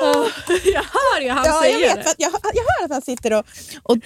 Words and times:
Oh, 0.00 0.28
jag 0.64 0.82
hör 0.82 1.20
ju 1.20 1.30
han 1.30 1.46
ja, 1.46 1.60
säger 1.62 1.88
jag 1.88 1.96
vet. 1.96 2.04
det. 2.04 2.14
Jag, 2.18 2.32
jag 2.54 2.62
hör 2.62 2.84
att 2.84 2.90
han 2.90 3.02
sitter 3.02 3.32
och... 3.32 3.46
och 3.82 3.96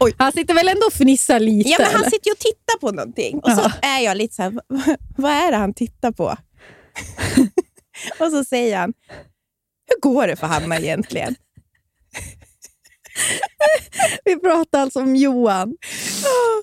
oj. 0.00 0.14
Han 0.18 0.32
sitter 0.32 0.54
väl 0.54 0.68
ändå 0.68 0.86
och 0.86 0.92
fnissar 0.92 1.40
lite? 1.40 1.70
Ja, 1.70 1.76
men 1.78 1.86
han 1.86 2.00
eller? 2.00 2.10
sitter 2.10 2.28
ju 2.28 2.32
och 2.32 2.38
tittar 2.38 2.78
på 2.80 2.90
någonting. 2.90 3.38
Och 3.38 3.50
så 3.50 3.72
är 3.82 3.98
jag 3.98 4.16
lite 4.16 4.34
så 4.34 4.42
här, 4.42 4.52
vad 5.16 5.32
är 5.32 5.50
det 5.50 5.56
han 5.56 5.74
tittar 5.74 6.12
på? 6.12 6.24
och 8.18 8.30
så 8.30 8.44
säger 8.44 8.76
han, 8.76 8.92
hur 9.86 10.00
går 10.00 10.26
det 10.26 10.36
för 10.36 10.46
Hanna 10.46 10.78
egentligen? 10.78 11.34
Vi 14.24 14.36
pratar 14.36 14.80
alltså 14.80 15.00
om 15.00 15.16
Johan. 15.16 15.76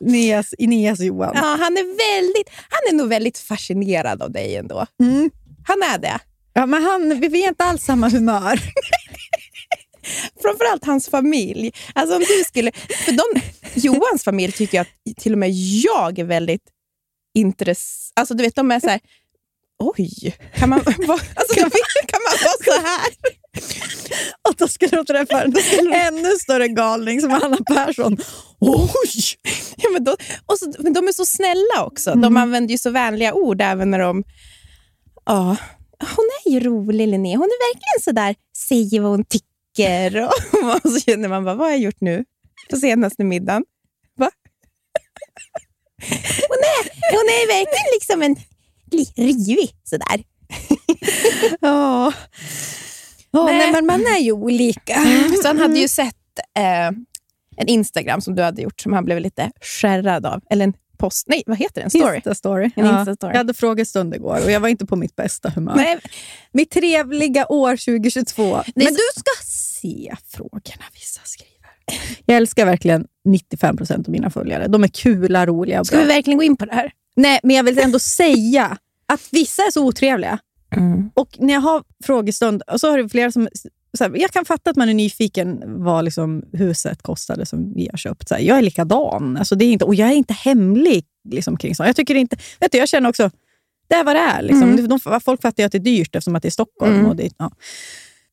Neas, 0.02 0.53
Ineas 0.58 0.99
Johan. 0.99 1.31
Ja, 1.36 1.58
han, 1.59 1.77
är 1.77 2.17
väldigt, 2.17 2.49
han 2.70 2.80
är 2.89 2.94
nog 2.94 3.09
väldigt 3.09 3.38
fascinerad 3.38 4.22
av 4.22 4.31
dig 4.31 4.55
ändå. 4.55 4.86
Mm. 5.03 5.31
Han 5.67 5.83
är 5.83 5.97
det. 5.97 6.20
Ja, 6.58 6.66
men 6.66 6.84
han, 6.84 7.20
vi 7.20 7.44
är 7.44 7.48
inte 7.48 7.64
alls 7.64 7.84
samma 7.84 8.09
humör. 8.09 8.59
Framförallt 10.42 10.86
hans 10.86 11.09
familj. 11.09 11.72
Alltså 11.95 12.16
om 12.16 12.22
du 12.22 12.44
skulle, 12.48 12.72
för 13.06 13.11
de, 13.11 13.42
Johans 13.73 14.23
familj 14.23 14.52
tycker 14.52 14.78
jag 14.78 14.81
att 14.88 15.17
till 15.17 15.31
och 15.31 15.38
med 15.38 15.52
jag 15.83 16.20
är 16.20 16.23
väldigt 16.23 16.61
intressant. 17.33 18.11
Alltså 18.16 18.33
du 18.33 18.44
vet, 18.44 18.56
de 18.56 18.72
är 18.72 18.80
så 18.80 18.89
här, 18.89 19.00
oj, 19.83 20.36
kan 20.56 20.70
man, 20.70 20.80
vara, 21.08 21.20
alltså, 21.36 21.56
kan, 21.56 21.72
kan 22.08 22.20
man 22.23 22.38
vara 22.44 22.80
så 22.80 22.88
här? 22.88 23.08
Och 24.50 24.56
då 24.58 24.67
skulle 24.67 24.98
de 24.98 25.06
träffa 25.06 25.44
en 25.44 25.53
ännu 25.94 26.31
större 26.31 26.67
galning 26.67 27.22
som 27.22 27.31
Anna 27.31 27.58
Persson. 27.58 28.17
Oj! 28.59 29.38
Ja, 29.78 29.89
men, 29.94 30.03
då, 30.03 30.16
och 30.45 30.58
så, 30.58 30.73
men 30.80 30.94
de 30.94 31.08
är 31.08 31.11
så 31.11 31.26
snälla 31.26 31.86
också. 31.86 32.16
De 32.16 32.38
använder 32.38 32.72
ju 32.72 32.78
så 32.78 32.89
vänliga 32.89 33.33
ord 33.33 33.61
även 33.61 33.92
när 33.92 34.00
de... 34.00 34.23
Ja, 35.26 35.56
hon 36.16 36.30
är 36.45 36.52
ju 36.52 36.59
rolig 36.59 37.08
Linnea. 37.08 37.38
Hon 37.38 37.45
är 37.45 37.73
verkligen 37.73 38.02
så 38.03 38.11
där, 38.11 38.36
säger 38.58 39.02
vad 39.02 39.11
hon 39.11 39.25
tycker. 39.25 40.23
Och, 40.23 40.31
och 40.86 40.92
så 40.92 41.00
känner 41.00 41.30
man 41.30 41.44
bara, 41.44 41.56
vad 41.56 41.67
har 41.67 41.72
jag 41.72 41.80
gjort 41.80 42.02
nu 42.02 42.25
på 42.70 42.75
senaste 42.78 43.23
middagen? 43.23 43.64
Va? 44.17 44.31
Hon 46.50 46.58
är, 46.58 47.11
hon 47.11 47.26
är 47.26 47.48
verkligen 47.48 47.94
liksom 47.94 48.22
en 48.22 48.36
rivig 49.26 49.76
sådär. 49.83 50.23
Ja. 51.61 52.14
Ja, 53.31 53.45
Nej. 53.45 53.58
nej, 53.58 53.72
men 53.72 53.86
man 53.86 54.02
är 54.02 54.20
ju 54.20 54.31
olika. 54.31 54.94
Så 55.42 55.48
han 55.48 55.60
hade 55.60 55.80
ju 55.80 55.87
sett 55.87 56.16
eh, 56.58 56.87
en 57.58 57.67
Instagram 57.67 58.22
som 58.22 58.36
du 58.36 58.43
hade 58.43 58.61
gjort 58.61 58.82
som 58.82 58.93
han 58.93 59.05
blev 59.05 59.20
lite 59.20 59.52
skärrad 59.61 60.26
av. 60.26 60.42
Eller 60.49 60.64
en 60.64 60.73
post. 60.98 61.28
Nej, 61.28 61.44
vad 61.45 61.58
heter 61.58 61.76
det? 61.76 61.82
En 61.82 61.89
story? 61.89 62.17
Insta-story. 62.20 62.72
En 62.76 62.86
Ja. 62.86 63.00
Insta-story. 63.06 63.30
Jag 63.32 63.38
hade 63.38 63.54
frågestund 63.54 64.16
igår 64.16 64.39
och 64.45 64.52
jag 64.52 64.60
var 64.60 64.70
inte 64.70 64.86
på 64.86 64.95
mitt 64.95 65.16
bästa 65.16 65.50
humör. 65.50 65.76
Nej, 65.76 66.00
Mitt 66.52 66.72
trevliga 66.72 67.45
år 67.48 67.76
2022. 67.78 68.44
Det 68.76 68.82
är 68.82 68.86
Men 68.86 68.86
så- 68.88 68.94
du 69.16 69.20
ska 69.20 69.32
se 69.45 70.16
frågorna 70.28 70.86
vissa 70.94 71.22
skriver. 71.23 71.55
Jag 72.26 72.38
älskar 72.38 72.66
verkligen 72.66 73.05
95 73.26 73.78
procent 73.78 74.08
av 74.08 74.11
mina 74.11 74.30
följare. 74.30 74.67
De 74.67 74.84
är 74.84 74.88
kula, 74.88 75.45
roliga 75.45 75.80
och 75.80 75.88
ska 75.88 75.95
bra. 75.95 76.04
vi 76.05 76.10
verkligen 76.14 76.38
gå 76.38 76.44
in 76.44 76.58
på 76.58 76.66
det 76.66 76.73
här? 76.73 76.92
Nej, 77.16 77.39
men 77.44 77.55
jag 77.55 77.64
vill 77.64 77.80
ändå 77.80 78.00
säga 78.00 78.78
att 79.05 79.22
vissa 79.32 79.61
är 79.64 79.72
så 79.72 79.86
otrevliga. 79.86 80.39
Och 81.14 81.36
när 81.39 81.54
jag 81.54 81.61
har 81.61 81.84
frågestund, 82.04 82.61
och 82.61 82.80
så 82.80 82.92
har 82.92 82.98
det 82.98 83.10
flera 83.10 83.32
som... 83.32 83.48
Här, 84.04 84.11
jag 84.16 84.32
kan 84.32 84.45
fatta 84.45 84.70
att 84.70 84.76
man 84.76 84.89
är 84.89 84.94
nyfiken 84.94 85.61
vad 85.83 86.06
liksom 86.06 86.44
huset 86.54 87.02
kostade 87.02 87.45
som 87.45 87.73
vi 87.73 87.88
har 87.92 87.98
köpt. 87.98 88.28
Så 88.28 88.36
här, 88.36 88.42
jag 88.42 88.58
är 88.58 88.61
likadan. 88.61 89.38
Alltså, 89.38 89.56
det 89.56 89.66
är 89.66 89.72
inte, 89.72 89.86
och 89.86 89.95
jag 89.95 90.10
är 90.10 90.14
inte 90.14 90.33
hemlig 90.33 91.06
liksom, 91.30 91.58
kring 91.58 91.76
sånt. 91.76 91.88
Jag, 91.88 91.95
tycker 91.95 92.16
inte, 92.16 92.38
vet 92.60 92.72
du, 92.72 92.78
jag 92.78 92.89
känner 92.89 93.10
också, 93.10 93.32
det 93.88 93.95
är 93.95 94.04
vad 94.04 94.16
det 94.16 94.20
är. 94.20 94.42
Liksom. 94.42 94.88
De, 94.88 95.20
folk 95.20 95.42
fattar 95.42 95.64
ju 95.64 95.66
att 95.66 95.72
det 95.72 95.78
är 95.78 95.80
dyrt 95.80 96.16
eftersom 96.16 96.36
att 96.36 96.42
det 96.42 96.50
är 96.50 96.52
Stockholm. 96.52 96.94
Mm. 96.94 97.05
Och, 97.05 97.16
det, 97.16 97.30
ja. 97.38 97.52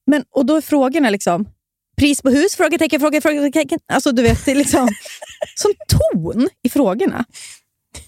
Men, 0.06 0.24
och 0.30 0.46
då 0.46 0.56
är 0.56 0.60
frågorna 0.60 1.10
liksom, 1.10 1.48
pris 1.96 2.22
på 2.22 2.30
hus? 2.30 2.56
Frågetecken, 2.56 3.00
frågetecken, 3.00 3.32
frågetecken. 3.32 3.78
Alltså, 3.92 4.12
du 4.12 4.22
vet, 4.22 4.44
det 4.44 4.50
är 4.50 4.54
liksom 4.54 4.88
sån 5.56 5.72
ton 5.88 6.48
i 6.62 6.68
frågorna. 6.68 7.24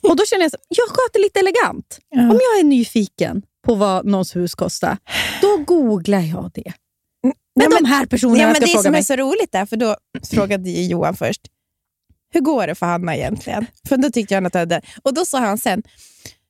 Och 0.03 0.16
då 0.16 0.25
känner 0.26 0.43
jag 0.43 0.50
så, 0.50 0.59
jag 0.69 0.88
sköter 0.88 1.20
lite 1.20 1.41
elegant. 1.41 1.98
Om 2.14 2.41
jag 2.43 2.60
är 2.60 2.64
nyfiken 2.64 3.43
på 3.64 3.75
vad 3.75 4.06
någons 4.06 4.37
hus 4.37 4.54
kostar, 4.54 4.97
då 5.43 5.56
googlar 5.56 6.20
jag 6.20 6.50
det. 6.54 6.72
Men, 7.56 7.69
Ja, 7.70 7.78
de 7.81 7.84
här 7.88 8.06
personerna 8.06 8.38
Ja, 8.41 8.47
men 8.47 8.54
ska 8.54 8.65
det 8.65 8.70
fråga 8.70 8.82
som 8.82 8.92
mig. 8.92 8.98
är 8.98 9.03
så 9.04 9.16
roligt 9.16 9.53
där, 9.53 9.66
för 9.66 9.76
då 9.76 9.97
frågade 10.31 10.70
ju 10.70 10.82
Johan 10.87 11.16
först, 11.16 11.41
hur 12.32 12.41
går 12.41 12.66
det 12.66 12.75
för 12.75 12.87
Hanna 12.87 13.16
egentligen? 13.16 13.66
För 13.88 13.97
då 13.97 14.10
tyckte 14.10 14.34
jag 14.34 14.47
att 14.47 14.54
jag 14.54 14.60
hade... 14.60 14.81
Och 15.03 15.15
då 15.15 15.25
sa 15.25 15.38
han 15.38 15.59
sen, 15.59 15.82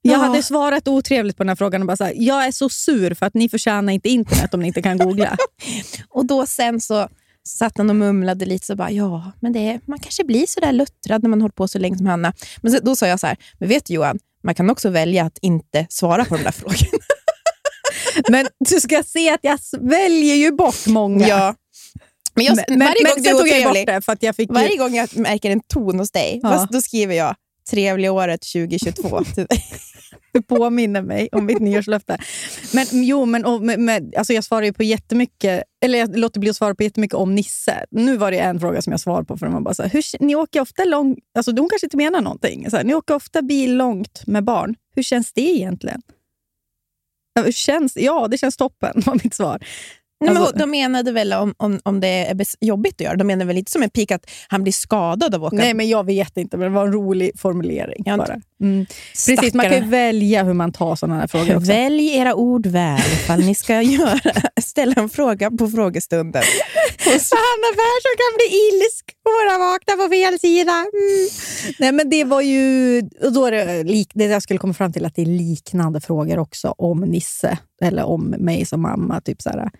Jag 0.02 0.14
Ja. 0.14 0.18
hade 0.18 0.42
svarat 0.42 0.88
otrevligt 0.88 1.36
på 1.36 1.42
den 1.42 1.48
här 1.48 1.56
frågan 1.56 1.80
och 1.80 1.86
bara 1.86 1.96
så 1.96 2.04
här, 2.04 2.14
jag 2.16 2.46
är 2.46 2.50
så 2.52 2.68
sur 2.68 3.14
för 3.14 3.26
att 3.26 3.34
ni 3.34 3.48
förtjänar 3.48 3.92
inte 3.92 4.08
internet 4.08 4.54
om 4.54 4.60
ni 4.60 4.66
inte 4.66 4.82
kan 4.82 4.98
googla. 4.98 5.36
och 6.08 6.26
då 6.26 6.46
sen 6.46 6.80
så 6.80 7.08
satt 7.48 7.78
han 7.78 7.90
och 7.90 7.96
mumlade 7.96 8.44
lite 8.46 8.66
så 8.66 8.76
bara, 8.76 8.90
ja, 8.90 9.32
men 9.40 9.52
det, 9.52 9.80
man 9.86 9.98
kanske 9.98 10.24
blir 10.24 10.46
så 10.46 10.60
där 10.60 10.72
luttrad 10.72 11.22
när 11.22 11.30
man 11.30 11.40
hållit 11.40 11.54
på 11.56 11.68
så 11.68 11.78
länge 11.78 11.96
som 11.96 12.06
Hanna. 12.06 12.32
Men 12.62 12.72
så, 12.72 12.78
då 12.82 12.96
sa 12.96 13.06
jag 13.06 13.20
så 13.20 13.26
här, 13.26 13.36
men 13.58 13.68
vet 13.68 13.86
du 13.86 13.94
Johan, 13.94 14.18
man 14.42 14.54
kan 14.54 14.70
också 14.70 14.90
välja 14.90 15.24
att 15.24 15.38
inte 15.42 15.86
svara 15.90 16.24
på 16.24 16.36
de 16.36 16.42
där 16.42 16.50
frågorna. 16.52 16.98
Men 18.28 18.46
du 18.68 18.80
ska 18.80 19.02
se 19.02 19.30
att 19.30 19.40
jag 19.42 19.58
väljer 19.80 20.34
ju 20.34 20.52
bort 20.52 20.86
många. 20.86 21.28
ja. 21.28 21.54
Men, 22.34 22.44
jag, 22.44 22.56
men, 22.68 22.78
varje, 22.78 22.94
men 23.02 23.12
gång 23.14 23.22
du 23.22 23.28
är 23.28 23.34
ju 23.34 23.40
otrevlig, 23.40 23.86
bort 23.86 23.94
det 23.94 24.00
för 24.00 24.12
att 24.12 24.22
jag 24.22 24.36
fick 24.36 24.48
ju, 24.48 24.54
varje 24.54 24.76
gång 24.76 24.94
jag 24.94 25.16
märker 25.16 25.50
en 25.50 25.60
ton 25.60 25.98
hos 25.98 26.10
dig, 26.10 26.40
Ja. 26.42 26.68
då 26.70 26.80
skriver 26.80 27.14
jag 27.14 27.34
trevliga 27.70 28.12
året 28.12 28.40
2022 28.52 29.24
till 29.24 29.46
dig. 29.46 29.64
du 30.32 30.42
påminner 30.42 31.02
mig 31.02 31.28
om 31.32 31.46
mitt 31.46 31.58
nyårslöfte. 31.60 32.18
Men 32.72 32.86
jo, 32.92 33.24
men, 33.24 33.44
och, 33.44 33.62
med, 33.62 33.80
med, 33.80 34.14
alltså 34.16 34.32
jag 34.32 34.44
svarar 34.44 34.62
ju 34.62 34.72
på 34.72 34.82
jättemycket, 34.82 35.62
eller 35.84 35.98
jag 35.98 36.16
låter 36.16 36.40
bli 36.40 36.50
att 36.50 36.56
svara 36.56 36.74
på 36.74 36.82
jättemycket 36.82 37.14
om 37.14 37.34
Nisse. 37.34 37.84
Nu 37.90 38.16
var 38.16 38.30
det 38.30 38.38
en 38.38 38.60
fråga 38.60 38.82
som 38.82 38.90
jag 38.90 39.00
svarade 39.00 39.24
på, 39.24 39.36
för 39.36 39.46
var 39.46 39.60
bara 39.60 39.74
så 39.74 39.82
här, 39.82 39.90
hur, 39.90 40.04
ni 40.20 40.34
åker 40.34 40.60
ofta 40.60 40.84
långt, 40.84 41.18
alltså 41.36 41.50
hon 41.50 41.68
kanske 41.68 41.86
inte 41.86 41.96
menar 41.96 42.20
någonting. 42.20 42.70
Så 42.70 42.76
här, 42.76 42.84
ni 42.84 42.94
åker 42.94 43.14
ofta 43.14 43.42
bil 43.42 43.76
långt 43.76 44.22
med 44.26 44.44
barn. 44.44 44.74
Hur 44.96 45.02
känns 45.02 45.32
det 45.32 45.40
egentligen? 45.40 46.02
Känns, 47.52 47.96
ja, 47.96 48.28
det 48.30 48.38
känns 48.38 48.56
toppen, 48.56 49.02
var 49.06 49.14
mitt 49.24 49.34
svar. 49.34 49.58
Nej, 50.20 50.34
men 50.34 50.42
Alltså- 50.42 50.56
de 50.56 50.70
menade 50.70 51.12
väl 51.12 51.32
om, 51.32 51.54
om, 51.56 51.80
om 51.82 52.00
det 52.00 52.08
är 52.08 52.36
jobbigt 52.60 52.94
att 52.94 53.00
göra. 53.00 53.16
De 53.16 53.26
menar 53.26 53.44
väl 53.44 53.58
inte 53.58 53.72
som 53.72 53.82
en 53.82 53.90
pik 53.90 54.10
att 54.10 54.30
han 54.48 54.62
blir 54.62 54.72
skadad 54.72 55.34
av 55.34 55.44
att 55.44 55.52
åka 55.52 55.56
Nej, 55.62 55.74
men 55.74 55.88
jag 55.88 56.06
vet 56.06 56.36
inte, 56.36 56.56
men 56.56 56.68
det 56.70 56.74
var 56.74 56.86
en 56.86 56.92
rolig 56.92 57.30
formulering. 57.40 58.02
Ja, 58.06 58.16
bara. 58.16 58.40
Mm. 58.64 58.86
Precis, 59.12 59.54
man 59.54 59.66
kan 59.66 59.74
ju 59.74 59.88
välja 59.88 60.44
hur 60.44 60.52
man 60.52 60.72
tar 60.72 60.96
sådana 60.96 61.20
här 61.20 61.26
frågor 61.26 61.56
också. 61.56 61.68
Välj 61.68 62.16
era 62.16 62.34
ord 62.34 62.66
väl 62.66 63.00
ifall 63.12 63.40
ni 63.40 63.54
ska 63.54 63.82
göra, 63.82 64.20
ställa 64.62 64.94
en 64.94 65.08
fråga 65.08 65.50
på 65.50 65.68
frågestunden. 65.68 66.42
Hanna 67.04 67.70
Persson 67.80 68.14
kan 68.22 68.32
bli 68.36 68.46
ilsk 68.68 69.04
och 69.24 69.32
vara 69.32 69.58
vakna 69.58 69.96
på 69.96 70.08
fel 70.08 70.38
sida. 70.38 70.72
Mm. 70.72 71.28
Nej, 71.78 71.92
men 71.92 72.10
det 72.10 72.24
var 72.24 72.40
ju... 72.40 72.98
Och 73.22 73.32
då 73.32 73.46
är 73.46 73.52
det, 73.52 73.82
lik, 73.82 74.10
det 74.14 74.24
jag 74.24 74.42
skulle 74.42 74.58
komma 74.58 74.74
fram 74.74 74.92
till 74.92 75.04
att 75.04 75.14
det 75.14 75.22
är 75.22 75.26
liknande 75.26 76.00
frågor 76.00 76.38
också 76.38 76.74
om 76.78 77.00
Nisse 77.00 77.58
eller 77.80 78.04
om 78.04 78.34
mig 78.38 78.66
som 78.66 78.82
mamma. 78.82 79.20
Typ 79.20 79.42
så 79.42 79.50
här, 79.50 79.70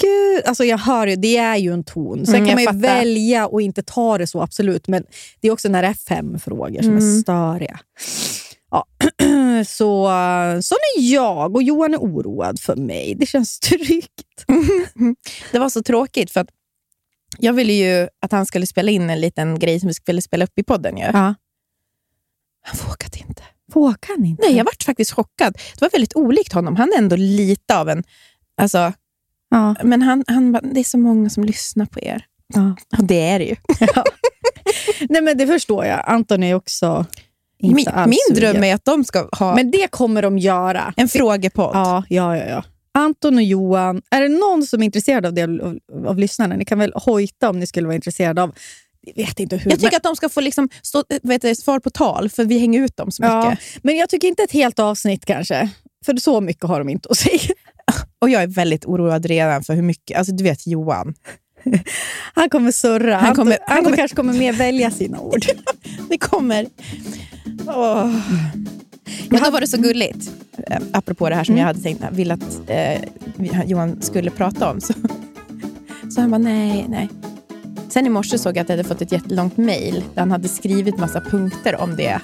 Gud, 0.00 0.44
alltså 0.46 0.64
jag 0.64 0.78
hör 0.78 1.06
ju, 1.06 1.16
det 1.16 1.36
är 1.36 1.56
ju 1.56 1.72
en 1.72 1.84
ton. 1.84 2.26
Sen 2.26 2.34
Mm, 2.34 2.46
kan 2.46 2.54
man 2.54 2.62
ju 2.62 2.66
fattar. 2.66 2.78
välja 2.98 3.46
och 3.46 3.62
inte 3.62 3.82
ta 3.82 4.18
det 4.18 4.26
så, 4.26 4.42
absolut. 4.42 4.88
Men 4.88 5.04
det 5.40 5.48
är 5.48 5.52
också 5.52 5.68
när 5.68 5.82
det 5.82 5.88
är 5.88 5.94
fem 5.94 6.38
frågor 6.38 6.82
som 6.82 6.96
är 6.96 7.00
Mm. 7.00 7.20
störiga. 7.20 7.80
Ja. 8.70 8.84
Så, 9.66 10.04
så 10.62 10.74
är 10.74 11.00
jag 11.12 11.54
och 11.56 11.62
Johan 11.62 11.94
är 11.94 11.98
oroad 11.98 12.60
för 12.60 12.76
mig. 12.76 13.14
Det 13.14 13.26
känns 13.26 13.60
tryggt. 13.60 14.44
Det 15.52 15.58
var 15.58 15.68
så 15.68 15.82
tråkigt 15.82 16.30
för 16.30 16.40
att 16.40 16.48
jag 17.38 17.52
ville 17.52 17.72
ju 17.72 18.08
att 18.20 18.32
han 18.32 18.46
skulle 18.46 18.66
spela 18.66 18.90
in 18.90 19.10
en 19.10 19.20
liten 19.20 19.58
grej 19.58 19.80
som 19.80 19.86
vi 19.86 19.94
skulle 19.94 20.22
spela 20.22 20.44
upp 20.44 20.58
i 20.58 20.62
podden. 20.62 20.96
Ju. 20.96 21.02
Ja. 21.04 21.34
Han 22.62 22.78
vågade 22.86 23.18
inte. 23.28 23.42
Vågar 23.74 24.16
han 24.16 24.24
inte? 24.24 24.42
Nej, 24.46 24.56
jag 24.56 24.64
vart 24.64 24.82
faktiskt 24.82 25.12
chockad. 25.12 25.52
Det 25.54 25.80
var 25.80 25.90
väldigt 25.90 26.16
olikt 26.16 26.52
honom. 26.52 26.76
Han 26.76 26.92
är 26.92 26.98
ändå 26.98 27.16
lite 27.16 27.78
av 27.78 27.88
en... 27.88 28.04
Alltså, 28.56 28.92
Ja. 29.52 29.76
men 29.82 30.02
han, 30.02 30.24
han 30.26 30.52
bara, 30.52 30.62
det 30.62 30.80
är 30.80 30.84
så 30.84 30.98
många 30.98 31.30
som 31.30 31.44
lyssnar 31.44 31.86
på 31.86 32.00
er. 32.00 32.24
Ja. 32.54 32.76
Och 32.98 33.04
det 33.04 33.20
är 33.20 33.38
det 33.38 33.44
ju. 33.44 33.56
Nej, 35.08 35.22
men 35.22 35.38
det 35.38 35.46
förstår 35.46 35.86
jag. 35.86 36.02
Anton 36.06 36.42
är 36.42 36.54
också 36.54 37.06
inte 37.58 37.74
Min, 37.74 37.88
alls 37.88 38.10
min 38.10 38.36
dröm 38.36 38.64
är 38.64 38.74
att 38.74 38.84
de 38.84 39.04
ska 39.04 39.28
ha 39.38 39.54
Men 39.54 39.70
det 39.70 39.90
kommer 39.90 40.22
de 40.22 40.38
göra. 40.38 40.94
en 40.96 41.08
frågepodd. 41.08 41.70
Ja, 41.74 42.04
ja, 42.08 42.36
ja, 42.36 42.44
ja. 42.44 42.64
Anton 42.94 43.34
och 43.34 43.42
Johan, 43.42 44.02
är 44.10 44.22
det 44.22 44.28
någon 44.28 44.66
som 44.66 44.82
är 44.82 44.84
intresserad 44.84 45.26
av 45.26 45.34
det 45.34 45.42
av, 45.42 45.78
av 46.06 46.18
lyssnarna? 46.18 46.56
Ni 46.56 46.64
kan 46.64 46.78
väl 46.78 46.92
hojta 46.94 47.50
om 47.50 47.60
ni 47.60 47.66
skulle 47.66 47.86
vara 47.86 47.94
intresserade 47.94 48.42
av... 48.42 48.54
Jag 49.00 49.26
vet 49.26 49.40
inte 49.40 49.56
hur. 49.56 49.70
Jag 49.70 49.80
tycker 49.80 49.92
men, 49.92 49.96
att 49.96 50.02
de 50.02 50.16
ska 50.16 50.28
få 50.28 50.40
liksom 50.40 50.68
stå, 50.82 51.04
vet 51.22 51.42
du, 51.42 51.54
svar 51.54 51.78
på 51.78 51.90
tal, 51.90 52.30
för 52.30 52.44
vi 52.44 52.58
hänger 52.58 52.80
ut 52.80 52.96
dem 52.96 53.10
så 53.10 53.22
mycket. 53.22 53.34
ja, 53.34 53.56
men 53.82 53.96
jag 53.96 54.08
tycker 54.08 54.28
inte 54.28 54.42
ett 54.42 54.52
helt 54.52 54.78
avsnitt 54.78 55.24
kanske. 55.24 55.70
För 56.04 56.16
så 56.16 56.40
mycket 56.40 56.64
har 56.64 56.78
de 56.78 56.88
inte 56.88 57.08
att 57.10 57.16
säga. 57.16 57.54
Och 58.18 58.30
jag 58.30 58.42
är 58.42 58.46
väldigt 58.46 58.84
oroad 58.84 59.26
redan 59.26 59.62
för 59.62 59.74
hur 59.74 59.82
mycket... 59.82 60.18
Alltså 60.18 60.32
du 60.34 60.44
vet 60.44 60.66
Johan. 60.66 61.14
Han 62.34 62.50
kommer 62.50 62.70
surra. 62.72 63.14
Han 63.16 63.24
Han, 63.24 63.34
kommer- 63.34 63.58
han 63.66 63.70
Anton 63.76 63.84
kommer- 63.84 63.96
kanske 63.96 64.16
kommer 64.16 64.32
mer 64.32 64.52
välja 64.52 64.90
sina 64.90 65.20
ord. 65.20 65.40
Det 66.08 66.18
kommer... 66.18 66.66
Åh. 67.66 68.16
Men 69.30 69.42
då 69.42 69.50
var 69.50 69.60
det 69.60 69.66
så 69.66 69.76
gulligt, 69.76 70.30
eh, 70.66 70.78
apropå 70.92 71.28
det 71.28 71.34
här 71.34 71.44
som 71.44 71.56
jag 71.56 71.64
hade 71.64 71.80
tänkt 71.80 72.04
ville 72.12 72.34
att 72.34 72.60
eh, 72.66 73.00
Johan 73.66 74.02
skulle 74.02 74.30
prata 74.30 74.70
om. 74.70 74.80
Så, 74.80 74.92
så 76.14 76.20
han 76.20 76.30
bara, 76.30 76.38
nej, 76.38 76.86
nej. 76.88 77.08
Sen 77.92 78.06
i 78.06 78.10
morse 78.10 78.38
såg 78.38 78.56
jag 78.56 78.62
att 78.62 78.68
jag 78.68 78.76
hade 78.76 78.88
fått 78.88 79.02
ett 79.02 79.12
jättelångt 79.12 79.56
mejl 79.56 80.04
där 80.14 80.20
han 80.20 80.30
hade 80.30 80.48
skrivit 80.48 80.98
massa 80.98 81.20
punkter 81.20 81.80
om 81.80 81.96
det. 81.96 82.20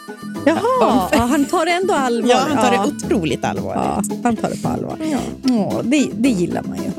Jaha, 0.47 1.09
ja, 1.13 1.19
han 1.19 1.45
tar 1.45 1.67
det 1.67 1.73
ändå 1.73 1.95
allvar. 1.95 2.31
Ja, 2.31 2.37
han 2.49 2.57
tar 2.57 2.73
ja. 2.75 2.83
det 2.87 3.07
otroligt 3.07 3.39
Ja, 3.43 3.49
allvarligt. 3.49 4.13
han 4.23 4.37
tar 4.37 4.51
det 4.51 4.63
på 4.63 4.69
allvar. 4.69 4.99
Ja. 5.13 5.19
Åh, 5.51 5.81
det, 5.83 6.09
det 6.15 6.29
gillar 6.29 6.63
man 6.63 6.77
ju. 6.77 6.91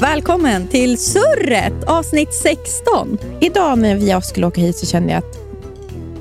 Välkommen 0.00 0.68
till 0.68 0.98
Surret, 0.98 1.84
avsnitt 1.86 2.34
16. 2.34 3.18
Idag 3.40 3.78
när 3.78 3.94
vi 3.94 4.20
skulle 4.22 4.46
åka 4.46 4.60
hit 4.60 4.76
så 4.76 4.86
kände 4.86 5.12
jag 5.12 5.18
att 5.18 5.39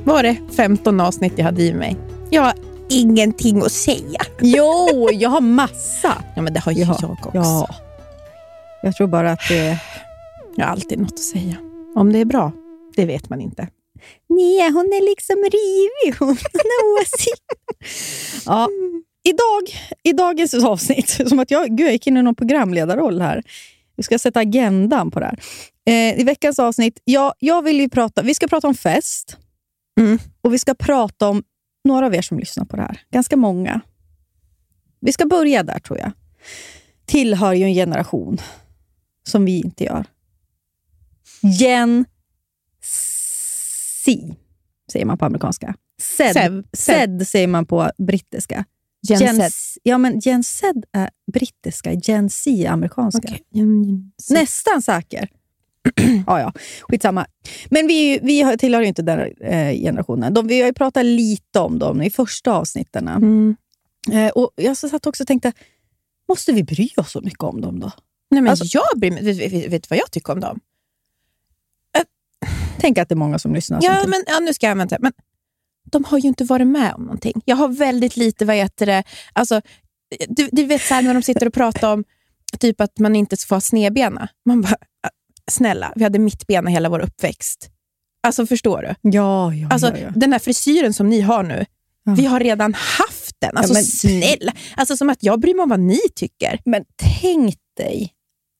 var 0.05 0.23
det 0.23 0.37
15 0.55 0.99
avsnitt 0.99 1.33
jag 1.35 1.45
hade 1.45 1.61
i 1.61 1.73
mig. 1.73 1.97
Jag 2.29 2.41
har 2.41 2.53
ingenting 2.89 3.61
att 3.61 3.71
säga. 3.71 4.21
Jo, 4.41 5.09
jag 5.13 5.29
har 5.29 5.41
massa. 5.41 6.23
Ja, 6.35 6.41
men 6.41 6.53
det 6.53 6.59
har 6.59 6.71
ju 6.71 6.81
Ja, 6.81 6.97
jag 7.01 7.11
också. 7.11 7.31
Ja. 7.33 7.69
Jag 8.81 8.95
tror 8.95 9.07
bara 9.07 9.31
att 9.31 9.41
det... 9.49 9.77
Jag 10.55 10.65
har 10.65 10.71
alltid 10.71 10.99
något 10.99 11.13
att 11.13 11.19
säga. 11.19 11.55
Om 11.95 12.13
det 12.13 12.19
är 12.19 12.25
bra, 12.25 12.51
det 12.95 13.05
vet 13.05 13.29
man 13.29 13.41
inte. 13.41 13.67
Nej, 14.29 14.71
hon 14.71 14.85
är 14.85 15.09
liksom 15.09 15.35
rivig. 15.35 16.19
Hon 16.19 16.27
har 16.53 17.01
åsikt. 17.01 17.43
ja. 18.45 18.67
Idag, 19.23 19.79
I 20.03 20.13
dagens 20.13 20.53
avsnitt, 20.53 21.09
som 21.29 21.39
att 21.39 21.51
jag, 21.51 21.67
gud, 21.77 21.87
jag 21.87 21.91
gick 21.93 22.07
in 22.07 22.17
i 22.17 22.21
någon 22.21 22.35
programledarroll 22.35 23.21
här. 23.21 23.43
Vi 23.95 24.03
ska 24.03 24.19
sätta 24.19 24.39
agendan 24.39 25.11
på 25.11 25.19
det 25.19 25.25
här. 25.25 25.39
Eh, 25.89 26.19
I 26.19 26.23
veckans 26.23 26.59
avsnitt, 26.59 27.01
ja, 27.03 27.33
jag 27.39 27.61
vill 27.61 27.79
ju 27.79 27.89
prata, 27.89 28.21
vi 28.21 28.33
ska 28.33 28.47
prata 28.47 28.67
om 28.67 28.75
fest. 28.75 29.37
Mm. 29.99 30.19
Och 30.41 30.53
vi 30.53 30.59
ska 30.59 30.73
prata 30.73 31.27
om 31.29 31.43
några 31.83 32.05
av 32.05 32.15
er 32.15 32.21
som 32.21 32.39
lyssnar 32.39 32.65
på 32.65 32.75
det 32.75 32.81
här. 32.81 33.01
Ganska 33.11 33.37
många. 33.37 33.81
Vi 34.99 35.13
ska 35.13 35.25
börja 35.25 35.63
där, 35.63 35.79
tror 35.79 35.99
jag. 35.99 36.11
Tillhör 37.05 37.53
ju 37.53 37.63
en 37.63 37.73
generation 37.73 38.37
som 39.27 39.45
vi 39.45 39.59
inte 39.59 39.83
gör. 39.83 40.05
Gen 41.41 42.05
C, 42.81 44.35
säger 44.91 45.05
man 45.05 45.17
på 45.17 45.25
amerikanska. 45.25 45.75
Zed, 46.01 46.33
Sev- 46.35 46.63
Zed 46.73 47.27
säger 47.27 47.47
man 47.47 47.65
på 47.65 47.91
brittiska. 47.97 48.65
Gen 49.07 49.19
Z. 49.35 49.79
Ja, 49.83 49.97
men 49.97 50.19
Gen 50.19 50.43
Z 50.43 50.73
är 50.91 51.09
brittiska, 51.33 51.93
Gen 51.93 52.29
Z 52.29 52.49
är 52.51 52.69
amerikanska. 52.69 53.19
Okej. 53.23 53.43
Mm, 53.55 54.11
så- 54.17 54.33
Nästan 54.33 54.81
säker. 54.81 55.29
ja, 56.27 56.39
ja, 56.39 56.53
skitsamma. 56.81 57.25
Men 57.69 57.87
vi, 57.87 58.19
vi 58.23 58.57
tillhör 58.57 58.81
ju 58.81 58.87
inte 58.87 59.01
den 59.01 59.19
eh, 59.41 59.73
generationen. 59.81 60.33
De, 60.33 60.47
vi 60.47 60.59
har 60.59 60.67
ju 60.67 60.73
pratat 60.73 61.05
lite 61.05 61.59
om 61.59 61.79
dem 61.79 62.01
i 62.01 62.09
första 62.09 62.51
avsnitten. 62.53 63.07
Mm. 63.07 63.55
Eh, 64.11 64.27
och 64.29 64.51
jag 64.55 64.77
satt 64.77 65.05
också 65.07 65.23
och 65.23 65.27
tänkte, 65.27 65.51
måste 66.27 66.51
vi 66.51 66.63
bry 66.63 66.89
oss 66.97 67.11
så 67.11 67.21
mycket 67.21 67.43
om 67.43 67.61
dem 67.61 67.79
då? 67.79 67.91
Nej, 68.31 68.41
men 68.41 68.51
Alltså- 68.51 68.65
jag 68.77 68.99
bryr 68.99 69.11
mig. 69.11 69.23
Vet, 69.23 69.73
vet, 69.73 69.89
vad 69.89 69.99
jag 69.99 70.11
tycker 70.11 70.33
om 70.33 70.39
dem? 70.39 70.59
Tänk 72.81 72.97
att 72.97 73.09
det 73.09 73.13
är 73.13 73.17
många 73.17 73.39
som 73.39 73.53
lyssnar. 73.53 73.79
Ja, 73.83 74.03
men, 74.07 74.23
ja, 74.27 74.39
nu 74.39 74.53
ska 74.53 74.65
jag 74.65 74.71
använda 74.71 74.95
det. 74.97 75.01
Men 75.01 75.11
de 75.83 76.03
har 76.03 76.17
ju 76.17 76.27
inte 76.27 76.43
varit 76.43 76.67
med 76.67 76.93
om 76.93 77.01
någonting. 77.03 77.41
Jag 77.45 77.55
har 77.55 77.67
väldigt 77.67 78.17
lite, 78.17 78.45
vad 78.45 78.55
heter 78.55 78.85
det, 78.85 79.03
alltså, 79.33 79.61
du, 80.27 80.49
du 80.51 80.63
vet 80.65 80.81
så 80.81 80.93
här, 80.93 81.01
när 81.01 81.13
de 81.13 81.23
sitter 81.23 81.47
och 81.47 81.53
pratar 81.53 81.93
om 81.93 82.03
typ 82.59 82.81
att 82.81 82.99
man 82.99 83.15
inte 83.15 83.37
ska 83.37 83.47
få 83.47 83.55
ha 83.55 83.61
snedbena. 83.61 84.27
Man 84.45 84.61
bara, 84.61 84.73
"Ah, 84.73 84.85
snälla, 85.49 85.93
vi 85.95 86.03
hade 86.03 86.19
mittbena 86.19 86.69
hela 86.69 86.89
vår 86.89 86.99
uppväxt. 86.99 87.69
Alltså 88.23 88.45
förstår 88.45 88.81
du? 88.81 89.09
ja, 89.11 89.53
ja, 89.53 89.67
Alltså, 89.71 89.87
ja, 89.87 89.97
ja. 89.97 90.09
Den 90.15 90.31
här 90.31 90.39
frisyren 90.39 90.93
som 90.93 91.09
ni 91.09 91.21
har 91.21 91.43
nu, 91.43 91.65
Ja. 92.03 92.13
vi 92.17 92.25
har 92.25 92.39
redan 92.39 92.73
haft 92.73 93.35
den. 93.39 93.57
Alltså 93.57 93.73
men- 93.73 93.83
snälla. 93.83 94.51
Alltså 94.77 94.97
som 94.97 95.09
att 95.09 95.23
jag 95.23 95.39
bryr 95.39 95.53
mig 95.53 95.63
om 95.63 95.69
vad 95.69 95.79
ni 95.79 95.99
tycker. 96.15 96.59
Men 96.65 96.83
tänk 97.21 97.55
dig. 97.77 98.13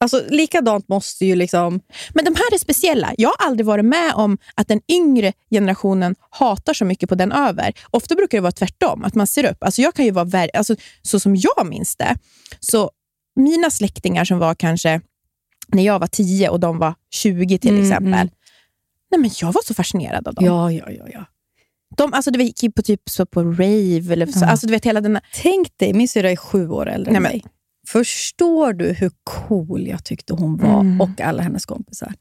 Alltså, 0.04 0.24
likadant 0.30 0.88
måste 0.88 1.26
ju 1.26 1.36
liksom... 1.36 1.80
Men 2.14 2.26
de 2.26 2.36
här 2.36 2.54
är 2.54 2.58
speciella. 2.58 3.14
Jag 3.18 3.30
har 3.38 3.48
aldrig 3.48 3.66
varit 3.66 3.86
med 3.86 4.14
om 4.14 4.38
att 4.56 4.68
den 4.68 4.82
yngre 4.92 5.34
generationen 5.52 6.16
hatar 6.30 6.74
så 6.74 6.86
mycket 6.86 7.10
på 7.10 7.16
den 7.16 7.32
över. 7.32 7.74
Ofta 7.92 8.16
brukar 8.16 8.38
det 8.38 8.42
vara 8.42 8.52
tvärtom, 8.52 9.04
att 9.04 9.16
man 9.16 9.28
ser 9.28 9.44
upp. 9.52 9.64
Alltså 9.64 9.82
jag 9.82 9.94
kan 9.94 10.06
ju 10.06 10.12
vara 10.12 10.26
vär- 10.26 10.50
alltså, 10.54 10.76
så 11.02 11.20
som 11.20 11.36
jag 11.36 11.68
minns 11.68 11.96
det. 11.96 12.16
Så 12.60 12.92
mina 13.36 13.70
släktingar 13.72 14.26
som 14.26 14.40
var 14.40 14.56
kanske 14.56 15.02
när 15.74 15.84
jag 15.84 16.00
var 16.00 16.08
10 16.08 16.50
och 16.50 16.60
de 16.60 16.78
var 16.78 16.94
20 17.14 17.58
till 17.58 17.70
Mm, 17.70 17.82
exempel. 17.82 18.14
mm. 18.14 18.30
Nej, 19.12 19.20
men 19.22 19.30
jag 19.42 19.52
var 19.52 19.62
så 19.66 19.74
fascinerad 19.74 20.28
av 20.28 20.34
dem. 20.34 20.46
Ja, 20.46 20.72
ja, 20.72 20.86
ja, 20.92 21.06
ja. 21.14 21.26
De, 21.98 22.14
alltså, 22.14 22.32
du 22.32 22.38
vet, 22.38 22.64
gick 22.64 22.76
på 22.76 22.82
typ 22.82 23.02
så 23.10 23.26
på 23.26 23.44
rave. 23.44 24.14
Eller 24.14 24.26
så, 24.26 24.40
Ja. 24.46 24.48
alltså, 24.50 24.68
du 24.68 24.74
vet, 24.74 24.86
hela 24.86 25.02
den 25.02 25.16
här, 25.16 25.24
Tänk 25.36 25.78
dig, 25.78 25.94
min 25.94 26.08
syrra 26.08 26.32
är 26.32 26.36
sju 26.36 26.70
år 26.70 26.90
äldre 26.90 27.12
Nej, 27.12 27.18
än 27.18 27.24
men- 27.24 27.32
mig. 27.32 27.44
Förstår 27.88 28.74
du 28.74 28.94
hur 28.94 29.12
cool 29.24 29.88
jag 29.88 30.04
tyckte 30.06 30.34
hon 30.34 30.58
var 30.58 30.80
Mm. 30.80 31.02
och 31.02 31.22
alla 31.22 31.44
hennes 31.44 31.66
kompisar? 31.66 32.14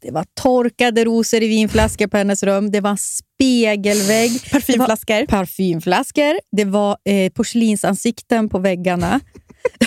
Det 0.00 0.10
var 0.10 0.24
torkade 0.34 1.04
rosor 1.04 1.42
i 1.42 1.48
vinflaskor 1.48 2.06
på 2.06 2.16
hennes 2.16 2.42
rum. 2.42 2.70
Det 2.70 2.80
var 2.80 2.96
spegelvägg. 3.00 4.50
parfymflaskor. 4.52 5.26
Parfymflaskor. 5.26 6.34
Det 6.52 6.64
var 6.64 6.96
eh, 7.04 7.30
porslinsansikten 7.32 8.48
på 8.48 8.58
väggarna. 8.58 9.20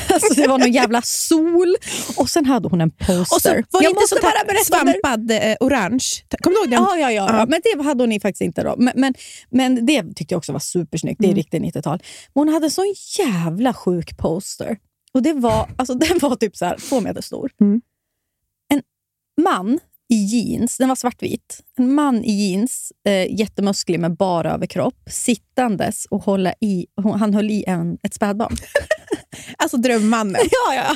alltså, 0.13 0.41
det 0.41 0.47
var 0.47 0.57
någon 0.57 0.71
jävla 0.71 1.01
sol. 1.01 1.75
Och 2.17 2.29
sen 2.29 2.45
hade 2.45 2.67
hon 2.69 2.81
en 2.81 2.91
poster. 2.91 3.35
Och 3.35 3.41
så 3.41 3.49
var 3.49 3.83
Jag 3.83 3.89
inte 3.89 3.99
måste 4.01 4.15
bara 4.21 4.43
berätta 4.47 4.63
svampad 4.63 5.31
eh, 5.31 5.55
orange. 5.59 6.05
Kommer 6.41 6.55
du 6.55 6.61
ihåg 6.61 6.69
den? 6.71 6.81
Ja, 6.83 6.97
ja, 6.97 7.11
ja, 7.11 7.37
Ja. 7.37 7.45
Men 7.45 7.61
det 7.63 7.83
hade 7.83 8.03
hon 8.03 8.19
faktiskt 8.19 8.41
inte. 8.41 8.63
då. 8.63 8.75
Men, 8.77 8.93
men, 8.95 9.13
men 9.49 9.85
det 9.85 10.03
tyckte 10.15 10.33
jag 10.33 10.37
också 10.37 10.51
var 10.51 10.59
supersnyggt. 10.59 11.19
Det 11.21 11.25
är 11.25 11.29
Mm. 11.29 11.35
riktigt 11.37 11.61
90-tal. 11.63 11.99
Men 12.33 12.43
hon 12.43 12.53
hade 12.53 12.65
en 12.65 12.71
sån 12.71 12.95
jävla 13.19 13.73
sjuk 13.73 14.17
poster. 14.17 14.77
Och 15.13 15.21
det 15.21 15.33
var, 15.33 15.69
alltså, 15.77 15.93
Den 16.09 16.19
var 16.19 16.35
typ 16.35 16.55
så 16.57 16.65
här, 16.65 16.77
två 16.89 17.01
meter 17.01 17.21
stor. 17.21 17.51
Mm. 17.61 17.81
En 18.73 18.81
man 19.43 19.79
i 20.09 20.15
jeans, 20.15 20.77
den 20.77 20.87
var 20.87 20.95
svartvit. 20.95 21.59
En 21.77 21.93
man 21.93 22.23
i 22.23 22.31
jeans, 22.31 22.93
eh, 23.05 23.39
jättemusklig 23.39 23.99
med 23.99 24.17
bara 24.17 24.53
överkropp, 24.53 24.95
sittandes 25.09 26.05
och 26.05 26.23
hålla 26.23 26.53
i, 26.61 26.85
han 27.19 27.33
höll 27.33 27.51
i 27.51 27.63
en, 27.67 27.97
ett 28.03 28.13
spädbarn. 28.13 28.55
Alltså 29.57 29.77
drömmannen. 29.77 30.41
Ja, 30.51 30.75
ja. 30.75 30.95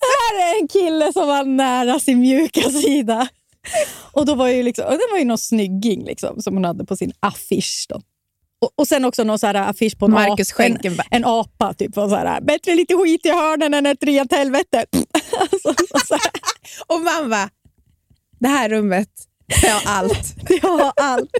Här 0.00 0.40
är 0.40 0.60
en 0.60 0.68
kille 0.68 1.12
som 1.12 1.26
var 1.26 1.44
nära 1.44 2.00
sin 2.00 2.20
mjuka 2.20 2.70
sida. 2.70 3.28
Och 4.12 4.26
då 4.26 4.34
var 4.34 4.48
ju 4.48 4.62
liksom, 4.62 4.84
och 4.84 4.92
det 4.92 5.08
var 5.10 5.18
ju 5.18 5.24
någon 5.24 5.38
snygging 5.38 6.04
liksom, 6.04 6.42
som 6.42 6.54
hon 6.54 6.64
hade 6.64 6.84
på 6.84 6.96
sin 6.96 7.12
affisch. 7.20 7.86
Då. 7.88 8.00
Och, 8.60 8.70
och 8.76 8.88
sen 8.88 9.04
också 9.04 9.24
någon 9.24 9.38
så 9.38 9.46
här 9.46 9.54
affisch 9.54 9.98
på 9.98 10.04
en, 10.04 10.10
Marcus 10.10 10.52
apa, 10.52 10.64
en, 10.64 10.78
en 11.10 11.24
apa. 11.24 11.74
Typ, 11.74 11.98
och 11.98 12.10
så 12.10 12.16
här, 12.16 12.40
Bättre 12.40 12.74
lite 12.74 12.94
skit 12.94 13.26
i 13.26 13.30
hörnen 13.30 13.74
än 13.74 13.86
ett 13.86 14.02
rent 14.02 14.32
helvete. 14.32 14.86
alltså, 15.40 15.68
och 15.68 16.96
Och 16.96 17.02
man 17.02 17.30
bara, 17.30 17.50
det 18.38 18.48
här 18.48 18.68
rummet 18.68 19.08
har 19.62 19.92
allt. 19.92 20.34
det 20.48 20.62
har 20.62 20.92
allt. 20.96 21.30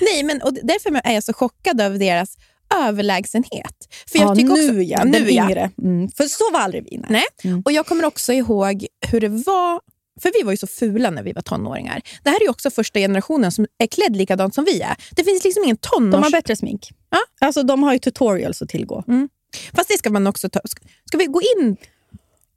Nej, 0.00 0.22
men 0.22 0.42
och 0.42 0.54
därför 0.54 1.00
är 1.04 1.14
jag 1.14 1.24
så 1.24 1.32
chockad 1.32 1.80
över 1.80 1.98
deras 1.98 2.36
överlägsenhet. 2.74 3.94
För 4.06 4.18
jag 4.18 4.30
ja, 4.30 4.34
tycker 4.34 4.48
nu 4.48 4.68
också, 4.68 4.82
ja, 4.82 5.04
nu 5.04 5.12
den 5.12 5.28
yngre. 5.28 5.70
Mm, 5.82 6.08
för 6.10 6.24
så 6.24 6.50
var 6.52 6.60
aldrig 6.60 6.84
vi. 6.90 7.00
nej. 7.08 7.24
Mm. 7.44 7.62
Och 7.64 7.72
jag 7.72 7.86
kommer 7.86 8.04
också 8.04 8.32
ihåg 8.32 8.86
hur 9.06 9.20
det 9.20 9.28
var, 9.28 9.80
för 10.20 10.32
vi 10.38 10.42
var 10.42 10.52
ju 10.52 10.56
så 10.56 10.66
fula 10.66 11.10
när 11.10 11.22
vi 11.22 11.32
var 11.32 11.42
tonåringar. 11.42 12.02
Det 12.22 12.30
här 12.30 12.44
är 12.44 12.50
också 12.50 12.70
första 12.70 12.98
generationen 12.98 13.52
som 13.52 13.66
är 13.78 13.86
klädd 13.86 14.16
likadant 14.16 14.54
som 14.54 14.64
vi 14.64 14.80
är. 14.80 14.96
Det 15.10 15.24
finns 15.24 15.44
liksom 15.44 15.64
ingen 15.64 15.76
tonårs... 15.76 16.12
De 16.12 16.22
har 16.22 16.30
bättre 16.30 16.56
smink. 16.56 16.90
Ja. 17.10 17.18
Alltså, 17.40 17.62
de 17.62 17.82
har 17.82 17.92
ju 17.92 17.98
tutorials 17.98 18.62
att 18.62 18.68
tillgå. 18.68 19.04
Mm. 19.08 19.28
Fast 19.72 19.88
det 19.88 19.98
ska 19.98 20.10
man 20.10 20.26
också 20.26 20.48
ta. 20.48 20.60
Ska, 20.64 20.82
ska 21.04 21.18
vi 21.18 21.26
gå 21.26 21.40
in? 21.56 21.76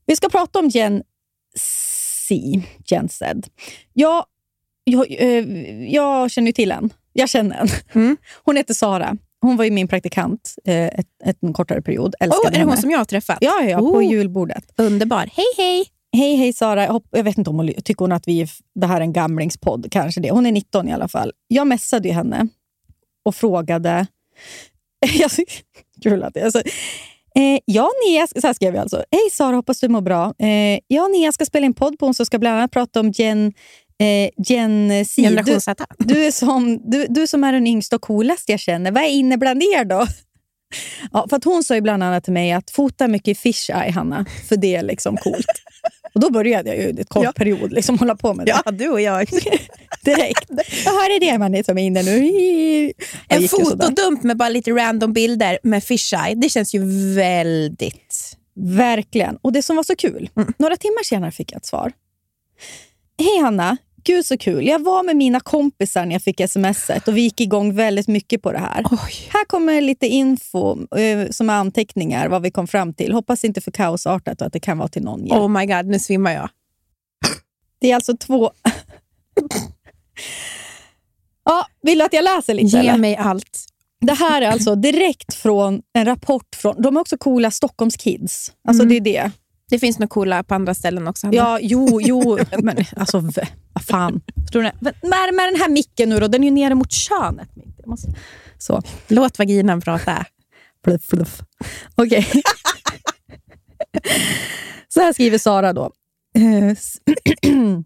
Vi 0.05 0.15
ska 0.15 0.29
prata 0.29 0.59
om 0.59 0.69
Gen 0.69 1.03
Gen 2.86 3.09
Z. 3.09 3.41
Jag, 3.93 4.25
jag, 4.83 5.05
eh, 5.19 5.45
jag 5.93 6.31
känner 6.31 6.48
ju 6.48 6.53
till 6.53 6.71
en. 6.71 6.89
Jag 7.13 7.29
känner 7.29 7.57
en. 7.57 7.67
Mm. 7.93 8.17
Hon 8.43 8.55
heter 8.57 8.74
Sara. 8.74 9.17
Hon 9.41 9.57
var 9.57 9.65
ju 9.65 9.71
min 9.71 9.88
praktikant 9.88 10.55
eh, 10.65 10.86
ett, 10.88 11.07
ett, 11.25 11.43
en 11.43 11.53
kortare 11.53 11.81
period. 11.81 12.15
Oh, 12.19 12.25
Älskade 12.25 12.48
är 12.48 12.51
det 12.51 12.57
henne. 12.57 12.71
hon 12.71 12.77
som 12.77 12.91
jag 12.91 12.98
har 12.98 13.05
träffat? 13.05 13.38
Ja, 13.41 13.63
ja, 13.63 13.77
på 13.77 13.86
Oh. 13.86 14.12
julbordet. 14.12 14.63
Underbar. 14.77 15.29
Hej, 15.33 15.45
hej! 15.57 15.86
Hej, 16.13 16.36
hej 16.36 16.53
Sara. 16.53 16.83
Jag, 16.83 16.91
hopp, 16.93 17.07
jag 17.12 17.24
vet 17.24 17.38
inte 17.38 17.50
om 17.50 17.55
hon 17.55 17.74
tycker 17.74 18.00
hon 18.00 18.12
att 18.12 18.27
vi, 18.27 18.48
det 18.75 18.88
här 18.88 18.98
är 18.98 19.01
en 19.01 19.13
gamlingspodd. 19.13 19.91
Kanske 19.91 20.21
det. 20.21 20.31
Hon 20.31 20.45
är 20.45 20.51
19 20.51 20.89
i 20.89 20.93
alla 20.93 21.07
fall. 21.07 21.31
Jag 21.48 21.67
messade 21.67 22.07
ju 22.07 22.13
henne 22.13 22.48
och 23.25 23.36
frågade... 23.36 24.07
Kul 26.03 26.24
att 26.24 26.38
alltså, 26.38 26.62
eh, 27.39 27.60
Jag 27.65 27.89
Nia, 28.08 28.27
så 28.27 28.48
här 28.48 28.53
skrev 28.53 28.75
jag 28.75 28.81
alltså. 28.81 29.03
Hej 29.12 29.29
Sara, 29.31 29.55
hoppas 29.55 29.79
du 29.79 29.88
mår 29.89 30.01
bra. 30.01 30.34
Eh, 30.39 30.79
jag 30.88 31.05
och 31.05 31.12
Nia 31.12 31.31
ska 31.31 31.46
spela 31.46 31.65
in 31.65 31.74
podd 31.74 32.00
på 32.00 32.05
onsdag 32.05 32.22
och 32.22 32.27
ska 32.27 32.39
bland 32.39 32.58
annat 32.58 32.72
prata 32.72 33.00
om 33.00 33.12
Gen, 33.12 33.53
eh, 34.00 34.29
Gen 34.48 35.05
Z. 35.05 35.22
Generation 35.22 35.53
Du, 35.55 35.62
Z. 35.62 35.86
du, 35.98 36.25
är 36.25 36.31
som, 36.31 36.79
du, 36.91 37.05
du 37.10 37.27
som 37.27 37.43
är 37.43 37.53
den 37.53 37.67
yngsta 37.67 37.96
och 37.96 38.01
coolaste 38.01 38.51
jag 38.51 38.60
känner, 38.60 38.91
vad 38.91 39.03
är 39.03 39.08
inne 39.08 39.38
bland 39.38 39.63
er 39.63 39.86
då? 39.86 40.08
Ja, 41.12 41.25
för 41.29 41.38
att 41.38 41.43
hon 41.43 41.63
sa 41.63 41.75
ju 41.75 41.81
bland 41.81 42.03
annat 42.03 42.24
till 42.24 42.34
mig 42.34 42.51
att 42.51 42.69
fota 42.72 43.08
mycket 43.08 43.38
fish 43.39 43.69
eye, 43.69 43.91
Hanna, 43.91 44.25
för 44.50 44.55
det 44.58 44.75
är 44.75 44.84
liksom 44.84 45.17
coolt. 45.17 45.46
Och 46.13 46.21
då 46.21 46.29
började 46.29 46.69
jag 46.75 46.77
ju 46.77 47.01
ett 47.01 47.09
kort 47.09 47.23
Ja. 47.23 47.31
period 47.31 47.73
liksom 47.73 47.99
hålla 47.99 48.15
på 48.15 48.33
med 48.33 48.45
det 48.45 48.61
Ja, 48.65 48.71
du 48.71 48.89
och 48.89 49.01
jag. 49.01 49.29
direkt. 50.03 50.49
Jaha, 50.85 51.05
är 51.05 51.19
det 51.19 51.37
man 51.37 51.55
är 51.55 51.63
som 51.63 51.77
är 51.77 51.83
inne 51.83 52.03
nu? 52.03 52.91
En 53.27 53.47
fotodump 53.47 54.23
med 54.23 54.37
bara 54.37 54.49
lite 54.49 54.71
random 54.71 55.13
bilder 55.13 55.59
med 55.63 55.83
fisheye. 55.83 56.35
Det 56.35 56.49
känns 56.49 56.75
ju 56.75 57.13
väldigt... 57.15 58.35
Verkligen. 58.61 59.37
Och 59.41 59.53
det 59.53 59.61
som 59.61 59.75
var 59.75 59.83
så 59.83 59.95
kul, 59.95 60.29
några 60.57 60.75
timmar 60.77 61.03
senare 61.03 61.31
fick 61.31 61.51
jag 61.51 61.57
ett 61.57 61.65
svar. 61.65 61.91
Hej 63.19 63.39
Hanna, 63.41 63.77
gud 64.03 64.25
så 64.25 64.38
kul. 64.38 64.68
Jag 64.68 64.84
var 64.84 65.03
med 65.03 65.15
mina 65.18 65.39
kompisar 65.39 66.06
när 66.06 66.15
jag 66.15 66.22
fick 66.24 66.41
smset 66.50 67.08
och 67.08 67.18
vi 67.18 67.22
gick 67.22 67.41
igång 67.41 67.75
väldigt 67.75 68.08
mycket 68.08 68.41
på 68.41 68.51
det 68.51 68.60
här. 68.60 68.84
Oj. 68.91 69.29
Här 69.29 69.46
kommer 69.46 69.82
lite 69.82 70.08
info 70.08 70.77
eh, 70.98 71.29
som 71.29 71.50
är 71.50 71.53
anteckningar, 71.53 72.27
vad 72.27 72.41
vi 72.41 72.51
kom 72.51 72.68
fram 72.68 72.94
till. 72.94 73.13
Hoppas 73.13 73.44
inte 73.44 73.62
för 73.62 73.72
kaosartat 73.72 74.41
och 74.41 74.48
att 74.48 74.53
det 74.53 74.60
kan 74.60 74.77
vara 74.77 74.88
till 74.88 75.03
någon 75.03 75.25
hjälp. 75.25 75.41
Oh 75.41 75.48
my 75.48 75.65
god, 75.65 75.86
nu 75.86 76.00
svimmar 76.00 76.32
jag. 76.32 76.50
Det 77.82 77.91
är 77.91 77.96
alltså 77.96 78.18
två... 78.18 78.51
ja, 81.46 81.65
vill 81.82 81.98
du 82.00 82.06
att 82.06 82.13
jag 82.13 82.24
läser 82.24 82.53
lite? 82.53 82.68
Ge 82.77 82.79
eller? 82.79 82.98
mig 82.98 83.15
allt. 83.15 83.65
Det 84.01 84.13
här 84.13 84.41
är 84.41 84.48
alltså 84.48 84.75
direkt 84.75 85.34
från 85.34 85.82
en 85.94 86.06
rapport 86.06 86.56
från... 86.56 86.82
De 86.82 86.98
är 86.98 87.01
också 87.01 87.18
coola 87.18 87.51
Stockholms 87.51 87.98
kids. 87.98 88.51
Alltså 88.68 88.84
Mm. 88.84 89.03
det 89.03 89.10
är 89.18 89.24
det. 89.24 89.32
Det 89.69 89.79
finns 89.79 89.99
nog 89.99 90.09
coola 90.09 90.43
på 90.43 90.55
andra 90.55 90.73
ställen 90.73 91.07
också. 91.07 91.27
Hanna. 91.27 91.38
Ja, 91.38 91.59
jo, 91.61 92.01
jo. 92.01 92.39
men 92.63 92.77
alltså, 92.95 93.19
vad 93.73 93.83
fan. 93.83 94.21
Tror 94.51 94.63
ni, 94.63 94.71
med, 94.81 94.93
med 95.01 95.53
den 95.53 95.61
här 95.61 95.69
micken 95.69 96.09
nu 96.09 96.19
då, 96.19 96.27
den 96.27 96.43
är 96.43 96.47
ju 96.47 96.53
nere 96.53 96.75
mot 96.75 96.91
könet. 96.91 97.49
Måste, 97.85 98.13
så. 98.57 98.81
Låt 99.07 99.39
vaginan 99.39 99.81
prata. 99.81 100.25
Pluff, 100.83 101.07
pluff. 101.07 101.41
Okej. 101.95 102.27
så 104.88 105.01
här 105.01 105.13
skriver 105.13 105.38
Sara 105.38 105.73
då. 105.73 105.91
Eh, 106.35 106.75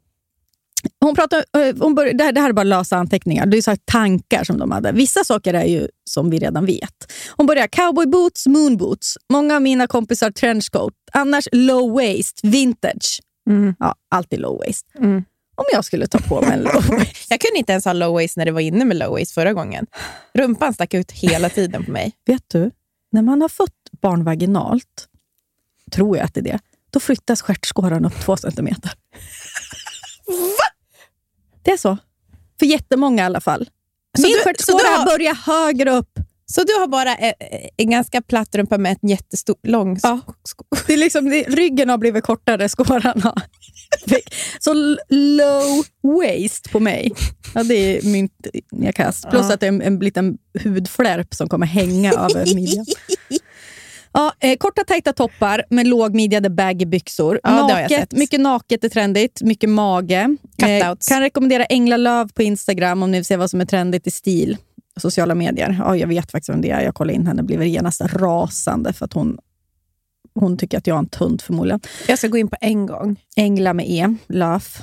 Hon 1.03 1.15
pratar, 1.15 1.45
eh, 1.57 1.75
hon 1.79 1.95
bör, 1.95 2.13
det, 2.13 2.23
här, 2.23 2.31
det 2.31 2.41
här 2.41 2.49
är 2.49 2.53
bara 2.53 2.63
lösa 2.63 2.97
anteckningar. 2.97 3.45
Det 3.45 3.57
är 3.57 3.61
så 3.61 3.71
här 3.71 3.79
tankar 3.85 4.43
som 4.43 4.57
de 4.57 4.71
hade. 4.71 4.91
Vissa 4.91 5.23
saker 5.23 5.53
är 5.53 5.65
ju 5.65 5.87
som 6.09 6.29
vi 6.29 6.39
redan 6.39 6.65
vet. 6.65 7.11
Hon 7.29 7.45
börjar 7.45 7.67
cowboy 7.67 8.05
boots, 8.05 8.47
moon 8.47 8.77
boots. 8.77 9.17
Många 9.29 9.55
av 9.55 9.61
mina 9.61 9.87
kompisar 9.87 10.31
trenchcoat. 10.31 10.93
Annars 11.11 11.47
low 11.51 11.93
waist, 11.93 12.39
vintage. 12.43 13.21
Mm. 13.49 13.75
Ja, 13.79 13.95
alltid 14.11 14.39
low 14.39 14.57
waist. 14.57 14.85
Mm. 14.99 15.23
Om 15.55 15.65
jag 15.73 15.85
skulle 15.85 16.07
ta 16.07 16.17
på 16.17 16.41
mig 16.41 16.53
en 16.53 16.59
low 16.59 16.83
waist. 16.89 17.27
Jag 17.29 17.39
kunde 17.39 17.57
inte 17.57 17.71
ens 17.71 17.85
ha 17.85 17.93
low 17.93 18.13
waist 18.13 18.37
när 18.37 18.45
det 18.45 18.51
var 18.51 18.61
inne 18.61 18.85
med 18.85 18.97
low 18.97 19.11
waist 19.11 19.31
förra 19.31 19.53
gången. 19.53 19.85
Rumpan 20.33 20.73
stack 20.73 20.93
ut 20.93 21.11
hela 21.11 21.49
tiden 21.49 21.85
på 21.85 21.91
mig. 21.91 22.13
Vet 22.25 22.43
du, 22.47 22.71
när 23.11 23.21
man 23.21 23.41
har 23.41 23.49
fått 23.49 24.01
barn 24.01 24.23
vaginalt, 24.23 25.07
tror 25.91 26.17
jag 26.17 26.25
att 26.25 26.33
det 26.33 26.39
är 26.39 26.43
det, 26.43 26.59
då 26.89 26.99
flyttas 26.99 27.41
stjärtskåran 27.41 28.05
upp 28.05 28.19
två 28.21 28.37
centimeter. 28.37 28.91
Va? 30.27 30.72
Det 31.63 31.71
är 31.71 31.77
så. 31.77 31.97
För 32.59 32.65
jättemånga 32.65 33.23
i 33.23 33.25
alla 33.25 33.41
fall. 33.41 33.69
Så 34.17 34.23
Min 34.27 34.35
stjärtskåra 34.43 34.87
har- 34.97 35.05
börjar 35.05 35.33
högre 35.35 35.91
upp. 35.91 36.09
Så 36.45 36.63
du 36.63 36.73
har 36.73 36.87
bara 36.87 37.15
en, 37.15 37.33
en 37.77 37.89
ganska 37.89 38.21
platt 38.21 38.55
rumpa 38.55 38.77
med 38.77 38.97
en 39.01 39.09
jättestor, 39.09 39.55
lång 39.63 39.99
Ja. 40.03 40.19
Det 40.87 40.93
är 40.93 40.97
liksom, 40.97 41.29
det, 41.29 41.43
ryggen 41.43 41.89
har 41.89 41.97
blivit 41.97 42.23
kortare, 42.23 42.69
skåran 42.69 43.21
har 43.21 43.41
Så 44.59 44.73
low 45.09 45.85
waist 46.19 46.71
på 46.71 46.79
mig. 46.79 47.11
Ja, 47.55 47.63
det 47.63 47.75
är 47.75 48.03
myntkast. 48.03 49.29
Plus 49.29 49.45
Ja. 49.47 49.53
att 49.53 49.59
det 49.59 49.65
är 49.65 49.67
en, 49.67 49.81
en 49.81 49.99
liten 49.99 50.37
hudflärp 50.63 51.33
som 51.33 51.49
kommer 51.49 51.65
hänga 51.65 52.13
över 52.13 52.55
midjan. 52.55 52.85
Ja, 54.13 54.33
eh, 54.39 54.57
korta 54.57 54.83
tajta 54.83 55.13
toppar 55.13 55.63
med 55.69 55.87
lågmidjade 55.87 56.49
baggy 56.49 56.85
byxor. 56.85 57.39
Ja, 57.43 57.69
jag 57.69 57.81
naket, 57.81 58.11
mycket 58.11 58.39
naket 58.39 58.83
är 58.83 58.89
trendigt, 58.89 59.41
mycket 59.41 59.69
mage. 59.69 60.37
Eh, 60.57 60.79
Cutouts. 60.79 61.07
kan 61.07 61.19
rekommendera 61.21 61.65
Engla 61.65 61.97
Löv 61.97 62.31
på 62.33 62.43
Instagram 62.43 63.03
om 63.03 63.11
ni 63.11 63.17
vill 63.17 63.25
se 63.25 63.37
vad 63.37 63.49
som 63.49 63.61
är 63.61 63.65
trendigt 63.65 64.07
i 64.07 64.11
stil. 64.11 64.57
Sociala 64.99 65.35
medier. 65.35 65.75
Ja, 65.79 65.95
jag 65.97 66.07
vet 66.07 66.31
faktiskt 66.31 66.49
vem 66.49 66.61
det 66.61 66.69
är. 66.71 66.81
Jag 66.81 66.95
kollade 66.95 67.13
in 67.15 67.27
henne 67.27 67.43
blev 67.43 67.63
genast 67.63 68.01
rasande 68.01 68.93
för 68.93 69.05
att 69.05 69.13
hon, 69.13 69.37
hon 70.39 70.57
tycker 70.57 70.77
att 70.77 70.87
jag 70.87 70.95
är 70.95 70.99
en 70.99 71.09
tunt 71.09 71.41
förmodligen. 71.41 71.79
Jag 72.07 72.17
ska 72.17 72.27
gå 72.27 72.37
in 72.37 72.47
på 72.47 72.55
en 72.61 72.85
gång. 72.85 73.19
Engla 73.35 73.73
med 73.73 73.85
E, 73.89 74.15
Löf. 74.27 74.81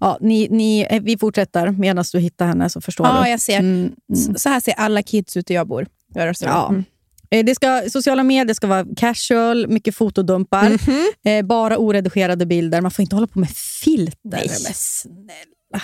Ja, 0.00 0.18
ni, 0.20 0.48
ni, 0.50 0.86
eh, 0.90 1.02
vi 1.02 1.18
fortsätter 1.18 1.70
medan 1.70 2.04
du 2.12 2.18
hittar 2.18 2.46
henne 2.46 2.70
så 2.70 2.80
förstår 2.80 3.06
Ja, 3.06 3.22
du. 3.24 3.30
jag 3.30 3.40
ser. 3.40 3.58
Mm, 3.58 3.92
mm. 4.14 4.34
Så- 4.36 4.48
här 4.48 4.60
ser 4.60 4.72
alla 4.74 5.02
kids 5.02 5.36
ut 5.36 5.46
där 5.46 5.54
jag 5.54 5.68
bor. 5.68 5.86
Så. 6.34 6.44
Ja. 6.44 6.68
Mm. 6.68 6.84
Eh, 7.34 7.44
Det 7.44 7.54
ska, 7.54 7.82
sociala 7.90 8.22
medier 8.22 8.54
ska 8.54 8.66
vara 8.66 8.86
casual, 8.96 9.68
mycket 9.68 9.94
fotodumpar, 9.96 10.70
Mhm. 10.70 11.04
eh, 11.26 11.46
bara 11.46 11.78
oredigerade 11.78 12.46
bilder. 12.46 12.80
Man 12.80 12.90
får 12.90 13.02
inte 13.02 13.16
hålla 13.16 13.26
på 13.26 13.38
med 13.38 13.50
filter. 13.84 14.14
Nej. 14.22 14.48
Men 14.64 14.72
snälla. 14.74 15.82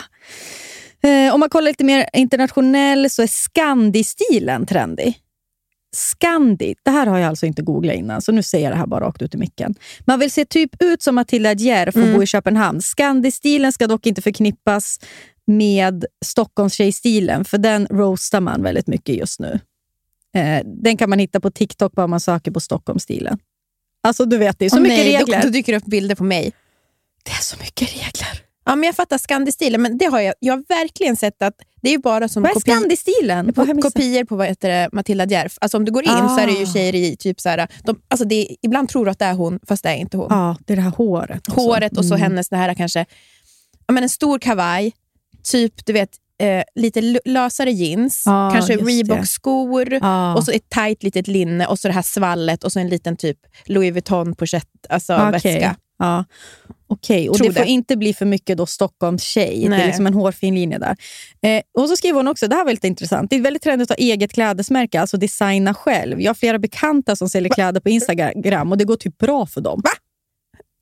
Eh, 1.02 1.34
om 1.34 1.40
man 1.40 1.48
kollar 1.48 1.70
lite 1.70 1.84
mer 1.84 2.08
internationell 2.12 3.10
så 3.10 3.22
är 3.22 3.26
Scandi-stilen 3.26 4.66
trendig. 4.66 5.14
Scandi, 5.96 6.74
det 6.84 6.90
här 6.90 7.06
har 7.06 7.18
jag 7.18 7.28
alltså 7.28 7.46
inte 7.46 7.62
googlat 7.62 7.96
innan, 7.96 8.22
så 8.22 8.32
nu 8.32 8.42
säger 8.42 8.64
jag 8.64 8.72
det 8.72 8.78
här 8.78 8.86
bara 8.86 9.04
rakt 9.06 9.22
ut 9.22 9.34
i 9.34 9.38
micken. 9.38 9.74
Man 10.06 10.18
vill 10.18 10.30
se 10.30 10.44
typ 10.44 10.82
ut 10.82 11.02
som 11.02 11.14
Matilda 11.14 11.52
Djerf 11.52 11.96
och 11.96 12.02
Mm. 12.02 12.16
bo 12.16 12.22
i 12.22 12.26
Köpenhamn. 12.26 12.80
Scandi-stilen 12.82 13.72
ska 13.72 13.86
dock 13.86 14.06
inte 14.06 14.22
förknippas 14.22 15.00
med 15.46 16.04
Stockholmstjejstilen, 16.24 17.44
för 17.44 17.58
den 17.58 17.86
roastar 17.90 18.40
man 18.40 18.62
väldigt 18.62 18.86
mycket 18.86 19.14
just 19.16 19.40
nu. 19.40 19.60
Eh, 20.34 20.60
den 20.64 20.96
kan 20.96 21.10
man 21.10 21.18
hitta 21.18 21.40
på 21.40 21.50
TikTok 21.50 21.92
bara 21.92 22.06
man 22.06 22.20
söker 22.20 22.50
på 22.50 22.60
Stockholmsstilen. 22.60 23.38
Alltså 24.02 24.24
du 24.24 24.36
vet, 24.38 24.58
det 24.58 24.64
är 24.64 24.70
så 24.70 24.76
Åh, 24.76 24.82
mycket 24.82 24.98
nej, 24.98 25.16
regler. 25.16 25.36
Då, 25.40 25.46
då 25.46 25.52
dyker 25.52 25.72
det 25.72 25.78
upp 25.78 25.84
bilder 25.86 26.14
på 26.14 26.24
mig. 26.24 26.52
Det 27.24 27.30
är 27.30 27.42
så 27.42 27.56
mycket 27.60 27.88
regler. 27.92 28.42
Ja, 28.64 28.76
men 28.76 28.86
jag 28.86 28.96
fattar 28.96 29.18
Scandi-stilen, 29.18 29.78
men 29.80 29.98
det 29.98 30.04
har 30.04 30.20
jag, 30.20 30.34
jag 30.38 30.54
har 30.56 30.64
verkligen 30.68 31.16
sett 31.16 31.42
att 31.42 31.54
det 31.82 31.88
är 31.88 31.92
ju 31.92 31.98
bara 31.98 32.28
som 32.28 32.42
Vad 32.42 32.50
är 32.50 32.54
kopi, 32.54 32.70
Scandi-stilen? 32.70 33.52
På, 33.52 33.66
kopior 33.82 34.24
på 34.24 34.36
vad 34.36 34.46
heter 34.46 34.68
det, 34.68 34.88
Matilda 34.92 35.26
Djerf. 35.26 35.58
Alltså 35.60 35.76
om 35.76 35.84
du 35.84 35.92
går 35.92 36.02
in 36.02 36.08
så 36.28 36.38
är 36.38 36.46
det 36.46 36.52
ju 36.52 36.62
Ah. 36.62 36.72
tjejer 36.72 36.94
i 36.94 37.16
typ 37.16 37.40
så 37.40 37.48
här, 37.48 37.68
de, 37.84 38.02
alltså 38.08 38.24
det 38.24 38.34
är, 38.34 38.56
ibland 38.62 38.88
tror 38.88 39.04
du 39.04 39.10
att 39.10 39.18
det 39.18 39.24
är 39.24 39.34
hon, 39.34 39.60
fast 39.68 39.82
det 39.82 39.88
är 39.88 39.94
inte 39.96 40.16
hon. 40.16 40.26
Ja, 40.30 40.56
det 40.66 40.72
är 40.72 40.76
det 40.76 40.82
här 40.82 40.90
håret. 40.90 41.48
och 41.48 41.54
så. 41.54 41.60
Håret 41.60 41.96
och 41.98 42.04
så 42.04 42.14
Mm. 42.14 42.22
hennes 42.22 42.48
det 42.48 42.56
här 42.56 42.74
kanske, 42.74 43.06
ja, 43.86 43.92
men 43.92 44.02
en 44.02 44.08
stor 44.08 44.38
kavaj, 44.38 44.92
typ 45.42 45.86
du 45.86 45.92
vet 45.92 46.10
eh, 46.40 46.62
lite 46.74 47.00
lösare 47.24 47.70
jeans, 47.70 48.22
Ja, 48.26 48.50
kanske 48.54 48.76
det. 48.76 48.82
Reebok-skor 48.82 49.98
Ja. 50.02 50.34
och 50.34 50.44
så 50.44 50.50
ett 50.50 50.70
tight 50.70 51.02
litet 51.02 51.28
linne 51.28 51.66
och 51.66 51.78
så 51.78 51.88
det 51.88 51.94
här 51.94 52.02
svallet 52.02 52.64
och 52.64 52.72
så 52.72 52.78
en 52.80 52.88
liten 52.88 53.16
typ 53.16 53.38
Louis 53.64 53.92
Vuitton 53.92 54.34
pochett, 54.34 54.64
alltså 54.88 55.14
Okej. 55.14 55.30
väska. 55.32 55.76
Ja. 55.98 56.24
Okej, 56.92 57.28
och 57.28 57.36
Tror 57.36 57.48
det 57.48 57.54
får 57.54 57.60
det. 57.64 57.70
inte 57.70 57.96
bli 57.96 58.14
för 58.14 58.26
mycket 58.26 58.58
då 58.58 58.66
Stockholms 58.66 59.22
tjej. 59.22 59.60
Det 59.60 59.66
är 59.66 59.70
Nej. 59.70 59.86
liksom 59.86 60.06
en 60.06 60.14
hårfin 60.14 60.54
linje 60.54 60.78
där. 60.78 60.96
Eh, 61.42 61.62
och 61.78 61.88
så 61.88 61.96
skriver 61.96 62.16
hon 62.16 62.28
också, 62.28 62.48
det 62.48 62.56
här 62.56 62.64
var 62.64 62.70
lite 62.70 62.86
intressant, 62.86 63.30
det 63.30 63.36
är 63.36 63.40
väldigt 63.40 63.62
trendigt 63.62 63.90
att 63.90 63.98
ha 63.98 64.04
eget 64.04 64.32
klädesmärke, 64.32 65.00
alltså 65.00 65.16
designa 65.16 65.74
själv. 65.74 66.20
Jag 66.20 66.28
har 66.28 66.34
flera 66.34 66.58
bekanta 66.58 67.16
som 67.16 67.28
säljer 67.28 67.52
kläder 67.54 67.80
på 67.80 67.88
Instagram 67.88 68.72
och 68.72 68.78
det 68.78 68.84
går 68.84 68.96
typ 68.96 69.18
bra 69.18 69.46
för 69.46 69.60
dem. 69.60 69.82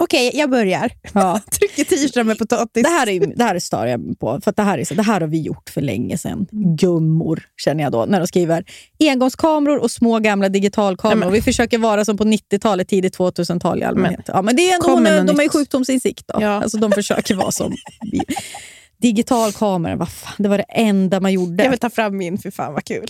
Okej, 0.03 0.31
jag 0.35 0.51
börjar. 0.51 0.91
Ja. 1.15 1.41
Trycker 1.51 1.85
t-shirt 1.85 2.27
med 2.27 2.39
potatis. 2.39 2.83
Det 2.83 2.89
här, 2.89 3.09
är, 3.09 3.27
det 3.37 3.45
här 3.45 3.55
är 3.55 3.59
stör 3.59 3.87
jag 3.87 4.19
på, 4.21 4.41
för 4.45 4.53
det, 4.57 4.63
här 4.63 4.79
är 4.79 4.85
så, 4.85 4.95
det 4.95 5.03
här 5.03 5.21
har 5.21 5.29
vi 5.29 5.41
gjort 5.41 5.71
för 5.71 5.81
länge 5.81 6.19
sedan. 6.19 6.47
Gummor, 6.51 7.43
känner 7.57 7.83
jag 7.83 7.93
då, 7.93 8.05
när 8.05 8.21
de 8.21 8.27
skriver 8.27 8.65
engångskameror 9.01 9.79
och 9.79 9.91
små 9.91 10.19
gamla 10.19 10.49
digitalkameror. 10.49 11.17
Nej, 11.17 11.27
men- 11.27 11.33
Vi 11.33 11.43
försöker 11.43 11.79
vara 11.79 12.05
som 12.05 12.17
på 12.17 12.25
90-talet, 12.25 12.89
tidigt 12.89 13.19
2000-tal 13.19 13.79
i 13.83 13.85
allmänhet. 13.85 14.25
Ja, 14.27 14.43
men 14.43 14.57
det 14.57 14.71
är 14.71 14.75
ändå, 14.75 14.89
hon, 14.91 15.27
de 15.27 15.37
har 15.37 15.43
ju 15.43 15.49
sjukdomsinsikt. 15.49 16.25
Då. 16.29 16.43
Ja. 16.43 16.49
Alltså, 16.49 16.79
de 16.79 16.93
försöker 16.93 17.35
vara 17.35 17.53
som 17.53 17.75
vi. 18.13 18.21
Digitalkameror, 19.03 19.97
vad 19.97 20.09
fan, 20.09 20.35
det 20.39 20.49
var 20.49 20.59
det 20.59 20.65
enda 20.69 21.21
man 21.21 21.33
gjorde. 21.33 21.63
Jag 21.65 21.71
vill 21.71 21.79
ta 21.79 21.91
fram 21.91 22.17
min, 22.17 22.39
för 22.39 22.51
fan 22.51 22.73
vad 22.73 22.85
kul. 22.85 23.09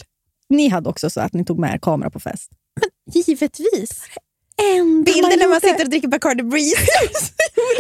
Ni 0.49 0.69
hade 0.69 0.89
också 0.89 1.11
så 1.11 1.21
att 1.21 1.33
ni 1.33 1.45
tog 1.45 1.59
med 1.59 1.75
er 1.75 1.79
kamera 1.79 2.11
på 2.11 2.21
fest. 2.21 2.51
givetvis. 3.15 4.03
Enda 4.77 5.13
Bilder 5.13 5.39
när 5.39 5.49
man 5.49 5.61
sitter 5.61 5.85
och 5.85 5.91
dricker 5.91 6.09
Bacardi 6.09 6.43
Breeze. 6.43 6.77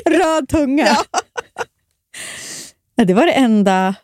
Röd 0.11 0.49
tunga. 0.49 0.97
Ja. 2.97 3.05
det 3.05 3.15
var 3.15 3.27
det 3.27 3.33
enda. 3.33 3.95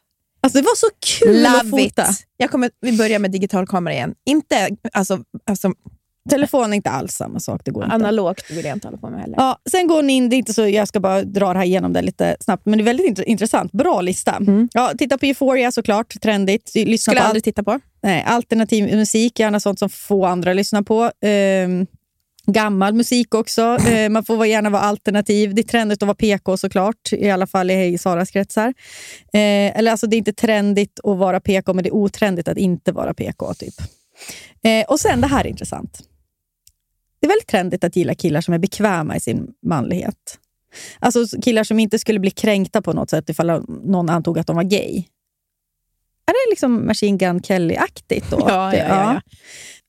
Alltså 0.42 0.58
det 0.58 0.62
var 0.64 0.76
så 0.76 0.86
kul 1.06 1.46
att 1.46 1.64
Love 1.64 1.82
it. 1.82 1.94
fota. 1.94 2.06
Jag 2.36 2.50
kommer, 2.50 2.70
vi 2.80 2.92
börjar 2.98 3.18
med 3.18 3.30
digitalkamera 3.30 3.94
igen. 3.94 4.14
Inte 4.26 4.68
alltså, 4.92 5.18
alltså, 5.46 5.72
Telefon 6.30 6.72
är 6.72 6.76
inte 6.76 6.90
alls 6.90 7.12
samma 7.14 7.40
sak. 7.40 7.60
Det 7.64 7.70
går 7.70 7.84
inte. 7.84 7.94
analogt 7.94 8.50
vill 8.50 8.64
jag 8.64 8.76
inte 8.76 8.86
hålla 8.86 8.98
på 8.98 9.10
med 9.10 9.20
heller. 9.20 9.34
Ja, 9.38 9.58
sen 9.70 9.86
går 9.86 10.02
ni 10.02 10.12
in, 10.12 10.28
det 10.28 10.36
är 10.36 10.38
inte 10.38 10.54
så, 10.54 10.68
jag 10.68 10.88
ska 10.88 11.00
bara 11.00 11.22
dra 11.22 11.52
det 11.52 11.58
här 11.58 11.66
igenom 11.66 11.92
det 11.92 12.02
lite 12.02 12.36
snabbt, 12.40 12.66
men 12.66 12.78
det 12.78 12.82
är 12.82 12.84
väldigt 12.84 13.18
int- 13.18 13.24
intressant. 13.24 13.72
Bra 13.72 14.00
lista. 14.00 14.40
Ja, 14.72 14.92
titta 14.98 15.18
på 15.18 15.26
Euphoria 15.26 15.72
såklart, 15.72 16.20
trendigt. 16.22 16.72
Lyssna 16.74 17.10
Skulle 17.12 17.20
på 17.20 17.26
aldrig 17.26 17.44
titta 17.44 17.62
på. 17.62 17.80
Nej, 18.02 18.22
alternativ 18.26 18.96
musik, 18.96 19.38
gärna 19.38 19.60
sånt 19.60 19.78
som 19.78 19.88
få 19.90 20.26
andra 20.26 20.52
lyssnar 20.52 20.82
på. 20.82 21.10
Ehm, 21.24 21.86
gammal 22.46 22.94
musik 22.94 23.34
också. 23.34 23.62
Ehm, 23.88 24.12
man 24.12 24.24
får 24.24 24.46
gärna 24.46 24.70
vara 24.70 24.82
alternativ. 24.82 25.54
Det 25.54 25.60
är 25.60 25.62
trendigt 25.62 26.02
att 26.02 26.06
vara 26.06 26.16
PK 26.16 26.56
såklart, 26.56 27.12
i 27.12 27.30
alla 27.30 27.46
fall 27.46 27.70
i 27.70 27.98
Saras 27.98 28.30
kretsar. 28.30 28.74
Ehm, 29.32 29.72
eller 29.76 29.90
alltså, 29.90 30.06
det 30.06 30.16
är 30.16 30.18
inte 30.18 30.32
trendigt 30.32 31.00
att 31.04 31.18
vara 31.18 31.40
PK, 31.40 31.74
men 31.74 31.84
det 31.84 31.90
är 31.90 31.94
otrendigt 31.94 32.48
att 32.48 32.58
inte 32.58 32.92
vara 32.92 33.14
PK. 33.14 33.54
typ. 33.54 33.74
Ehm, 34.62 34.84
och 34.88 35.00
sen, 35.00 35.20
det 35.20 35.26
här 35.26 35.44
är 35.44 35.48
intressant. 35.48 35.98
Det 37.20 37.26
är 37.26 37.28
väldigt 37.28 37.48
trendigt 37.48 37.84
att 37.84 37.96
gilla 37.96 38.14
killar 38.14 38.40
som 38.40 38.54
är 38.54 38.58
bekväma 38.58 39.16
i 39.16 39.20
sin 39.20 39.48
manlighet. 39.62 40.38
Alltså 40.98 41.40
killar 41.42 41.64
som 41.64 41.78
inte 41.78 41.98
skulle 41.98 42.20
bli 42.20 42.30
kränkta 42.30 42.82
på 42.82 42.92
något 42.92 43.10
sätt 43.10 43.28
ifall 43.30 43.64
någon 43.68 44.10
antog 44.10 44.38
att 44.38 44.46
de 44.46 44.56
var 44.56 44.62
gay. 44.62 45.04
Är 46.26 46.32
det 46.32 46.50
liksom 46.50 46.86
Machine 46.86 47.18
Gun 47.18 47.42
Kelly-aktigt 47.42 48.30
då? 48.30 48.36
Ja, 48.40 48.76
ja, 48.76 48.84
ja, 48.88 49.14
ja. 49.14 49.20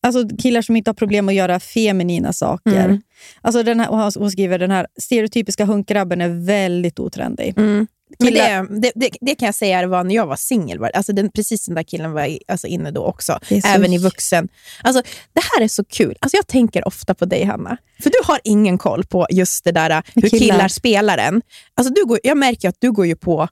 Alltså 0.06 0.38
killar 0.38 0.62
som 0.62 0.76
inte 0.76 0.90
har 0.90 0.94
problem 0.96 1.30
att 1.30 1.36
göra 1.36 1.60
feminina 1.60 2.34
saker. 2.34 2.86
Mm. 2.86 3.02
Alltså 3.42 3.64
den 3.64 3.80
här, 3.80 3.88
hon- 3.88 4.32
skriver 4.32 4.60
den 4.60 4.72
här 4.72 4.88
stereotypiska 5.02 5.66
hunkgrabben 5.66 6.22
är 6.22 6.46
väldigt 6.46 7.00
otrendig. 7.00 7.54
Mm. 7.58 7.88
Det, 8.20 8.32
det, 8.70 8.92
det, 8.96 9.10
det 9.22 9.36
kan 9.36 9.46
jag 9.46 9.56
säga 9.56 9.88
var 9.88 10.04
när 10.04 10.16
jag 10.16 10.26
var 10.28 10.36
singel. 10.36 10.84
Alltså 10.94 11.14
den, 11.14 11.30
precis 11.32 11.66
den 11.66 11.76
där 11.76 11.84
killen 11.84 12.12
var 12.12 12.26
i- 12.26 12.42
alltså 12.48 12.68
inne 12.68 12.92
då 12.92 13.04
också. 13.06 13.40
Även 13.66 13.94
i 13.94 13.98
vuxen. 13.98 14.48
Alltså, 14.84 15.02
det 15.34 15.42
här 15.56 15.64
är 15.64 15.68
så 15.68 15.84
kul. 15.86 16.16
Alltså, 16.20 16.38
jag 16.38 16.48
tänker 16.48 16.88
ofta 16.88 17.14
på 17.14 17.26
dig, 17.26 17.44
Hanna. 17.44 17.78
För 18.04 18.10
du 18.10 18.18
har 18.24 18.40
ingen 18.44 18.78
koll 18.78 19.04
på 19.06 19.28
just 19.30 19.64
det 19.64 19.72
där 19.72 20.04
hur 20.16 20.22
Killar. 20.22 20.40
killar, 20.40 20.68
spelar 20.68 21.18
den. 21.18 21.42
Alltså, 21.76 21.94
du 21.94 22.06
går, 22.06 22.20
jag 22.24 22.38
märker 22.38 22.70
att 22.70 22.76
du 22.80 22.92
går 22.92 23.06
ju 23.06 23.16
på, 23.16 23.48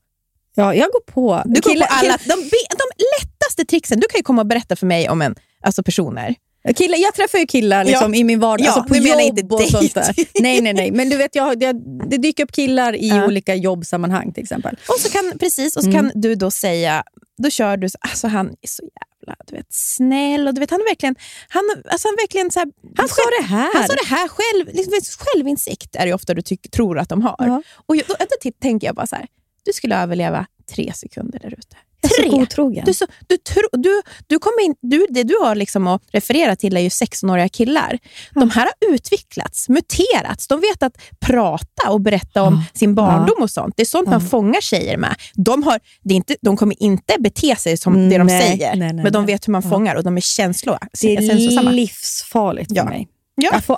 Ja, 0.55 0.75
jag 0.75 0.91
går 0.91 1.12
på... 1.13 1.41
du 1.45 1.62
går 1.62 1.72
killar, 1.72 1.88
på 1.88 1.93
alla, 1.93 2.17
de, 2.25 2.33
de 2.69 3.05
lättaste 3.22 3.65
tricksen. 3.69 4.00
Du 4.00 4.07
kan 4.07 4.19
ju 4.19 4.24
komma 4.24 4.41
och 4.41 4.48
berätta 4.48 4.75
för 4.75 4.86
mig 4.88 5.10
om 5.10 5.22
en, 5.22 5.36
alltså 5.63 5.84
personer. 5.84 6.36
Killar, 6.75 6.98
jag 6.98 7.13
träffar 7.13 7.38
ju 7.39 7.46
killar 7.46 7.84
liksom, 7.86 8.13
Ja. 8.13 8.20
i 8.20 8.24
min 8.24 8.39
vardag, 8.39 8.65
Ja, 8.65 8.72
alltså 8.72 8.84
på 8.84 8.93
menar 8.93 9.22
jobb 9.22 9.39
inte 9.39 9.55
och 9.55 9.62
sånt 9.62 9.93
där. 9.93 10.15
Nej, 10.41 10.62
nej, 10.62 10.74
nej. 10.74 10.91
Men 10.91 11.10
du 11.10 11.17
vet, 11.17 11.36
jag, 11.36 11.63
jag, 11.63 11.75
det 12.10 12.17
dyker 12.17 12.43
upp 12.43 12.51
killar 12.51 12.96
i 12.96 13.08
Ja. 13.10 13.25
olika 13.25 13.55
jobbsammanhang 13.55 14.34
till 14.34 14.43
exempel. 14.43 14.77
Och 14.89 15.00
så 15.00 15.10
kan, 15.10 15.34
precis, 15.39 15.75
och 15.77 15.84
så 15.84 15.89
Mm. 15.89 16.01
kan 16.01 16.22
du 16.22 16.36
då 16.36 16.51
säga, 16.51 17.03
då 17.43 17.50
kör 17.50 17.77
du, 17.77 17.89
så- 17.89 17.98
alltså 18.01 18.27
han 18.27 18.48
är 18.48 18.67
så 18.67 18.84
jävla 18.84 19.36
du 19.48 19.55
vet, 19.55 19.65
snäll 19.70 20.48
och 20.48 20.53
du 20.53 20.60
vet, 20.60 20.72
han 20.72 20.79
är 20.82 20.86
verkligen, 20.86 21.15
han, 21.48 21.63
alltså 21.91 22.08
han 22.08 22.15
verkligen 22.15 22.51
så 22.51 22.60
här, 22.60 22.67
Han 22.98 23.08
sa 23.10 23.22
det 23.41 23.48
här. 23.48 23.70
Han 23.74 23.88
sa 23.88 23.93
det 23.93 24.08
här 24.15 24.27
själv, 24.27 24.75
liksom, 24.75 24.93
självinsikt 25.25 25.96
är 25.96 26.05
det 26.05 26.13
ofta 26.13 26.34
du 26.34 26.41
tyck, 26.41 26.72
tror 26.72 27.00
att 27.00 27.10
de 27.10 27.22
har. 27.22 27.36
Ja. 27.39 27.62
Och 27.86 27.96
jag- 27.96 28.05
då, 28.08 28.15
då 28.20 28.51
tänker 28.62 28.88
jag 28.88 28.96
bara 28.96 29.08
så 29.08 29.15
här, 29.15 29.27
du 29.65 29.74
skulle 29.74 29.96
överleva 30.01 30.46
tre 30.75 30.93
sekunder 30.96 31.39
där 31.39 31.53
ute. 31.53 31.77
Jag 32.03 32.12
är 32.12 32.15
så 32.15 32.22
Tre! 32.22 32.29
godtrogen. 32.39 32.86
Du, 32.86 32.93
så, 32.93 33.05
du, 33.27 33.38
tro, 33.38 33.62
du, 33.72 34.01
du 34.27 34.39
kommer 34.39 34.65
in, 34.65 34.75
du, 34.81 35.07
det 35.10 35.24
du 35.24 35.36
har 35.41 35.55
liksom 35.55 35.88
att 35.88 36.01
referera 36.12 36.55
till 36.55 36.77
är 36.77 36.81
ju 36.81 36.89
16-åriga 36.89 37.50
killar. 37.50 38.00
De 38.33 38.50
här 38.50 38.62
har 38.62 38.93
utvecklats, 38.93 39.69
muterats. 39.69 40.48
De 40.48 40.60
vet 40.60 40.83
att 40.83 40.98
prata 41.19 41.89
och 41.89 42.01
berätta 42.01 42.43
om 42.43 42.63
sin 42.74 42.95
barndom 42.95 43.41
och 43.41 43.50
sånt. 43.50 43.74
Det 43.77 43.83
är 43.83 43.86
sånt 43.86 44.10
man 44.10 44.22
fångar 44.22 44.62
tjejer 44.62 44.98
med. 44.98 45.15
De, 45.36 45.63
har, 45.63 45.80
det 46.04 46.13
inte, 46.13 46.36
de 46.41 46.58
kommer 46.58 46.84
inte 46.84 47.15
bete 47.19 47.56
sig 47.56 47.77
som 47.77 48.10
det 48.10 48.17
de 48.17 48.27
Nej, 48.27 48.41
säger, 48.41 48.75
nej, 48.75 48.93
nej, 48.93 49.04
men 49.04 49.13
de 49.13 49.25
vet 49.25 49.47
hur 49.47 49.51
man 49.51 49.63
fångar 49.63 49.95
och 49.95 50.04
de 50.04 50.17
är 50.17 50.21
känslor, 50.21 50.77
det 51.01 51.15
är 51.15 51.71
livsfarligt 51.71 52.69
för 52.71 52.75
Ja. 52.75 52.86
mig. 52.86 53.08
Ja. 53.36 53.49
Jag 53.54 53.63
får 53.65 53.77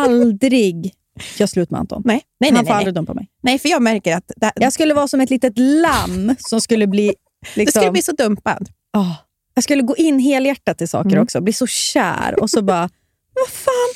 aldrig 0.00 0.94
göra 1.38 1.46
slut 1.48 1.70
med 1.70 1.80
Anton. 1.80 2.02
Nej, 2.04 2.20
nej, 2.40 2.50
Han 2.50 2.54
nej. 2.54 2.64
får 2.66 2.72
nej. 2.72 2.78
aldrig 2.78 2.94
dumpa 2.94 3.14
mig. 3.14 3.28
nej, 3.42 3.58
för 3.58 3.68
jag 3.68 3.82
märker 3.82 4.16
att 4.16 4.30
det, 4.36 4.52
Jag 4.56 4.72
skulle 4.72 4.94
vara 4.94 5.08
som 5.08 5.20
ett 5.20 5.30
litet 5.30 5.52
lamm 5.58 6.34
som 6.38 6.60
skulle 6.60 6.86
bli... 6.86 7.14
du 7.54 7.60
Liksom, 7.60 7.80
skulle 7.80 7.92
bli 7.92 8.02
så 8.02 8.12
dumpad. 8.12 8.68
Ah. 8.92 9.14
jag 9.54 9.64
skulle 9.64 9.82
gå 9.82 9.96
in 9.96 10.18
helhjärtat 10.18 10.82
i 10.82 10.86
saker 10.86 11.10
Mm. 11.10 11.22
också, 11.22 11.40
bli 11.40 11.52
så 11.52 11.66
kär 11.66 12.40
och 12.40 12.50
så 12.50 12.62
bara, 12.62 12.80
vad 13.34 13.48
fan, 13.48 13.94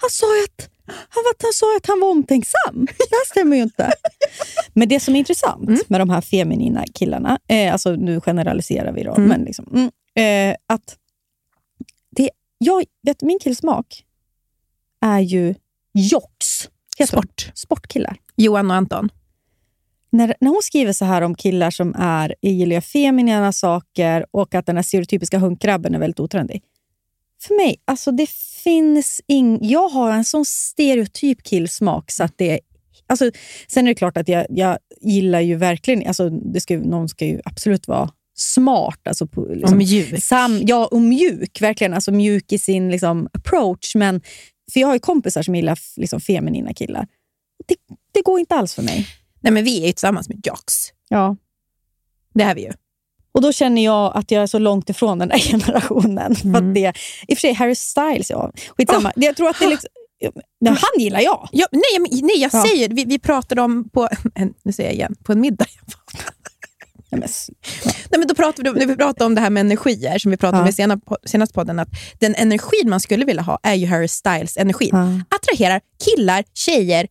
han 0.00 0.10
sa 0.10 0.36
ju 0.36 0.42
att 0.44 0.68
han, 0.86 1.24
var, 1.24 1.34
han, 1.42 1.52
sa 1.52 1.76
att 1.76 1.86
han 1.86 2.00
var 2.00 2.08
omtänksam. 2.10 2.86
Det 2.86 3.10
här 3.16 3.26
stämmer 3.30 3.56
ju 3.56 3.62
inte. 3.62 3.92
Men 4.72 4.88
det 4.88 5.00
som 5.00 5.14
är 5.14 5.18
intressant 5.18 5.68
Mm. 5.68 5.80
med 5.88 6.00
de 6.00 6.10
här 6.10 6.20
feminina 6.20 6.84
killarna, 6.94 7.38
eh, 7.48 7.72
alltså 7.72 7.90
nu 7.96 8.20
generaliserar 8.20 8.92
vi 8.92 9.02
då, 9.04 9.14
Mm. 9.14 9.28
men 9.28 9.40
liksom, 9.44 9.66
mm, 9.74 10.50
eh, 10.50 10.56
att 10.66 10.96
det, 12.16 12.30
jag, 12.58 12.84
vet, 13.02 13.22
min 13.22 13.38
killsmak 13.38 14.04
är 15.00 15.20
ju 15.20 15.54
jocks. 15.94 16.68
Sport. 17.08 17.50
Sportkillar. 17.54 18.16
Johan 18.36 18.70
och 18.70 18.76
Anton. 18.76 19.08
När, 20.12 20.34
när 20.40 20.50
hon 20.50 20.62
skriver 20.62 20.92
så 20.92 21.04
här 21.04 21.22
om 21.22 21.34
killar 21.34 21.70
som 21.70 21.94
är 21.98 22.34
gillar 22.42 22.80
feminina 22.80 23.52
saker 23.52 24.26
och 24.30 24.54
att 24.54 24.66
den 24.66 24.76
här 24.76 24.82
stereotypiska 24.82 25.38
hunkgrabben 25.38 25.94
är 25.94 25.98
väldigt 25.98 26.20
otrendig. 26.20 26.62
För 27.42 27.54
mig, 27.54 27.76
alltså 27.84 28.10
det 28.10 28.30
finns 28.64 29.20
ing, 29.26 29.58
Jag 29.62 29.88
har 29.88 30.12
en 30.12 30.24
sån 30.24 30.44
stereotyp 30.44 31.42
killsmak 31.42 32.10
så 32.10 32.24
att 32.24 32.38
det 32.38 32.60
Alltså, 33.06 33.30
sen 33.68 33.86
är 33.86 33.90
det 33.90 33.94
klart 33.94 34.16
att 34.16 34.28
jag, 34.28 34.46
jag 34.48 34.78
gillar 35.00 35.40
ju 35.40 35.56
verkligen... 35.56 36.06
Alltså, 36.06 36.30
det 36.30 36.60
ska, 36.60 36.78
någon 36.78 37.08
ska 37.08 37.24
ju 37.24 37.40
absolut 37.44 37.88
vara 37.88 38.10
smart. 38.36 39.00
Alltså 39.04 39.26
på, 39.26 39.44
liksom, 39.44 39.72
Och 39.72 39.78
mjuk. 39.78 40.22
Sam, 40.22 40.60
ja, 40.66 40.86
och 40.86 41.00
mjuk. 41.00 41.60
Verkligen. 41.60 41.94
Alltså 41.94 42.12
mjuk 42.12 42.52
i 42.52 42.58
sin 42.58 42.90
liksom, 42.90 43.28
approach. 43.32 43.94
Men, 43.94 44.20
för 44.72 44.80
jag 44.80 44.88
har 44.88 44.94
ju 44.94 45.00
kompisar 45.00 45.42
som 45.42 45.54
gillar 45.54 45.78
liksom, 45.96 46.20
feminina 46.20 46.74
killar. 46.74 47.06
Det, 47.66 47.76
det 48.12 48.22
går 48.22 48.40
inte 48.40 48.54
alls 48.54 48.74
för 48.74 48.82
mig. 48.82 49.06
Nej, 49.42 49.52
men 49.52 49.64
vi 49.64 49.82
är 49.82 49.86
ju 49.86 49.92
tillsammans 49.92 50.28
med 50.28 50.46
Jocks. 50.46 50.74
Ja. 51.08 51.36
Det 52.34 52.42
är 52.44 52.54
vi 52.54 52.62
ju. 52.62 52.72
Och 53.34 53.42
då 53.42 53.52
känner 53.52 53.84
jag 53.84 54.12
att 54.16 54.30
jag 54.30 54.42
är 54.42 54.46
så 54.46 54.58
långt 54.58 54.90
ifrån 54.90 55.18
den 55.18 55.28
där 55.28 55.38
generationen. 55.50 56.34
För 56.34 56.54
att 56.56 56.74
det, 56.74 56.92
I 57.28 57.34
och 57.34 57.38
för 57.38 57.40
sig, 57.40 57.52
Harry 57.52 57.74
Styles, 57.74 58.30
ja. 58.30 58.52
Skitsamma. 58.78 59.12
Det, 59.16 59.26
jag 59.26 59.36
tror 59.36 59.48
att 59.48 59.58
det 59.58 59.68
liksom, 59.68 59.88
ja, 60.58 60.70
han 60.70 61.02
gillar 61.04 61.20
jag. 61.20 61.48
Ja, 61.52 61.66
nej, 61.72 61.82
men- 62.00 62.26
nej, 62.26 62.36
jag 62.40 62.50
Ja. 62.54 62.64
säger, 62.68 62.88
vi, 62.88 63.04
vi 63.04 63.18
pratade 63.18 63.62
om 63.62 63.88
på, 63.88 64.08
en, 64.34 64.54
nu 64.64 64.72
säger 64.72 64.88
jag 64.90 64.94
igen, 64.94 65.14
på 65.24 65.32
en 65.32 65.40
middag. 65.40 65.66
Nej, 67.10 67.18
men, 67.20 67.22
s- 67.28 67.50
Nej, 67.84 68.18
men 68.18 68.28
då 68.28 68.34
pratade 68.34 68.72
vi, 68.72 68.84
vi 68.86 68.96
pratade 68.96 69.24
om 69.24 69.34
det 69.34 69.40
här 69.40 69.50
med 69.50 69.60
energier, 69.60 70.18
som 70.18 70.30
vi 70.30 70.36
pratade 70.36 70.58
om 70.58 70.64
Ja. 70.66 70.70
i 70.70 70.72
sena, 70.72 71.00
senaste 71.26 71.54
podden, 71.54 71.78
att 71.78 71.88
den 72.18 72.34
energin 72.34 72.90
man 72.90 73.00
skulle 73.00 73.24
vilja 73.24 73.42
ha 73.42 73.58
är 73.62 73.74
ju 73.74 73.86
Harry 73.86 74.08
Styles-energin. 74.08 74.90
Ja. 74.92 75.36
Attraherar 75.36 75.80
killar, 76.04 76.44
tjejer, 76.54 77.06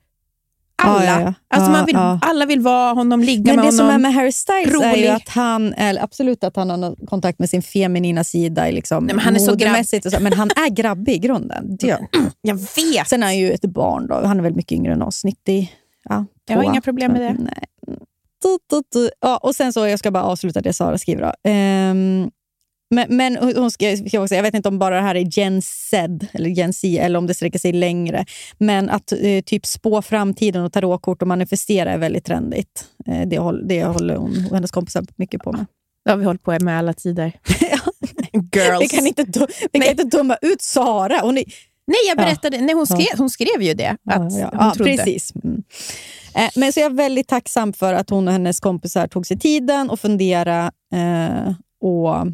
alla. 0.82 1.06
Ja, 1.06 1.20
ja, 1.20 1.22
ja. 1.22 1.34
Alltså 1.58 1.72
man 1.72 1.86
vill, 1.86 1.96
ja. 1.96 2.20
Alla 2.22 2.46
vill 2.46 2.60
vara 2.60 2.94
honom, 2.94 3.22
ligga 3.24 3.44
Men 3.44 3.56
med 3.56 3.65
det 3.65 3.72
som 3.72 3.86
honom. 3.86 3.96
är 3.96 4.00
med 4.02 4.13
Harry 4.13 4.32
Styles 4.32 4.67
är 4.67 4.96
ju 4.96 4.98
rolig. 4.98 5.08
att 5.08 5.30
han, 5.30 5.74
eller 5.74 6.04
absolut 6.04 6.44
att 6.44 6.56
han 6.56 6.70
har 6.70 7.06
kontakt 7.08 7.39
med 7.39 7.50
sin 7.50 7.62
feminina 7.62 8.24
sida, 8.24 8.65
liksom, 8.65 9.06
Nej, 9.06 9.15
men 9.15 9.26
han 9.26 9.36
är 9.36 9.39
så 9.39 9.52
och 10.06 10.12
så, 10.12 10.20
men 10.20 10.34
han 10.34 10.50
är 10.50 10.70
grabbig 10.70 11.13
i 11.13 11.17
grunden. 11.17 11.78
Det. 11.78 12.00
Jag 12.41 12.56
vet. 12.56 13.08
Sen 13.08 13.24
är 13.24 13.28
han 13.28 13.38
ju 13.38 13.52
ett 13.52 13.65
barn, 13.65 14.08
då. 14.08 14.15
han 14.26 14.39
är 14.39 14.44
väl 14.44 14.56
mycket 14.56 14.72
yngre 14.72 14.94
än 14.94 15.02
oss, 15.02 15.24
90. 15.24 15.70
Ja, 16.10 16.26
Jag 16.50 16.56
har 16.56 16.63
inga 16.63 16.82
problem 16.82 17.12
med 17.12 17.22
det. 17.22 17.36
Nej. 17.44 17.63
Ja, 19.20 19.38
och 19.38 19.56
sen 19.56 19.74
så, 19.74 19.88
jag 19.88 20.00
ska 20.00 20.12
bara 20.12 20.24
avsluta 20.24 20.62
det 20.62 20.74
Sara 20.74 20.98
skriver. 20.98 21.22
Då. 21.22 21.52
Men, 22.91 23.17
men 23.17 23.38
hon 23.38 23.71
skrev, 23.71 23.99
också, 24.21 24.36
jag 24.36 24.43
vet 24.43 24.54
inte 24.54 24.69
om 24.69 24.80
bara 24.80 24.95
det 24.95 25.01
här 25.01 25.15
är 25.15 25.38
Gen 25.39 25.62
Z, 25.62 26.19
eller 26.34 26.49
Gen 26.49 26.73
Z, 26.73 26.88
eller 26.88 27.19
om 27.19 27.27
det 27.27 27.34
sträcker 27.34 27.60
sig 27.60 27.73
längre. 27.73 28.25
Men 28.58 28.89
att 28.89 29.12
eh, 29.12 29.41
typ 29.45 29.65
spå 29.65 30.01
framtiden 30.01 30.63
och 30.63 30.73
tarotkort 30.73 31.21
och 31.21 31.27
manifestera 31.27 31.91
är 31.91 31.97
väldigt 31.97 32.25
trendigt. 32.25 32.86
Eh, 33.08 33.27
det, 33.27 33.38
håll, 33.38 33.67
det 33.67 33.84
håller 33.84 34.15
hon 34.15 34.45
och 34.49 34.56
hennes 34.56 34.71
kompisar 34.71 35.06
mycket 35.15 35.41
på 35.41 35.51
med. 35.51 35.65
Det 36.06 36.12
har 36.12 36.17
vi 36.17 36.25
hållit 36.25 36.43
på 36.43 36.58
med 36.62 36.77
alla 36.80 36.93
tider. 36.93 37.32
Vi 38.34 38.39
Girls. 38.60 38.91
kan 38.91 39.08
inte, 39.08 39.23
do- 39.23 39.47
vi 39.73 39.80
kan 39.80 39.89
inte 39.91 40.04
döma 40.17 40.38
ut 40.41 40.62
Sara. 40.62 41.19
Hon 41.21 41.38
är, 41.38 41.43
Nej, 41.88 41.97
jag 42.08 42.17
berättade, 42.17 42.62
nej, 42.62 42.75
hon, 42.75 42.88
skrev, 42.88 43.17
hon 43.17 43.30
skrev 43.30 43.62
ju 43.62 43.73
det. 43.73 43.89
Att 43.89 44.34
Ja, 44.34 44.39
ja. 44.39 44.49
hon 44.54 44.73
ja, 44.77 44.84
precis. 44.86 45.34
Mm. 45.43 45.63
Eh, 46.36 46.49
men 46.56 46.73
så 46.73 46.80
jag 46.80 46.91
är 46.91 46.95
väldigt 46.95 47.27
tacksam 47.27 47.73
för 47.73 47.93
att 47.93 48.10
hon 48.10 48.27
och 48.27 48.34
hennes 48.34 48.60
kompisar 48.60 49.08
tog 49.08 49.27
sig 49.27 49.39
tiden 49.39 49.91
att 49.91 49.99
fundera. 49.99 50.71
Eh, 50.93 51.54
och, 51.82 52.08
ja, 52.10 52.27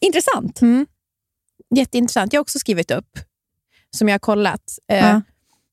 intressant. 0.00 0.62
Mm. 0.62 0.86
Jätteintressant. 1.74 2.32
Jag 2.32 2.38
har 2.38 2.42
också 2.42 2.58
skrivit 2.58 2.90
upp, 2.90 3.18
som 3.96 4.08
jag 4.08 4.14
har 4.14 4.18
kollat. 4.18 4.62
Eh, 4.92 4.98
Ja. 4.98 5.22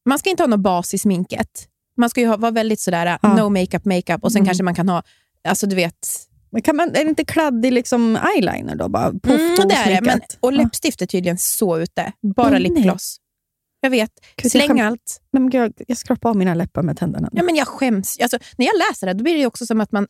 Man 0.09 0.19
ska 0.19 0.29
inte 0.29 0.43
ha 0.43 0.47
någon 0.47 0.61
bas 0.61 0.93
i 0.93 0.97
sminket. 0.97 1.67
Man 1.97 2.09
ska 2.09 2.21
ju 2.21 2.27
ha, 2.27 2.37
vara 2.37 2.51
väldigt 2.51 2.79
sådär, 2.79 3.19
Ja. 3.21 3.33
no 3.35 3.49
makeup, 3.49 3.85
makeup 3.85 4.23
och 4.23 4.31
sen 4.31 4.39
Mm. 4.39 4.45
kanske 4.45 4.63
man 4.63 4.75
kan 4.75 4.89
ha, 4.89 5.03
alltså 5.47 5.67
du 5.67 5.75
vet, 5.75 6.07
Men 6.49 6.61
kan 6.61 6.75
man, 6.75 6.89
är 6.89 7.03
det 7.03 7.09
inte 7.09 7.25
kladdig 7.25 7.73
liksom 7.73 8.15
eyeliner 8.35 8.75
då? 8.75 8.89
Bara 8.89 9.11
puff 9.11 9.41
Mm, 9.41 9.67
det 9.67 9.73
är 9.75 9.95
det. 9.95 10.01
Men, 10.01 10.21
och 10.39 10.53
läppstift 10.53 11.01
är 11.01 11.05
tydligen 11.05 11.37
så 11.37 11.79
ute. 11.79 12.11
Bara 12.35 12.49
nej. 12.49 12.59
lipgloss. 12.61 13.17
Jag 13.85 13.89
vet. 13.89 14.11
Gud, 14.35 14.51
Släng 14.51 14.77
jag 14.77 14.87
allt. 14.87 15.21
Men 15.33 15.49
jag, 15.53 15.73
jag 15.87 15.97
skrapar 15.97 16.29
av 16.29 16.35
mina 16.35 16.53
läppar 16.53 16.83
med 16.83 16.97
tänderna. 16.97 17.29
Ja, 17.31 17.43
men 17.43 17.55
jag 17.55 17.67
skäms. 17.67 18.17
Alltså, 18.21 18.37
när 18.57 18.65
jag 18.65 18.75
läser 18.89 19.07
det 19.07 19.13
då 19.13 19.23
blir 19.23 19.37
det 19.37 19.45
också 19.45 19.65
som 19.65 19.81
att 19.81 19.91
man 19.91 20.07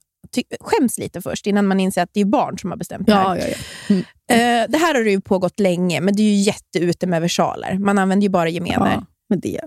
skäms 0.59 0.97
lite 0.97 1.21
först 1.21 1.47
innan 1.47 1.67
man 1.67 1.79
inser 1.79 2.01
att 2.03 2.09
det 2.13 2.21
är 2.21 2.25
barn 2.25 2.57
som 2.59 2.69
har 2.69 2.77
bestämt 2.77 3.07
det 3.07 3.13
här. 3.13 3.35
ja, 3.37 3.47
ja, 3.47 3.55
ja. 3.87 3.95
Eh, 4.35 4.65
det 4.69 4.77
här 4.77 4.93
har 4.95 5.01
ju 5.01 5.21
pågått 5.21 5.59
länge, 5.59 6.01
men 6.01 6.15
det 6.15 6.21
är 6.21 6.25
ju 6.35 6.35
jätteute 6.35 7.07
med 7.07 7.21
versaler. 7.21 7.77
Man 7.79 7.97
använder 7.97 8.23
ju 8.23 8.29
bara 8.29 8.49
gemener. 8.49 8.91
ja. 8.93 9.05
Men 9.29 9.39
det 9.39 9.59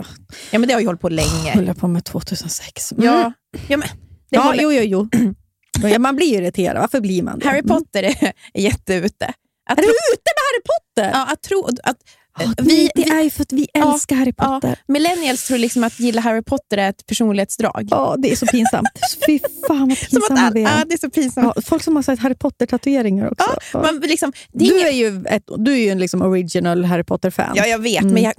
Ja, 0.50 0.58
men 0.58 0.68
det 0.68 0.74
har 0.74 0.80
ju 0.80 0.86
hållit 0.86 1.00
på 1.00 1.08
länge. 1.08 1.62
jag 1.66 1.76
på 1.78 1.88
med 1.88 2.04
2006. 2.04 2.92
Mm. 2.92 3.04
Ja, 3.04 3.32
ja, 3.68 3.76
men 3.76 3.88
det 4.30 4.36
ja 4.36 4.40
håller. 4.42 4.62
jo, 4.62 4.72
jo, 4.72 4.82
jo. 4.82 5.08
Ja, 5.82 5.98
man 5.98 6.16
blir 6.16 6.38
irriterad. 6.42 6.80
Varför 6.80 7.00
blir 7.00 7.22
man 7.22 7.38
det? 7.38 7.46
Harry 7.48 7.58
Mm. 7.58 7.68
Potter 7.68 8.02
är, 8.02 8.32
är 8.54 8.62
jätteute. 8.62 9.32
Att 9.70 9.78
Är 9.78 9.82
du 9.82 9.88
ute 9.88 10.28
med 10.36 10.42
Harry 10.46 10.62
Potter? 10.64 11.18
ja, 11.18 11.32
att 11.32 11.42
tro 11.42 11.68
att 11.82 11.96
Åh, 12.40 12.52
vi, 12.58 12.90
det 12.94 13.04
vi, 13.04 13.10
är 13.10 13.22
ju 13.22 13.30
för 13.30 13.42
att 13.42 13.52
vi 13.52 13.68
Ja, 13.72 13.92
älskar 13.92 14.16
Harry 14.16 14.32
ja, 14.36 14.44
Potter. 14.44 14.78
millennials 14.88 15.46
tror 15.46 15.58
liksom 15.58 15.84
att 15.84 16.00
gilla 16.00 16.20
Harry 16.20 16.42
Potter 16.42 16.76
är 16.78 16.88
ett 16.90 17.06
personlighetsdrag. 17.06 17.88
Ja, 17.90 18.14
det 18.18 18.32
är 18.32 18.36
så 18.36 18.46
pinsamt. 18.46 18.88
Fy 19.26 19.38
fan 19.38 19.88
vad 19.88 19.98
Som 19.98 20.22
att 20.22 20.28
pinsamma 20.28 20.40
all, 20.40 20.52
vi 20.54 20.62
är. 20.62 20.78
ja, 20.78 20.84
det 20.88 20.94
är 20.94 20.98
så 20.98 21.10
pinsamt. 21.10 21.52
Ja, 21.56 21.62
folk 21.62 21.82
som 21.82 21.96
har 21.96 22.02
sagt 22.02 22.22
Harry 22.22 22.34
Potter-tatueringar 22.34 23.30
också. 23.32 23.46
Ja, 23.56 23.58
Ja. 23.72 23.82
man 23.92 24.00
liksom, 24.00 24.32
är 24.52 24.58
Du 24.58 24.80
är 24.80 24.92
ju, 24.92 25.24
ett, 25.26 25.42
du 25.58 25.72
är 25.72 25.76
ju 25.76 25.88
en 25.88 25.98
liksom 25.98 26.22
original 26.22 26.84
Harry 26.84 27.04
Potter-fan. 27.04 27.52
Ja, 27.56 27.66
jag 27.66 27.78
vet, 27.78 28.00
Mm. 28.02 28.14
men 28.14 28.22
jag, 28.22 28.34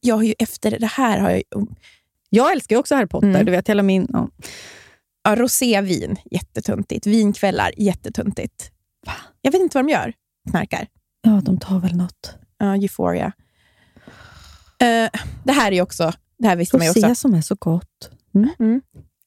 jag 0.00 0.14
har 0.16 0.22
ju 0.22 0.34
efter 0.38 0.78
det 0.78 0.86
här 0.86 1.18
har 1.18 1.30
jag, 1.30 1.42
Jag 2.30 2.52
älskar 2.52 2.76
ju 2.76 2.80
också 2.80 2.94
Harry 2.94 3.06
Potter. 3.06 3.28
Mm. 3.28 3.44
Du 3.46 3.52
vet, 3.52 3.68
hela 3.68 3.82
min... 3.82 4.06
Ja. 4.12 4.28
ja, 5.24 5.36
rosévin, 5.36 6.16
jättetuntigt. 6.30 7.06
Vinkvällar, 7.06 7.72
jättetuntigt. 7.76 8.70
Jag 9.42 9.52
vet 9.52 9.60
inte 9.60 9.76
vad 9.78 9.84
de 9.86 9.92
gör. 9.92 10.12
Knarkar. 10.50 10.86
ja, 11.22 11.40
de 11.44 11.58
tar 11.58 11.78
väl 11.80 11.96
något. 11.96 12.34
Ja, 12.58 12.74
euphoria. 12.76 13.32
Eh, 14.78 15.10
det 15.44 15.52
här 15.52 15.72
är 15.72 15.82
också, 15.82 16.12
det 16.38 16.48
här 16.48 16.56
visste 16.56 16.76
man 16.76 16.86
ju 16.86 16.90
också. 16.90 17.14
Som 17.14 17.34
är 17.34 17.40
så 17.42 17.54
gott. 17.58 18.10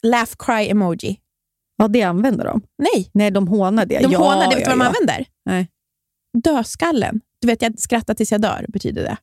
Laugh 0.04 0.32
cry 0.40 0.70
emoji. 0.70 1.20
Ja, 1.78 1.88
det 1.88 2.04
använder 2.04 2.46
de. 2.46 2.62
Nej, 2.78 3.10
Nej, 3.14 3.32
de 3.32 3.48
hånar 3.48 3.86
det. 3.86 4.00
de 4.00 4.12
ja, 4.12 4.20
hånar 4.20 4.50
det. 4.50 4.56
Vet 4.56 4.66
du 4.66 4.70
vad 4.70 4.80
de 4.80 4.86
använder? 4.88 5.26
Nej. 5.46 5.68
Dödskallen. 6.44 7.22
Du 7.42 7.48
vet, 7.48 7.62
jag 7.62 7.80
skrattar 7.80 8.14
tills 8.14 8.32
jag 8.32 8.42
dör, 8.42 8.66
betyder 8.70 9.04
det. 9.04 9.18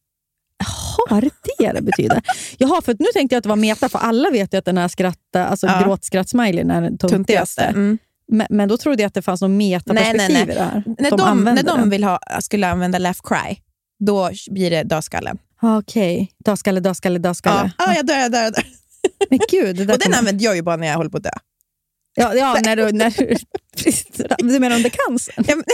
Jaha, 0.59 1.19
är 1.19 1.23
det 1.59 1.73
det 1.73 1.83
betyder? 1.83 2.23
Jaha, 2.59 2.83
för 2.83 2.97
nu 2.99 3.07
tänkte 3.15 3.35
jag 3.35 3.39
att 3.39 3.43
det 3.43 3.49
var 3.49 3.57
meta, 3.57 3.89
för 3.89 3.99
alla 3.99 4.31
vet 4.31 4.55
ju 4.55 4.59
att 4.59 4.65
den 4.65 4.79
här 4.79 4.89
skratta, 4.89 5.47
alltså 5.47 5.67
Ja. 5.67 5.81
gråtskratt-smileyn 5.85 6.71
är 6.71 6.81
den 6.81 6.99
töntigaste. 6.99 7.63
Mm. 7.63 7.99
Men, 8.33 8.47
men 8.51 8.69
då 8.69 8.77
trodde 8.77 9.03
jag 9.03 9.07
att 9.09 9.15
det 9.15 9.23
fanns 9.23 9.41
något 9.43 9.51
metaperspektiv 9.51 10.19
Nej, 10.19 10.45
nej, 10.45 10.47
nej. 10.47 10.55
i 10.55 10.59
det 10.59 10.63
här. 10.65 10.83
När 10.99 11.11
de, 11.11 11.17
när 11.17 11.25
använder 11.27 11.63
de 11.63 11.81
den. 11.81 11.91
vill 11.91 12.05
ha, 12.05 12.19
skulle 12.41 12.69
använda 12.69 12.99
laugh 12.99 13.21
cry, 13.25 13.57
då 13.99 14.31
blir 14.51 14.71
det 14.71 14.83
dödskallen. 14.83 15.39
Ah, 15.63 15.79
Okej, 15.79 16.33
dödskalle, 16.45 16.81
dödskalle, 16.81 17.15
Ja, 17.15 17.19
dödskalle. 17.19 17.73
ah, 17.79 17.95
jag 17.95 18.07
dör, 18.07 18.19
jag 18.19 18.33
dör, 18.33 18.43
jag 18.43 18.53
dör. 18.55 18.65
Men 19.31 19.39
gud, 19.51 19.81
Och 19.81 19.87
den 19.87 19.99
kommer- 19.99 20.17
använder 20.17 20.45
jag 20.45 20.57
ju 20.57 20.63
bara 20.63 20.77
när 20.77 20.87
jag 20.87 20.95
håller 20.97 21.11
på 21.11 21.17
att 21.17 21.23
dö. 21.23 21.31
Ja, 22.15 22.35
ja 22.35 22.59
när 22.65 22.77
du, 22.77 22.93
när 22.93 23.11
du, 23.11 23.37
du 24.53 24.59
menar 24.61 24.77
under 24.77 24.91
cancern? 24.91 25.45
Ja, 25.49 25.57
men, 25.57 25.65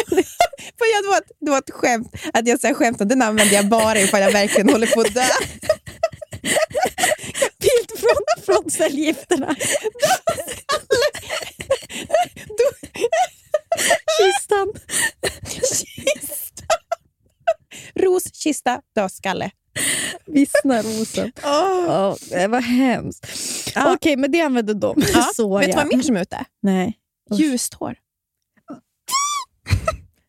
det, 1.02 1.08
var 1.08 1.16
ett, 1.18 1.30
det 1.40 1.50
var 1.50 1.58
ett 1.58 1.70
skämt, 1.70 2.08
att 2.32 2.46
jag 2.48 2.76
skämt, 2.76 3.00
och 3.00 3.06
den 3.06 3.22
använder 3.22 3.54
jag 3.54 3.68
bara 3.68 4.00
ifall 4.00 4.20
jag 4.20 4.32
verkligen 4.32 4.68
håller 4.68 4.86
på 4.86 5.00
att 5.00 5.14
dö. 5.14 5.26
Bild 7.60 7.98
från, 8.00 8.44
från 8.56 8.70
cellgifterna. 8.70 9.56
Kistan. 14.18 14.72
Kista. 15.60 16.51
Ros, 17.94 18.22
kista, 18.32 18.80
dödskalle. 18.94 19.50
Vissna 20.26 20.82
rosen. 20.82 21.32
Oh. 21.44 22.10
Oh, 22.10 22.16
det 22.30 22.46
var 22.48 22.60
hemskt. 22.60 23.26
Ja. 23.74 23.94
Okej, 23.94 24.16
men 24.16 24.32
det 24.32 24.40
använder 24.40 24.74
de. 24.74 25.02
Ja, 25.14 25.22
Så 25.34 25.58
vet 25.58 25.70
du 25.70 25.76
vad 25.76 25.86
mer 25.96 26.02
som 26.02 26.16
är? 26.16 26.26
Nej. 26.62 26.98
Ljust 27.34 27.74
hår. 27.74 27.96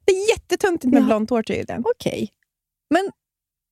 Det 0.05 0.11
är 0.11 0.29
jättetöntigt 0.29 0.93
med 0.93 1.01
Ja. 1.01 1.05
blont 1.05 1.29
hår 1.29 1.43
tydligen. 1.43 1.83
Okej. 1.95 2.29
Men 2.89 3.11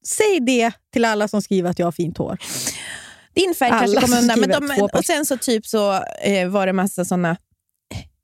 säg 0.05 0.39
det 0.39 0.71
till 0.93 1.05
alla 1.05 1.27
som 1.27 1.41
skriver 1.41 1.69
att 1.69 1.79
jag 1.79 1.87
har 1.87 1.91
fint 1.91 2.17
hår. 2.17 2.37
Din 3.33 3.55
färg 3.55 3.69
Alla 3.71 3.79
kanske 3.79 4.01
kommer 4.01 4.21
undan. 4.21 4.39
Men 4.39 4.49
de, 4.79 4.89
och 4.93 5.05
sen 5.05 5.25
så 5.25 5.37
typ 5.37 5.65
så 5.65 6.03
eh, 6.23 6.49
var 6.49 6.67
det 6.67 6.73
massa 6.73 7.05
såna 7.05 7.37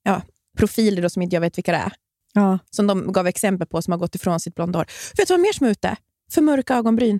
ja, 0.03 0.21
profiler 0.57 1.01
då 1.01 1.09
som 1.09 1.21
inte 1.21 1.35
jag 1.35 1.41
vet 1.41 1.57
vilka 1.57 1.71
det 1.71 1.77
är. 1.77 1.93
Ja. 2.41 2.59
Som 2.69 2.87
de 2.87 3.11
gav 3.11 3.27
exempel 3.27 3.67
på 3.67 3.81
som 3.81 3.91
har 3.91 3.97
gått 3.97 4.15
ifrån 4.15 4.39
sitt 4.39 4.55
blonda 4.55 4.79
hår. 4.79 4.85
Vet 5.17 5.27
du 5.27 5.33
vad 5.33 5.41
mer 5.41 5.53
som 5.53 5.65
är 5.67 5.71
ute? 5.71 5.95
För 6.31 6.41
mörka 6.41 6.75
ögonbryn. 6.75 7.19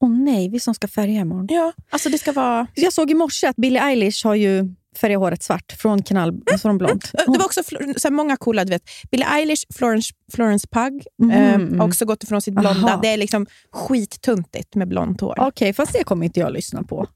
Åh 0.00 0.10
nej, 0.10 0.48
vi 0.48 0.60
som 0.60 0.74
ska 0.74 0.88
färga 0.88 1.20
imorgon. 1.20 1.46
Ja, 1.50 1.72
alltså 1.90 2.08
det 2.08 2.18
ska 2.18 2.32
vara... 2.32 2.66
Jag 2.74 2.92
såg 2.92 3.10
i 3.10 3.14
morse 3.14 3.46
att 3.46 3.56
Billie 3.56 3.78
Eilish 3.78 4.24
har 4.24 4.34
ju 4.34 4.74
färgat 4.96 5.18
håret 5.18 5.42
svart 5.42 5.72
från, 5.78 6.02
knall, 6.02 6.40
från 6.62 6.78
blont. 6.78 7.12
Det 7.12 7.38
var 7.38 7.44
också 7.44 7.62
så 7.96 8.10
många 8.10 8.36
coola, 8.36 8.64
du 8.64 8.70
vet. 8.70 8.82
Billie 9.10 9.24
Eilish, 9.24 9.64
Florence, 9.74 10.14
Florence 10.32 10.66
Pug, 10.68 11.06
Mhm, 11.18 11.30
eh, 11.30 11.54
mm. 11.54 11.80
också 11.80 12.04
gått 12.04 12.22
ifrån 12.22 12.42
sitt 12.42 12.54
blonda. 12.54 12.88
Aha. 12.88 12.98
Det 13.02 13.08
är 13.08 13.16
liksom 13.16 13.46
skittuntigt 13.72 14.74
med 14.74 14.88
blont 14.88 15.20
hår. 15.20 15.34
Okej, 15.38 15.72
fast 15.72 15.92
det 15.92 16.04
kommer 16.04 16.26
inte 16.26 16.40
jag 16.40 16.52
lyssna 16.52 16.82
på. 16.82 17.06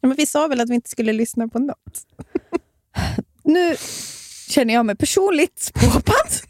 Ja, 0.00 0.08
men 0.08 0.16
vi 0.16 0.26
sa 0.26 0.46
väl 0.46 0.60
att 0.60 0.70
vi 0.70 0.74
inte 0.74 0.90
skulle 0.90 1.12
lyssna 1.12 1.48
på 1.48 1.58
något? 1.58 2.06
Nu 3.44 3.76
känner 4.48 4.74
jag 4.74 4.86
mig 4.86 4.96
personligt 4.96 5.70
påhoppad 5.74 6.49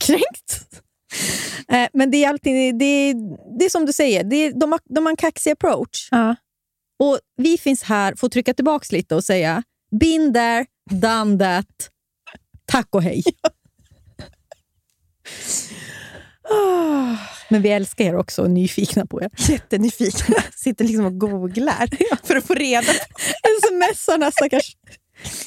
kränkt. 0.00 0.66
Eh, 1.68 1.88
Men 1.92 2.10
det 2.10 2.24
är 2.24 2.28
alltid 2.28 2.78
det 2.78 2.84
är, 2.84 3.14
det 3.58 3.64
är 3.64 3.68
som 3.70 3.86
du 3.86 3.92
säger, 3.92 4.24
det 4.24 4.36
är, 4.36 4.52
de, 4.52 4.72
har, 4.72 4.80
de 4.94 5.04
har 5.06 5.10
en 5.10 5.16
kaxig 5.16 5.50
approach. 5.50 6.08
Ja. 6.10 6.36
Och 6.98 7.18
Vi 7.36 7.58
finns 7.58 7.82
här 7.82 8.14
för 8.14 8.26
att 8.26 8.32
trycka 8.32 8.54
tillbaka 8.54 8.86
lite 8.96 9.14
och 9.14 9.24
säga 9.24 9.62
been 10.00 10.32
there, 10.34 10.66
done 10.90 11.38
that, 11.38 11.90
tack 12.66 12.88
och 12.94 13.02
hej. 13.02 13.22
Oh, 16.50 17.14
Men 17.48 17.62
vi 17.62 17.68
älskar 17.68 18.04
er 18.04 18.16
också 18.16 18.42
och 18.42 18.48
är 18.48 18.52
nyfikna 18.52 19.06
på 19.06 19.22
er. 19.22 19.30
jättenyfikna. 19.48 20.36
Sitter 20.56 20.84
liksom 20.84 21.04
och 21.04 21.18
googlar 21.18 21.88
för 22.26 22.36
att 22.36 22.44
få 22.46 22.54
reda 22.54 22.82
på. 22.92 22.98
Smsar 23.68 24.18
här 24.18 24.30
stackars 24.30 24.76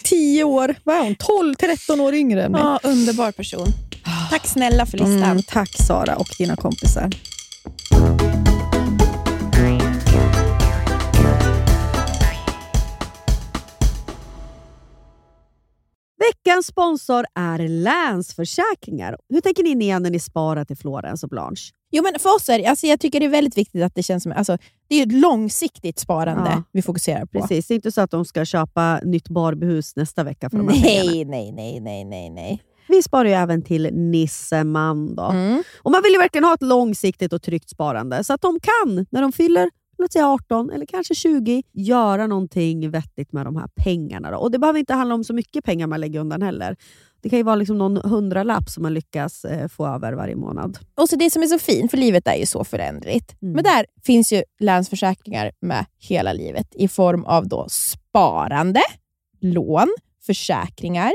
10 0.04 0.44
år, 0.44 0.76
vad 0.84 0.96
är 0.96 1.02
hon? 1.02 1.16
12, 1.16 1.56
13 1.56 2.00
år 2.02 2.14
yngre 2.14 2.44
än 2.44 2.52
mig. 2.52 2.62
Ja, 2.62 2.80
underbar 2.84 3.32
person. 3.32 3.68
Tack 4.44 4.52
snälla 4.52 4.86
för 4.86 4.98
listan. 4.98 5.24
Mm, 5.24 5.42
tack 5.48 5.70
Sara 5.70 6.16
och 6.16 6.28
dina 6.38 6.56
kompisar. 6.56 7.10
Veckans 16.20 16.66
sponsor 16.66 17.26
är 17.36 17.68
Länsförsäkringar. 17.68 19.18
Hur 19.30 19.42
tänker 19.42 19.64
ni 19.64 19.76
när 19.76 20.10
ni 20.10 20.20
sparar 20.20 20.66
till 20.66 20.78
Florens 20.78 21.24
och 21.24 21.30
Blanche? 21.30 21.72
Jo, 21.92 22.04
men 22.04 22.20
för 22.20 22.36
oss 22.36 22.50
är 22.50 22.60
det, 22.60 22.66
alltså 22.66 22.88
jag 22.88 23.00
tycker 23.00 23.20
det 23.20 23.26
är 23.26 23.30
väldigt 23.30 23.58
viktigt 23.58 23.84
att 23.84 23.96
det 23.96 24.04
känns 24.04 24.24
som... 24.24 24.32
Alltså, 24.32 24.58
det 24.88 24.96
är 24.96 25.04
ett 25.06 25.12
långsiktigt 25.12 26.00
sparande 26.00 26.50
Ja. 26.50 26.64
vi 26.72 26.82
fokuserar 26.82 27.26
på. 27.26 27.40
Precis, 27.40 27.68
det 27.68 27.74
är 27.74 27.76
inte 27.76 27.92
så 27.92 28.02
att 28.02 28.12
de 28.12 28.26
ska 28.26 28.46
köpa 28.46 29.00
nytt 29.04 29.30
Barbiehus 29.30 29.96
nästa 29.96 30.24
vecka 30.24 30.50
för 30.50 30.58
de 30.58 30.68
här 30.68 30.84
pengarna. 30.84 31.12
Nej, 31.12 31.26
nej, 31.26 31.52
nej, 31.52 31.80
nej, 31.80 32.06
nej, 32.06 32.30
nej. 32.30 32.62
Vi 32.88 33.04
sparar 33.04 33.26
ju 33.26 33.36
även 33.36 33.62
till 33.62 33.90
Nisseman. 33.94 35.16
Då. 35.16 35.24
Mm. 35.24 35.64
Och 35.82 35.92
man 35.92 36.02
vill 36.04 36.12
ju 36.12 36.18
verkligen 36.18 36.44
ha 36.44 36.54
ett 36.54 36.62
långsiktigt 36.62 37.34
och 37.34 37.42
tryggt 37.42 37.70
sparande 37.70 38.24
så 38.24 38.34
att 38.34 38.42
de 38.42 38.60
kan, 38.60 39.06
när 39.10 39.22
de 39.22 39.32
fyller 39.32 39.70
låt 39.98 40.14
säga 40.14 40.28
18 40.28 40.70
eller 40.70 40.86
kanske 40.86 41.16
20, 41.16 41.64
göra 41.74 42.28
någonting 42.28 42.92
vettigt 42.92 43.34
med 43.34 43.46
de 43.46 43.56
här 43.56 43.68
pengarna. 43.76 44.32
Då. 44.32 44.38
Och 44.38 44.52
Det 44.52 44.60
behöver 44.60 44.80
inte 44.80 44.94
handla 44.94 45.16
om 45.16 45.24
så 45.24 45.34
mycket 45.34 45.64
pengar 45.66 45.88
man 45.88 46.02
lägger 46.02 46.20
undan 46.20 46.42
heller. 46.42 46.76
Det 47.22 47.30
kan 47.30 47.40
ju 47.40 47.44
vara 47.44 47.56
liksom 47.56 47.78
någon 47.78 47.98
hundralapp 47.98 48.70
som 48.70 48.84
man 48.84 48.94
lyckas 48.94 49.46
eh, 49.46 49.68
få 49.68 49.88
över 49.88 50.14
varje 50.14 50.36
månad. 50.36 50.78
Och 50.96 51.10
så 51.10 51.16
det 51.16 51.30
som 51.30 51.44
är 51.44 51.48
så 51.48 51.60
fint, 51.60 51.92
för 51.92 51.98
livet 51.98 52.28
är 52.28 52.36
ju 52.36 52.46
så 52.46 52.64
föränderligt. 52.64 53.42
Mm. 53.42 53.54
Men 53.54 53.64
där 53.64 53.86
finns 54.04 54.34
ju 54.34 54.44
Länsförsäkringar 54.60 55.52
med 55.60 55.86
hela 56.00 56.34
livet 56.34 56.68
i 56.76 56.88
form 56.88 57.26
av 57.26 57.48
då 57.48 57.66
sparande, 57.70 58.82
lån, 59.42 59.88
försäkringar, 60.26 61.12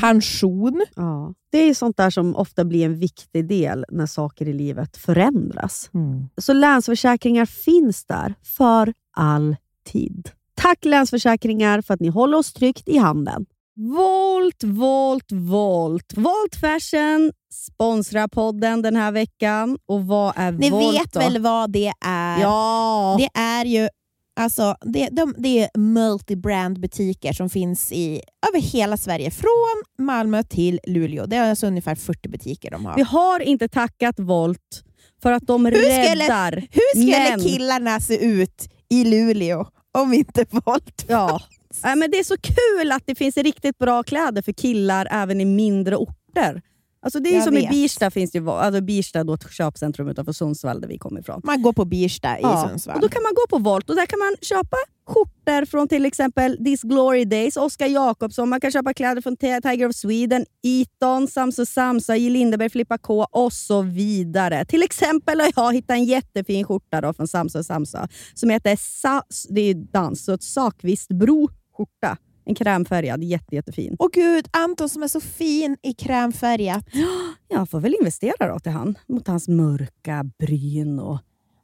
pension. 0.00 0.84
Ja. 0.96 1.34
Det 1.52 1.58
är 1.58 1.74
sånt 1.74 1.96
där 1.96 2.10
som 2.10 2.36
ofta 2.36 2.64
blir 2.64 2.84
en 2.84 2.98
viktig 2.98 3.48
del 3.48 3.84
när 3.88 4.06
saker 4.06 4.48
i 4.48 4.52
livet 4.52 4.96
förändras. 4.96 5.90
Så 6.36 6.52
Länsförsäkringar 6.52 7.46
finns 7.46 8.04
där 8.04 8.34
för 8.56 8.92
alltid. 9.16 10.30
Tack 10.54 10.84
Länsförsäkringar 10.84 11.80
för 11.80 11.94
att 11.94 12.00
ni 12.00 12.08
håller 12.08 12.38
oss 12.38 12.52
tryggt 12.52 12.88
i 12.88 12.98
handen. 12.98 13.46
Volt, 13.76 14.64
Volt, 14.64 15.32
Volt. 15.32 16.12
Volt 16.16 16.56
Fashion 16.56 17.32
sponsrar 17.52 18.28
podden 18.28 18.82
den 18.82 18.96
här 18.96 19.12
veckan. 19.12 19.78
Och 19.86 20.06
vad 20.06 20.32
är 20.36 20.52
Ni 20.52 20.70
Volt 20.70 20.94
vet 20.94 21.12
då? 21.12 21.20
väl 21.20 21.38
vad 21.42 21.70
det 21.72 21.92
är? 22.04 22.40
Ja! 22.40 23.16
Det 23.18 23.40
är 23.40 23.64
ju 23.64 23.88
Alltså, 24.36 24.76
det, 24.80 25.08
de, 25.12 25.34
det 25.38 25.58
är 25.62 25.70
multibrand-butiker 25.78 27.32
som 27.32 27.50
finns 27.50 27.92
i, 27.92 28.22
över 28.48 28.60
hela 28.60 28.96
Sverige, 28.96 29.30
från 29.30 29.82
Malmö 30.06 30.42
till 30.42 30.80
Luleå. 30.86 31.26
Det 31.26 31.36
är 31.36 31.50
alltså 31.50 31.66
ungefär 31.66 31.94
40 31.94 32.28
butiker 32.28 32.70
de 32.70 32.86
har. 32.86 32.96
Vi 32.96 33.02
har 33.02 33.40
inte 33.40 33.68
tackat 33.68 34.18
Volt 34.18 34.84
för 35.22 35.32
att 35.32 35.46
de 35.46 35.66
Hur 35.66 35.72
skulle- 35.72 36.14
räddar 36.24 36.52
Hur 36.70 37.00
skulle 37.02 37.30
men- 37.30 37.40
killarna 37.40 38.00
se 38.00 38.24
ut 38.24 38.68
i 38.90 39.04
Luleå 39.04 39.66
om 39.98 40.12
inte 40.14 40.44
Volt 40.50 41.04
Ja. 41.08 41.40
Nej, 41.84 41.96
men 41.96 42.10
det 42.10 42.18
är 42.18 42.24
så 42.24 42.36
kul 42.36 42.92
att 42.92 43.02
det 43.06 43.14
finns 43.14 43.36
riktigt 43.36 43.78
bra 43.78 44.02
kläder 44.02 44.42
för 44.42 44.52
killar 44.52 45.08
även 45.10 45.40
i 45.40 45.44
mindre 45.44 45.96
orter. 45.96 46.62
Alltså 47.04 47.20
det 47.20 47.28
är 47.30 47.34
Jag 47.34 47.44
som 47.44 47.56
i 47.56 47.60
vet. 47.60 47.70
Birsta, 47.70 48.10
finns 48.10 48.30
det 48.30 48.38
ju, 48.38 48.50
alltså 48.50 48.80
Birsta 48.80 49.24
då 49.24 49.34
ett 49.34 49.52
köpcentrum 49.52 50.08
utanför 50.08 50.32
Sundsvall 50.32 50.80
där 50.80 50.88
vi 50.88 50.98
kommer 50.98 51.20
ifrån. 51.20 51.40
Man 51.44 51.62
går 51.62 51.72
på 51.72 51.84
Birsta 51.84 52.38
i 52.38 52.42
Ja, 52.42 52.66
Sundsvall. 52.68 52.94
Och 52.96 53.00
då 53.02 53.08
kan 53.08 53.22
man 53.22 53.32
gå 53.34 53.56
på 53.56 53.62
Volt 53.62 53.90
och 53.90 53.96
där 53.96 54.06
kan 54.06 54.18
man 54.18 54.36
köpa 54.42 54.76
skjortor 55.06 55.64
från 55.64 55.88
till 55.88 56.04
exempel 56.06 56.64
This 56.64 56.82
Glory 56.82 57.24
Days, 57.24 57.56
Oscar 57.56 57.86
Jakobsson, 57.86 58.48
man 58.48 58.60
kan 58.60 58.70
köpa 58.72 58.94
kläder 58.94 59.22
från 59.22 59.36
Ti- 59.36 59.60
Tiger 59.62 59.88
of 59.88 59.94
Sweden, 59.96 60.46
Eton, 60.62 61.28
Samso 61.28 61.66
Samsa, 61.66 62.16
J. 62.16 62.30
Lindeberg, 62.30 62.70
Filippa 62.70 62.98
K 62.98 63.26
och 63.30 63.52
så 63.52 63.82
vidare. 63.82 64.64
Till 64.64 64.82
exempel 64.82 65.40
har 65.40 65.52
jag 65.56 65.74
hittat 65.74 65.90
en 65.94 66.04
jättefin 66.04 66.64
skjorta 66.64 67.00
då 67.00 67.12
från 67.12 67.28
Samso 67.28 67.62
Samsa 67.64 68.08
som 68.34 68.50
heter 68.50 68.76
Sa- 68.80 69.22
det 69.48 69.60
är 69.60 69.74
dans, 69.74 70.24
så 70.24 70.32
ett 70.32 70.42
Sakvistbro 70.42 71.48
skjorta. 71.76 72.16
En 72.44 72.54
krämfärgad, 72.54 73.24
jätte, 73.24 73.54
jättefin. 73.54 73.96
Åh 73.98 74.08
gud, 74.12 74.48
Anton 74.50 74.88
som 74.88 75.02
är 75.02 75.08
så 75.08 75.20
fin 75.20 75.76
i 75.82 75.92
krämfärgat. 75.92 76.84
Jag 77.48 77.70
får 77.70 77.80
väl 77.80 77.94
investera 78.00 78.52
då 78.52 78.58
till 78.58 78.72
han, 78.72 78.98
mot 79.08 79.28
hans 79.28 79.48
mörka 79.48 80.24
bryn 80.38 80.98
och 80.98 81.18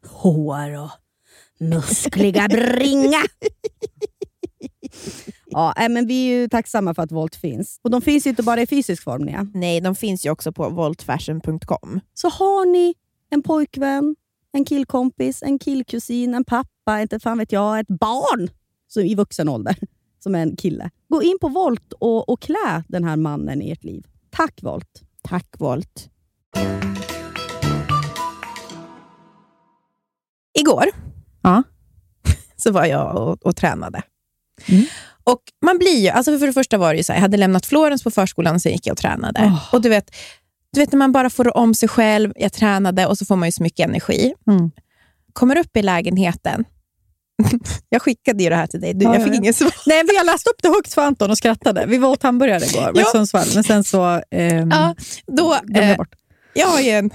hår 0.06 0.78
och 0.78 0.90
muskliga 1.60 2.48
bringa. 2.48 3.22
Ja, 5.46 5.74
nej, 5.76 5.88
men 5.88 6.06
vi 6.06 6.28
är 6.28 6.40
ju 6.40 6.48
tacksamma 6.48 6.94
för 6.94 7.02
att 7.02 7.12
Volt 7.12 7.36
finns. 7.36 7.80
Och 7.82 7.90
de 7.90 8.02
finns 8.02 8.26
ju 8.26 8.30
inte 8.30 8.42
bara 8.42 8.62
i 8.62 8.66
fysisk 8.66 9.02
form. 9.02 9.22
Nia. 9.22 9.46
Nej, 9.54 9.80
de 9.80 9.94
finns 9.94 10.26
ju 10.26 10.30
också 10.30 10.52
på 10.52 10.68
voltfashion.com. 10.68 12.00
Så 12.14 12.28
har 12.28 12.66
ni 12.66 12.94
en 13.30 13.42
pojkvän, 13.42 14.16
en 14.52 14.64
killkompis, 14.64 15.42
en 15.42 15.58
killkusin, 15.58 16.34
en 16.34 16.44
pappa, 16.44 17.00
inte 17.02 17.20
fan 17.20 17.38
vet 17.38 17.52
jag, 17.52 17.80
ett 17.80 17.88
barn 17.88 18.48
så 18.88 19.00
i 19.00 19.14
vuxen 19.14 19.48
ålder 19.48 19.76
som 20.28 20.34
är 20.34 20.42
en 20.42 20.56
kille. 20.56 20.90
Gå 21.08 21.22
in 21.22 21.38
på 21.40 21.48
Volt 21.48 21.92
och, 21.92 22.28
och 22.28 22.42
klä 22.42 22.84
den 22.88 23.04
här 23.04 23.16
mannen 23.16 23.62
i 23.62 23.70
ert 23.70 23.84
liv. 23.84 24.06
Tack 24.30 24.62
Volt! 24.62 25.02
Tack 25.22 25.46
Volt. 25.58 26.10
Igår 30.58 30.84
Ja. 31.42 31.62
så 32.56 32.70
var 32.70 32.84
jag 32.84 33.16
och, 33.16 33.46
och 33.46 33.56
tränade. 33.56 34.02
Mm. 34.66 34.84
Och 35.24 35.40
man 35.64 35.78
blir 35.78 35.98
ju, 35.98 36.08
alltså 36.08 36.38
för 36.38 36.46
det 36.46 36.52
första 36.52 36.78
var 36.78 36.94
det 36.94 37.04
så 37.04 37.12
här, 37.12 37.18
jag 37.18 37.22
hade 37.22 37.36
lämnat 37.36 37.66
Florens 37.66 38.02
på 38.02 38.10
förskolan 38.10 38.60
sen 38.60 38.72
gick 38.72 38.86
jag 38.86 38.92
och 38.92 38.98
tränade. 38.98 39.40
Oh. 39.40 39.74
Och 39.74 39.80
du 39.80 39.88
vet, 39.88 40.10
du 40.72 40.80
vet 40.80 40.92
när 40.92 40.98
man 40.98 41.12
bara 41.12 41.30
får 41.30 41.56
om 41.56 41.74
sig 41.74 41.88
själv, 41.88 42.32
jag 42.36 42.52
tränade 42.52 43.06
och 43.06 43.18
så 43.18 43.24
får 43.24 43.36
man 43.36 43.48
ju 43.48 43.52
så 43.52 43.62
mycket 43.62 43.88
energi. 43.88 44.34
Mm. 44.46 44.70
Kommer 45.32 45.58
upp 45.58 45.76
i 45.76 45.82
lägenheten. 45.82 46.64
jag 47.88 48.02
skickade 48.02 48.42
ju 48.42 48.48
det 48.50 48.56
här 48.56 48.66
till 48.66 48.80
dig, 48.80 48.94
du, 48.94 49.04
Ja, 49.04 49.12
jag 49.12 49.20
ja, 49.20 49.24
fick 49.24 49.34
ja. 49.34 49.36
inget 49.36 49.56
svar. 49.56 49.74
Nej, 49.86 50.04
men 50.06 50.14
jag 50.16 50.26
läste 50.26 50.50
upp 50.50 50.62
det 50.62 50.68
högt 50.68 50.94
för 50.94 51.02
Anton 51.02 51.30
och 51.30 51.38
skrattade. 51.38 51.86
Vi 51.86 51.98
var 51.98 52.08
åt 52.08 52.22
hamburgare 52.22 52.64
igår 52.64 52.92
Ja. 52.94 53.04
Sundsvall, 53.12 53.46
men 53.54 53.64
sen 53.64 53.84
så 53.84 54.22
ehm, 54.30 54.70
Ja, 54.70 54.94
då, 55.26 55.56
glömde 55.62 55.80
jag 55.80 55.90
eh, 55.90 55.96
bort. 55.96 56.14
Jag 56.54 56.66
har 56.66 56.80
ju 56.80 56.90
en 56.90 57.10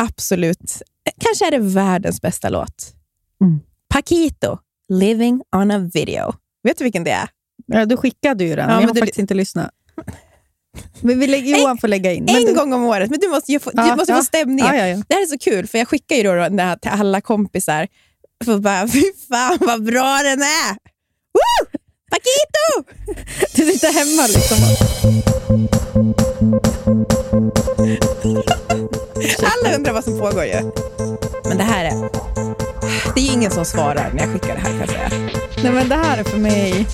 absolut, 0.00 0.82
kanske 1.20 1.46
är 1.46 1.50
det 1.50 1.58
världens 1.58 2.20
bästa 2.22 2.48
låt. 2.48 2.92
Mm. 3.40 3.60
Paquito, 3.88 4.58
Living 4.88 5.42
on 5.56 5.70
a 5.70 5.78
video. 5.94 6.34
Vet 6.62 6.78
du 6.78 6.84
vilken 6.84 7.04
det 7.04 7.10
är? 7.10 7.28
Ja, 7.66 7.84
du 7.86 7.96
skickade 7.96 8.44
ju 8.44 8.56
den, 8.56 8.58
Ja, 8.58 8.66
men 8.66 8.80
jag 8.80 8.88
har 8.88 8.94
det- 8.94 9.00
faktiskt 9.00 9.18
inte 9.18 9.34
lyssnat. 9.34 9.70
Men 11.00 11.18
vi 11.18 11.26
lägger, 11.26 11.58
Johan 11.58 11.78
får 11.78 11.88
lägga 11.88 12.12
in. 12.12 12.28
En 12.28 12.44
du, 12.44 12.54
gång 12.54 12.72
om 12.72 12.84
året, 12.84 13.10
men 13.10 13.18
du 13.20 13.28
måste, 13.28 13.52
ju 13.52 13.58
få, 13.60 13.70
Ja, 13.74 13.82
du 13.90 13.96
måste 13.96 14.12
ja. 14.12 14.18
få 14.18 14.24
stämningen. 14.24 14.76
Ja. 14.76 15.02
Det 15.08 15.14
här 15.14 15.22
är 15.22 15.26
så 15.26 15.38
kul, 15.38 15.66
för 15.66 15.78
jag 15.78 15.88
skickar 15.88 16.16
ju 16.16 16.22
då 16.22 16.30
här 16.30 16.76
till 16.76 16.90
alla 16.90 17.20
kompisar. 17.20 17.88
För 18.44 18.58
bara, 18.58 18.88
fy 18.92 19.04
fan 19.28 19.58
vad 19.60 19.84
bra 19.84 20.20
den 20.22 20.42
är! 20.42 20.70
Woo! 21.32 21.66
Paquito! 22.10 22.84
Du 23.54 23.72
sitter 23.72 23.92
hemma 23.92 24.26
liksom. 24.26 24.58
Alla 29.66 29.76
undrar 29.76 29.92
vad 29.92 30.04
som 30.04 30.18
pågår 30.18 30.44
ju. 30.44 30.72
Men 31.44 31.58
det 31.58 31.64
här 31.64 31.84
är... 31.84 32.10
Det 33.14 33.20
är 33.20 33.32
ingen 33.32 33.50
som 33.50 33.64
svarar 33.64 34.10
när 34.14 34.22
jag 34.22 34.32
skickar 34.32 34.54
det 34.54 34.60
här 34.60 34.70
kan 34.70 34.78
jag 34.78 34.88
säga. 34.88 35.10
Nej, 35.62 35.72
men 35.72 35.88
det 35.88 35.94
här 35.94 36.18
är 36.18 36.24
för 36.24 36.38
mig... 36.38 36.86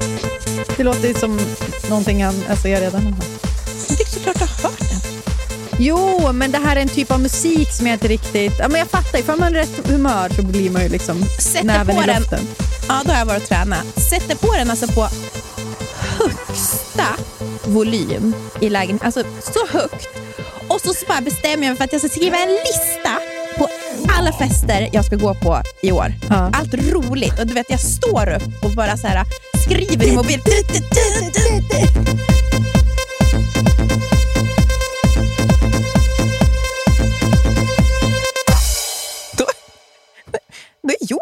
Det 0.76 0.84
låter 0.84 1.08
ju 1.08 1.14
som 1.14 1.40
någonting 1.88 2.24
han, 2.24 2.34
alltså 2.48 2.68
jag 2.68 2.82
redan 2.82 3.02
har 3.02 3.10
hört. 3.12 3.24
Det 3.88 4.02
är 4.02 4.06
såklart 4.06 4.40
jag 4.40 4.46
har 4.46 4.70
hört. 4.70 4.85
Jo, 5.78 6.32
men 6.32 6.50
det 6.52 6.58
här 6.58 6.76
är 6.76 6.80
en 6.80 6.88
typ 6.88 7.10
av 7.10 7.20
musik 7.20 7.72
som 7.72 7.86
jag 7.86 7.94
inte 7.94 8.08
riktigt... 8.08 8.52
Ja, 8.58 8.68
men 8.68 8.78
jag 8.78 8.88
fattar, 8.88 9.18
ifall 9.18 9.38
man 9.38 9.54
är 9.54 9.58
rätt 9.58 9.88
humör 9.88 10.28
så 10.36 10.42
blir 10.42 10.70
man 10.70 10.82
ju 10.82 10.88
liksom 10.88 11.24
Sätter 11.40 11.64
näven 11.66 11.96
på 11.96 12.02
i 12.02 12.06
den. 12.06 12.20
luften. 12.20 12.40
Ja, 12.88 13.02
då 13.04 13.12
har 13.12 13.18
jag 13.18 13.26
varit 13.26 13.42
och 13.42 13.48
tränat. 13.48 13.84
Sätter 14.10 14.36
på 14.36 14.52
den 14.56 14.70
alltså 14.70 14.86
på 14.86 15.08
högsta 16.18 17.06
volym 17.64 18.34
i 18.60 18.68
lägenheten. 18.70 19.06
Alltså 19.06 19.22
så 19.52 19.78
högt. 19.78 20.08
Och 20.68 20.80
så, 20.80 20.94
så 20.94 21.06
bara 21.08 21.20
bestämmer 21.20 21.54
jag 21.66 21.70
mig 21.70 21.76
för 21.76 21.84
att 21.84 21.92
jag 21.92 22.00
ska 22.00 22.10
skriva 22.10 22.36
en 22.36 22.48
lista 22.50 23.18
på 23.58 23.68
alla 24.18 24.32
fester 24.32 24.88
jag 24.92 25.04
ska 25.04 25.16
gå 25.16 25.34
på 25.34 25.62
i 25.82 25.92
år. 25.92 26.14
Ja. 26.28 26.50
Allt 26.52 26.74
roligt. 26.74 27.38
Och 27.40 27.46
du 27.46 27.54
vet, 27.54 27.66
jag 27.70 27.80
står 27.80 28.28
upp 28.34 28.64
och 28.64 28.70
bara 28.70 28.96
så 28.96 29.06
här, 29.06 29.24
skriver 29.64 30.06
i 30.06 30.12
mobilen. 30.12 30.42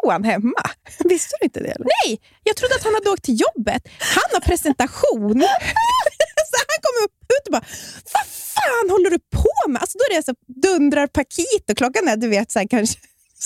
Johan 0.05 0.25
hemma. 0.25 0.63
Visste 1.05 1.35
du 1.41 1.45
inte 1.45 1.61
det? 1.61 1.71
Eller? 1.71 1.87
Nej, 2.05 2.21
jag 2.43 2.57
trodde 2.57 2.75
att 2.75 2.85
han 2.85 2.95
hade 2.95 3.11
åkt 3.11 3.25
till 3.25 3.41
jobbet. 3.41 3.83
Han 3.99 4.29
har 4.33 4.41
presentation. 4.41 5.41
så 6.51 6.57
han 6.71 6.79
kom 6.87 6.97
upp 7.05 7.19
ut 7.37 7.47
och 7.47 7.53
bara, 7.53 7.67
vad 8.15 8.27
fan 8.27 8.91
håller 8.91 9.11
du 9.11 9.19
på 9.19 9.71
med? 9.71 9.81
Alltså 9.83 9.99
då 9.99 10.05
är 10.05 10.17
det 10.17 10.23
så 10.23 10.35
dundrar 10.47 11.07
paket 11.07 11.71
och 11.71 11.77
klockan 11.77 12.09
är 12.09 12.17
du 12.17 12.29
vet 12.29 12.53
så 12.53 12.59
här, 12.59 12.67
kanske 12.67 12.99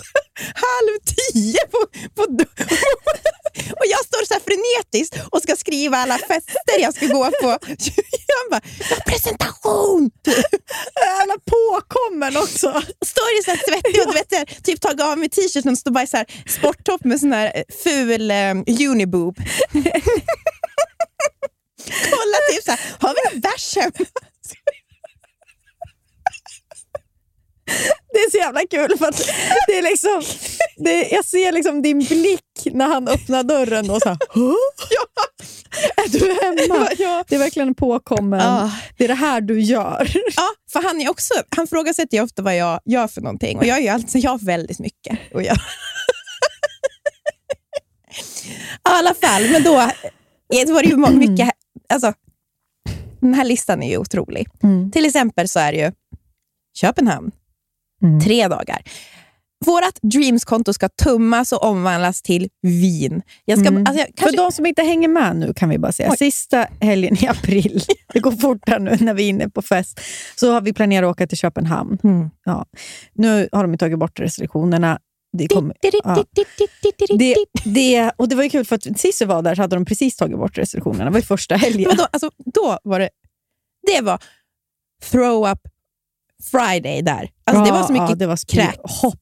halv 0.65 0.95
tio. 1.15 1.67
På, 1.71 1.79
på, 2.15 2.23
och 3.79 3.87
jag 3.95 4.05
står 4.05 4.27
så 4.27 4.35
här 4.35 4.41
frenetiskt 4.41 5.15
och 5.31 5.43
ska 5.43 5.57
skriva 5.57 5.97
alla 5.97 6.19
fester 6.19 6.79
jag 6.81 6.95
ska 6.95 7.07
gå 7.07 7.31
på. 7.43 7.49
Jag 8.29 8.51
bara, 8.51 8.61
jag 8.91 8.97
har 8.97 9.03
presentation! 9.03 10.11
Jävla 11.01 11.35
påkommen 11.51 12.37
också! 12.37 12.83
Står 13.07 13.31
ju 13.37 13.43
så 13.45 13.51
här 13.51 13.61
svettig 13.69 14.01
och 14.01 14.07
du 14.07 14.13
vet, 14.13 14.33
här, 14.33 14.63
typ 14.63 14.81
tagit 14.81 15.01
av 15.01 15.19
mig 15.19 15.29
t-shirten 15.29 15.73
och 15.73 15.79
står 15.79 15.91
bara 15.91 16.05
i 16.05 16.07
så 16.07 16.17
här 16.17 16.27
sporttopp 16.47 17.05
med 17.05 17.21
sån 17.21 17.33
här 17.33 17.53
eh, 17.55 17.63
ful 17.85 18.31
eh, 18.31 18.55
uniboob. 18.91 19.37
Kolla 22.11 22.39
typ 22.51 22.65
så 22.65 22.71
här, 22.71 22.81
har 23.01 23.15
vi 23.15 23.31
någon 23.31 23.41
bärs 23.41 23.77
hemma? 23.77 23.93
Det 28.19 28.23
är 28.23 28.31
så 28.31 28.37
jävla 28.37 28.61
kul 28.71 28.99
för 28.99 29.07
att 29.09 29.17
det 29.67 29.79
är 29.79 29.83
liksom, 29.83 30.23
det, 30.77 31.09
jag 31.09 31.25
ser 31.25 31.53
liksom 31.53 31.83
din 31.83 31.99
blick 31.99 32.43
när 32.73 32.87
han 32.89 33.09
öppnar 33.09 33.43
dörren 33.43 33.91
och 33.91 34.03
så 34.03 34.09
här, 34.09 34.19
"Hå? 34.29 34.55
Är 35.97 36.09
du 36.09 36.19
hemma? 36.43 36.89
Ja. 36.99 37.25
Det 37.29 37.35
är 37.35 37.39
verkligen 37.39 37.69
en 37.69 37.75
påkommen. 37.75 38.41
Ja. 38.41 38.73
Det 38.97 39.05
är 39.05 39.09
det 39.09 39.15
här 39.15 39.41
du 39.41 39.61
gör. 39.61 40.11
Ja, 40.37 40.49
för 40.73 40.83
han, 40.83 41.01
är 41.01 41.11
också, 41.11 41.35
han 41.57 41.67
frågasätter 41.67 42.17
ju 42.17 42.23
ofta 42.23 42.43
vad 42.43 42.57
jag 42.57 42.81
gör 42.85 43.09
för 43.09 43.21
någonting 43.21 43.59
och 43.59 43.67
jag 43.67 43.83
gör, 43.83 43.95
alltså, 43.95 44.19
jag 44.19 44.31
har 44.31 44.39
väldigt 44.39 44.79
mycket 44.79 45.19
att 45.35 45.45
göra. 45.45 45.57
I 48.89 48.91
alla 48.91 49.15
fall, 49.15 49.51
men 49.53 49.63
då 49.63 49.79
eh, 49.81 49.91
det 50.67 50.73
var 50.73 50.83
det 50.83 50.89
ju 50.89 50.97
mycket... 51.29 51.51
Alltså, 51.89 52.13
den 53.21 53.35
här 53.35 53.45
listan 53.45 53.83
är 53.83 53.91
ju 53.91 53.99
otrolig. 53.99 54.49
Till 54.93 55.05
exempel 55.05 55.49
så 55.49 55.59
är 55.59 55.73
det 55.73 55.79
ju 55.79 55.93
Köpenhamn, 56.81 57.31
Mm. 58.03 58.21
tre 58.21 58.49
dagar. 58.49 58.83
Vårt 59.67 60.03
Dreams-konto 60.03 60.73
ska 60.73 60.89
tummas 60.89 61.53
och 61.53 61.65
omvandlas 61.65 62.23
till. 62.23 62.49
Jag 63.45 63.59
ska, 63.59 63.69
Mm. 63.69 63.87
alltså, 63.87 63.99
jag, 63.99 64.07
För 64.07 64.13
kanske, 64.17 64.37
de 64.37 64.53
som 64.53 64.67
inte 64.67 64.83
hänger 64.83 65.09
med 65.09 65.37
nu 65.37 65.55
kan 65.55 65.69
vi 65.69 65.79
bara 65.79 65.93
säga, 65.93 66.11
Oj. 66.11 66.17
sista 66.17 66.67
helgen 66.81 67.25
i 67.25 67.27
april, 67.27 67.81
det 68.13 68.21
går 68.21 68.33
fort 68.33 68.59
här 68.67 68.79
nu 68.79 68.97
när 69.01 69.15
vi 69.15 69.25
är 69.25 69.29
inne 69.29 69.49
på 69.49 69.63
fest, 69.63 70.01
så 70.37 70.53
har 70.53 70.61
vi 70.61 70.73
planerat 70.73 71.09
att 71.09 71.13
åka 71.13 71.27
till 71.27 71.39
Köpenhamn. 71.39 71.99
Mm. 72.05 72.31
Ja. 72.45 72.67
Nu 73.15 73.49
har 73.53 73.67
de 73.67 73.79
tagit 73.79 73.99
bort 73.99 74.21
restriktionerna. 74.21 74.99
Det, 75.39 75.49
kommer, 75.49 75.77
ja. 76.05 76.25
det, 77.19 77.35
det, 77.65 78.11
och 78.17 78.29
det 78.29 78.37
var 78.37 78.43
ju 78.43 78.49
kul 78.51 78.65
för 78.65 78.77
att 78.77 78.99
sist 79.01 79.23
vi 79.23 79.27
var 79.27 79.43
där 79.43 79.55
så 79.55 79.63
hade 79.63 79.77
de 79.77 79.85
precis 79.85 80.17
tagit 80.17 80.39
bort 80.39 80.59
restriktionerna. 80.59 81.05
Det 81.05 81.11
var 81.11 81.19
ju 81.19 81.25
första 81.25 81.57
helgen. 81.57 81.89
Men 81.89 81.97
då, 81.97 82.07
alltså, 82.11 82.31
då 82.55 82.79
var 82.85 83.01
det... 83.01 83.09
Det 83.87 84.01
var 84.01 84.23
throw 85.11 85.51
up 85.51 85.59
Friday 86.45 87.03
där. 87.03 87.31
Alltså, 87.45 87.65
det 87.65 87.71
var 87.71 87.83
så 87.87 87.93
mycket 87.93 88.09
ja, 88.09 88.15
det 88.15 88.27
var 88.27 88.47
kräk. 88.49 88.79
Hoppa 88.83 89.19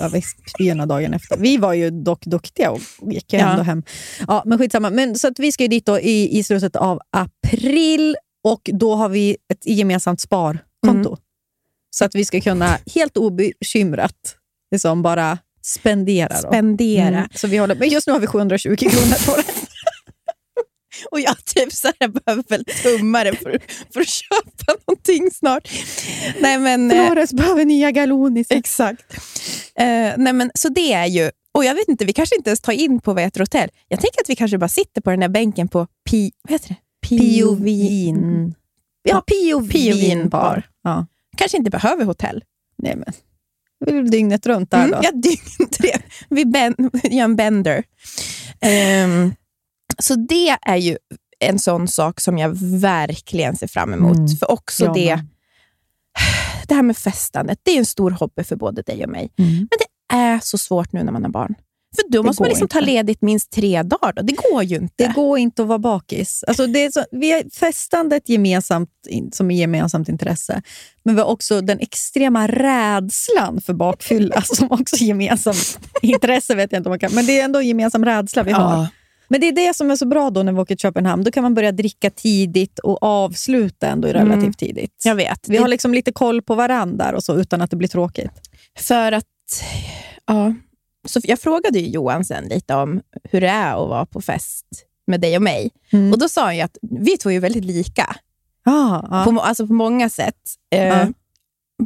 över 0.00 0.24
spyorna 0.50 0.86
dagen 0.86 1.14
efter. 1.14 1.36
Vi 1.36 1.56
var 1.56 1.72
ju 1.72 1.90
dock 1.90 2.24
duktiga 2.26 2.70
och 2.70 2.80
gick 3.02 3.32
ju 3.32 3.38
Ja. 3.38 3.50
ändå 3.50 3.62
hem. 3.62 3.82
Ja, 4.28 4.42
men 4.46 4.58
skitsamma. 4.58 4.90
Men, 4.90 5.14
så 5.18 5.28
att 5.28 5.38
vi 5.38 5.52
ska 5.52 5.64
ju 5.64 5.68
dit 5.68 5.86
då 5.86 6.00
i, 6.00 6.38
i 6.38 6.44
slutet 6.44 6.76
av 6.76 7.00
april 7.10 8.16
och 8.44 8.70
då 8.72 8.94
har 8.94 9.08
vi 9.08 9.36
ett 9.52 9.66
gemensamt 9.66 10.20
sparkonto. 10.20 11.08
Mm. 11.08 11.20
Så 11.90 12.04
att 12.04 12.14
vi 12.14 12.24
ska 12.24 12.40
kunna 12.40 12.78
helt 12.94 13.16
obekymrat 13.16 14.36
liksom 14.70 15.02
bara 15.02 15.38
spendera. 15.62 16.40
Då. 16.42 16.48
Spendera. 16.48 17.08
Mm. 17.08 17.28
Så 17.34 17.46
vi 17.46 17.56
håller, 17.56 17.74
men 17.74 17.88
just 17.88 18.06
nu 18.06 18.12
har 18.12 18.20
vi 18.20 18.26
720 18.26 18.76
kronor 18.76 19.26
på 19.26 19.36
det. 19.36 19.63
Och 21.10 21.20
jag 21.20 21.44
typ 21.44 21.72
så 21.72 21.90
här, 22.00 22.08
behöver 22.08 22.44
väl 22.48 22.64
tummare 22.64 23.36
för, 23.36 23.58
för 23.92 24.00
att 24.00 24.08
köpa 24.08 24.74
någonting 24.86 25.30
snart. 25.30 25.68
Nej, 26.40 26.58
men, 26.58 26.90
eh, 26.90 27.06
Flores 27.06 27.32
behöver 27.32 27.64
nya 27.64 27.90
galonis. 27.90 28.46
exakt. 28.50 29.14
Eh, 29.78 30.12
nej, 30.16 30.32
men, 30.32 30.50
så 30.54 30.68
det 30.68 30.92
är 30.92 31.06
ju, 31.06 31.30
och 31.54 31.64
jag 31.64 31.74
vet 31.74 31.88
inte, 31.88 32.04
vi 32.04 32.12
kanske 32.12 32.36
inte 32.36 32.50
ens 32.50 32.60
tar 32.60 32.72
in 32.72 33.00
på 33.00 33.12
vad 33.14 33.22
heter 33.22 33.40
hotell. 33.40 33.68
Jag 33.88 34.00
tänker 34.00 34.20
att 34.20 34.28
vi 34.30 34.36
kanske 34.36 34.58
bara 34.58 34.68
sitter 34.68 35.00
på 35.00 35.10
den 35.10 35.22
här 35.22 35.28
bänken 35.28 35.68
på 35.68 35.86
Pi, 36.10 36.32
vad 36.42 36.52
heter 36.52 36.68
det? 36.68 36.76
Piovin. 37.08 38.54
Ja, 39.02 39.20
Piovin 39.20 39.68
Piovin 39.68 40.28
bar. 40.28 40.62
Ja. 40.82 41.06
Kanske 41.36 41.56
inte 41.56 41.70
behöver 41.70 42.04
hotell. 42.04 42.44
Nej, 42.82 42.96
men. 42.96 43.12
Väl 43.86 44.10
dygnet 44.10 44.46
runt 44.46 44.70
där 44.70 44.78
Mm, 44.78 44.90
då. 44.90 44.98
ja, 45.02 45.10
dygn 45.12 45.70
tre. 45.70 45.90
Vi 46.28 46.44
ben, 46.44 46.74
gör 47.04 47.24
en 47.24 47.36
bender. 47.36 47.84
Ehm, 48.60 49.34
så 49.98 50.14
det 50.14 50.56
är 50.62 50.76
ju 50.76 50.98
en 51.40 51.58
sån 51.58 51.88
sak 51.88 52.20
som 52.20 52.38
jag 52.38 52.50
verkligen 52.80 53.56
ser 53.56 53.66
fram 53.66 53.92
emot. 53.92 54.16
Mm. 54.16 54.28
För 54.28 54.50
också 54.50 54.84
Jag 54.84 54.94
det, 54.94 55.20
det 56.68 56.74
här 56.74 56.82
med 56.82 56.96
festandet, 56.96 57.58
det 57.62 57.70
är 57.70 57.78
en 57.78 57.86
stor 57.86 58.10
hobby 58.10 58.44
för 58.44 58.56
både 58.56 58.82
dig 58.82 59.04
och 59.04 59.10
mig. 59.10 59.30
Mm. 59.38 59.50
Men 59.54 59.68
det 59.68 60.16
är 60.16 60.40
så 60.42 60.58
svårt 60.58 60.92
nu 60.92 61.04
när 61.04 61.12
man 61.12 61.22
har 61.22 61.30
barn. 61.30 61.54
För 61.96 62.02
då 62.10 62.22
Det 62.22 62.26
måste 62.26 62.42
man 62.42 62.48
liksom 62.48 62.68
ta 62.68 62.80
ledigt 62.80 63.22
minst 63.22 63.50
tre 63.50 63.82
dagar. 63.82 64.12
Då. 64.12 64.22
Det 64.22 64.36
går 64.50 64.62
ju 64.62 64.76
inte. 64.76 65.06
Det 65.06 65.12
går 65.14 65.38
inte 65.38 65.62
att 65.62 65.68
vara 65.68 65.78
bakis. 65.78 66.44
Alltså 66.46 66.66
det 66.66 66.84
är 66.84 66.90
så, 66.90 67.04
vi 67.10 67.32
har 67.32 67.50
festandet 67.50 68.28
gemensamt, 68.28 68.90
som 69.32 69.50
är 69.50 69.56
gemensamt 69.56 70.08
intresse, 70.08 70.62
men 71.02 71.14
vi 71.14 71.20
har 71.20 71.28
också 71.28 71.60
den 71.60 71.80
extrema 71.80 72.48
rädslan 72.48 73.60
för 73.60 73.74
bakfylla 73.74 74.42
som 74.44 74.72
också 74.72 74.96
är 74.96 75.04
gemensamt 75.04 75.78
intresse. 76.02 76.54
vet 76.54 76.72
jag 76.72 76.78
inte 76.78 76.88
om 76.88 76.90
man 76.90 76.98
kan, 76.98 77.14
men 77.14 77.26
det 77.26 77.40
är 77.40 77.44
ändå 77.44 77.58
en 77.58 77.68
gemensam 77.68 78.04
rädsla 78.04 78.42
vi 78.42 78.52
har. 78.52 78.76
Ja. 78.76 78.88
Men 79.28 79.40
det 79.40 79.48
är 79.48 79.52
det 79.52 79.74
som 79.76 79.90
är 79.90 79.96
så 79.96 80.06
bra 80.06 80.30
då 80.30 80.42
när 80.42 80.52
vi 80.52 80.58
åker 80.58 80.74
till 80.74 80.82
Köpenhamn. 80.82 81.24
Då 81.24 81.30
kan 81.30 81.42
man 81.42 81.54
börja 81.54 81.72
dricka 81.72 82.10
tidigt 82.10 82.78
och 82.78 83.02
avsluta 83.02 83.88
ändå 83.88 84.08
relativt 84.08 84.42
Mm. 84.42 84.52
tidigt. 84.52 85.02
Jag 85.04 85.14
vet. 85.14 85.48
Vi 85.48 85.56
har 85.56 85.68
liksom 85.68 85.94
lite 85.94 86.12
koll 86.12 86.42
på 86.42 86.54
varandra 86.54 87.12
och 87.16 87.24
så, 87.24 87.34
utan 87.36 87.62
att 87.62 87.70
det 87.70 87.76
blir 87.76 87.88
tråkigt. 87.88 88.30
För 88.78 89.12
att, 89.12 89.24
ja. 90.26 90.54
Så 91.06 91.20
jag 91.24 91.40
frågade 91.40 91.78
ju 91.78 91.88
Johan 91.88 92.24
sen 92.24 92.44
lite 92.44 92.74
om 92.74 93.00
hur 93.30 93.40
det 93.40 93.48
är 93.48 93.82
att 93.82 93.88
vara 93.88 94.06
på 94.06 94.20
fest 94.20 94.66
med 95.06 95.20
dig 95.20 95.36
och 95.36 95.42
mig. 95.42 95.70
Mm. 95.92 96.12
Och 96.12 96.18
Då 96.18 96.28
sa 96.28 96.44
han 96.44 96.56
ju 96.56 96.62
att 96.62 96.78
vi 96.82 97.16
två 97.16 97.30
är 97.30 97.40
väldigt 97.40 97.64
lika. 97.64 98.16
Ah, 98.64 99.02
ah. 99.10 99.24
På, 99.24 99.40
alltså 99.40 99.66
på 99.66 99.72
många 99.72 100.08
sätt. 100.08 100.40
Eh, 100.74 100.84
Ja. 100.88 101.06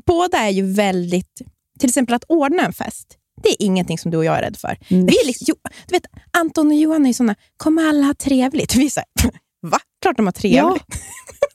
Båda 0.07 0.38
är 0.38 0.51
ju 0.51 0.72
väldigt... 0.72 1.42
Till 1.79 1.88
exempel 1.88 2.14
att 2.14 2.24
ordna 2.29 2.62
en 2.62 2.72
fest. 2.72 3.17
Det 3.42 3.48
är 3.48 3.57
ingenting 3.59 3.98
som 3.98 4.11
du 4.11 4.16
och 4.16 4.24
jag 4.24 4.37
är 4.38 4.42
rädd 4.42 4.57
för. 4.57 4.77
Vi 4.88 4.96
är 5.20 5.27
liksom, 5.27 5.44
jo, 5.48 5.55
du 5.88 5.92
vet, 5.94 6.07
Anton 6.31 6.66
och 6.66 6.74
Johan 6.74 7.07
är 7.07 7.12
såna, 7.12 7.35
kommer 7.57 7.88
alla 7.88 8.07
ha 8.07 8.14
trevligt? 8.14 8.74
Vi 8.74 8.87
är 8.87 8.90
så 8.90 9.01
här, 9.22 9.31
va? 9.70 9.79
Klart 10.03 10.16
de 10.16 10.27
har 10.27 10.33
trevligt. 10.33 10.59
Ja. 10.59 10.79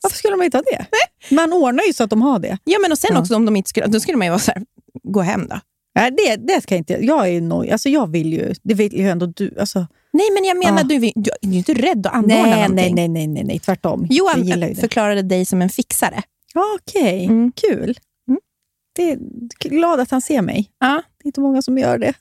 Varför 0.03 0.17
skulle 0.17 0.33
de 0.33 0.41
inte 0.43 0.57
ha 0.57 0.61
det? 0.71 0.85
Man 1.35 1.53
ordnar 1.53 1.83
ju 1.83 1.93
så 1.93 2.03
att 2.03 2.09
de 2.09 2.21
har 2.21 2.39
det. 2.39 2.57
Ja, 2.63 2.79
men 2.81 2.91
och 2.91 2.97
sen 2.97 3.09
Ja. 3.13 3.19
också 3.21 3.35
om 3.35 3.45
de 3.45 3.55
inte 3.55 3.69
skulle, 3.69 3.87
då 3.87 3.99
skulle 3.99 4.17
man 4.17 4.27
ju 4.27 4.31
vara 4.31 4.39
så 4.39 4.51
här, 4.51 4.63
gå 5.03 5.21
hem 5.21 5.47
då. 5.47 5.59
Nej, 5.95 6.11
det, 6.11 6.35
det 6.35 6.61
ska 6.61 6.75
jag 6.75 6.79
inte... 6.79 6.93
Jag 7.05 7.29
är 7.29 7.41
noj, 7.41 7.71
alltså 7.71 7.89
jag 7.89 8.11
vill 8.11 8.33
ju... 8.33 8.53
Det 8.63 8.73
vill 8.73 8.93
ju 8.99 9.09
ändå 9.09 9.25
du. 9.25 9.55
Alltså, 9.59 9.87
Nej, 10.13 10.25
men 10.33 10.43
jag 10.43 10.57
menar, 10.57 10.77
Ja. 10.77 10.83
du, 10.83 10.99
du, 10.99 11.11
du 11.15 11.31
är 11.41 11.47
ju 11.51 11.57
inte 11.57 11.73
rädd 11.73 12.07
att 12.07 12.13
anordna 12.13 12.35
nej, 12.35 12.53
någonting. 12.61 12.95
nej, 12.95 13.07
nej, 13.07 13.27
nej, 13.27 13.43
nej, 13.43 13.59
tvärtom. 13.59 14.07
jag 14.09 14.17
Johan 14.17 14.59
det. 14.59 14.75
förklarade 14.79 15.21
dig 15.21 15.45
som 15.45 15.61
en 15.61 15.69
fixare. 15.69 16.21
Ja, 16.53 16.63
Okej, 16.81 17.25
Mm. 17.25 17.51
kul. 17.51 17.97
Mm. 18.27 18.39
Det 18.95 19.11
är 19.11 19.19
glad 19.69 19.99
att 19.99 20.11
han 20.11 20.21
ser 20.21 20.41
mig. 20.41 20.69
Ja. 20.79 21.01
Det 21.23 21.27
är 21.27 21.29
inte 21.29 21.41
många 21.41 21.61
som 21.61 21.77
gör 21.77 21.97
det. 21.97 22.13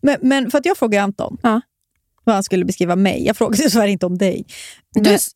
Men, 0.00 0.16
men 0.22 0.50
för 0.50 0.58
att 0.58 0.66
jag 0.66 0.76
frågade 0.78 1.02
Anton 1.04 1.36
Ja. 1.42 1.60
vad 2.24 2.34
han 2.34 2.44
skulle 2.44 2.64
beskriva 2.64 2.96
mig. 2.96 3.26
Jag 3.26 3.36
frågade 3.36 3.70
tyvärr 3.70 3.86
inte 3.88 4.06
om 4.06 4.18
dig. 4.18 4.44
Du 4.94 5.00
Men- 5.00 5.14
s- 5.14 5.30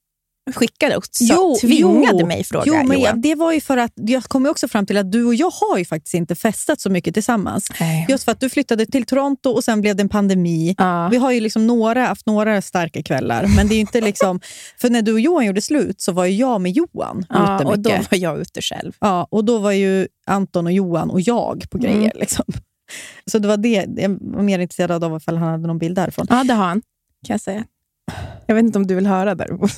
skickade 0.54 0.96
och 0.96 1.04
Jo, 1.20 1.56
tvingade 1.60 2.20
jo. 2.20 2.26
mig 2.26 2.44
fråga 2.44 2.64
Jo, 2.66 2.82
men 2.84 3.00
jag, 3.00 3.22
det 3.22 3.34
var 3.34 3.52
ju 3.52 3.60
för 3.60 3.76
att 3.76 3.92
jag 3.96 4.24
kom 4.24 4.46
också 4.46 4.68
fram 4.68 4.86
till 4.86 4.96
att 4.96 5.12
du 5.12 5.24
och 5.24 5.34
jag 5.34 5.50
har 5.50 5.78
ju 5.78 5.84
faktiskt 5.84 6.14
inte 6.14 6.34
festat 6.34 6.80
så 6.80 6.90
mycket 6.90 7.14
tillsammans. 7.14 7.68
Nej. 7.80 8.06
Just 8.08 8.24
för 8.24 8.32
att 8.32 8.40
du 8.40 8.48
flyttade 8.50 8.86
till 8.86 9.06
Toronto 9.06 9.50
och 9.50 9.64
sen 9.64 9.80
blev 9.80 9.96
det 9.96 10.02
en 10.02 10.08
pandemi. 10.08 10.74
Ja. 10.78 11.08
Vi 11.10 11.16
har 11.16 11.32
ju 11.32 11.40
liksom 11.40 11.66
några, 11.66 12.06
haft 12.06 12.26
några 12.26 12.62
starka 12.62 13.02
kvällar, 13.02 13.46
men 13.56 13.68
det 13.68 13.74
är 13.74 13.76
ju 13.76 13.80
inte 13.80 14.00
liksom... 14.00 14.40
För 14.80 14.90
när 14.90 15.02
du 15.02 15.12
och 15.12 15.20
Johan 15.20 15.46
gjorde 15.46 15.60
slut 15.60 16.00
så 16.00 16.12
var 16.12 16.24
ju 16.24 16.36
jag 16.36 16.60
med 16.60 16.72
Johan 16.72 17.26
Ja, 17.28 17.56
ute 17.56 17.64
och 17.66 17.78
då 17.78 17.90
mycket. 17.90 18.10
var 18.10 18.18
jag 18.18 18.40
ute 18.40 18.62
själv. 18.62 18.92
Ja, 19.00 19.26
och 19.30 19.44
då 19.44 19.58
var 19.58 19.72
ju 19.72 20.08
Anton 20.26 20.66
och 20.66 20.72
Johan 20.72 21.10
och 21.10 21.20
jag 21.20 21.64
på 21.70 21.78
grejer. 21.78 21.96
Mm. 21.96 22.10
Liksom. 22.14 22.44
Så 23.30 23.38
det 23.38 23.48
var 23.48 23.56
det. 23.56 23.86
Jag 23.96 24.18
var 24.20 24.42
mer 24.42 24.58
intresserad 24.58 25.04
av 25.04 25.16
ifall 25.16 25.36
han 25.36 25.48
hade 25.48 25.66
någon 25.66 25.78
bild 25.78 25.96
därifrån. 25.96 26.26
Ja, 26.30 26.44
det 26.44 26.54
har 26.54 26.64
han, 26.64 26.82
kan 27.26 27.34
jag 27.34 27.40
säga. 27.40 27.64
Jag 28.46 28.54
vet 28.54 28.64
inte 28.64 28.78
om 28.78 28.86
du 28.86 28.94
vill 28.94 29.06
höra 29.06 29.34
däremot. 29.34 29.70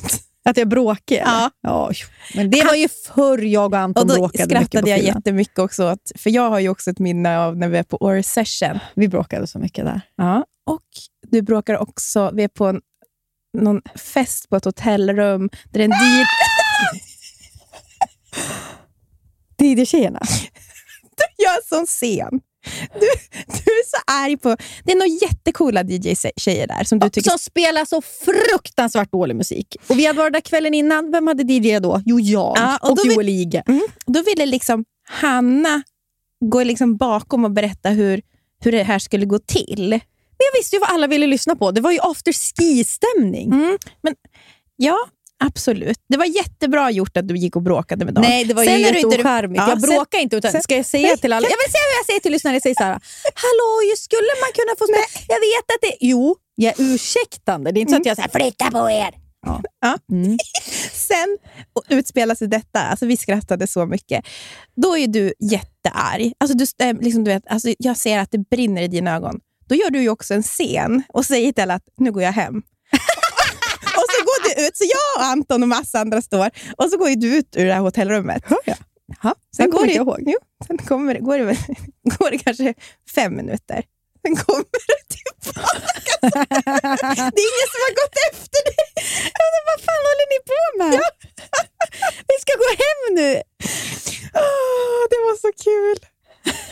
Att 0.49 0.57
jag 0.57 0.69
bråkade? 0.69 1.21
eller? 1.21 1.33
Ja. 1.33 1.51
ja. 1.61 1.93
Men 2.35 2.51
det 2.51 2.65
var 2.65 2.75
ju 2.75 2.89
förr 2.89 3.39
jag 3.39 3.73
och 3.73 3.79
Anton 3.79 4.03
Och 4.03 4.09
då 4.09 4.15
bråkade 4.15 4.45
mycket 4.45 4.61
på 4.61 4.67
skrattade 4.67 4.91
jag 4.91 5.03
jättemycket 5.03 5.59
också, 5.59 5.93
åt, 5.93 6.13
för 6.17 6.31
jag 6.31 6.51
har 6.51 6.59
ju 6.59 6.69
också 6.69 6.91
ett 6.91 6.99
minne 6.99 7.39
av 7.39 7.57
när 7.57 7.69
vi 7.69 7.79
är 7.79 7.83
på 7.83 7.97
Åre 8.01 8.23
Session. 8.23 8.79
Vi 8.95 9.09
bråkade 9.09 9.47
så 9.47 9.59
mycket 9.59 9.85
där. 9.85 10.01
Ja. 10.17 10.45
Och 10.67 10.87
du 11.31 11.43
bråkar 11.43 11.77
också, 11.79 12.31
vi 12.35 12.45
är 12.45 12.49
på 12.49 12.67
en, 12.67 12.81
någon 13.59 13.83
fest 13.95 14.49
på 14.49 14.57
ett 14.57 14.65
hotellrum 14.65 15.51
där 15.71 15.81
en 15.81 15.91
DJ... 15.91 16.25
DJ-tjejerna. 19.65 20.21
Jag 21.37 21.53
är 21.53 21.69
sån 21.69 21.87
sen. 21.87 22.41
Du, 22.95 23.01
du 23.47 23.71
är 23.71 23.89
så 23.91 23.97
arg 24.07 24.37
på... 24.37 24.57
Det 24.85 24.93
är 24.93 24.97
några 24.97 25.19
jättecoola 25.23 25.83
DJ-tjejer 25.83 26.67
där 26.67 26.85
som 26.85 26.99
du 26.99 27.11
tycker... 27.11 27.31
Som 27.31 27.39
spelar 27.39 27.85
så 27.85 28.03
fruktansvärt 28.03 29.13
dålig 29.13 29.37
musik. 29.37 29.77
Och 29.89 29.99
Vi 29.99 30.07
hade 30.07 30.19
varit 30.19 30.33
där 30.33 30.41
kvällen 30.41 30.75
innan. 30.75 31.11
Vem 31.13 31.27
hade 31.27 31.53
DJ 31.53 31.79
då? 31.79 32.03
Jo, 32.07 32.21
jag 32.21 32.53
Ja, 32.59 32.79
och 32.83 32.91
och, 32.91 32.97
då 32.97 33.03
vill- 33.03 33.13
Joel 33.13 33.29
Ige. 33.29 33.63
Mm. 33.69 33.83
Då 34.07 34.23
ville 34.23 34.47
liksom 34.47 34.85
Hanna 35.09 35.83
gå 36.41 36.63
liksom 36.63 36.97
bakom 36.97 37.45
och 37.45 37.51
berätta 37.51 37.89
hur, 37.89 38.23
hur 38.61 38.73
det 38.73 38.83
här 38.83 38.99
skulle 38.99 39.27
gå 39.27 39.39
till. 39.39 39.89
Men 40.39 40.45
jag 40.53 40.59
visste 40.61 40.77
ju 40.77 40.81
vad 40.81 40.91
alla 40.91 41.07
ville 41.07 41.27
lyssna 41.27 41.57
på. 41.57 41.71
Det 41.71 41.81
var 41.81 41.93
ju 41.93 41.99
after 42.03 42.33
ski-stämning. 42.33 43.53
Mm. 43.53 43.79
Men 44.03 44.15
ja, 44.77 44.99
absolut. 45.45 45.99
Det 46.09 46.17
var 46.17 46.25
jättebra 46.25 46.91
gjort 46.91 47.17
att 47.17 47.29
du 47.29 47.37
gick 47.37 47.57
och 47.57 47.63
bråkade 47.63 48.05
med 48.05 48.15
dem. 48.15 48.25
Nej, 48.29 48.45
det 48.45 48.55
var 48.55 48.65
Sen 48.65 48.81
ju 48.81 48.87
inte- 48.89 48.99
jätteocharmigt. 48.99 49.59
Ja, 49.63 49.69
jag 49.69 49.81
bråkar 49.81 50.19
inte. 50.19 50.37
Utan 50.37 50.53
sen- 50.53 50.63
ska 50.63 50.77
jag 50.77 50.87
säga 50.87 51.09
Nej, 51.09 51.19
till 51.19 51.33
alla? 51.33 51.45
Jag 51.49 51.57
vill 51.57 51.73
säga 51.73 51.83
vad 51.93 51.99
jag 51.99 52.07
säger 52.07 52.21
till 52.21 52.33
lyssnare. 52.33 52.55
Jag 52.55 52.63
säger 52.63 52.77
så 52.77 52.83
här. 52.85 52.93
Hallå, 53.45 53.71
skulle 53.97 54.33
man 54.43 54.51
kunna 54.59 54.73
få 54.79 54.85
spela? 54.85 55.25
Jag 55.29 55.41
vet 55.41 55.67
att 55.75 55.81
det... 55.83 56.07
Jo, 56.07 56.37
jag 56.55 56.81
är 56.81 56.85
ursäktande. 56.95 57.73
Det 57.73 57.79
är 57.79 57.83
inte 57.83 57.93
så 57.93 58.01
att 58.01 58.07
jag 58.07 58.17
säger 58.17 58.29
flytta 58.29 58.71
på 58.71 58.91
er. 58.91 59.15
Ja. 59.47 59.63
Ja. 59.81 59.99
Mm. 60.13 60.39
Sen 60.93 61.39
utspelar 61.89 62.35
sig 62.35 62.49
detta, 62.49 62.81
alltså 62.81 63.07
vi 63.07 63.17
skrattade 63.17 63.67
så 63.67 63.87
mycket. 63.87 64.27
Då 64.77 64.99
är 64.99 65.07
du 65.07 65.33
jättearg. 65.41 66.33
Alltså 66.41 66.57
du, 66.57 66.67
äh, 66.87 66.97
liksom, 67.01 67.25
du 67.25 67.31
vet, 67.31 67.43
alltså 67.49 67.75
jag 67.79 67.97
ser 67.97 68.19
att 68.19 68.31
det 68.31 68.39
brinner 68.39 68.83
i 68.83 68.89
dina 68.89 69.17
ögon. 69.17 69.41
Då 69.69 69.75
gör 69.75 69.91
du 69.91 70.03
ju 70.03 70.09
också 70.09 70.35
en 70.35 70.43
scen 70.43 71.03
och 71.09 71.25
säger 71.25 71.53
till 71.53 71.63
alla 71.63 71.75
att 71.75 71.89
nu 71.97 72.13
går 72.13 72.23
jag 72.23 72.33
hem. 72.33 72.63
Ut, 74.61 74.77
så 74.77 74.85
jag 74.85 75.23
och 75.25 75.31
Anton 75.31 75.63
och 75.63 75.69
massa 75.69 75.99
andra 75.99 76.23
står 76.23 76.51
och 76.77 76.91
så 76.91 76.97
går 76.99 77.09
du 77.17 77.37
ut 77.37 77.57
ur 77.57 77.65
det 77.67 77.73
här 77.73 77.81
hotellrummet. 77.81 78.43
Hör 78.47 78.59
jag? 78.65 78.77
Ja, 79.23 79.35
Sen 79.57 79.65
sen 79.65 79.71
kommer 79.71 79.87
går 79.87 79.93
det, 79.93 79.95
ihåg. 79.95 80.23
Jo, 80.27 80.39
sen 80.67 80.79
kommer 80.79 81.15
det, 81.15 81.21
går, 81.21 81.39
det, 81.39 81.45
går 82.19 82.31
det 82.31 82.39
kanske 82.39 82.75
fem 83.15 83.37
minuter. 83.37 83.83
Sen 84.23 84.37
kommer 84.37 84.65
du 84.73 84.97
tillbaka. 85.15 85.81
det 87.35 87.41
är 87.43 87.49
ingen 87.53 87.69
som 87.75 87.81
har 87.87 87.95
gått 88.03 88.17
efter 88.33 88.61
dig. 88.65 88.87
Vad 89.69 89.79
fan 89.87 90.03
håller 90.09 90.29
ni 90.33 90.39
på 90.53 90.65
med? 90.79 91.01
Vi 92.29 92.35
ska 92.41 92.53
gå 92.65 92.71
hem 92.85 93.15
nu. 93.15 93.43
Åh, 94.35 95.03
det 95.11 95.17
var 95.27 95.37
så 95.37 95.51
kul. 95.65 96.09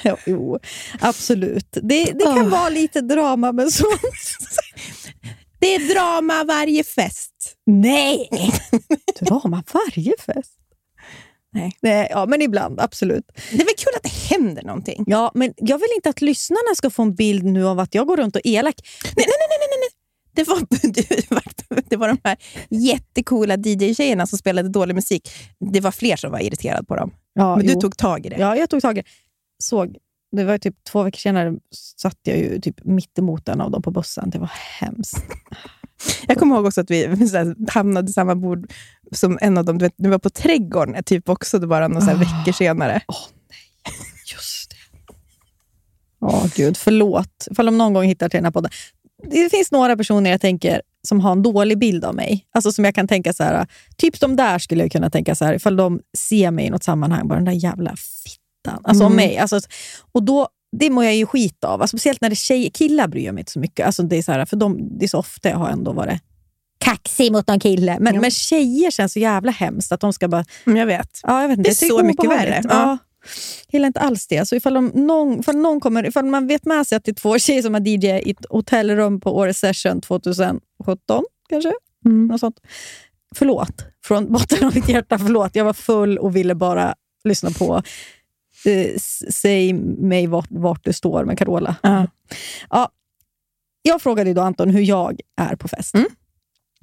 Ja, 0.03 0.17
jo, 0.27 0.59
absolut. 1.01 1.69
Det, 1.73 2.05
det 2.05 2.25
kan 2.25 2.39
Åh. 2.39 2.49
vara 2.49 2.69
lite 2.69 3.01
drama 3.01 3.53
med 3.53 3.73
sånt. 3.73 4.01
Det 5.61 5.75
är 5.75 5.95
drama 5.95 6.45
varje 6.45 6.85
fest. 6.85 7.33
Nej! 7.67 8.29
drama 9.21 9.63
varje 9.73 10.15
fest. 10.19 10.59
Nej. 11.53 11.77
Nej, 11.83 12.09
ja, 12.11 12.27
men 12.27 12.43
ibland, 12.43 12.81
absolut. 12.81 13.25
Det 13.51 13.57
är 13.57 13.65
väl 13.65 13.75
kul 13.77 13.93
att 13.97 14.03
det 14.03 14.35
händer 14.35 14.63
någonting? 14.63 15.05
Ja, 15.07 15.33
men 15.35 15.55
jag 15.57 15.79
vill 15.79 15.89
inte 15.97 16.09
att 16.09 16.21
lyssnarna 16.21 16.75
ska 16.77 16.91
få 16.91 17.03
en 17.03 17.15
bild 17.15 17.45
nu 17.45 17.67
av 17.67 17.81
att 17.81 17.95
jag 17.95 18.07
går 18.07 18.17
runt 18.17 18.37
och 18.37 18.43
är 18.45 18.51
elak. 18.51 18.75
Nej, 19.05 19.13
nej, 19.17 19.27
nej, 19.27 19.59
nej, 19.61 19.69
nej, 19.71 19.79
nej. 19.81 19.89
Det 20.33 20.49
var, 20.49 21.83
det 21.89 21.97
var 21.97 22.09
de 22.09 22.19
här 22.25 22.37
jättecoola 22.71 23.57
DJ-tjejerna 23.57 24.27
som 24.27 24.39
spelade 24.39 24.69
dålig 24.69 24.95
musik. 24.95 25.31
Det 25.73 25.81
var 25.81 25.91
fler 25.91 26.17
som 26.17 26.33
var 26.33 26.39
irriterade 26.41 26.85
på 26.85 26.97
dem. 26.97 27.15
Ja, 27.33 27.57
Men 27.57 27.67
du 27.67 27.73
jo. 27.73 27.81
tog 27.81 27.97
tag 27.97 28.27
i 28.27 28.29
det. 28.29 28.37
Ja, 28.37 28.57
jag 28.57 28.71
tog 28.71 28.83
tag 28.83 28.99
i 28.99 29.01
det. 29.03 29.09
Såg 29.63 29.97
det 30.33 30.45
var 30.45 30.59
typ 30.59 30.85
två 30.85 31.03
veckor 31.03 31.19
senare 31.19 31.55
satt 31.97 32.19
jag 32.23 32.39
ju 32.39 32.61
typ 32.61 32.85
mitt 32.85 33.19
emot 33.19 33.49
en 33.49 33.61
av 33.61 33.71
dem 33.71 33.83
på 33.83 33.91
bussen. 33.91 34.31
Det 34.31 34.39
var 34.39 34.51
hemskt. 34.81 35.25
Jag 36.29 36.39
kommer 36.39 36.57
ihåg 36.57 36.67
också 36.67 36.81
att 36.81 36.91
vi 36.91 37.07
här, 37.07 37.71
hamnade 37.71 38.11
i 38.11 38.13
samma 38.13 38.35
bord 38.35 38.73
som 39.13 39.39
en 39.41 39.59
av 39.59 39.65
dem. 39.65 39.79
Du 39.79 39.85
vet, 39.85 39.95
vi 39.97 40.09
var 40.09 40.19
på 40.19 40.31
Trädgården 40.31 41.05
typ 41.05 41.29
också, 41.29 41.59
det 41.59 41.67
bara 41.67 41.89
några 41.89 42.05
här 42.05 42.17
veckor 42.17 42.53
senare. 42.53 43.01
Just 44.33 44.71
det. 44.71 44.77
Åh 46.21 46.47
gud, 46.57 46.77
förlåt. 46.77 47.47
Ifall 47.51 47.67
de 47.67 47.79
någon 47.79 47.93
gång 47.93 48.05
hittar 48.05 48.29
till 48.29 48.39
den 48.39 48.45
här 48.45 48.53
podden. 48.53 48.71
Det 49.31 49.51
finns 49.51 49.73
några 49.73 49.97
personer 49.97 50.31
jag 50.31 50.41
tänker 50.41 50.83
som 51.09 51.21
har 51.21 51.33
en 51.33 51.43
dålig 51.43 51.79
bild 51.79 52.05
av 52.05 52.15
mig. 52.15 52.47
Alltså 52.55 52.73
som 52.73 52.85
jag 52.85 52.95
kan 52.95 53.09
tänka 53.09 53.33
så 53.33 53.45
här, 53.45 53.67
typ 53.97 54.21
de 54.21 54.37
där 54.37 54.59
skulle 54.59 54.83
jag 54.83 54.93
kunna 54.93 55.11
tänka 55.11 55.35
så 55.35 55.45
här, 55.45 55.55
ifall 55.55 55.77
de 55.77 56.01
ser 56.19 56.51
mig 56.51 56.67
i 56.67 56.71
något 56.71 56.85
sammanhang, 56.85 57.29
bara 57.29 57.35
den 57.35 57.45
där 57.45 57.53
jävla 57.53 57.97
fittan. 57.97 58.81
Alltså 58.85 59.05
om 59.05 59.17
mig. 59.17 59.39
Alltså, 59.39 59.61
och 60.13 60.23
då, 60.23 60.49
det 60.79 60.91
mår 60.91 61.05
jag 61.05 61.15
ju 61.17 61.27
skit 61.27 61.65
av. 61.65 61.83
Alltså, 61.83 61.97
speciellt 61.97 62.21
när 62.21 62.29
det 62.29 62.33
är 62.33 62.37
tjejer. 62.37 62.71
Killar 62.71 63.09
bryr 63.09 63.25
jag 63.25 63.35
mig 63.35 63.41
inte 63.41 63.53
så 63.53 63.59
mycket. 63.59 63.87
Alltså, 63.87 64.03
det, 64.03 64.17
är 64.17 64.23
så 64.23 64.33
här, 64.33 64.45
för 64.45 64.57
de, 64.57 64.99
det 64.99 65.05
är 65.05 65.09
så 65.09 65.19
ofta 65.19 65.49
jag 65.49 65.57
har 65.57 65.69
ändå 65.69 65.93
varit 65.93 66.23
kaxig 66.79 67.33
mot 67.33 67.49
någon 67.49 67.61
kille. 67.61 67.97
Men, 68.01 68.21
men 68.21 68.31
tjejer 68.31 68.91
känns 68.91 69.13
så 69.13 69.19
jävla 69.19 69.53
hemskt 69.53 69.93
att 69.93 70.01
de 70.01 70.13
ska 70.13 70.29
bara... 70.29 70.45
Mm, 70.67 70.79
jag 70.79 70.87
vet. 70.87 71.21
Ja, 71.23 71.41
jag 71.41 71.49
vet 71.49 71.59
inte. 71.59 71.71
Det 71.71 71.73
är 71.73 71.81
tycker 71.81 71.99
så 71.99 72.05
mycket 72.05 72.31
värre. 72.31 72.61
Ja. 72.65 72.71
Ja. 72.71 72.99
Gillar 73.69 73.87
inte 73.87 74.01
alls 74.01 74.27
det. 74.27 74.49
Så 74.49 74.57
ifall, 74.57 74.75
de, 74.75 74.87
någon, 74.95 75.41
ifall, 75.41 75.57
någon 75.57 75.81
kommer, 75.81 76.07
ifall 76.07 76.25
man 76.25 76.47
vet 76.47 76.65
med 76.65 76.87
sig 76.87 76.97
att 76.97 77.05
det 77.05 77.11
är 77.11 77.15
två 77.15 77.39
tjejer 77.39 77.63
som 77.63 77.75
har 77.75 77.81
DJ 77.81 78.07
i 78.07 78.31
ett 78.31 78.47
hotellrum 78.51 79.21
på 79.21 79.37
Åre 79.37 79.55
Session 79.55 80.01
2017, 80.01 81.25
kanske? 81.49 81.73
Något 82.29 82.41
sånt. 82.41 82.61
Förlåt, 83.35 83.85
från 84.05 84.33
botten 84.33 84.67
av 84.67 84.75
mitt 84.75 84.89
hjärta. 84.89 85.19
Förlåt, 85.19 85.57
jag 85.57 85.65
var 85.65 85.73
full 85.73 86.19
och 86.19 86.37
ville 86.37 86.55
bara 86.55 86.95
lyssna 87.25 87.51
på 87.51 87.83
eh, 88.67 88.97
Säg 89.31 89.73
mig 89.73 90.27
vart, 90.27 90.47
vart 90.51 90.85
du 90.85 90.93
står 90.93 91.25
med 91.25 91.39
Carola. 91.39 91.77
Ja. 91.83 92.07
Ja, 92.71 92.89
jag 93.83 94.03
frågade 94.03 94.35
då 94.35 94.41
Anton 94.41 94.71
hur 94.71 94.81
jag 94.81 95.21
är 95.41 95.57
på 95.57 95.69
fest. 95.69 95.95
Mm. 95.95 96.07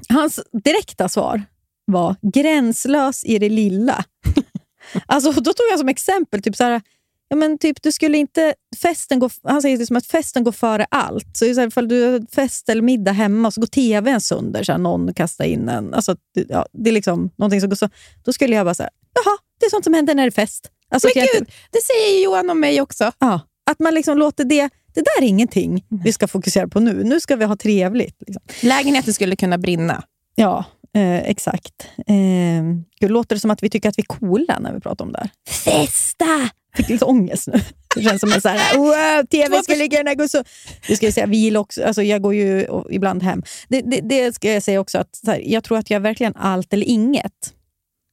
Hans 0.10 0.40
direkta 0.64 1.10
svar 1.10 1.44
var 1.86 2.16
gränslös 2.22 3.24
i 3.24 3.40
det 3.40 3.50
lilla. 3.50 4.06
alltså, 5.06 5.32
då 5.32 5.54
tog 5.54 5.66
jag 5.72 5.80
som 5.80 5.90
exempel, 5.90 6.42
typ 6.42 6.56
så 6.56 6.64
här, 6.64 6.82
ja, 7.30 7.36
men 7.36 7.58
typ, 7.58 7.82
du 7.84 7.92
skulle 7.92 8.18
inte 8.18 8.54
festen 8.82 9.20
gå, 9.20 9.30
han 9.44 9.62
säger 9.62 9.78
det 9.78 9.86
som 9.86 9.96
att 9.96 10.06
festen 10.06 10.44
går 10.44 10.52
före 10.52 10.86
allt. 10.92 11.38
Så, 11.38 11.46
ifall 11.46 11.88
du 11.88 12.04
har 12.04 12.36
fest 12.36 12.70
eller 12.70 12.82
middag 12.82 13.12
hemma 13.12 13.48
och 13.48 13.54
så 13.54 13.62
går 13.62 13.68
tvn 13.68 14.22
sönder, 14.22 14.64
så 14.64 14.72
här, 14.72 14.80
någon 14.80 15.14
kastar 15.14 15.46
in 15.46 15.70
en. 15.70 15.94
Alltså, 15.94 16.16
det- 16.34 16.46
ja, 16.50 16.66
det 16.74 16.90
är 16.90 16.94
liksom 16.94 17.30
någonting 17.36 17.62
som 17.62 17.70
går 17.70 17.76
så. 17.78 17.90
Då 18.24 18.34
skulle 18.34 18.56
jag 18.56 18.66
bara 18.66 18.74
säga, 18.76 18.90
jaha, 19.14 19.38
det 19.60 19.66
är 19.66 19.70
sånt 19.70 19.84
som 19.84 19.94
händer 19.94 20.16
när 20.16 20.24
det 20.24 20.30
är 20.30 20.32
fest. 20.32 20.70
Alltså, 20.94 21.10
Men 21.16 21.26
jag- 21.26 21.40
gud, 21.40 21.52
det 21.72 21.82
säger 21.82 22.18
ju 22.18 22.24
Johan 22.24 22.50
om 22.50 22.60
mig 22.60 22.82
också. 22.82 23.12
Ja, 23.20 23.40
att 23.72 23.80
man 23.80 23.94
liksom 23.94 24.18
låter 24.18 24.44
det... 24.44 24.70
Det 24.94 25.02
där 25.02 25.24
är 25.24 25.28
ingenting 25.28 25.86
vi 26.04 26.14
ska 26.14 26.28
fokusera 26.28 26.68
på 26.68 26.80
nu. 26.80 27.04
Nu 27.04 27.20
ska 27.20 27.36
vi 27.36 27.46
ha 27.46 27.56
trevligt. 27.56 28.16
Liksom. 28.28 28.44
Lägenheten 28.62 29.14
skulle 29.14 29.36
kunna 29.36 29.58
brinna. 29.58 30.04
Ja, 30.36 30.66
eh, 30.96 31.18
exakt. 31.30 31.88
Eh, 32.08 32.64
gud, 33.00 33.12
låter 33.12 33.36
det 33.36 33.40
som 33.40 33.52
att 33.52 33.64
vi 33.64 33.70
tycker 33.70 33.90
att 33.90 33.98
vi 33.98 34.02
är 34.02 34.06
coola 34.20 34.60
när 34.60 34.74
vi 34.74 34.80
pratar 34.80 35.06
om 35.06 35.12
det 35.12 35.20
här? 35.20 35.30
Festa! 35.50 36.50
Fick 36.76 36.90
lite 36.90 37.06
ångest 37.06 37.48
nu. 37.48 37.60
Det 37.96 38.02
känns 38.04 38.22
som 38.22 38.32
en 38.34 38.42
så 38.42 38.50
här, 38.50 38.78
wow, 39.18 39.26
tv 39.26 39.64
skulle 39.64 39.88
kunna 39.88 40.14
gå 40.14 40.28
så... 40.28 40.44
Det 40.88 40.96
ska 40.96 41.06
jag 41.06 41.14
säga, 41.14 41.26
vi 41.26 41.38
gillar 41.38 41.60
också, 41.60 41.84
alltså 41.84 42.04
jag 42.04 42.22
går 42.22 42.34
ju 42.34 42.68
ibland 42.90 43.24
hem. 43.24 43.44
Det, 43.68 43.82
det, 43.82 44.02
det 44.02 44.36
ska 44.36 44.52
jag 44.54 44.64
säga 44.64 44.80
också, 44.80 44.98
att 44.98 45.20
här, 45.28 45.42
jag 45.46 45.64
tror 45.64 45.78
att 45.78 45.90
jag 45.90 45.96
är 45.96 46.02
verkligen 46.02 46.36
allt 46.36 46.74
eller 46.74 46.86
inget. 46.86 47.54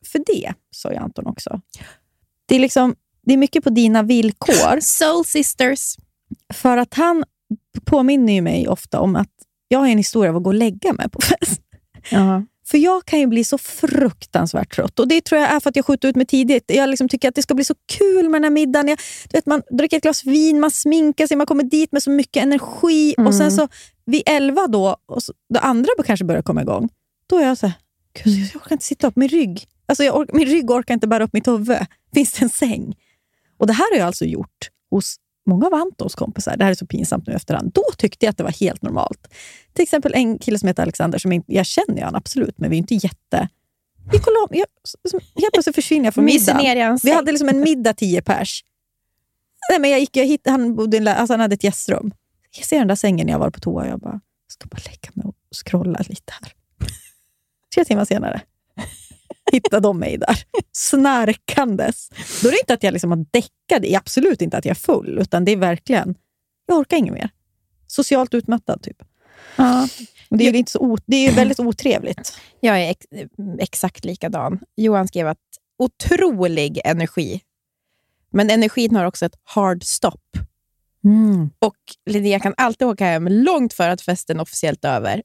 För 0.06 0.18
det, 0.18 0.52
sa 0.70 0.92
jag 0.92 1.02
Anton 1.02 1.26
också. 1.26 1.60
Det 2.50 2.56
är, 2.56 2.60
liksom, 2.60 2.94
det 3.26 3.32
är 3.32 3.36
mycket 3.36 3.64
på 3.64 3.70
dina 3.70 4.02
villkor. 4.02 4.80
Soul 4.80 5.24
sisters. 5.24 5.96
För 6.54 6.76
att 6.76 6.94
han 6.94 7.24
påminner 7.84 8.32
ju 8.32 8.40
mig 8.40 8.68
ofta 8.68 9.00
om 9.00 9.16
att 9.16 9.28
jag 9.68 9.78
har 9.78 9.86
en 9.86 9.98
historia 9.98 10.30
av 10.30 10.36
att 10.36 10.42
gå 10.42 10.50
och 10.50 10.54
lägga 10.54 10.92
mig 10.92 11.10
på 11.10 11.20
fest. 11.20 11.62
För 12.66 12.78
jag 12.78 13.04
kan 13.04 13.20
ju 13.20 13.26
bli 13.26 13.44
så 13.44 13.58
fruktansvärt 13.58 14.74
trött. 14.74 14.98
Och 14.98 15.08
Det 15.08 15.20
tror 15.20 15.40
jag 15.40 15.50
är 15.50 15.60
för 15.60 15.70
att 15.70 15.76
jag 15.76 15.84
skjuter 15.84 16.08
ut 16.08 16.16
mig 16.16 16.26
tidigt. 16.26 16.64
Jag 16.66 16.88
liksom 16.88 17.08
tycker 17.08 17.28
att 17.28 17.34
det 17.34 17.42
ska 17.42 17.54
bli 17.54 17.64
så 17.64 17.74
kul 17.98 18.28
med 18.28 18.32
den 18.32 18.44
här 18.44 18.50
middagen. 18.50 18.88
Jag, 18.88 18.98
du 19.30 19.36
vet, 19.36 19.46
man 19.46 19.62
dricker 19.70 19.96
ett 19.96 20.02
glas 20.02 20.24
vin, 20.24 20.60
man 20.60 20.70
sminkar 20.70 21.26
sig, 21.26 21.36
man 21.36 21.46
kommer 21.46 21.64
dit 21.64 21.92
med 21.92 22.02
så 22.02 22.10
mycket 22.10 22.42
energi. 22.42 23.14
Och 23.18 23.34
sen 23.34 23.52
så 23.52 23.68
vid 24.06 24.22
elva 24.26 24.66
då, 24.66 24.96
och 25.06 25.22
så, 25.22 25.32
då 25.54 25.60
andra 25.60 25.90
kanske 26.04 26.24
börjar 26.24 26.42
komma 26.42 26.62
igång, 26.62 26.88
då 27.26 27.38
är 27.38 27.46
jag 27.46 27.58
så 27.58 27.66
här, 27.66 27.76
jag 28.24 28.62
orkar 28.62 28.72
inte 28.72 28.84
sitta 28.84 29.06
upp. 29.06 29.16
Min 29.16 29.28
rygg, 29.28 29.66
alltså 29.90 30.04
jag 30.04 30.30
min 30.34 30.46
rygg 30.48 30.70
orkar 30.70 30.94
inte 30.94 31.06
bära 31.08 31.24
upp 31.24 31.32
mitt 31.32 31.48
huvud. 31.48 31.78
Finns 32.14 32.32
det 32.32 32.42
en 32.44 32.48
säng? 32.48 32.94
Och 33.58 33.66
Det 33.66 33.72
här 33.72 33.92
har 33.92 33.98
jag 33.98 34.06
alltså 34.06 34.24
gjort 34.24 34.70
hos 34.90 35.16
många 35.46 35.66
av 35.66 35.74
Antons 35.74 36.14
kompisar. 36.14 36.56
Det 36.56 36.64
här 36.64 36.70
är 36.70 36.74
så 36.74 36.86
pinsamt 36.86 37.26
nu 37.26 37.32
efterhand. 37.34 37.72
Då 37.72 37.84
tyckte 37.98 38.26
jag 38.26 38.30
att 38.30 38.36
det 38.36 38.44
var 38.44 38.50
helt 38.60 38.82
normalt. 38.82 39.28
Till 39.72 39.82
exempel 39.82 40.12
en 40.14 40.38
kille 40.38 40.58
som 40.58 40.66
heter 40.68 40.82
Alexander, 40.82 41.18
som 41.18 41.32
jag, 41.32 41.44
jag 41.46 41.66
känner 41.66 42.02
han 42.02 42.14
absolut, 42.14 42.58
men 42.58 42.70
vi 42.70 42.76
är 42.76 42.78
inte 42.78 42.94
jätte... 42.94 43.48
Vi 44.12 44.18
la- 44.18 44.48
jag, 44.50 44.66
helt 45.40 45.52
plötsligt 45.52 45.74
försvinner 45.74 46.04
jag 46.04 46.14
från 46.14 46.24
middagen. 46.24 46.56
Vi 47.02 47.10
hade 47.16 47.32
liksom 47.32 47.48
en 47.48 47.60
middag 47.60 47.92
tio 47.92 48.22
pers. 48.22 48.64
Nej, 49.70 49.80
men 49.80 49.90
jag 49.90 50.00
gick, 50.00 50.16
jag 50.16 50.26
hittade, 50.26 50.50
han, 50.50 50.74
bodde 50.76 51.14
alltså 51.14 51.32
han 51.32 51.40
hade 51.40 51.54
ett 51.54 51.64
gästrum. 51.64 52.12
Jag 52.56 52.66
ser 52.66 52.78
den 52.78 52.88
där 52.88 52.94
sängen 52.94 53.26
när 53.26 53.32
jag 53.32 53.38
var 53.38 53.50
på 53.50 53.60
toa 53.60 53.82
och 53.82 53.88
jag 53.88 54.00
bara, 54.00 54.12
jag 54.46 54.52
ska 54.52 54.66
bara 54.68 54.80
lägga 54.86 55.10
mig 55.14 55.26
och 55.26 55.34
scrolla 55.66 55.98
lite 56.08 56.32
här. 56.40 56.52
Tre 57.74 57.84
timmar 57.84 58.04
senare 58.04 58.40
hittade 59.52 59.80
de 59.80 59.98
mig 59.98 60.16
där, 60.16 60.44
snarkandes. 60.72 62.10
Då 62.42 62.48
är 62.48 62.52
det 62.52 62.60
inte 62.60 62.74
att 62.74 62.82
jag 62.82 62.92
liksom 62.92 63.10
har 63.10 63.26
däckat, 63.30 63.82
det 63.82 63.94
är 63.94 63.98
absolut 63.98 64.42
inte 64.42 64.56
att 64.56 64.64
jag 64.64 64.70
är 64.70 64.80
full, 64.80 65.18
utan 65.18 65.44
det 65.44 65.52
är 65.52 65.56
verkligen, 65.56 66.14
jag 66.66 66.78
orkar 66.78 66.96
inget 66.96 67.14
mer. 67.14 67.30
Socialt 67.86 68.34
utmattad 68.34 68.82
typ. 68.82 69.02
Ja. 69.56 69.88
Det 70.30 70.48
är 70.48 70.54
inte 70.54 70.72
så 70.72 70.98
det 71.06 71.26
är 71.26 71.32
väldigt 71.32 71.60
otrevligt. 71.60 72.38
Jag 72.60 72.80
är 72.80 72.90
ex 72.90 73.06
exakt 73.58 74.04
likadan. 74.04 74.60
Johan 74.76 75.08
skrev 75.08 75.28
att 75.28 75.38
otrolig 75.78 76.80
energi. 76.84 77.40
Men 78.32 78.50
energin 78.50 78.96
har 78.96 79.04
också 79.04 79.26
ett 79.26 79.38
hard 79.44 79.84
stop. 79.84 80.20
Och 81.58 81.76
Linnea 82.10 82.40
kan 82.40 82.54
alltid 82.56 82.88
åka 82.88 83.04
hem 83.04 83.28
långt 83.28 83.72
före 83.72 83.92
att 83.92 84.00
festen 84.00 84.36
är 84.36 84.42
officiellt 84.42 84.84
över. 84.84 85.22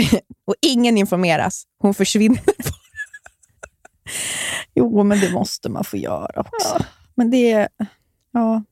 och 0.46 0.54
ingen 0.60 0.98
informeras. 0.98 1.64
Hon 1.78 1.94
försvinner. 1.94 2.42
Jo, 4.74 5.02
men 5.04 5.20
det 5.20 5.32
måste 5.32 5.68
man 5.68 5.84
få 5.84 5.96
göra 5.96 6.40
också. 6.40 6.84
Men 7.14 7.30
det 7.30 7.52
är... 7.52 7.68
Ja. 8.32 8.62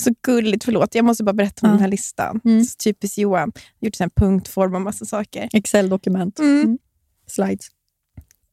Så 0.00 0.14
gulligt. 0.22 0.64
Förlåt, 0.64 0.94
jag 0.94 1.04
måste 1.04 1.24
bara 1.24 1.32
berätta 1.32 1.66
om 1.66 1.70
Ja. 1.70 1.72
den 1.72 1.80
här 1.80 1.88
listan. 1.88 2.40
Mm. 2.44 2.64
Så 2.64 2.76
typiskt 2.76 3.18
Johan. 3.18 3.52
Gjort 3.80 4.00
en 4.00 4.10
punktform 4.10 4.74
och 4.74 4.80
massa 4.82 5.04
saker. 5.04 5.48
Excel-dokument. 5.52 6.38
Mm. 6.38 6.78
Slides. 7.26 7.66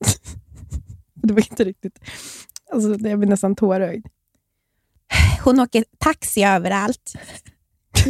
Det 1.14 1.34
var 1.34 1.42
inte 1.52 1.64
riktigt... 1.64 2.00
Alltså, 2.74 3.08
jag 3.08 3.20
blir 3.20 3.30
nästan 3.30 3.56
tårögd. 3.56 4.06
Hon 5.44 5.60
åker 5.60 5.86
taxi 5.98 6.44
överallt. 6.44 7.14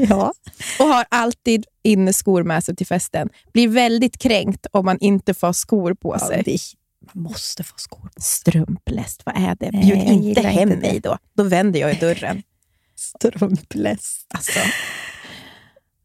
Ja. 0.10 0.34
och 0.80 0.86
har 0.86 1.06
alltid 1.12 1.66
inneskor 1.84 2.44
med 2.44 2.64
sig 2.64 2.76
till 2.76 2.88
festen. 2.88 3.30
Blir 3.54 3.68
väldigt 3.68 4.18
kränkt 4.18 4.66
om 4.72 4.86
man 4.86 4.98
inte 5.00 5.34
får 5.34 5.54
skor 5.54 5.94
på 5.94 6.16
ja 6.16 6.20
sig. 6.28 6.44
det, 6.46 6.58
man 7.14 7.24
måste 7.24 7.64
få 7.64 7.74
skor 7.78 8.10
på 8.16 8.22
Strumpläst, 8.22 9.22
vad 9.26 9.36
är 9.36 9.56
det? 9.60 9.70
Nej, 9.72 9.84
Bjud 9.84 9.98
jag 9.98 10.06
inte 10.06 10.42
hem 10.42 10.72
inte 10.72 10.82
mig 10.82 11.00
då. 11.00 11.18
Då 11.38 11.44
vänder 11.44 11.80
jag 11.80 11.92
i 11.92 12.00
dörren. 12.00 12.44
Strumpläst. 12.96 14.26
Alltså, 14.34 14.60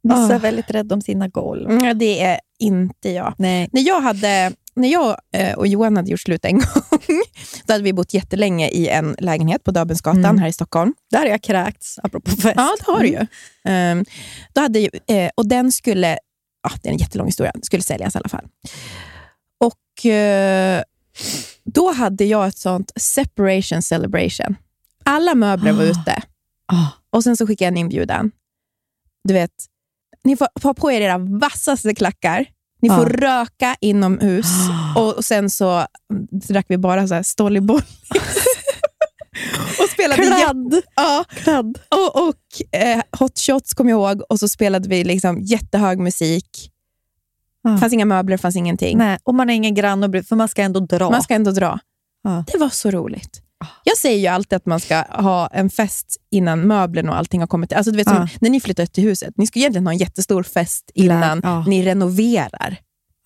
Vissa 0.03 0.17
Ah. 0.17 0.33
är 0.35 0.39
väldigt 0.39 0.71
rädda 0.71 0.95
om 0.95 1.01
sina 1.03 1.29
golv. 1.29 1.71
mm, 1.71 1.99
det 1.99 2.23
är 2.23 2.41
inte 2.59 3.11
jag. 3.11 3.35
Nej. 3.39 3.69
När 3.73 3.83
jag, 3.83 4.01
hade, 4.01 4.53
när 4.75 4.89
jag 4.89 5.17
eh, 5.35 5.55
och 5.55 5.67
Johan 5.67 5.97
hade 5.97 6.11
gjort 6.11 6.21
slut 6.21 6.45
en 6.45 6.55
gång, 6.55 6.65
då 7.67 7.73
hade 7.73 7.85
vi 7.85 7.93
bott 7.93 8.15
jättelänge 8.15 8.69
i 8.69 8.89
en 8.89 9.17
lägenhet 9.19 9.65
på 9.65 9.71
Döbelnsgatan 9.71 10.25
Mm. 10.25 10.39
här 10.39 10.49
i 10.49 10.53
Stockholm. 10.53 10.95
Där 11.11 11.19
har 11.19 11.27
jag 11.27 11.43
kräkts, 11.43 11.99
apropå 12.03 12.31
fest. 12.31 12.55
Ja, 12.57 12.77
det 12.79 12.93
har 12.93 13.01
du 13.01 13.09
ju. 13.09 13.27
Ehm, 13.65 14.05
då 14.53 14.61
hade, 14.61 14.89
eh, 15.07 15.31
och 15.35 15.49
den 15.49 15.73
skulle, 15.73 16.19
ja, 16.63 16.71
det 16.83 16.89
är 16.89 16.93
en 16.93 16.99
jättelång 16.99 17.27
historia, 17.27 17.53
skulle 17.63 17.83
säljas 17.83 18.15
i 18.15 18.19
alla 18.19 18.29
fall. 18.29 18.47
Och 19.99 20.07
eh, 20.07 20.83
då 21.65 21.93
hade 21.93 22.25
jag 22.25 22.49
ett 22.49 22.59
sånt 22.59 22.93
separation 22.97 23.83
celebration. 23.83 24.57
Alla 25.05 25.35
möbler 25.35 25.73
var 25.73 25.83
Ah. 25.85 25.87
ute 25.91 26.23
Ah. 26.73 26.87
och 27.11 27.25
sen 27.25 27.37
så 27.37 27.47
skickade 27.47 27.65
jag 27.67 27.73
en 27.73 27.77
inbjudan. 27.79 28.31
Du 29.25 29.35
vet, 29.35 29.51
ni 30.25 30.37
får 30.37 30.49
ha 30.63 30.75
på 30.75 30.93
er 30.93 31.01
era 31.01 31.19
vassaste 31.19 31.95
klackar. 31.95 32.47
Ni 32.83 32.89
får 32.89 32.97
Ah. 32.97 33.09
röka 33.41 33.77
inomhus 33.81 34.47
och, 34.97 35.17
och 35.17 35.25
sen 35.25 35.51
så 35.51 35.87
drack 36.49 36.67
vi 36.69 36.79
bara 36.79 37.09
så 37.09 37.15
här 37.15 37.23
Stollyboll. 37.23 37.83
och 39.83 39.89
spelade 39.91 40.23
Kladd. 40.23 40.83
ja, 40.97 41.25
Kladd. 41.31 41.79
och, 41.89 42.29
och 42.29 42.79
eh, 42.81 43.03
hot 43.19 43.39
shots 43.39 43.75
kom 43.75 43.89
jag 43.89 43.97
ihåg 43.97 44.23
och 44.29 44.39
så 44.39 44.49
spelade 44.49 44.89
vi 44.89 45.05
liksom 45.05 45.41
jättehög 45.43 45.99
musik. 45.99 46.71
Ja. 47.69 47.75
Det 47.75 47.81
fanns 47.81 47.93
inga 47.93 48.05
möbler, 48.05 48.37
det 48.37 48.41
fanns 48.41 48.57
ingenting. 48.57 48.99
Nej, 48.99 49.19
och 49.23 49.35
man 49.35 49.51
är 49.51 49.55
ingen 49.55 50.03
och 50.03 50.11
bry- 50.11 50.23
för 50.23 50.37
man 50.37 50.49
ska 50.49 50.63
ändå 50.63 50.81
dra. 50.81 51.11
Man 51.11 51.23
ska 51.23 51.35
ändå 51.35 51.51
dra. 51.51 51.79
Ja. 52.23 52.45
Det 52.53 52.59
var 52.59 52.69
så 52.69 52.91
roligt. 52.91 53.43
Jag 53.85 53.97
säger 53.97 54.19
ju 54.19 54.27
alltid 54.27 54.57
att 54.57 54.67
man 54.67 54.81
ska 54.81 55.03
ha 55.03 55.47
en 55.47 55.71
fest 55.71 56.17
innan 56.31 56.61
möblerna 56.61 57.11
och 57.13 57.19
allting 57.19 57.41
har 57.41 57.47
kommit. 57.47 57.73
Alltså, 57.73 57.91
du 57.91 57.97
vet, 57.97 58.09
som 58.09 58.17
Ja. 58.17 58.29
När 58.41 58.51
ni 58.51 58.61
flyttar 58.61 58.87
till 58.87 59.05
huset, 59.05 59.35
ni 59.37 59.47
ska 59.47 59.59
egentligen 59.59 59.87
ha 59.87 59.93
en 59.93 59.99
jättestor 59.99 60.43
fest 60.43 60.91
innan 60.95 61.43
ni 61.67 61.83
renoverar. 61.87 62.77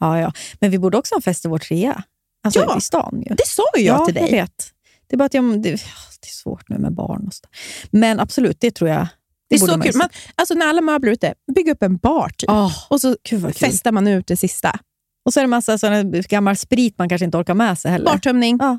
Ja, 0.00 0.20
ja. 0.20 0.32
Men 0.60 0.70
vi 0.70 0.78
borde 0.78 0.98
också 0.98 1.14
ha 1.14 1.18
en 1.18 1.22
fest 1.22 1.44
i 1.44 1.48
vår 1.48 1.58
trea. 1.58 2.02
Alltså 2.44 2.60
Ja. 2.60 2.78
i 2.78 2.80
stan 2.80 3.22
ju. 3.28 3.34
Det 3.34 3.46
sa 3.46 3.62
ju 3.76 3.82
jag 3.84 4.04
till 4.06 4.14
dig. 4.14 4.24
jag 4.24 4.30
vet. 4.30 4.70
Det 5.06 5.16
är 5.16 5.18
bara 5.18 5.24
att 5.24 5.34
jag, 5.34 5.44
det, 5.44 5.70
det 5.70 5.72
är 5.72 6.32
svårt 6.42 6.68
nu 6.68 6.78
med 6.78 6.92
barn 6.94 7.26
och 7.26 7.34
så. 7.34 7.44
Men 7.90 8.20
absolut, 8.20 8.56
det 8.60 8.70
tror 8.70 8.90
jag. 8.90 9.06
Det 9.58 9.64
är 9.64 9.66
så 9.66 9.80
kul. 9.80 9.96
Man, 9.96 10.08
alltså 10.34 10.54
när 10.54 10.66
alla 10.66 10.80
möbler 10.80 11.10
är 11.10 11.12
ute, 11.12 11.34
bygg 11.54 11.68
upp 11.68 11.82
en 11.82 11.96
bar 11.96 12.28
typ. 12.28 12.50
Åh, 12.50 12.72
och 12.88 13.00
så 13.00 13.16
festar 13.56 13.92
man 13.92 14.08
ut 14.08 14.26
det 14.26 14.36
sista. 14.36 14.78
Och 15.24 15.32
så 15.32 15.40
är 15.40 15.44
det 15.44 15.48
massa 15.48 15.78
såna 15.78 16.02
gammal 16.02 16.56
sprit 16.56 16.98
man 16.98 17.08
kanske 17.08 17.24
inte 17.24 17.38
orkar 17.38 17.54
med 17.54 17.78
sig 17.78 17.90
heller. 17.90 18.04
Bartömning. 18.04 18.56
Ja. 18.60 18.78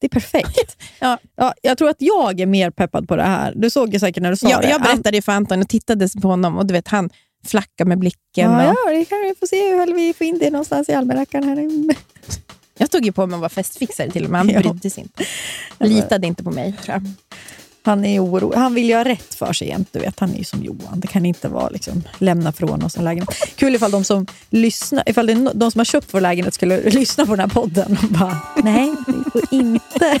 Det 0.00 0.06
är 0.06 0.08
perfekt. 0.08 0.76
Ja. 0.98 1.18
Ja, 1.36 1.54
jag 1.62 1.78
tror 1.78 1.88
att 1.88 1.96
jag 1.98 2.40
är 2.40 2.46
mer 2.46 2.70
peppad 2.70 3.08
på 3.08 3.16
det 3.16 3.22
här. 3.22 3.52
Du 3.56 3.70
såg 3.70 3.92
ju 3.92 3.98
säkert 4.00 4.22
när 4.22 4.30
du 4.30 4.36
sa 4.36 4.48
Jag, 4.50 4.62
det. 4.62 4.68
jag 4.68 4.82
berättade 4.82 5.22
för 5.22 5.32
Anton 5.32 5.60
och 5.60 5.68
tittade 5.68 6.08
på 6.22 6.28
honom 6.28 6.58
och 6.58 6.66
du 6.66 6.72
vet, 6.74 6.88
han 6.88 7.10
flackade 7.46 7.88
med 7.88 7.98
blicken. 7.98 8.50
Ja, 8.50 8.70
och, 8.70 8.76
ja, 8.92 8.98
det 8.98 9.04
kan 9.04 9.18
vi 9.18 9.34
få 9.40 9.46
se 9.46 9.56
hur 9.56 9.94
vi 9.94 10.12
får 10.14 10.26
in 10.26 10.38
det 10.38 10.50
någonstans 10.50 10.88
i 10.88 10.92
almanackan. 10.92 11.42
Här. 11.44 11.70
Jag 12.78 12.88
stod 12.88 13.04
ju 13.04 13.12
på 13.12 13.26
mig 13.26 13.34
att 13.34 13.40
vara 13.40 13.48
festfixare 13.48 14.10
till 14.10 14.24
och 14.24 14.30
med. 14.30 14.38
Han 14.38 14.46
brydde 14.62 14.90
sig 14.90 15.02
inte. 15.02 15.24
Litade 15.78 16.26
inte 16.26 16.44
på 16.44 16.50
mig, 16.50 16.74
tror 16.82 16.94
jag. 16.94 17.02
Han 17.86 18.04
är 18.04 18.24
oro. 18.24 18.52
Han 18.54 18.74
vill 18.74 18.88
ju 18.88 18.94
ha 18.94 19.04
rätt 19.04 19.34
för 19.34 19.52
sig 19.52 19.68
jämt. 19.68 19.88
Du 19.92 19.98
vet, 19.98 20.20
han 20.20 20.30
är 20.30 20.38
ju 20.38 20.44
som 20.44 20.64
Johan. 20.64 21.00
Det 21.00 21.06
kan 21.06 21.26
inte 21.26 21.48
vara 21.48 21.68
liksom, 21.68 22.02
lämna 22.18 22.52
från 22.52 22.82
oss 22.82 22.96
en 22.96 23.04
lägenhet. 23.04 23.34
Kul 23.56 23.74
ifall 23.74 23.90
de 23.90 24.04
som 24.04 24.26
lyssnar, 24.50 25.08
ifall 25.08 25.26
det 25.26 25.50
de 25.54 25.70
som 25.70 25.78
har 25.78 25.84
köpt 25.84 26.14
vår 26.14 26.20
lägenhet 26.20 26.54
skulle 26.54 26.80
lyssna 26.90 27.26
på 27.26 27.36
den 27.36 27.40
här 27.40 27.54
podden 27.54 27.98
och 28.02 28.08
bara, 28.08 28.38
nej, 28.64 28.94
vi 29.06 29.30
får 29.30 29.42
inte. 29.50 30.20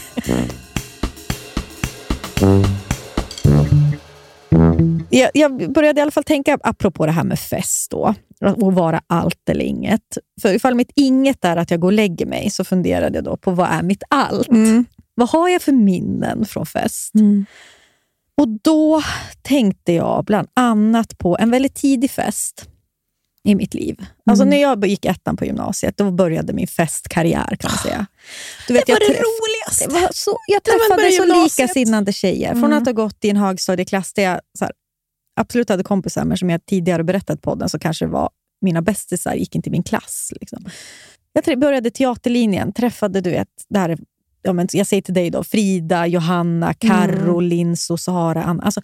Jag, 5.10 5.30
jag 5.34 5.72
började 5.72 6.00
i 6.00 6.02
alla 6.02 6.10
fall 6.10 6.24
tänka, 6.24 6.58
apropå 6.62 7.06
det 7.06 7.12
här 7.12 7.24
med 7.24 7.38
fest 7.38 7.90
då, 7.90 8.14
och 8.40 8.74
vara 8.74 9.00
allt 9.06 9.48
eller 9.48 9.64
inget. 9.64 10.18
För 10.42 10.54
ifall 10.54 10.74
mitt 10.74 10.92
inget 10.94 11.44
är 11.44 11.56
att 11.56 11.70
jag 11.70 11.80
går 11.80 11.88
och 11.88 11.92
lägger 11.92 12.26
mig, 12.26 12.50
så 12.50 12.64
funderade 12.64 13.18
jag 13.18 13.24
då 13.24 13.36
på 13.36 13.50
vad 13.50 13.68
är 13.70 13.82
mitt 13.82 14.02
allt? 14.10 14.48
Mm. 14.48 14.84
Vad 15.14 15.28
har 15.28 15.48
jag 15.48 15.62
för 15.62 15.72
minnen 15.72 16.44
från 16.46 16.66
fest? 16.66 17.12
Och 18.40 18.48
då 18.62 19.02
tänkte 19.42 19.92
jag 19.92 20.24
bland 20.24 20.48
annat 20.54 21.18
på 21.18 21.36
en 21.40 21.50
väldigt 21.50 21.74
tidig 21.74 22.10
fest 22.10 22.68
i 23.48 23.54
mitt 23.54 23.74
liv. 23.74 24.06
Alltså 24.30 24.44
när 24.44 24.56
jag 24.56 24.86
gick 24.86 25.04
ettan 25.04 25.36
på 25.36 25.44
gymnasiet, 25.44 25.96
då 25.96 26.10
började 26.10 26.52
min 26.52 26.66
festkarriär 26.66 27.56
kan 27.60 27.70
man 27.70 27.78
säga. 27.78 28.06
Du 28.68 28.74
vet, 28.74 28.86
Det 28.86 28.92
var 28.92 29.00
jag 29.00 29.10
det 29.10 29.14
roligaste. 29.22 29.86
det 29.86 30.00
var 30.06 30.10
så, 30.12 30.36
jag 30.46 30.62
träffade 30.62 31.10
så 31.12 31.22
gymnasiet. 31.22 31.58
likasinnande 31.58 32.12
tjejer. 32.12 32.50
Från 32.50 32.64
Mm. 32.64 32.78
att 32.78 32.86
ha 32.86 32.92
gått 32.92 33.24
i 33.24 33.30
en 33.30 33.36
högstadieklass 33.36 34.12
där 34.12 34.22
jag 34.22 34.40
här, 34.60 34.72
absolut 35.40 35.68
hade 35.68 35.82
kompisar, 35.82 36.24
men 36.24 36.36
som 36.36 36.50
jag 36.50 36.66
tidigare 36.66 37.04
berättat 37.04 37.42
på 37.42 37.50
podden 37.50 37.68
så 37.68 37.78
kanske 37.78 38.04
det 38.04 38.10
var 38.10 38.30
mina 38.60 38.82
bästisar 38.82 39.34
gick 39.34 39.54
inte 39.54 39.68
i 39.68 39.72
min 39.72 39.82
klass. 39.82 40.32
Liksom. 40.40 40.64
Jag 41.44 41.58
började 41.60 41.90
teaterlinjen, 41.90 42.72
träffade 42.72 43.20
du 43.20 43.30
vet, 43.30 43.48
det 43.68 43.78
här 43.78 43.88
är, 43.88 43.98
ja, 44.44 44.52
men 44.52 44.68
jag 44.72 44.86
säger 44.86 45.02
till 45.02 45.14
dig 45.14 45.30
då, 45.30 45.44
Frida, 45.44 46.06
Johanna, 46.06 46.74
Karo, 46.74 47.40
Linso, 47.40 47.96
Sara, 47.96 48.42
Anna. 48.44 48.62
Alltså, 48.62 48.80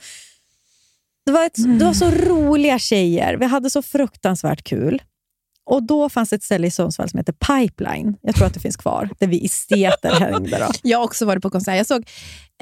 det, 1.27 1.33
var 1.33 1.47
ett, 1.47 1.79
det 1.79 1.85
var 1.85 1.93
så 1.95 2.11
roliga 2.11 2.79
tjejer. 2.79 3.37
Vi 3.37 3.47
hade 3.47 3.71
så 3.71 3.83
fruktansvärt 3.83 4.65
kul. 4.65 5.03
Och 5.67 5.83
Då 5.83 6.09
fanns 6.09 6.33
ett 6.33 6.43
ställe 6.43 6.67
i 6.67 6.71
Sundsvall 6.71 7.09
som 7.09 7.19
heter 7.19 7.33
Pipeline. 7.33 8.17
Jag 8.23 8.35
tror 8.35 8.47
att 8.47 8.55
det 8.55 8.61
finns 8.61 8.77
kvar, 8.77 9.09
där 9.19 9.27
vi 9.27 9.45
esteter 9.45 10.11
hängde. 10.21 10.59
Då. 10.59 10.73
Jag 10.83 10.99
har 10.99 11.05
också 11.05 11.25
varit 11.27 11.43
på 11.43 11.51
konsert. 11.51 11.77
Jag 11.77 11.87
såg 11.87 12.09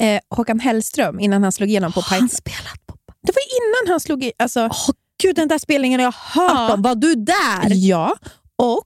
eh, 0.01 0.21
Håkan 0.31 0.61
Hellström 0.61 1.21
innan 1.21 1.43
han 1.43 1.53
slog 1.53 1.69
igenom 1.69 1.93
på 1.93 2.03
Pipe. 2.03 2.15
Han 2.15 2.29
spelat 2.29 2.87
på... 2.87 2.95
Det 3.23 3.33
var 3.33 3.43
innan 3.83 3.93
han 3.93 4.01
slog 4.01 4.25
i... 4.25 4.33
Alltså, 4.39 4.61
Åh, 4.67 4.91
Gud, 5.23 5.37
den 5.37 5.49
där 5.49 5.59
spelningen 5.59 6.01
har 6.01 6.05
jag 6.05 6.13
hört 6.43 6.53
Ja. 6.69 6.75
om. 6.75 6.83
Var 6.83 6.95
du 6.95 7.15
där? 7.15 7.71
Ja, 7.75 8.17
och 8.57 8.85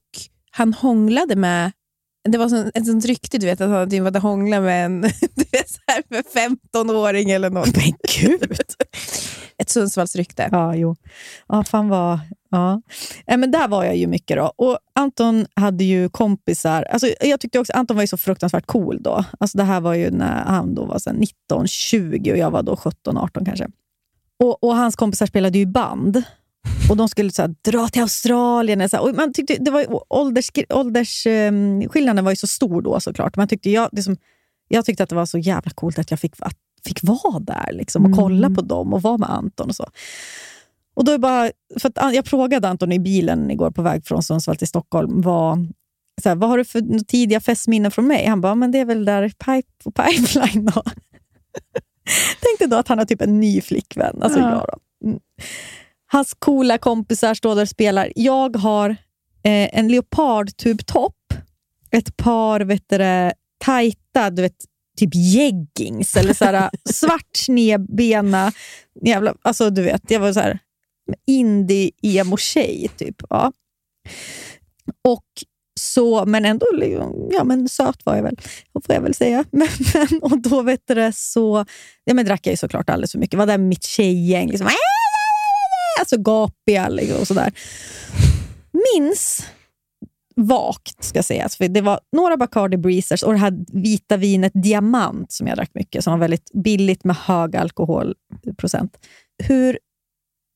han 0.51 0.75
hånglade 0.75 1.37
med... 1.37 1.73
Det 2.29 2.39
var 2.39 2.49
sån, 2.49 2.71
ett 2.75 2.87
sånt 2.87 3.05
rykte, 3.05 3.39
du 3.39 3.47
vet, 3.47 3.61
att 3.61 3.71
han 3.71 3.91
typ 3.91 4.03
hade 4.03 4.19
hånglat 4.19 4.63
med 4.63 4.85
en 4.85 5.01
du 5.35 5.45
vet, 5.53 5.71
så 5.71 5.79
här, 5.87 6.03
med 6.09 6.25
15-åring 6.75 7.31
eller 7.31 7.51
något. 7.51 7.77
Men 7.77 7.93
gud! 8.21 8.59
Ett 9.59 9.71
Sundsvallsrykte. 9.71 10.49
Ja, 10.53 10.75
jo. 10.75 10.97
Ja, 11.49 11.65
fan 11.65 11.89
vad... 11.89 12.19
Ja. 12.51 12.83
Eh, 13.27 13.37
Men 13.39 13.51
där 13.51 13.69
var 13.69 13.85
jag 13.85 13.97
ju 13.97 14.07
mycket 14.07 14.37
då. 14.37 14.53
Och 14.57 14.79
Anton 14.95 15.47
hade 15.57 15.85
ju 15.85 16.09
kompisar. 16.09 16.83
Alltså, 16.83 17.09
jag 17.21 17.41
tyckte 17.41 17.59
också 17.59 17.73
Anton 17.73 17.97
var 17.97 18.03
ju 18.03 18.07
så 18.07 18.17
fruktansvärt 18.17 18.67
cool 18.67 19.03
då. 19.03 19.25
Alltså, 19.41 19.59
det 19.59 19.65
här 19.65 19.81
var 19.81 19.95
ju 19.95 20.11
när 20.11 20.45
han 20.45 20.75
då 20.75 20.85
var 20.85 20.99
så 20.99 21.11
här 21.11 21.17
19, 21.17 21.69
20 21.69 22.33
och 22.33 22.39
jag 22.39 22.51
var 22.51 22.63
då 22.63 22.77
17, 22.77 23.19
18 23.19 23.45
kanske. 23.45 23.69
Och, 24.39 24.65
och 24.65 24.77
hans 24.77 24.97
kompisar 24.97 25.27
spelade 25.27 25.59
ju 25.59 25.67
band. 25.67 26.23
Och 26.91 26.97
De 26.97 27.09
skulle 27.09 27.31
så 27.31 27.43
här, 27.43 27.55
dra 27.63 27.89
till 27.89 28.03
Australien. 28.03 28.89
Så 28.89 28.97
här. 28.97 29.05
Och 29.05 29.15
man 29.15 29.33
tyckte, 29.33 29.57
det 29.61 29.71
var, 29.71 29.87
ålders, 30.13 30.51
åldersskillnaden 30.69 32.25
var 32.25 32.33
ju 32.33 32.37
så 32.37 32.47
stor 32.47 32.83
då 32.83 33.01
såklart. 33.01 33.37
Man 33.37 33.49
tyckte 33.49 33.71
jag, 33.71 33.89
det 33.93 34.03
som, 34.03 34.17
jag 34.69 34.85
tyckte 34.85 35.03
att 35.03 35.09
det 35.09 35.15
var 35.17 35.27
så 35.27 35.39
jävla 35.39 35.71
coolt 35.71 35.99
att 35.99 36.11
jag 36.11 36.21
fick, 36.21 36.35
att, 36.39 36.57
fick 36.85 36.99
vara 37.03 37.39
där 37.41 37.69
liksom, 37.73 38.07
och 38.07 38.19
kolla 38.19 38.51
på 38.51 38.61
dem 38.61 38.93
och 38.95 39.03
vara 39.03 39.17
med 39.19 39.31
Anton. 39.31 39.69
och 39.69 39.77
så. 39.77 39.87
Och 40.95 41.05
då 41.05 41.19
bara, 41.19 41.51
för 41.81 41.93
jag 42.13 42.27
frågade 42.27 42.69
Anton 42.69 42.93
i 42.93 42.99
bilen 42.99 43.51
igår 43.51 43.71
på 43.71 43.83
väg 43.83 44.07
från 44.07 44.23
Sundsvall 44.23 44.57
till 44.57 44.69
Stockholm, 44.69 45.21
vad, 45.21 45.73
så 46.23 46.29
här, 46.29 46.37
vad 46.37 46.51
har 46.51 46.59
du 46.59 46.65
för 46.65 47.05
tidiga 47.05 47.41
festminnen 47.41 47.91
från 47.91 48.07
mig? 48.07 48.27
Han 48.27 48.41
bara, 48.41 48.55
men 48.55 48.71
det 48.73 48.79
är 48.79 48.85
väl 48.85 49.05
där 49.05 49.29
pipe, 49.29 49.69
på 49.85 49.91
Pipeline. 49.91 50.67
Då. 50.67 50.83
Tänkte 52.41 52.67
då 52.67 52.77
att 52.77 52.89
han 52.89 52.99
har 52.99 53.05
typ 53.05 53.23
en 53.23 53.41
ny 53.41 53.61
flickvän. 53.61 54.23
Alltså 54.23 54.39
Ja. 54.39 54.51
jag 54.51 54.67
då. 54.69 55.09
Mm. 55.09 55.21
Hans 56.13 56.35
coola 56.39 56.79
kompisar 56.79 57.35
står 57.35 57.55
där 57.55 57.63
och 57.63 57.69
spelar. 57.69 58.13
Jag 58.15 58.57
har 58.57 58.91
eh, 58.91 59.79
en 59.79 59.89
leopardtubtopp, 59.89 61.35
ett 61.91 62.17
par 62.17 62.61
vet 62.61 62.89
du, 62.89 63.31
tajta, 63.65 64.31
du 64.31 64.43
vet, 64.43 64.57
typ 64.99 65.11
jeggings 65.15 66.17
eller 66.17 66.35
så 66.35 66.45
här, 66.45 66.71
svart 66.93 67.37
snedbena. 67.37 68.53
Jävla, 69.05 69.35
alltså 69.43 69.71
du 69.71 69.83
vet, 69.83 70.11
jag 70.11 70.21
var 70.21 70.33
så 70.33 70.41
här 70.41 70.59
indie-emo-tjej 71.27 72.91
typ. 72.97 73.23
Ja. 73.31 73.53
Och 75.09 75.27
så, 75.81 76.27
men 76.27 76.45
ändå 76.45 76.67
ja, 77.31 77.45
men 77.45 77.69
söt 77.69 78.07
var 78.07 78.17
jag 78.17 78.23
väl, 78.23 78.37
får 78.87 78.95
jag 78.95 79.03
väl 79.03 79.15
säga. 79.15 79.45
Men, 79.53 79.69
men, 79.95 80.23
och 80.23 80.39
då 80.39 80.63
vet 80.63 80.81
du 80.87 81.11
så 81.15 81.65
ja, 82.05 82.15
men 82.15 82.27
drack 82.27 82.47
jag 82.47 82.53
ju 82.53 82.57
såklart 82.57 82.91
alldeles 82.91 83.13
för 83.13 83.19
mycket. 83.19 83.39
var 83.39 83.47
där 83.47 83.59
med 83.59 83.69
mitt 83.69 83.85
tjejgäng. 83.85 84.49
Liksom, 84.49 84.69
alltså 86.01 86.17
gapiga 86.17 86.89
liksom, 86.89 87.21
och 87.21 87.27
sådär. 87.27 87.53
Minns 88.95 89.47
vagt, 90.37 91.05
ska 91.05 91.23
sägas. 91.23 91.57
För 91.57 91.69
det 91.69 91.81
var 91.81 92.01
några 92.13 92.37
Bacardi 92.37 92.77
Breezers 92.77 93.23
och 93.23 93.33
det 93.33 93.39
här 93.39 93.81
vita 93.83 94.17
vinet 94.17 94.53
Diamant 94.55 95.33
som 95.33 95.47
jag 95.47 95.57
drack 95.57 95.71
mycket, 95.75 96.05
som 96.05 96.13
var 96.13 96.19
väldigt 96.19 96.51
billigt 96.53 97.05
med 97.05 97.17
hög 97.17 97.57
alkoholprocent. 97.57 98.99
Hur 99.43 99.79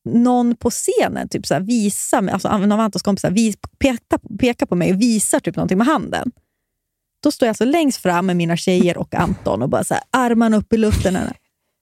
någon 0.08 0.56
på 0.56 0.70
scenen 0.70 1.28
typ 1.28 1.46
så 1.46 1.58
visar 1.60 2.28
alltså 2.28 2.58
någon 2.58 2.72
av 2.72 2.80
Antons 2.80 3.02
kompisar 3.02 3.30
vis, 3.30 3.56
pekar, 3.78 4.38
pekar 4.38 4.66
på 4.66 4.74
mig 4.74 4.92
och 4.92 5.00
visar 5.00 5.40
typ 5.40 5.56
någonting 5.56 5.78
med 5.78 5.86
handen. 5.86 6.32
Då 7.22 7.30
står 7.30 7.46
jag 7.46 7.50
alltså 7.50 7.64
längst 7.64 8.02
fram 8.02 8.26
med 8.26 8.36
mina 8.36 8.56
tjejer 8.56 8.98
och 8.98 9.14
Anton 9.14 9.62
och 9.62 9.68
bara 9.68 9.84
så 9.84 9.94
här, 9.94 10.02
armarna 10.10 10.56
upp 10.56 10.72
i 10.72 10.76
luften. 10.76 11.18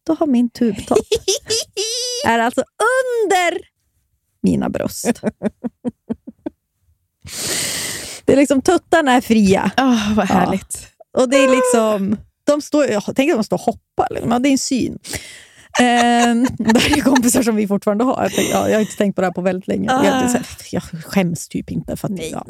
Då 0.07 0.15
har 0.15 0.27
min 0.27 0.51
tubtopp 0.51 0.99
är 2.25 2.39
alltså 2.39 2.61
under 2.61 3.59
mina 4.43 4.69
bröst. 4.69 5.23
Det 8.27 8.33
är 8.33 8.37
liksom, 8.37 8.63
tuttarna 8.63 9.13
är 9.13 9.21
fria. 9.21 9.71
Oh, 9.77 10.15
vad 10.15 10.27
härligt. 10.27 10.89
Och 11.19 11.29
det 11.29 11.37
är 11.37 11.49
liksom, 11.49 12.17
de 12.45 12.63
står, 12.63 12.87
jag 12.87 13.05
tänker 13.05 13.33
att 13.33 13.39
de 13.39 13.45
står 13.45 13.57
och 13.57 13.61
hoppar. 13.61 14.09
Liksom. 14.11 14.31
Ja, 14.31 14.39
det 14.39 14.49
är 14.49 14.53
en 14.53 14.59
syn. 14.59 14.99
Ehm, 15.81 16.47
det 16.59 16.81
här 16.81 16.99
är 16.99 17.01
kompisar 17.01 17.43
som 17.43 17.57
vi 17.57 17.69
fortfarande 17.69 18.05
har. 18.05 18.31
Jag, 18.37 18.45
ja, 18.45 18.69
jag 18.69 18.77
har 18.77 18.81
inte 18.81 18.97
tänkt 18.97 19.15
på 19.15 19.21
det 19.21 19.27
här 19.27 19.33
på 19.33 19.41
väldigt 19.41 19.69
länge. 19.69 19.87
Jag, 19.87 19.99
här, 19.99 20.47
jag 20.71 20.83
skäms 20.83 21.49
typ 21.49 21.71
inte. 21.71 21.97
För 21.97 22.09
att, 22.09 22.31
ja. 22.31 22.47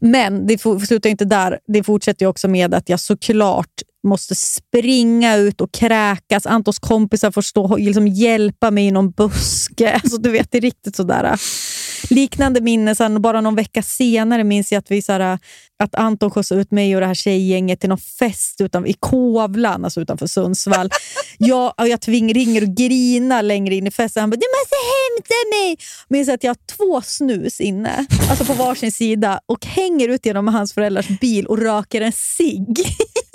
Men 0.00 0.46
det 0.46 0.58
slutar 0.86 1.10
inte 1.10 1.24
där. 1.24 1.58
Det 1.66 1.82
fortsätter 1.82 2.26
också 2.26 2.48
med 2.48 2.74
att 2.74 2.88
jag 2.88 3.00
såklart 3.00 3.82
måste 4.08 4.34
springa 4.34 5.36
ut 5.36 5.60
och 5.60 5.72
kräkas. 5.72 6.46
Antons 6.46 6.78
kompisar 6.78 7.30
får 7.30 7.42
stå 7.42 7.64
och 7.64 7.80
liksom 7.80 8.08
hjälpa 8.08 8.70
mig 8.70 8.86
i 8.86 8.90
någon 8.90 9.10
buske. 9.10 10.00
Alltså, 10.08 10.18
du 10.18 10.30
vet, 10.30 10.50
det 10.50 10.58
är 10.58 10.62
riktigt 10.62 10.96
sådär. 10.96 11.24
Äh, 11.24 11.36
liknande 12.10 12.60
minnen, 12.60 12.96
sen 12.96 13.22
bara 13.22 13.40
någon 13.40 13.54
vecka 13.54 13.82
senare 13.82 14.44
minns 14.44 14.72
jag 14.72 14.78
att, 14.78 14.90
vi, 14.90 15.02
såhär, 15.02 15.32
äh, 15.32 15.38
att 15.78 15.94
Anton 15.94 16.30
skjutsade 16.30 16.60
ut 16.60 16.70
mig 16.70 16.94
och 16.94 17.00
det 17.00 17.06
här 17.06 17.14
tjejgänget 17.14 17.80
till 17.80 17.88
någon 17.88 17.98
fest 17.98 18.60
utan, 18.60 18.86
i 18.86 18.92
Kovlan, 18.92 19.84
alltså 19.84 20.00
utanför 20.00 20.26
Sundsvall. 20.26 20.90
jag, 21.38 21.74
och 21.76 21.88
jag 21.88 22.00
tving, 22.00 22.34
ringer 22.34 22.62
och 22.62 22.76
grinar 22.76 23.42
längre 23.42 23.74
in 23.74 23.86
i 23.86 23.90
festen. 23.90 24.20
Han 24.20 24.30
bara, 24.30 24.36
du 24.36 24.46
måste 24.60 24.76
hämta 24.94 25.56
mig! 25.56 25.76
Minns 26.08 26.28
att 26.28 26.44
jag 26.44 26.50
har 26.50 26.76
två 26.76 27.02
snus 27.02 27.60
inne, 27.60 28.06
alltså 28.30 28.44
på 28.44 28.52
varsin 28.52 28.92
sida 28.92 29.40
och 29.46 29.66
hänger 29.66 30.08
ut 30.08 30.26
genom 30.26 30.48
hans 30.48 30.72
föräldrars 30.72 31.08
bil 31.20 31.46
och 31.46 31.58
röker 31.58 32.00
en 32.00 32.12
cigg. 32.12 32.78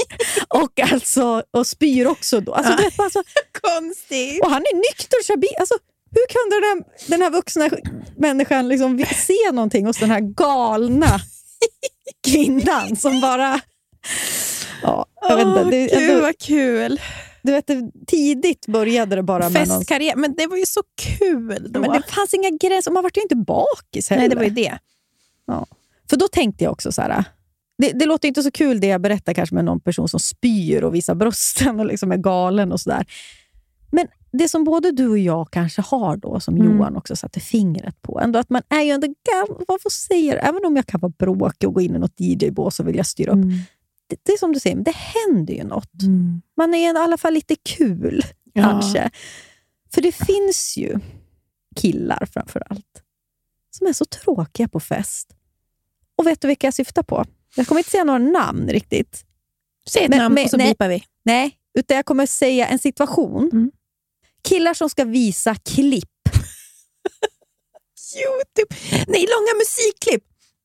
och, 0.47 0.79
alltså, 0.79 1.43
och 1.51 1.67
spyr 1.67 2.05
också. 2.05 2.39
Då. 2.39 2.53
Alltså, 2.53 2.75
du 2.75 2.83
vet, 2.83 2.97
bara 2.97 3.09
så, 3.09 3.23
Konstigt. 3.61 4.43
och 4.43 4.49
han 4.49 4.61
är 4.61 4.75
nykter 4.75 5.17
och 5.19 5.25
kör 5.25 5.37
bil. 5.37 5.55
Alltså, 5.59 5.75
hur 6.11 6.27
kunde 6.27 6.55
den 6.55 6.63
här, 6.63 7.07
den 7.09 7.21
här 7.21 7.29
vuxna 7.29 7.69
människan 8.17 8.67
liksom 8.67 9.05
se 9.15 9.51
någonting 9.51 9.85
hos 9.85 9.97
den 9.97 10.11
här 10.11 10.19
galna 10.19 11.19
kvinnan 12.27 12.95
som 12.95 13.21
bara... 13.21 13.59
Ja, 14.81 15.05
jag 15.21 15.35
vet 15.35 15.47
inte. 15.47 15.63
Det, 15.63 15.87
Gud 15.87 16.09
ändå, 16.09 16.21
vad 16.21 16.37
kul. 16.37 17.01
du 17.41 17.51
vet, 17.51 17.69
tidigt 18.07 18.67
började 18.67 19.15
det 19.15 19.23
bara 19.23 19.49
med. 19.49 19.67
Festkarriär. 19.67 20.15
Men 20.15 20.35
det 20.35 20.47
var 20.47 20.57
ju 20.57 20.65
så 20.65 20.81
kul 21.01 21.67
då. 21.69 21.79
Men 21.79 21.91
det 21.91 22.03
fanns 22.11 22.33
inga 22.33 22.49
gränser 22.49 22.91
man 22.91 23.03
var 23.03 23.11
ju 23.15 23.21
inte 23.21 23.35
bakis 23.35 24.09
heller. 24.09 24.21
Nej, 24.21 24.29
det 24.29 24.35
var 24.35 24.43
ju 24.43 24.49
det. 24.49 24.79
För 26.09 26.17
då 26.17 26.27
tänkte 26.27 26.63
jag 26.63 26.73
också 26.73 26.91
så 26.91 27.01
här... 27.01 27.23
Det, 27.77 27.91
det 27.91 28.05
låter 28.05 28.27
inte 28.27 28.43
så 28.43 28.51
kul 28.51 28.79
det 28.79 28.87
jag 28.87 29.01
berättar 29.01 29.33
kanske 29.33 29.55
med 29.55 29.65
någon 29.65 29.79
person 29.79 30.09
som 30.09 30.19
spyr 30.19 30.83
och 30.83 30.95
visar 30.95 31.15
brösten 31.15 31.79
och 31.79 31.85
liksom 31.85 32.11
är 32.11 32.17
galen 32.17 32.71
och 32.71 32.79
sådär. 32.79 33.05
Men 33.91 34.07
det 34.31 34.49
som 34.49 34.63
både 34.63 34.91
du 34.91 35.07
och 35.07 35.17
jag 35.17 35.51
kanske 35.51 35.81
har 35.81 36.17
då, 36.17 36.39
som 36.39 36.55
Mm. 36.55 36.71
Johan 36.71 36.95
också 36.95 37.15
satte 37.15 37.39
fingret 37.39 38.01
på, 38.01 38.19
ändå 38.19 38.39
att 38.39 38.49
man 38.49 38.61
är 38.69 38.81
ju 38.81 38.91
ändå 38.91 39.07
gammal, 39.31 39.79
säga 39.91 40.33
det? 40.33 40.39
Även 40.39 40.65
om 40.65 40.75
jag 40.75 40.85
kan 40.87 40.99
vara 40.99 41.13
bråkig 41.19 41.67
och 41.69 41.73
gå 41.75 41.81
in 41.81 41.95
i 41.95 41.99
något 41.99 42.19
DJ-bås 42.19 42.79
och 42.79 42.87
vilja 42.87 43.03
styra 43.03 43.31
upp. 43.31 43.35
Mm. 43.35 43.49
Det, 44.07 44.15
det 44.23 44.31
är 44.31 44.37
som 44.37 44.53
du 44.53 44.59
säger, 44.59 44.75
det 44.75 44.95
händer 44.95 45.53
ju 45.53 45.63
något. 45.63 45.91
Man 46.57 46.73
är 46.73 46.93
i 46.93 46.97
alla 46.97 47.17
fall 47.17 47.33
lite 47.33 47.55
kul, 47.55 48.21
Ja. 48.53 48.63
kanske. 48.63 49.09
För 49.93 50.01
det 50.01 50.11
finns 50.11 50.77
ju 50.77 50.99
killar 51.75 52.27
framför 52.33 52.63
allt 52.69 53.03
som 53.71 53.87
är 53.87 53.93
så 53.93 54.05
tråkiga 54.05 54.67
på 54.67 54.79
fest. 54.79 55.35
Och 56.15 56.27
vet 56.27 56.41
du 56.41 56.47
vilka 56.47 56.67
jag 56.67 56.73
syftar 56.73 57.03
på? 57.03 57.25
Jag 57.55 57.67
kommer 57.67 57.79
inte 57.79 57.89
säga 57.91 58.03
några 58.03 58.19
namn 58.19 58.69
riktigt. 58.69 59.25
Säg 59.89 60.03
ett 60.03 60.09
Men- 60.09 60.19
namn 60.19 60.35
men- 60.35 60.43
och 60.43 60.49
så 60.49 60.57
nej. 60.57 60.75
vi. 60.79 61.03
Nej, 61.25 61.57
utan 61.79 61.95
jag 61.97 62.05
kommer 62.05 62.25
säga 62.25 62.67
en 62.67 62.79
situation. 62.79 63.49
Mm. 63.53 63.71
Killar 64.43 64.73
som 64.73 64.89
ska 64.89 65.05
visa 65.05 65.55
klipp. 65.55 66.09
Youtube. 68.15 68.75
Nej, 69.07 69.21
långa 69.29 69.53
musikklipp. 69.59 70.23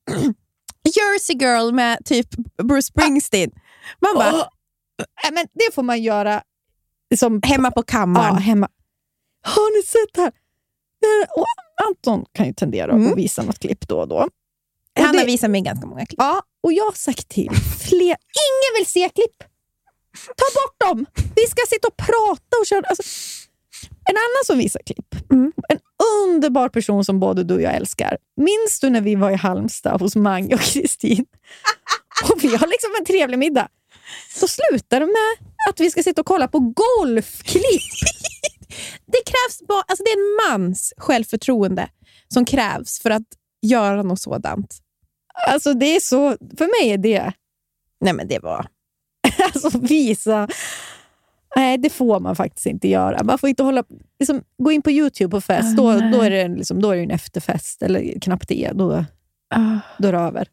Jersey 0.83 1.35
Girl 1.35 1.73
med 1.73 2.05
typ 2.05 2.27
Bruce 2.63 2.81
Springsteen. 2.81 3.51
Man 4.01 4.15
bara, 4.15 4.33
Åh! 4.33 4.47
Nej, 5.23 5.33
men 5.33 5.45
det 5.53 5.73
får 5.75 5.83
man 5.83 6.01
göra 6.03 6.43
som 7.19 7.41
hemma 7.43 7.71
på 7.71 7.79
ja, 7.79 7.83
kammaren. 7.83 8.37
hemma. 8.37 8.69
Har 9.41 9.77
ni 9.77 9.83
sett 9.87 10.13
det 10.13 10.21
här? 10.21 10.31
Och 11.37 11.45
Anton 11.87 12.25
kan 12.31 12.45
ju 12.47 12.53
tendera 12.53 12.91
Mm. 12.91 13.11
att 13.11 13.17
visa 13.17 13.41
något 13.43 13.59
klipp 13.59 13.87
då 13.87 13.99
och 13.99 14.07
då. 14.07 14.29
Och 14.99 15.05
Han 15.05 15.13
det- 15.13 15.19
har 15.19 15.25
visat 15.25 15.49
mig 15.51 15.61
ganska 15.61 15.87
många 15.87 16.05
klipp. 16.05 16.19
Ja, 16.19 16.41
och 16.63 16.73
jag 16.73 16.85
har 16.85 16.91
sagt 16.91 17.27
till 17.29 17.49
fler. 17.89 18.15
Ingen 18.47 18.71
vill 18.77 18.85
se 18.85 19.09
klipp. 19.09 19.37
Ta 20.37 20.45
bort 20.59 20.79
dem! 20.89 21.05
Vi 21.35 21.47
ska 21.47 21.61
sitta 21.69 21.87
och 21.87 21.97
prata 21.97 22.57
och 22.61 22.65
köra. 22.65 22.85
Alltså, 22.89 23.03
en 24.09 24.15
annan 24.15 24.43
som 24.45 24.57
visar 24.57 24.81
klipp. 24.85 25.31
Mm. 25.31 25.51
En 25.69 25.79
underbar 26.25 26.69
person 26.69 27.05
som 27.05 27.19
både 27.19 27.43
du 27.43 27.53
och 27.55 27.61
jag 27.61 27.75
älskar. 27.75 28.17
Minns 28.37 28.79
du 28.81 28.89
när 28.89 29.01
vi 29.01 29.15
var 29.15 29.31
i 29.31 29.35
Halmstad 29.35 30.01
hos 30.01 30.15
Mange 30.15 30.55
och 30.55 30.61
Kristin? 30.61 31.25
Och 32.31 32.43
vi 32.43 32.47
har 32.55 32.67
liksom 32.67 32.89
en 32.99 33.05
trevlig 33.05 33.39
middag. 33.39 33.67
Så 34.35 34.47
slutar 34.47 34.99
det 34.99 35.05
med 35.05 35.49
att 35.69 35.79
vi 35.79 35.91
ska 35.91 36.03
sitta 36.03 36.21
och 36.21 36.27
kolla 36.27 36.47
på 36.47 36.59
golfklipp. 36.59 37.63
Det 39.05 39.17
krävs 39.25 39.67
bara, 39.67 39.81
alltså 39.87 40.03
det 40.03 40.09
är 40.09 40.17
en 40.17 40.51
mans 40.51 40.93
självförtroende 40.97 41.89
som 42.33 42.45
krävs 42.45 42.99
för 42.99 43.09
att 43.09 43.23
göra 43.61 44.03
något 44.03 44.21
sådant. 44.21 44.77
Alltså 45.47 45.73
det 45.73 45.95
är 45.95 45.99
så, 45.99 46.37
för 46.57 46.81
mig 46.81 46.93
är 46.93 46.97
det 46.97 47.33
Nej 47.99 48.13
men 48.13 48.27
det 48.27 48.39
var... 48.39 48.67
alltså 49.53 49.79
visa... 49.79 50.47
Nej, 51.55 51.77
det 51.77 51.89
får 51.89 52.19
man 52.19 52.35
faktiskt 52.35 52.65
inte 52.65 52.87
göra. 52.87 53.23
Man 53.23 53.37
får 53.37 53.49
inte 53.49 53.63
hålla, 53.63 53.83
liksom, 54.19 54.43
gå 54.57 54.71
in 54.71 54.81
på 54.81 54.91
YouTube 54.91 55.31
på 55.31 55.41
fest, 55.41 55.77
då, 55.77 55.83
då, 55.93 56.21
är 56.21 56.29
det 56.29 56.47
liksom, 56.47 56.81
då 56.81 56.91
är 56.91 56.95
det 56.95 57.03
en 57.03 57.11
efterfest, 57.11 57.81
eller 57.81 58.19
knappt 58.19 58.47
det. 58.47 58.71
Då, 58.73 59.05
då 59.97 60.07
är 60.07 60.11
det 60.11 60.17
över. 60.17 60.47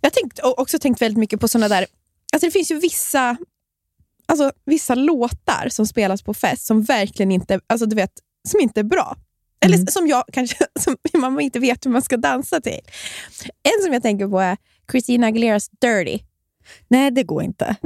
Jag 0.00 0.12
har 0.42 0.60
också 0.60 0.78
tänkt 0.78 1.02
väldigt 1.02 1.18
mycket 1.18 1.40
på 1.40 1.48
såna 1.48 1.68
där... 1.68 1.86
Alltså 2.32 2.46
det 2.46 2.50
finns 2.50 2.70
ju 2.70 2.80
vissa, 2.80 3.36
alltså 4.26 4.52
vissa 4.64 4.94
låtar 4.94 5.68
som 5.68 5.86
spelas 5.86 6.22
på 6.22 6.34
fest 6.34 6.66
som 6.66 6.82
verkligen 6.82 7.32
inte, 7.32 7.60
alltså 7.66 7.86
du 7.86 7.96
vet, 7.96 8.12
som 8.48 8.60
inte 8.60 8.80
är 8.80 8.84
bra. 8.84 9.16
Eller 9.64 9.74
Mm. 9.76 9.86
som 9.86 10.06
jag 10.06 10.24
kanske 10.32 10.56
som 10.80 10.96
man 11.20 11.40
inte 11.40 11.58
vet 11.58 11.86
hur 11.86 11.90
man 11.90 12.02
ska 12.02 12.16
dansa 12.16 12.60
till. 12.60 12.80
En 13.62 13.84
som 13.84 13.92
jag 13.92 14.02
tänker 14.02 14.28
på 14.28 14.40
är 14.40 14.56
Christina 14.90 15.26
Aguileras 15.26 15.68
Dirty. 15.80 16.18
Nej, 16.88 17.10
det 17.10 17.22
går 17.22 17.42
inte. 17.42 17.76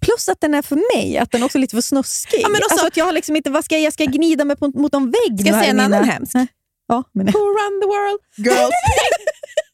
Plus 0.00 0.28
att 0.28 0.40
den 0.40 0.54
är 0.54 0.62
för 0.62 0.96
mig, 0.96 1.18
att 1.18 1.30
den 1.30 1.42
också 1.42 1.58
är 1.58 1.60
lite 1.60 1.76
för 1.76 1.80
snuskig. 1.82 2.40
Ja, 2.42 2.48
men 2.48 2.56
också- 2.62 2.72
alltså 2.74 2.86
att 2.86 2.96
jag 2.96 3.04
har 3.04 3.12
liksom 3.12 3.36
inte, 3.36 3.50
vad 3.50 3.64
ska 3.64 3.74
jag, 3.74 3.82
jag 3.82 3.92
ska 3.92 4.04
gnida 4.04 4.44
mig 4.44 4.56
på, 4.56 4.68
mot 4.68 4.94
en 4.94 5.10
vägg. 5.10 5.40
Ska 5.40 5.48
jag 5.48 5.58
säga 5.58 5.70
en 5.70 5.76
mina- 5.76 5.84
annan 5.84 6.04
hemsk? 6.04 6.32
Ja, 6.88 7.04
men 7.12 7.26
Who 7.26 7.32
run 7.38 7.80
the 7.82 7.86
world? 7.86 8.20
Girls. 8.36 8.70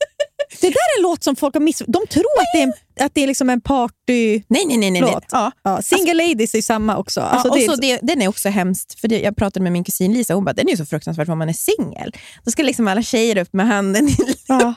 det 0.60 0.66
där 0.66 0.70
är 0.94 0.98
en 0.98 1.02
låt 1.02 1.24
som 1.24 1.36
folk 1.36 1.54
har 1.54 1.60
miss... 1.60 1.78
De 1.78 2.06
tror 2.06 2.24
att 2.40 2.46
det 2.54 2.58
är, 2.58 2.62
en- 2.62 3.04
att 3.06 3.14
det 3.14 3.22
är 3.22 3.26
liksom 3.26 3.50
en 3.50 3.60
party... 3.60 4.42
nej, 4.48 4.64
nej, 4.66 4.76
nej. 4.78 4.90
nej, 4.90 5.00
nej. 5.00 5.14
Ja. 5.30 5.52
Ja, 5.62 5.82
Single 5.82 6.14
Ladies 6.14 6.54
är 6.54 6.62
samma 6.62 6.96
också. 6.96 7.20
Alltså, 7.20 7.48
ja, 7.48 7.50
och 7.52 7.58
det 7.58 7.64
är 7.64 7.68
så 7.68 7.76
det, 7.80 7.98
den 8.02 8.22
är 8.22 8.28
också 8.28 8.48
hemskt, 8.48 9.00
för 9.00 9.08
det, 9.08 9.20
jag 9.20 9.36
pratade 9.36 9.62
med 9.62 9.72
min 9.72 9.84
kusin 9.84 10.12
Lisa 10.12 10.34
hon 10.34 10.44
bara, 10.44 10.52
den 10.52 10.66
är 10.66 10.70
ju 10.70 10.76
så 10.76 10.86
fruktansvärt 10.86 11.28
om 11.28 11.38
man 11.38 11.48
är 11.48 11.52
singel. 11.52 12.12
Då 12.44 12.50
ska 12.50 12.62
liksom 12.62 12.88
alla 12.88 13.02
tjejer 13.02 13.38
upp 13.38 13.52
med 13.52 13.66
handen 13.66 14.08
i 14.08 14.16
Ja. 14.46 14.74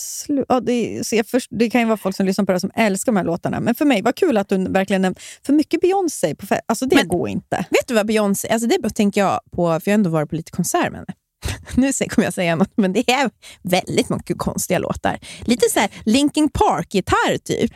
Slu- 0.00 0.44
ja, 0.48 0.60
det, 0.60 1.06
så 1.06 1.22
först, 1.26 1.48
det 1.50 1.70
kan 1.70 1.80
ju 1.80 1.86
vara 1.86 1.96
folk 1.96 2.16
som 2.16 2.26
lyssnar 2.26 2.44
på 2.44 2.52
det 2.52 2.60
som 2.60 2.70
älskar 2.74 3.12
de 3.12 3.16
här 3.16 3.24
låtarna. 3.24 3.60
Men 3.60 3.74
för 3.74 3.84
mig, 3.84 4.02
vad 4.02 4.14
kul 4.16 4.36
att 4.36 4.48
du 4.48 4.68
verkligen 4.68 5.02
nämnde... 5.02 5.20
För 5.46 5.52
mycket 5.52 5.80
Beyoncé, 5.80 6.34
på 6.34 6.46
alltså 6.66 6.86
det 6.86 6.96
Men- 6.96 7.08
går 7.08 7.28
inte. 7.28 7.56
Vet 7.70 7.88
du 7.88 7.94
vad 7.94 8.06
Beyoncé, 8.06 8.48
alltså 8.48 8.68
det 8.68 8.90
tänker 8.90 9.20
jag 9.20 9.40
på, 9.52 9.66
för 9.80 9.90
jag 9.90 9.92
har 9.92 9.98
ändå 9.98 10.10
varit 10.10 10.30
på 10.30 10.36
lite 10.36 10.50
konsert 10.50 10.90
med 10.90 10.94
henne. 11.00 11.14
Nu 11.76 11.92
kommer 11.92 12.24
jag 12.26 12.34
säga 12.34 12.56
något, 12.56 12.72
men 12.76 12.92
det 12.92 13.10
är 13.10 13.30
väldigt 13.62 14.08
mycket 14.08 14.38
konstiga 14.38 14.78
låtar. 14.78 15.18
Lite 15.40 15.68
så 15.70 15.80
här 15.80 15.90
Linkin 16.04 16.48
Park-gitarr 16.48 17.38
typ. 17.38 17.72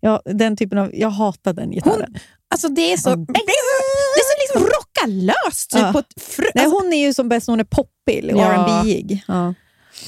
Ja, 0.00 0.22
den 0.24 0.56
typen 0.56 0.78
av, 0.78 0.90
jag 0.94 1.10
hatar 1.10 1.52
den 1.52 1.70
gitarren. 1.70 2.14
Alltså 2.50 2.68
det 2.68 2.92
är 2.92 2.96
så, 2.96 3.10
Mm. 3.10 3.26
det 3.26 3.40
är 3.40 4.24
så 4.24 4.56
liksom 4.58 4.66
rocka 4.72 5.06
löst. 5.06 5.70
Typ, 5.70 5.80
Ja. 5.80 5.92
på 5.92 5.98
ett 5.98 6.22
fru, 6.22 6.46
Nej, 6.54 6.64
alltså, 6.64 6.78
hon 6.82 6.92
är 6.92 7.06
ju 7.06 7.14
som 7.14 7.28
bäst 7.28 7.48
när 7.48 7.52
hon 7.52 7.60
är 7.60 7.64
poppig, 7.64 8.30
Ja. 8.36 8.52
R&B-ig. 8.52 9.24
Ja. 9.28 9.54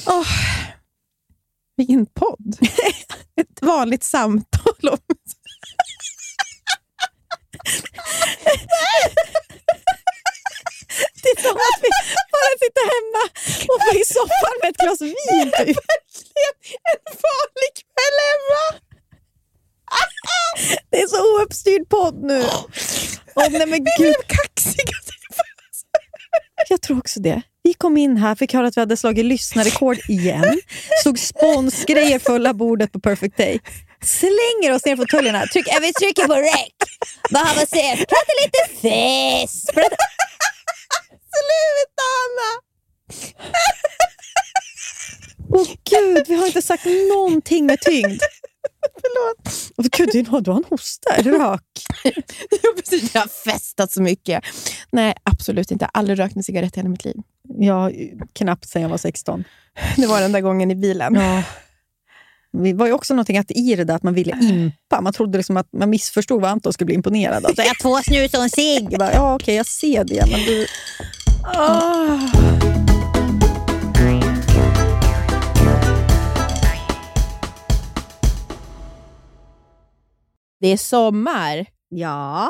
åh, 0.07 0.27
vilken 1.77 2.05
podd. 2.05 2.57
Ett 3.41 3.61
vanligt 3.61 4.03
samtal 4.03 4.89
om... 4.91 4.97
Det 11.23 11.29
är 11.35 11.41
som 11.47 11.55
att 11.69 11.79
vi 11.85 11.89
bara 12.35 12.53
sitter 12.63 12.85
hemma 12.95 13.23
och 13.71 13.77
får 13.83 13.95
i 14.03 14.05
soffan 14.17 14.55
med 14.61 14.69
ett 14.71 14.77
glas 14.83 15.01
vin. 15.01 15.47
Typ. 15.59 15.77
En 16.91 16.99
vanlig 17.25 17.71
kväll 17.91 18.17
hemma. 18.29 18.63
Det 20.91 21.01
är 21.01 21.07
så 21.07 21.41
ouppstyrd 21.41 21.89
podd 21.89 22.23
nu. 22.23 22.43
Åh, 23.35 23.47
nej, 23.49 23.65
men 23.65 23.69
Vi 23.71 23.77
gud. 23.77 23.85
blev 23.97 24.13
kaxiga. 24.27 24.93
Jag 26.69 26.81
tror 26.81 26.97
också 26.97 27.19
det. 27.19 27.41
Vi 27.63 27.73
kom 27.73 27.97
in 27.97 28.17
här, 28.17 28.35
fick 28.35 28.53
höra 28.53 28.67
att 28.67 28.77
vi 28.77 28.81
hade 28.81 28.97
slagit 28.97 29.25
lyssnarrekord 29.25 29.97
igen. 30.09 30.61
Såg 31.03 31.19
sponsgrejer 31.19 32.19
fulla 32.19 32.53
bordet 32.53 32.91
på 32.91 32.99
Perfect 32.99 33.37
Day. 33.37 33.59
Slänger 34.03 34.75
oss 34.75 34.85
ner 34.85 34.95
på 34.95 35.05
tullarna. 35.05 35.45
Tryck, 35.53 35.67
vi 35.81 35.93
trycker 35.93 36.27
på 36.27 36.33
rec. 36.35 36.71
Behöver 37.29 37.65
se. 37.65 37.97
Prata 37.97 38.31
lite 38.43 38.81
fest. 38.81 39.73
Prata. 39.73 39.95
Sluta 41.35 42.03
Anna! 42.21 42.51
Åh 45.53 45.67
gud, 45.89 46.25
vi 46.27 46.35
har 46.35 46.47
inte 46.47 46.61
sagt 46.61 46.85
någonting 46.85 47.65
med 47.65 47.79
tyngd. 47.81 48.21
Förlåt. 49.01 49.71
Åh, 49.77 49.85
gud, 49.91 50.09
du 50.25 50.31
har 50.31 50.41
du 50.41 50.51
har 50.51 50.57
en 50.57 50.63
hosta. 50.69 51.15
Är 51.15 51.23
du 51.23 51.37
rök? 51.39 51.61
Jag, 52.63 52.75
precis, 52.77 53.15
jag 53.15 53.21
har 53.21 53.27
festat 53.27 53.91
så 53.91 54.01
mycket. 54.01 54.43
Nej, 54.91 55.13
absolut 55.23 55.71
inte. 55.71 55.83
Jag 55.83 55.89
har 55.93 55.99
aldrig 55.99 56.19
rökt 56.19 56.35
en 56.35 56.43
cigarett 56.43 56.77
i 56.77 56.79
hela 56.79 56.89
mitt 56.89 57.05
liv. 57.05 57.15
Ja, 57.57 57.91
knappt 58.33 58.69
sen 58.69 58.81
jag 58.81 58.89
var 58.89 58.97
16. 58.97 59.43
Det 59.97 60.07
var 60.07 60.21
den 60.21 60.31
där 60.31 60.41
gången 60.41 60.71
i 60.71 60.75
bilen. 60.75 61.15
Ja. 61.15 61.43
Det 62.63 62.73
var 62.73 62.85
ju 62.87 62.93
också 62.93 63.13
någonting 63.13 63.37
att 63.37 63.51
i 63.51 63.75
det 63.75 63.83
där 63.83 63.95
att 63.95 64.03
man 64.03 64.13
ville 64.13 64.31
impa. 64.41 65.01
Man 65.01 65.13
trodde 65.13 65.37
liksom 65.37 65.57
att 65.57 65.67
man 65.73 65.89
missförstod 65.89 66.41
vad 66.41 66.51
Anton 66.51 66.73
skulle 66.73 66.85
bli 66.85 66.95
imponerad 66.95 67.45
av. 67.45 67.49
Så 67.49 67.61
jag 67.61 67.79
två 67.79 67.97
snus 67.97 68.33
och 68.33 68.43
en 68.43 68.49
cigg. 68.49 68.87
Ja, 68.99 69.35
okej, 69.35 69.55
jag 69.55 69.65
ser 69.65 70.03
det. 70.03 70.25
Men 70.31 70.39
du... 70.39 70.67
Det 80.59 80.67
är 80.67 80.77
sommar. 80.77 81.65
Ja, 81.89 82.49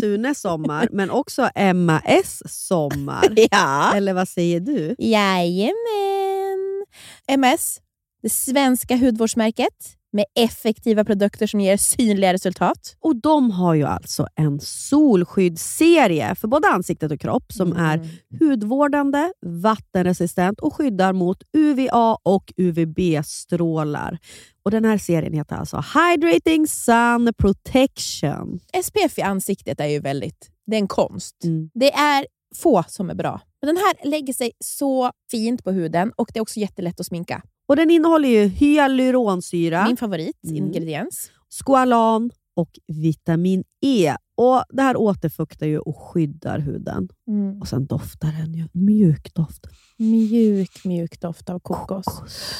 Sunes 0.00 0.40
sommar, 0.40 0.88
men 0.92 1.10
också 1.10 1.50
Emma 1.54 2.02
S 2.04 2.42
sommar. 2.46 3.24
Ja. 3.50 3.92
Eller 3.94 4.14
vad 4.14 4.28
säger 4.28 4.60
du? 4.60 4.94
Jajamän. 4.98 6.86
MS, 7.28 7.80
det 8.22 8.30
svenska 8.30 8.96
hudvårdsmärket 8.96 9.96
med 10.12 10.24
effektiva 10.34 11.04
produkter 11.04 11.46
som 11.46 11.60
ger 11.60 11.76
synliga 11.76 12.32
resultat. 12.32 12.96
Och 13.00 13.16
De 13.16 13.50
har 13.50 13.74
ju 13.74 13.84
alltså 13.84 14.26
en 14.34 14.60
solskyddsserie 14.60 16.34
för 16.34 16.48
både 16.48 16.68
ansiktet 16.68 17.12
och 17.12 17.20
kropp 17.20 17.52
som 17.52 17.72
Mm. 17.72 17.84
är 17.84 18.08
hudvårdande, 18.40 19.32
vattenresistent 19.46 20.60
och 20.60 20.74
skyddar 20.74 21.12
mot 21.12 21.42
UVA 21.52 22.16
och 22.22 22.52
UVB-strålar. 22.56 24.18
Och 24.62 24.70
Den 24.70 24.84
här 24.84 24.98
serien 24.98 25.32
heter 25.32 25.56
alltså 25.56 25.84
Hydrating 25.94 26.66
Sun 26.66 27.32
Protection. 27.38 28.60
SPF 28.84 29.18
i 29.18 29.22
ansiktet 29.22 29.80
är 29.80 29.86
ju 29.86 29.98
väldigt, 30.00 30.50
det 30.66 30.76
är 30.76 30.80
en 30.80 30.88
konst. 30.88 31.44
Mm. 31.44 31.70
Det 31.74 31.92
är 31.92 32.26
få 32.56 32.84
som 32.88 33.10
är 33.10 33.14
bra. 33.14 33.40
Men 33.60 33.66
den 33.74 33.76
här 33.76 34.10
lägger 34.10 34.32
sig 34.32 34.52
så 34.64 35.10
fint 35.30 35.64
på 35.64 35.70
huden 35.72 36.12
och 36.16 36.28
det 36.34 36.38
är 36.38 36.42
också 36.42 36.60
jättelätt 36.60 37.00
att 37.00 37.06
sminka. 37.06 37.42
Och 37.68 37.76
Den 37.76 37.90
innehåller 37.90 38.28
ju 38.28 38.46
hyaluronsyra, 38.46 39.84
Min 39.86 39.96
favorit 39.96 40.36
Mm. 40.44 41.08
squalan 41.64 42.30
och 42.56 42.70
vitamin 42.86 43.64
E. 43.80 44.14
Och 44.36 44.62
Det 44.70 44.82
här 44.82 44.96
återfuktar 44.96 45.66
ju 45.66 45.78
och 45.78 45.96
skyddar 45.96 46.58
huden. 46.58 47.08
Och 47.60 47.68
Sen 47.68 47.86
doftar 47.86 48.32
den 48.32 48.54
ju 48.54 48.68
mjuk 48.72 49.34
doft. 49.34 49.66
Mjuk, 49.96 50.84
mjuk 50.84 51.20
doft 51.20 51.50
av 51.50 51.58
kokos. 51.58 52.06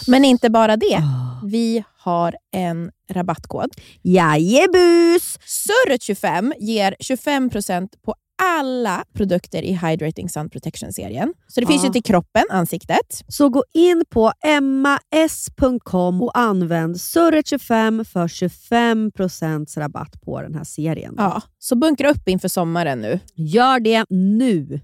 Men 0.08 0.24
inte 0.24 0.50
bara 0.50 0.76
det. 0.76 0.96
Ah. 0.96 1.40
Vi 1.46 1.84
har 1.98 2.36
en 2.52 2.90
rabattkod. 3.10 3.68
Jajebus! 4.02 5.38
Surret25 5.38 6.52
ger 6.60 6.96
25% 7.00 7.88
på 8.04 8.14
alla 8.44 9.04
produkter 9.12 9.62
i 9.62 9.72
Hydrating 9.72 10.28
Sun 10.28 10.50
Protection-serien. 10.50 11.34
Så 11.48 11.60
det 11.60 11.66
finns 11.66 11.82
Ja. 11.82 11.86
ju 11.88 11.92
till 11.92 12.02
kroppen, 12.02 12.42
ansiktet. 12.50 13.22
Så 13.28 13.48
gå 13.48 13.64
in 13.74 14.04
på 14.10 14.32
emmas.com 14.44 16.22
och 16.22 16.38
använd 16.38 16.96
surret25 16.96 18.04
för 18.04 18.28
25% 18.28 19.76
rabatt 19.78 20.20
på 20.22 20.42
den 20.42 20.54
här 20.54 20.64
serien. 20.64 21.14
Ja, 21.18 21.42
så 21.58 21.76
bunkra 21.76 22.10
upp 22.10 22.28
inför 22.28 22.48
sommaren 22.48 23.00
nu. 23.00 23.20
Gör 23.34 23.80
det 23.80 24.04
nu! 24.10 24.80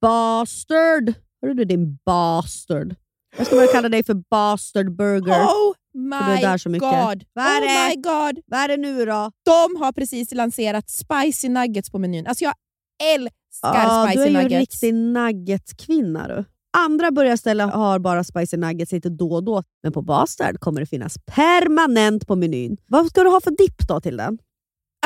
Bastard! 0.00 1.12
Hörru 1.42 1.54
du 1.54 1.64
din 1.64 1.98
bastard. 2.06 2.94
Jag 3.36 3.46
ska 3.46 3.56
börja 3.56 3.72
kalla 3.72 3.88
dig 3.88 4.04
för 4.04 4.14
bastard 4.30 4.96
burger. 4.96 5.42
Oh 5.44 5.74
my 5.94 6.40
god! 6.78 7.24
Vad 7.32 7.44
är 7.46 7.60
oh 7.60 7.88
my 7.88 7.94
god! 7.96 8.42
Vad 8.46 8.60
är 8.60 8.68
det 8.68 8.76
nu 8.76 9.04
då? 9.04 9.30
De 9.44 9.80
har 9.82 9.92
precis 9.92 10.32
lanserat 10.34 10.90
spicy 10.90 11.48
nuggets 11.48 11.90
på 11.90 11.98
menyn. 11.98 12.26
Alltså 12.26 12.44
jag 12.44 12.54
älskar 13.14 13.30
Ah, 13.62 14.06
spicy 14.06 14.18
du 14.18 14.22
är 14.24 14.30
ju 14.30 14.36
en 14.36 14.42
nuggets. 14.42 14.60
riktig 14.60 14.94
nuggetkvinna 14.94 16.28
du. 16.28 16.44
Andra 16.78 17.10
börjarställen 17.10 17.70
har 17.70 17.98
bara 17.98 18.24
spicy 18.24 18.56
nuggets 18.56 18.92
lite 18.92 19.08
då 19.08 19.32
och 19.34 19.44
då, 19.44 19.62
men 19.82 19.92
på 19.92 20.02
Bastard 20.02 20.60
kommer 20.60 20.80
det 20.80 20.86
finnas 20.86 21.18
permanent 21.26 22.26
på 22.26 22.36
menyn. 22.36 22.76
Vad 22.86 23.06
ska 23.06 23.22
du 23.22 23.28
ha 23.30 23.40
för 23.40 23.50
dipp 23.50 23.88
då 23.88 24.00
till 24.00 24.16
den? 24.16 24.38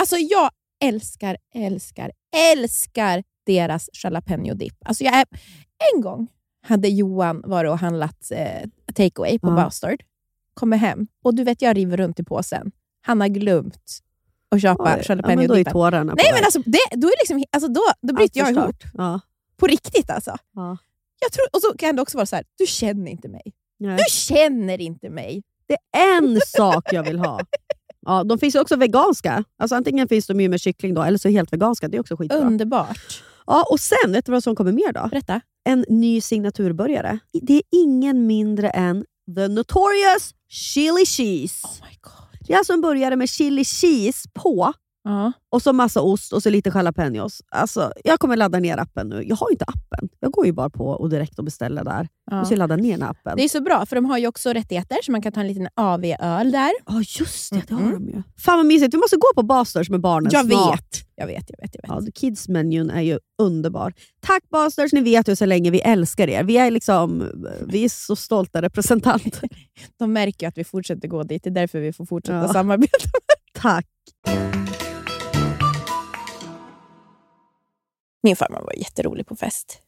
Alltså 0.01 0.17
jag 0.17 0.51
älskar, 0.85 1.37
älskar, 1.55 2.11
älskar 2.53 3.23
deras 3.47 3.91
jalapeno 4.05 4.55
dip. 4.55 4.75
Alltså 4.85 5.05
jag 5.05 5.15
är, 5.15 5.25
en 5.95 6.01
gång 6.01 6.29
hade 6.63 6.89
Johan 6.89 7.43
varit 7.47 7.71
och 7.71 7.79
handlat 7.79 8.31
eh, 8.31 8.69
takeaway 8.95 9.39
på 9.39 9.49
Ja. 9.49 9.55
Bastard. 9.55 10.03
Kommer 10.55 10.77
hem 10.77 11.07
och 11.25 11.35
du 11.35 11.45
vet 11.45 11.63
jag 11.63 11.77
river 11.77 11.97
runt 11.97 12.21
i 12.21 12.25
påsen. 12.25 12.73
Han 13.01 13.21
har 13.21 13.29
glömt 13.29 13.99
att 14.51 14.63
köpa 14.63 14.97
Oj, 14.97 15.05
ja, 15.09 15.47
då 15.47 15.59
är 15.59 15.65
tårarna 15.65 16.13
på 16.13 16.17
Nej 16.23 16.33
men 16.35 16.45
alltså, 16.45 16.59
det, 16.65 16.79
då, 16.93 17.07
är 17.07 17.15
liksom, 17.21 17.45
alltså 17.53 17.69
då, 17.69 17.83
då 18.03 18.15
bryter 18.15 18.41
jag 18.41 18.51
ihop. 18.51 18.77
Ja. 18.95 19.21
På 19.57 19.67
riktigt 19.67 20.11
alltså. 20.11 20.37
Ja. 20.55 20.77
Jag 21.21 21.33
tror, 21.33 21.47
och 21.53 21.61
så 21.61 21.77
kan 21.79 21.97
det 21.97 22.03
också 22.03 22.19
vara 22.19 22.27
så 22.27 22.37
här, 22.37 22.45
du 22.59 22.67
känner 22.67 23.11
inte 23.11 23.29
mig. 23.29 23.43
Nej. 23.79 23.97
Du 23.97 24.05
känner 24.11 24.81
inte 24.81 25.11
mig. 25.11 25.43
Det 25.69 25.99
är 25.99 26.17
en 26.17 26.41
sak 26.47 26.93
jag 26.93 27.03
vill 27.03 27.19
ha. 27.19 27.41
Ja, 28.07 28.25
de 28.25 28.39
finns 28.39 28.55
också 28.55 28.77
veganska. 28.77 29.45
Alltså 29.59 29.77
antingen 29.77 30.09
finns 30.09 30.27
de 30.27 30.41
ju 30.41 30.49
med 30.49 30.61
kyckling 30.61 30.95
då, 30.95 31.03
eller 31.03 31.19
så 31.19 31.29
helt 31.29 31.53
veganska. 31.53 31.89
Det 31.89 31.97
är 31.97 32.01
också 32.01 32.17
skitbra. 32.17 32.39
Underbart. 32.39 33.23
Ja, 33.47 33.67
och 33.71 33.81
sen, 33.81 34.13
vet 34.13 34.27
du 34.27 34.33
vad 34.33 34.43
som 34.43 34.57
kommer 34.57 34.73
mer 34.73 34.93
då? 34.93 35.09
Berätta. 35.09 35.41
En 35.65 35.85
ny 35.89 36.21
signaturbörjare. 36.21 37.19
Det 37.43 37.55
är 37.55 37.63
ingen 37.71 38.27
mindre 38.27 38.71
än 38.71 39.05
The 39.37 39.49
Notorious 39.49 40.35
Chili 40.49 41.07
Cheese. 41.07 41.67
Oh 41.67 41.87
my 41.89 41.99
god. 42.01 42.26
Det 42.47 42.53
är 42.53 42.59
alltså 42.59 42.73
en 42.73 42.81
burgare 42.81 43.17
med 43.17 43.29
chili 43.29 43.65
cheese 43.65 44.29
på. 44.35 44.73
Ja. 45.09 45.33
och 45.51 45.63
så 45.63 45.73
massa 45.73 46.01
ost 46.01 46.33
och 46.33 46.43
så 46.43 46.51
lite 46.51 46.71
jalapenos. 46.75 47.43
Alltså, 47.49 47.93
jag 48.05 48.21
kommer 48.21 48.37
ladda 48.37 48.59
ner 48.59 48.77
appen 48.79 49.09
nu. 49.09 49.23
Jag 49.27 49.37
har 49.37 49.51
inte 49.51 49.65
appen. 49.65 50.09
Jag 50.21 50.33
går 50.33 50.47
ju 50.47 50.53
bara 50.53 50.71
på 50.71 50.87
och 50.89 51.11
direkt 51.11 51.39
och 51.39 51.45
beställer 51.45 51.85
där. 51.85 52.09
Ja. 52.31 52.41
Och 52.41 52.47
så 52.47 52.57
laddar 52.57 52.77
ner 52.77 53.03
appen. 53.03 53.37
Det 53.37 53.45
är 53.45 53.49
så 53.49 53.61
bra, 53.61 53.87
för 53.87 53.97
de 53.97 54.05
har 54.05 54.19
ju 54.19 54.27
också 54.27 54.53
rättigheter, 54.53 54.97
så 55.03 55.13
man 55.13 55.23
kan 55.23 55.33
ta 55.33 55.41
en 55.41 55.47
liten 55.47 55.69
AV-öl 55.75 56.51
där. 56.53 56.71
Ja, 56.87 57.03
just 57.21 57.53
det. 57.53 57.63
Det 57.69 57.75
har 57.75 57.81
Mm. 57.81 57.93
de 58.07 58.09
ju. 58.13 58.23
Fan 58.39 58.57
vad 58.57 58.67
mysigt. 58.67 58.95
Vi 58.95 58.99
måste 58.99 59.17
gå 59.17 59.27
på 59.35 59.43
Basters 59.43 59.91
med 59.91 60.01
barnen 60.01 60.31
Jag 60.33 60.47
snart. 60.47 60.75
vet. 60.81 61.03
Jag 61.15 61.27
vet, 61.27 61.45
jag 61.51 61.59
vet. 61.63 61.75
Jag 61.83 61.95
vet. 61.97 62.05
Ja, 62.07 62.13
Kids-menyn 62.15 62.91
är 62.91 63.01
ju 63.03 63.19
underbar. 63.43 63.93
Tack 64.21 64.43
Basters, 64.51 64.93
ni 64.93 65.01
vet 65.01 65.29
ju 65.29 65.37
så 65.37 65.47
länge 65.47 65.71
vi 65.71 65.81
älskar 65.81 66.29
er. 66.29 66.45
Vi 66.45 66.57
är, 66.59 66.71
liksom, 66.71 67.29
vi 67.69 67.85
är 67.85 67.89
så 67.89 68.17
stolta 68.17 68.63
representanter. 68.63 69.49
De 69.99 70.13
märker 70.13 70.47
ju 70.47 70.49
att 70.49 70.59
vi 70.59 70.65
fortsätter 70.65 71.09
gå 71.09 71.23
dit, 71.23 71.43
det 71.45 71.49
är 71.51 71.55
därför 71.55 71.81
vi 71.81 71.93
får 71.93 72.07
fortsätta 72.07 72.37
Ja. 72.39 72.53
samarbeta. 72.53 73.09
Tack. 73.55 73.87
Min 78.27 78.37
farmor 78.37 78.61
var 78.61 78.73
jätterolig 78.79 79.27
på 79.27 79.37
fest. 79.37 79.79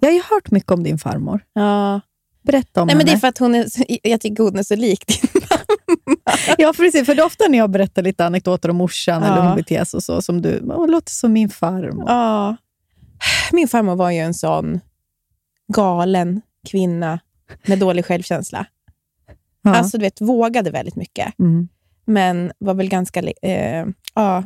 Jag 0.00 0.08
har 0.08 0.14
ju 0.14 0.22
hört 0.30 0.50
mycket 0.50 0.70
om 0.72 0.82
din 0.82 0.98
farmor. 0.98 1.40
Ja. 1.52 2.00
Berätta 2.42 2.80
om 2.82 2.86
Nej, 2.86 2.96
men 2.96 3.06
det 3.06 3.10
henne. 3.12 3.18
är 3.18 3.20
för 3.20 3.28
att 3.28 3.38
hon 3.38 3.54
är, 3.54 3.64
så- 3.68 3.84
jag 4.02 4.20
tycker 4.20 4.42
hon 4.42 4.58
är 4.58 4.62
så 4.62 4.76
lik 4.76 5.06
din 5.06 5.42
Ja, 6.58 6.72
precis. 6.76 7.06
För 7.06 7.14
det 7.14 7.22
är 7.22 7.26
ofta 7.26 7.44
när 7.48 7.58
jag 7.58 7.70
berättar 7.70 8.02
lite 8.02 8.26
anekdoter 8.26 8.70
om 8.70 8.76
morsan 8.76 9.22
Ja. 9.22 9.32
eller 9.32 9.46
hon 9.46 9.56
beter 9.56 9.84
sig 9.84 9.96
och 9.98 10.02
så, 10.02 10.22
som 10.22 10.42
du, 10.42 10.62
hon 10.74 10.90
låter 10.90 11.10
som 11.12 11.32
min 11.32 11.48
farmor. 11.50 12.04
Ja. 12.06 12.56
Min 13.52 13.68
farmor 13.68 13.96
var 13.96 14.10
ju 14.10 14.18
en 14.18 14.34
sån 14.34 14.80
galen 15.72 16.40
kvinna 16.68 17.20
med 17.66 17.78
dålig 17.78 18.04
självkänsla. 18.06 18.66
Ja. 19.62 19.74
Alltså 19.76 19.98
du 19.98 20.02
vet, 20.04 20.20
vågade 20.20 20.70
väldigt 20.70 20.96
mycket. 20.96 21.38
Mm. 21.38 21.68
men 22.04 22.52
var 22.58 22.74
väl 22.74 22.88
ganska... 22.88 23.20
Eh, 23.42 23.86
ja. 24.14 24.44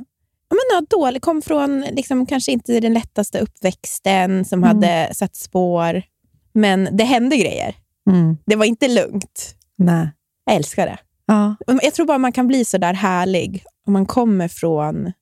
Men, 0.55 0.76
ja, 0.90 0.96
dålig. 0.96 1.22
Kom 1.22 1.42
från 1.42 1.80
liksom, 1.80 2.26
kanske 2.26 2.53
inte 2.53 2.80
den 2.80 2.92
lättaste 2.94 3.38
uppväxten 3.38 4.44
som 4.44 4.64
Mm. 4.64 4.68
hade 4.76 5.14
satt 5.14 5.36
spår. 5.36 6.03
Men 6.55 6.88
det 6.92 7.05
hände 7.05 7.36
grejer. 7.36 7.74
Mm. 8.11 8.36
Det 8.46 8.57
var 8.57 8.64
inte 8.64 8.88
lugnt. 8.88 9.55
Nej. 9.78 10.09
Jag 10.44 10.57
älskar 10.57 10.86
det. 10.86 10.98
Ja. 11.26 11.57
Jag 11.82 11.94
tror 11.94 12.07
bara 12.07 12.18
man 12.18 12.32
kan 12.32 12.46
bli 12.48 12.64
så 12.64 12.78
där 12.78 12.94
härlig 12.94 13.64
om 13.86 13.92
man 13.92 14.07
kommer 14.07 14.48
från 14.48 15.12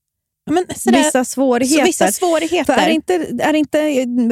men 0.51 0.64
sådär, 0.76 0.99
Vissa 0.99 1.24
svårigheter. 1.24 1.85
vissa 1.85 2.12
svårigheter. 2.12 2.74
För 2.74 2.83
är 2.83 2.89
inte, 2.89 3.14
är 3.41 3.55
inte, 3.55 3.78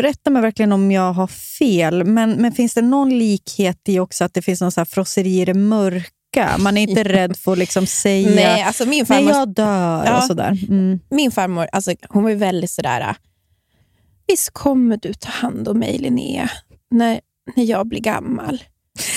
rätta 0.02 0.30
mig 0.30 0.42
verkligen 0.42 0.72
om 0.72 0.90
jag 0.90 1.12
har 1.12 1.26
fel, 1.26 2.04
men, 2.04 2.30
men 2.30 2.52
finns 2.52 2.74
det 2.74 2.82
någon 2.82 3.18
likhet 3.18 3.80
i 3.88 3.98
också 3.98 4.24
att 4.24 4.34
det 4.34 4.42
finns 4.42 4.60
någon 4.60 4.72
så 4.72 4.80
här 4.80 4.84
frosseri 4.84 5.40
i 5.40 5.44
det 5.44 5.54
mörka? 5.54 6.08
Man 6.58 6.76
är 6.76 6.82
inte 6.82 7.02
rädd 7.04 7.36
för 7.36 7.52
att 7.52 7.58
liksom 7.58 7.86
säga 7.86 8.30
Nej, 8.34 8.62
alltså 8.62 8.86
min 8.86 9.06
Nej, 9.08 9.18
farmor, 9.18 9.32
jag 9.32 9.48
dör 9.54 10.04
Ja. 10.06 10.16
och 10.16 10.24
sådär. 10.24 10.58
Mm. 10.68 11.00
min 11.10 11.30
farmor 11.30 11.68
alltså, 11.72 11.92
hon 12.08 12.22
var 12.24 12.30
väldigt 12.34 12.70
sådär, 12.70 13.16
visst 14.26 14.50
kommer 14.50 14.96
du 14.96 15.12
ta 15.14 15.28
hand 15.30 15.68
om 15.68 15.78
mig 15.78 15.98
Linnea, 15.98 16.50
när, 16.90 17.20
när 17.56 17.64
jag 17.64 17.86
blir 17.88 18.00
gammal? 18.00 18.62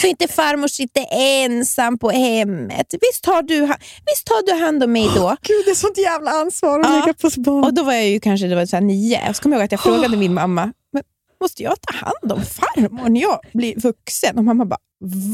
Så 0.01 0.07
inte 0.07 0.27
farmor 0.27 0.67
sitter 0.67 1.05
ensam 1.11 1.97
på 1.97 2.09
hemmet. 2.11 2.93
Visst 3.01 3.23
tar 3.23 3.41
du, 3.41 3.59
visst 4.05 4.25
tar 4.25 4.45
du 4.45 4.63
hand 4.65 4.83
om 4.83 4.91
mig 4.91 5.09
då? 5.15 5.35
Gud, 5.41 5.65
det 5.65 5.71
är 5.71 5.75
sånt 5.75 5.97
jävla 5.97 6.31
ansvar 6.31 6.79
att 6.79 6.85
Ja. 6.85 6.99
lägga 6.99 7.13
på 7.13 7.29
barn. 7.41 7.63
Och 7.63 7.73
Då 7.73 7.83
var 7.83 7.93
jag 7.93 8.07
ju 8.09 8.19
kanske 8.19 8.47
det 8.47 8.55
var 8.55 8.65
så 8.65 8.75
här 8.75 8.81
nio. 8.81 9.29
Och 9.29 9.35
så 9.35 9.41
kommer 9.43 9.55
jag 9.55 9.59
ihåg 9.59 9.65
att 9.65 9.71
jag 9.71 9.81
frågade 9.81 10.17
min 10.17 10.33
mamma, 10.33 10.73
men 10.93 11.03
måste 11.41 11.63
jag 11.63 11.81
ta 11.81 11.93
hand 12.05 12.31
om 12.31 12.41
farmor 12.45 13.09
när 13.09 13.21
jag 13.21 13.39
blir 13.53 13.79
vuxen? 13.79 14.37
Och 14.37 14.43
mamma 14.43 14.65
bara, 14.65 14.79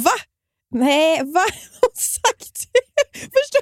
va? 0.04 0.12
Nej, 0.72 1.22
vad 1.24 1.42
har 1.44 1.52
hon 1.82 1.96
sagt? 1.96 2.58
Förstår? 3.14 3.62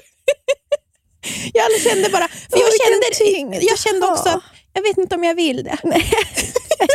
Jag 1.53 1.81
kände 1.81 2.09
bara, 2.09 2.27
för 2.27 2.59
jag 2.59 2.71
kände, 2.81 3.65
jag 3.65 3.79
kände 3.79 4.07
också, 4.07 4.41
jag 4.73 4.81
vet 4.81 4.97
inte 4.97 5.15
om 5.15 5.23
jag 5.23 5.35
vill 5.35 5.63
det. 5.63 5.77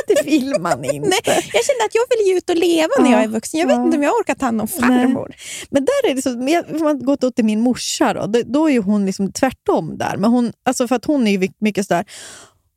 det 0.06 0.22
vill 0.24 0.54
man 0.61 0.84
inte. 0.94 1.08
Nej, 1.08 1.20
jag 1.26 1.64
kände 1.64 1.84
att 1.84 1.94
jag 1.94 2.04
vill 2.11 2.28
ju 2.28 2.36
ut 2.38 2.50
och 2.50 2.56
leva 2.56 2.88
när 2.98 3.11
Ja, 3.11 3.16
jag 3.16 3.22
är 3.24 3.28
vuxen. 3.28 3.61
Jag 3.61 3.66
vet 3.66 3.78
inte 3.78 3.96
om 3.96 4.02
jag 4.02 4.14
orkar 4.14 4.34
ta 4.34 4.44
hand 4.44 4.61
om 4.61 4.68
farmor. 4.68 5.34
Men 5.70 5.84
där 5.84 6.11
är 6.11 6.14
det 6.14 6.22
så, 6.22 6.32
om 6.76 6.82
man 6.82 7.04
går 7.04 7.16
då 7.20 7.30
till 7.30 7.44
min 7.44 7.61
morsa, 7.61 8.14
då, 8.26 8.42
då, 8.46 8.70
är 8.70 8.78
hon 8.80 9.06
liksom 9.06 9.32
tvärtom 9.32 9.98
där. 9.98 10.16
Men 10.16 10.30
hon, 10.30 10.52
alltså 10.62 10.88
för 10.88 10.96
att 10.96 11.04
hon 11.04 11.26
är 11.26 11.48
mycket 11.61 11.86
sådär, 11.86 12.04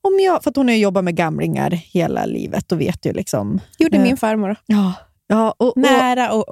om 0.01 0.19
jag, 0.19 0.43
för 0.43 0.51
hon 0.55 0.67
har 0.67 0.75
jobbat 0.75 1.03
med 1.03 1.15
gamlingar 1.15 1.69
hela 1.71 2.25
livet 2.25 2.71
och 2.71 2.81
vet 2.81 3.05
ju 3.05 3.13
liksom... 3.13 3.61
Gjorde 3.77 3.97
Ja. 3.97 4.03
min 4.03 4.17
farmor. 4.17 4.55
Ja, 4.65 4.93
ja, 5.27 5.55
och, 5.57 5.67
och, 5.67 5.77
Nära 5.77 6.33
och, 6.33 6.45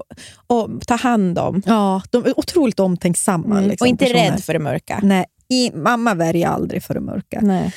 och 0.48 0.70
ta 0.88 0.96
hand 0.96 1.40
om. 1.40 1.62
ja 1.66 2.02
de 2.10 2.26
är 2.26 2.40
otroligt 2.40 2.80
omtänksamma. 2.80 3.58
Mm. 3.58 3.70
Liksom, 3.70 3.86
och 3.86 3.90
inte 3.90 4.06
personer. 4.06 4.32
rädd 4.32 4.44
för 4.44 4.54
det 4.54 4.60
mörka. 4.60 5.00
Nej, 5.04 5.26
i, 5.50 5.72
mamma 5.72 6.14
värjer 6.14 6.48
aldrig 6.48 6.84
för 6.84 6.94
det 6.94 7.00
mörka. 7.00 7.40
Nej. 7.42 7.74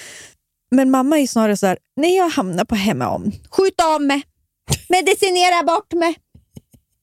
Men 0.70 0.90
mamma 0.90 1.18
är 1.18 1.26
snarare 1.26 1.56
så 1.56 1.66
här, 1.66 1.78
när 1.96 2.16
jag 2.16 2.28
hamnar 2.28 2.64
på 2.64 2.74
hemmaom, 2.74 3.32
skjut 3.50 3.80
av 3.94 4.02
mig, 4.02 4.22
medicinera 4.88 5.62
bort 5.62 5.92
mig. 5.92 6.14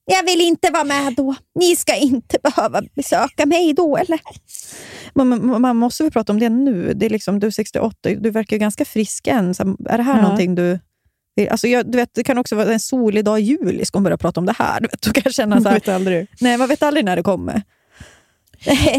jag 0.06 0.24
vill 0.26 0.42
inte 0.42 0.70
vara 0.72 0.84
med 0.84 1.14
då. 1.16 1.36
Ni 1.60 1.76
ska 1.76 1.96
inte 1.96 2.38
behöva 2.44 2.82
besöka 2.96 3.46
mig 3.46 3.74
då, 3.74 3.98
eller? 3.98 4.20
Man 5.60 5.76
måste 5.78 6.04
väl 6.04 6.12
prata 6.12 6.32
om 6.34 6.40
det 6.40 6.50
nu? 6.50 6.94
Det 6.94 7.06
är 7.06 7.10
liksom, 7.10 7.40
du 7.40 7.48
är 7.48 7.52
68, 7.52 8.10
du 8.20 8.30
verkar 8.30 8.58
ganska 8.58 8.86
frisk 8.86 9.28
än. 9.28 9.56
Så 9.56 9.64
är 9.90 9.98
det 9.98 10.04
här 10.04 10.16
Ja. 10.18 10.22
någonting 10.22 10.56
du... 10.56 10.80
Alltså 11.50 11.68
jag, 11.68 11.92
du 11.92 11.98
vet, 11.98 12.10
det 12.14 12.24
kan 12.24 12.38
också 12.38 12.56
vara 12.56 12.74
en 12.74 12.80
solig 12.80 13.26
dag 13.26 13.40
i 13.40 13.44
juli, 13.44 13.86
ska 13.86 13.98
hon 13.98 14.04
börja 14.04 14.18
prata 14.18 14.40
om 14.40 14.46
det 14.46 14.56
här. 14.58 14.80
Du, 14.80 14.88
vet, 14.88 15.02
du 15.02 15.12
kan 15.12 15.32
känna 15.32 15.62
så 15.62 15.70
här, 15.70 15.76
vet 15.76 15.88
aldrig. 15.88 16.28
Nej, 16.40 16.58
man 16.58 16.68
vet 16.68 16.84
aldrig 16.84 17.06
när 17.06 17.16
det 17.16 17.24
kommer. 17.24 17.64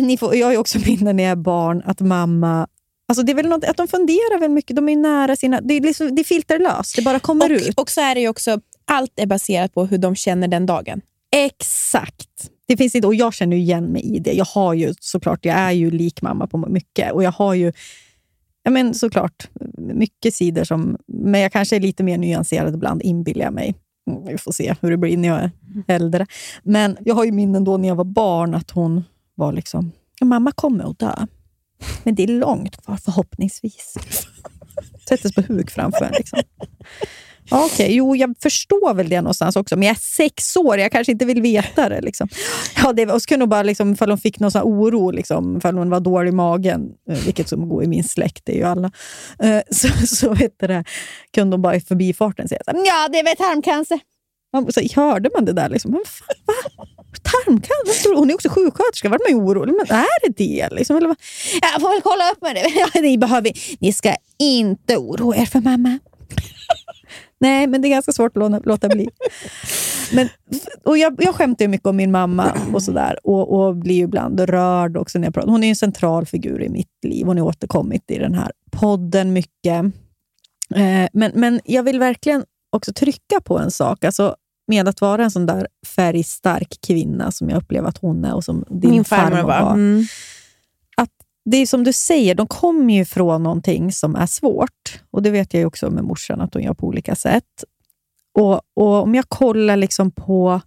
Ni 0.00 0.16
får, 0.16 0.36
jag 0.36 0.46
har 0.46 0.52
ju 0.52 0.58
också 0.58 0.78
minnen 0.86 1.16
när 1.16 1.24
jag 1.24 1.30
är 1.30 1.36
barn 1.36 1.82
att 1.86 2.00
mamma... 2.00 2.66
Alltså 3.08 3.22
det 3.22 3.32
är 3.32 3.36
väl 3.36 3.48
något, 3.48 3.64
att 3.64 3.76
de 3.76 3.88
funderar 3.88 4.40
väl 4.40 4.50
mycket. 4.50 4.76
De 4.76 4.88
är 4.88 4.96
nära 4.96 5.36
sina... 5.36 5.60
Det 5.60 5.74
är, 5.74 5.80
liksom, 5.80 6.14
det 6.14 6.22
är 6.22 6.24
filterlöst. 6.24 6.96
Det 6.96 7.02
bara 7.02 7.18
kommer 7.18 7.50
ut. 7.50 7.68
Och, 7.68 7.82
och 7.82 7.90
så 7.90 8.00
är 8.00 8.14
det 8.14 8.20
ju 8.20 8.28
också, 8.28 8.60
allt 8.84 9.12
är 9.16 9.26
baserat 9.26 9.74
på 9.74 9.86
hur 9.86 9.98
de 9.98 10.14
känner 10.16 10.48
den 10.48 10.66
dagen. 10.66 11.00
Exakt. 11.36 12.50
Det 12.66 12.76
finns 12.76 12.94
inte, 12.94 13.06
och 13.06 13.14
jag 13.14 13.34
känner 13.34 13.56
igen 13.56 13.84
mig 13.84 14.16
i 14.16 14.18
det. 14.18 14.32
Jag 14.32 14.44
har 14.44 14.74
ju 14.74 14.94
såklart, 15.00 15.44
jag 15.44 15.56
är 15.56 15.70
ju 15.70 15.90
lik 15.90 16.22
mamma 16.22 16.46
på 16.46 16.58
mycket. 16.58 17.12
Och 17.12 17.22
jag 17.22 17.32
har 17.32 17.54
ju 17.54 17.72
ja 18.62 18.70
men 18.70 18.94
såklart 18.94 19.48
mycket 19.78 20.34
sidor 20.34 20.64
som... 20.64 20.96
Men 21.06 21.40
jag 21.40 21.52
kanske 21.52 21.76
är 21.76 21.80
lite 21.80 22.02
mer 22.02 22.18
nyanserad 22.18 22.74
ibland, 22.74 23.02
inbillar 23.02 23.44
jag 23.44 23.54
mig. 23.54 23.74
Mm, 24.10 24.26
vi 24.26 24.38
får 24.38 24.52
se 24.52 24.74
hur 24.80 24.90
det 24.90 24.96
blir 24.96 25.16
när 25.16 25.28
jag 25.28 25.38
är 25.38 25.50
äldre. 25.86 26.26
Men 26.62 26.96
jag 27.00 27.14
har 27.14 27.24
ju 27.24 27.32
minnen 27.32 27.64
då 27.64 27.76
när 27.76 27.88
jag 27.88 27.96
var 27.96 28.04
barn 28.04 28.54
att 28.54 28.70
hon 28.70 29.04
var 29.34 29.52
liksom, 29.52 29.92
mamma 30.20 30.52
kommer 30.52 30.90
att 30.90 30.98
dö. 30.98 31.26
Men 32.04 32.14
det 32.14 32.22
är 32.22 32.28
långt 32.28 32.84
kvar 32.84 32.96
förhoppningsvis. 32.96 33.94
Sätter 35.08 35.28
sig 35.28 35.44
på 35.44 35.52
huk 35.52 35.70
framför 35.70 36.04
en. 36.04 36.12
Liksom. 36.12 36.38
Okej, 37.52 37.66
Okej, 37.72 37.94
jo, 37.94 38.16
jag 38.16 38.34
förstår 38.42 38.94
väl 38.94 39.08
det 39.08 39.20
någonstans 39.20 39.56
också, 39.56 39.76
men 39.76 39.88
jag 39.88 39.96
är 39.96 40.00
sex 40.00 40.56
år, 40.56 40.78
jag 40.78 40.92
kanske 40.92 41.12
inte 41.12 41.24
vill 41.24 41.42
veta 41.42 41.88
det. 41.88 42.00
Liksom. 42.00 42.28
Ja, 42.76 42.92
det 42.92 43.06
och 43.06 43.22
så 43.22 43.28
kunde 43.28 43.42
hon 43.42 43.50
bara, 43.50 43.62
liksom, 43.62 43.92
ifall 43.92 44.10
hon 44.10 44.18
fick 44.18 44.40
någon 44.40 44.50
sån 44.50 44.62
oro, 44.62 45.10
liksom, 45.10 45.56
ifall 45.56 45.78
hon 45.78 45.90
var 45.90 46.00
dålig 46.00 46.28
i 46.28 46.32
magen, 46.32 46.88
eh, 47.10 47.18
vilket 47.24 47.48
som 47.48 47.68
går 47.68 47.84
i 47.84 47.86
min 47.86 48.04
släkt, 48.04 48.42
det 48.44 48.52
är 48.52 48.56
ju 48.56 48.64
alla, 48.64 48.90
eh, 49.42 49.60
så, 49.70 49.88
så 50.06 50.34
vet 50.34 50.54
du 50.60 50.66
det, 50.66 50.84
kunde 51.34 51.54
hon 51.54 51.62
bara 51.62 51.76
i 51.76 51.80
förbifarten 51.80 52.48
säga 52.48 52.60
ja, 52.66 53.08
det 53.12 53.18
är 53.18 53.24
väl 53.24 53.36
tarmcancer. 53.36 54.00
Man, 54.52 54.72
så 54.72 54.80
hörde 54.94 55.30
man 55.34 55.44
det 55.44 55.52
där? 55.52 55.68
Liksom, 55.68 55.90
men 55.90 56.00
fan, 56.06 56.36
va? 56.46 56.84
Tarmcancer? 57.22 58.16
Hon 58.16 58.30
är 58.30 58.34
också 58.34 58.48
sjuksköterska, 58.48 59.08
vart 59.08 59.20
man 59.20 59.38
ju 59.38 59.44
orolig. 59.44 59.72
Men 59.72 59.96
är 59.98 60.28
det 60.28 60.44
det? 60.44 60.68
Liksom, 60.74 60.96
eller 60.96 61.08
vad? 61.08 61.16
Jag 61.62 61.80
får 61.80 61.88
väl 61.88 62.02
kolla 62.02 62.30
upp 62.32 62.42
med 62.42 62.54
det. 62.54 63.00
Ni, 63.08 63.18
behöver, 63.18 63.52
ni 63.80 63.92
ska 63.92 64.14
inte 64.38 64.96
oroa 64.96 65.36
er 65.36 65.46
för 65.46 65.60
mamma. 65.60 65.98
Nej, 67.42 67.66
men 67.66 67.82
det 67.82 67.88
är 67.88 67.90
ganska 67.90 68.12
svårt 68.12 68.36
att 68.36 68.66
låta, 68.66 68.88
bli. 68.88 69.08
Men, 70.12 70.28
och 70.84 70.98
jag, 70.98 71.14
jag 71.18 71.34
skämtar 71.34 71.64
ju 71.64 71.68
mycket 71.68 71.86
om 71.86 71.96
min 71.96 72.10
mamma 72.10 72.52
och 72.72 72.82
sådär 72.82 73.18
och, 73.22 73.66
och 73.66 73.76
blir 73.76 74.04
ibland 74.04 74.40
rörd 74.40 74.96
också 74.96 75.18
när 75.18 75.26
jag 75.26 75.34
pratar. 75.34 75.50
Hon 75.50 75.64
är 75.64 75.68
en 75.68 75.76
central 75.76 76.26
figur 76.26 76.62
i 76.62 76.68
mitt 76.68 77.04
liv. 77.06 77.26
Hon 77.26 77.38
har 77.38 77.46
återkommit 77.46 78.10
i 78.10 78.18
den 78.18 78.34
här 78.34 78.52
podden 78.70 79.32
mycket. 79.32 79.84
Eh, 80.74 81.08
men, 81.12 81.32
men 81.34 81.60
jag 81.64 81.82
vill 81.82 81.98
verkligen 81.98 82.44
också 82.70 82.92
trycka 82.92 83.40
på 83.44 83.58
en 83.58 83.70
sak. 83.70 84.04
Alltså, 84.04 84.36
med 84.66 84.88
att 84.88 85.00
vara 85.00 85.24
en 85.24 85.30
sån 85.30 85.46
där 85.46 85.66
färgstark 85.96 86.78
kvinna 86.86 87.30
som 87.30 87.50
jag 87.50 87.56
upplever 87.56 87.88
att 87.88 87.98
hon 87.98 88.24
är 88.24 88.34
och 88.34 88.44
som 88.44 88.64
din 88.68 88.90
Min 88.90 89.04
farmor 89.04 89.42
var. 89.42 89.72
Mm. 89.72 90.04
Det 91.44 91.56
är 91.56 91.66
som 91.66 91.84
du 91.84 91.92
säger, 91.92 92.34
de 92.34 92.46
kommer 92.46 92.94
ju 92.94 93.04
från 93.04 93.42
någonting 93.42 93.92
som 93.92 94.16
är 94.16 94.26
svårt. 94.26 95.02
Och 95.10 95.22
Det 95.22 95.30
vet 95.30 95.54
jag 95.54 95.66
också 95.66 95.90
med 95.90 96.04
morsan, 96.04 96.40
att 96.40 96.54
hon 96.54 96.62
gör 96.62 96.74
på 96.74 96.86
olika 96.86 97.14
sätt. 97.14 97.64
Och, 98.38 98.60
och 98.74 99.02
Om 99.02 99.14
jag 99.14 99.28
kollar 99.28 99.76
liksom 99.76 100.10
på 100.10 100.60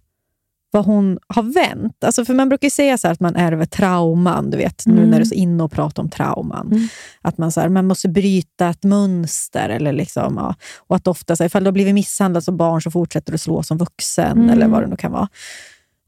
vad 0.70 0.84
hon 0.84 1.18
har 1.26 1.42
vänt. 1.42 2.04
Alltså 2.04 2.24
för 2.24 2.34
Man 2.34 2.48
brukar 2.48 2.70
säga 2.70 2.98
så 2.98 3.08
att 3.08 3.20
man 3.20 3.36
ärver 3.36 3.66
trauman. 3.66 4.50
Du 4.50 4.56
vet, 4.56 4.86
Nu 4.86 5.06
när 5.06 5.16
du 5.16 5.22
är 5.22 5.24
så 5.24 5.34
inne 5.34 5.62
och 5.62 5.72
pratar 5.72 6.02
om 6.02 6.10
trauman. 6.10 6.66
Mm. 6.66 6.88
Att 7.22 7.38
man, 7.38 7.52
så 7.52 7.60
här, 7.60 7.68
man 7.68 7.86
måste 7.86 8.08
bryta 8.08 8.68
ett 8.68 8.84
mönster. 8.84 9.68
Eller 9.68 9.92
liksom, 9.92 10.36
ja. 10.36 10.54
Och 10.76 10.96
att 10.96 11.06
ofta, 11.06 11.36
så 11.36 11.42
här, 11.42 11.46
ifall 11.46 11.64
du 11.64 11.68
har 11.68 11.72
blivit 11.72 11.94
misshandlad 11.94 12.44
som 12.44 12.56
barn 12.56 12.82
så 12.82 12.90
fortsätter 12.90 13.32
du 13.32 13.38
slå 13.38 13.62
som 13.62 13.78
vuxen. 13.78 14.38
Mm. 14.38 14.50
Eller 14.50 14.68
vad 14.68 14.82
det 14.82 14.86
nu 14.86 14.96
kan 14.96 15.12
vara. 15.12 15.28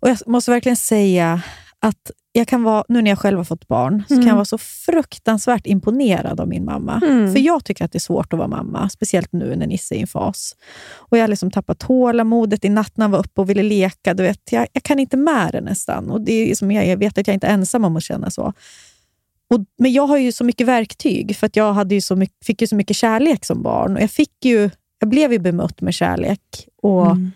Och 0.01 0.09
Jag 0.09 0.19
måste 0.27 0.51
verkligen 0.51 0.77
säga 0.77 1.43
att 1.81 2.11
jag 2.33 2.49
kan 2.49 2.62
vara, 2.62 2.85
nu 2.89 3.03
när 3.03 3.11
jag 3.11 3.18
själv 3.18 3.37
har 3.37 3.45
fått 3.45 3.68
barn, 3.68 4.03
så 4.09 4.14
kan 4.14 4.26
jag 4.26 4.35
vara 4.35 4.45
så 4.45 4.59
fruktansvärt 4.59 5.66
imponerad 5.66 6.41
av 6.41 6.49
min 6.49 6.64
mamma. 6.64 7.01
Mm. 7.05 7.33
För 7.33 7.41
jag 7.41 7.64
tycker 7.64 7.85
att 7.85 7.93
det 7.93 7.99
är 7.99 8.01
svårt 8.01 8.33
att 8.33 8.39
vara 8.39 8.49
mamma, 8.49 8.89
speciellt 8.89 9.33
nu 9.33 9.57
när 9.57 9.66
Nisse 9.66 9.95
är 9.95 9.97
i 9.97 10.01
en 10.01 10.07
fas. 10.07 10.57
Och 10.93 11.18
jag 11.18 11.22
har 11.22 11.29
liksom 11.29 11.51
tappat 11.51 11.79
tålamodet 11.79 12.64
i 12.64 12.68
natt 12.68 12.97
när 12.97 13.05
han 13.05 13.11
var 13.11 13.18
uppe 13.18 13.41
och 13.41 13.51
ville 13.51 13.62
leka. 13.62 14.14
Du 14.14 14.22
vet, 14.22 14.53
jag, 14.53 14.66
jag 14.72 14.83
kan 14.83 14.99
inte 14.99 15.16
med 15.16 15.53
det 15.53 15.61
nästan. 15.61 16.11
Och 16.11 16.20
det 16.20 16.51
är 16.51 16.55
som 16.55 16.70
jag, 16.70 16.87
jag 16.87 16.97
vet 16.97 17.18
att 17.18 17.26
jag 17.26 17.35
inte 17.35 17.47
är 17.47 17.53
ensam 17.53 17.85
om 17.85 17.97
att 17.97 18.03
känna 18.03 18.31
så. 18.31 18.53
Och, 19.51 19.61
men 19.79 19.93
jag 19.93 20.07
har 20.07 20.18
ju 20.18 20.33
så 20.33 20.45
mycket 20.45 20.66
verktyg, 20.66 21.37
för 21.37 21.47
att 21.47 21.57
jag 21.57 21.72
hade 21.72 21.95
ju 21.95 22.01
så 22.01 22.16
mycket, 22.16 22.47
fick 22.47 22.61
ju 22.61 22.66
så 22.66 22.76
mycket 22.76 22.97
kärlek 22.97 23.45
som 23.45 23.62
barn. 23.62 23.97
Och 23.97 24.03
jag, 24.03 24.11
fick 24.11 24.45
ju, 24.45 24.70
jag 24.99 25.09
blev 25.09 25.33
ju 25.33 25.39
bemött 25.39 25.81
med 25.81 25.95
kärlek 25.95 26.41
och, 26.83 27.07
Mm. 27.07 27.31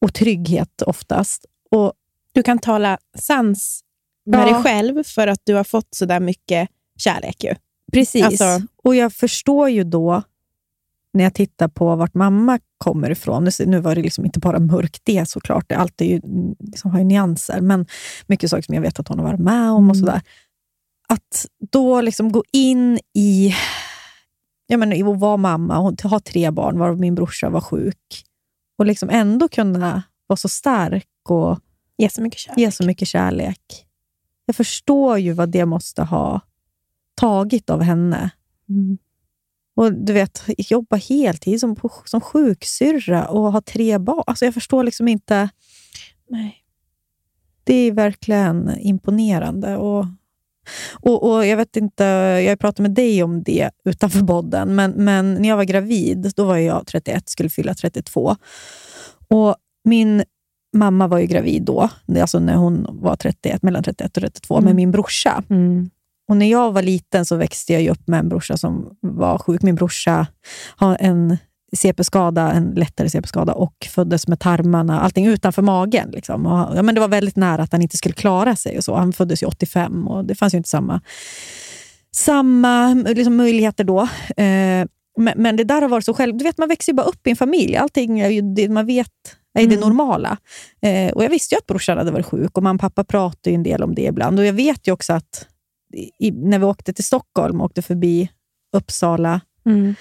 och 0.00 0.14
trygghet 0.14 0.82
oftast. 0.82 1.44
Och 1.70 1.92
Du 2.32 2.42
kan 2.42 2.58
tala 2.58 2.98
sans 3.18 3.80
med 4.26 4.40
Ja. 4.40 4.44
dig 4.44 4.62
själv 4.62 5.02
för 5.04 5.26
att 5.28 5.40
du 5.44 5.54
har 5.54 5.64
fått 5.64 5.94
så 5.94 6.04
där 6.04 6.20
mycket 6.20 6.68
kärlek. 6.98 7.44
Ju. 7.44 7.54
Precis. 7.92 8.24
Alltså- 8.24 8.60
och 8.84 8.94
jag 8.94 9.12
förstår 9.12 9.68
ju 9.70 9.84
då, 9.84 10.22
när 11.12 11.24
jag 11.24 11.34
tittar 11.34 11.68
på 11.68 11.96
vart 11.96 12.14
mamma 12.14 12.58
kommer 12.78 13.10
ifrån. 13.10 13.48
Nu, 13.66 13.80
var 13.80 13.94
det 13.94 14.02
liksom 14.02 14.24
inte 14.24 14.38
bara 14.38 14.58
mörkt 14.58 15.02
det 15.04 15.28
såklart. 15.28 15.72
Allt 15.72 16.00
är 16.00 16.04
ju, 16.04 16.20
liksom, 16.58 16.90
har 16.90 16.98
ju 16.98 17.04
nyanser. 17.04 17.60
Men 17.60 17.86
mycket 18.26 18.50
saker 18.50 18.62
som 18.62 18.74
jag 18.74 18.82
vet 18.82 18.98
att 19.00 19.08
hon 19.08 19.18
har 19.18 19.26
varit 19.26 19.40
med 19.40 19.70
om 19.70 19.90
och 19.90 19.96
sådär. 19.96 20.20
Att 21.08 21.46
då 21.70 22.00
liksom 22.00 22.32
gå 22.32 22.44
in 22.52 22.98
i, 23.14 23.54
jag 24.66 24.80
menar, 24.80 24.96
i 24.96 25.02
att 25.02 25.20
vara 25.20 25.36
mamma, 25.36 25.78
hon 25.78 25.96
har 26.04 26.18
tre 26.20 26.50
barn, 26.50 26.78
varav 26.78 27.00
min 27.00 27.14
brorsa 27.14 27.50
var 27.50 27.60
sjuk. 27.60 28.24
Och 28.78 28.86
liksom 28.86 29.10
ändå 29.10 29.48
kunna 29.48 30.02
vara 30.26 30.36
så 30.36 30.48
stark 30.48 31.06
och 31.28 31.58
Ge 31.98 32.10
så 32.10 32.22
mycket 32.22 32.38
kärlek. 32.38 32.58
ge 32.58 32.70
så 32.70 32.86
mycket 32.86 33.08
kärlek. 33.08 33.86
Jag 34.46 34.56
förstår 34.56 35.18
ju 35.18 35.32
vad 35.32 35.48
det 35.48 35.66
måste 35.66 36.02
ha 36.02 36.40
tagit 37.14 37.70
av 37.70 37.82
henne. 37.82 38.30
Mm. 38.68 38.98
Och 39.76 39.92
du 39.92 40.12
vet, 40.12 40.44
jobba 40.58 40.96
heltid 40.96 41.60
som, 41.60 41.76
som 42.04 42.20
sjuksyrra 42.20 43.28
och 43.28 43.52
ha 43.52 43.60
tre 43.60 43.98
barn. 43.98 44.24
Alltså 44.26 44.44
jag 44.44 44.54
förstår 44.54 44.84
liksom 44.84 45.08
inte. 45.08 45.48
Nej. 46.28 46.64
Det 47.64 47.74
är 47.74 47.92
verkligen 47.92 48.78
imponerande. 48.78 49.76
Och, 49.76 50.06
och, 51.00 51.30
och 51.30 51.46
Jag 51.46 51.56
vet 51.56 51.76
inte, 51.76 52.04
jag 52.46 52.58
pratat 52.58 52.78
med 52.78 52.90
dig 52.90 53.22
om 53.22 53.42
det 53.42 53.70
utanför 53.84 54.20
podden, 54.26 54.74
men, 54.74 54.90
men 54.90 55.34
när 55.34 55.48
jag 55.48 55.56
var 55.56 55.64
gravid, 55.64 56.32
då 56.36 56.44
var 56.44 56.56
jag 56.56 56.86
31, 56.86 57.28
skulle 57.28 57.50
fylla 57.50 57.74
32. 57.74 58.36
Och 59.28 59.56
Min 59.88 60.24
mamma 60.76 61.06
var 61.08 61.18
ju 61.18 61.26
gravid 61.26 61.62
då, 61.62 61.88
alltså 62.20 62.38
när 62.38 62.56
hon 62.56 62.86
var 62.90 63.16
31, 63.16 63.62
mellan 63.62 63.82
31 63.82 64.16
och 64.16 64.22
32, 64.22 64.54
med 64.54 64.62
Mm. 64.62 64.76
min 64.76 64.90
brorsa. 64.90 65.42
Mm. 65.50 65.90
Och 66.28 66.36
när 66.36 66.46
jag 66.50 66.72
var 66.72 66.82
liten 66.82 67.26
så 67.26 67.36
växte 67.36 67.72
jag 67.72 67.86
upp 67.92 68.08
med 68.08 68.20
en 68.20 68.28
brorsa 68.28 68.56
som 68.56 68.96
var 69.00 69.38
sjuk. 69.38 69.62
Min 69.62 69.74
brorsa 69.74 70.26
har 70.76 70.96
en 71.00 71.36
CP-skada, 71.76 72.52
en 72.52 72.64
lättare 72.76 73.08
CP-skada 73.10 73.52
och 73.52 73.74
föddes 73.90 74.28
med 74.28 74.40
tarmarna, 74.40 75.00
allting 75.00 75.26
utanför 75.26 75.62
magen. 75.62 76.10
Liksom. 76.10 76.46
Och, 76.46 76.76
ja, 76.76 76.82
men 76.82 76.94
det 76.94 77.00
var 77.00 77.08
väldigt 77.08 77.36
nära 77.36 77.62
att 77.62 77.72
han 77.72 77.82
inte 77.82 77.96
skulle 77.96 78.14
klara 78.14 78.56
sig. 78.56 78.78
och 78.78 78.84
så. 78.84 78.94
Han 78.96 79.12
föddes 79.12 79.42
ju 79.42 79.46
85 79.46 80.08
och 80.08 80.24
det 80.24 80.34
fanns 80.34 80.54
ju 80.54 80.58
inte 80.58 80.68
samma, 80.68 81.00
samma 82.14 82.94
liksom, 82.94 83.36
möjligheter 83.36 83.84
då. 83.84 84.00
Eh, 84.36 84.86
men, 85.18 85.32
men 85.36 85.56
det 85.56 85.64
där 85.64 85.82
har 85.82 85.88
varit 85.88 86.04
så 86.04 86.14
själv... 86.14 86.36
Du 86.36 86.44
vet, 86.44 86.58
man 86.58 86.68
växer 86.68 86.92
ju 86.92 86.96
bara 86.96 87.06
upp 87.06 87.26
i 87.26 87.30
en 87.30 87.36
familj. 87.36 87.76
Allting 87.76 88.22
man 88.72 88.86
vet 88.86 89.36
är 89.54 89.66
det 89.66 89.80
normala. 89.80 90.38
Eh, 90.82 91.12
och 91.12 91.24
Jag 91.24 91.30
visste 91.30 91.54
ju 91.54 91.58
att 91.58 91.66
brorsan 91.66 91.98
hade 91.98 92.10
varit 92.10 92.26
sjuk 92.26 92.56
och 92.56 92.62
mamma 92.62 92.74
och 92.74 92.80
pappa 92.80 93.04
pratade 93.04 93.50
ju 93.50 93.54
en 93.54 93.62
del 93.62 93.82
om 93.82 93.94
det 93.94 94.02
ibland. 94.02 94.38
Och 94.38 94.46
Jag 94.46 94.52
vet 94.52 94.88
ju 94.88 94.92
också 94.92 95.12
att 95.12 95.46
i, 96.18 96.30
när 96.30 96.58
vi 96.58 96.64
åkte 96.64 96.92
till 96.92 97.04
Stockholm 97.04 97.60
och 97.60 97.64
åkte 97.64 97.82
förbi 97.82 98.28
Uppsala 98.76 99.40
Mm. 99.68 99.94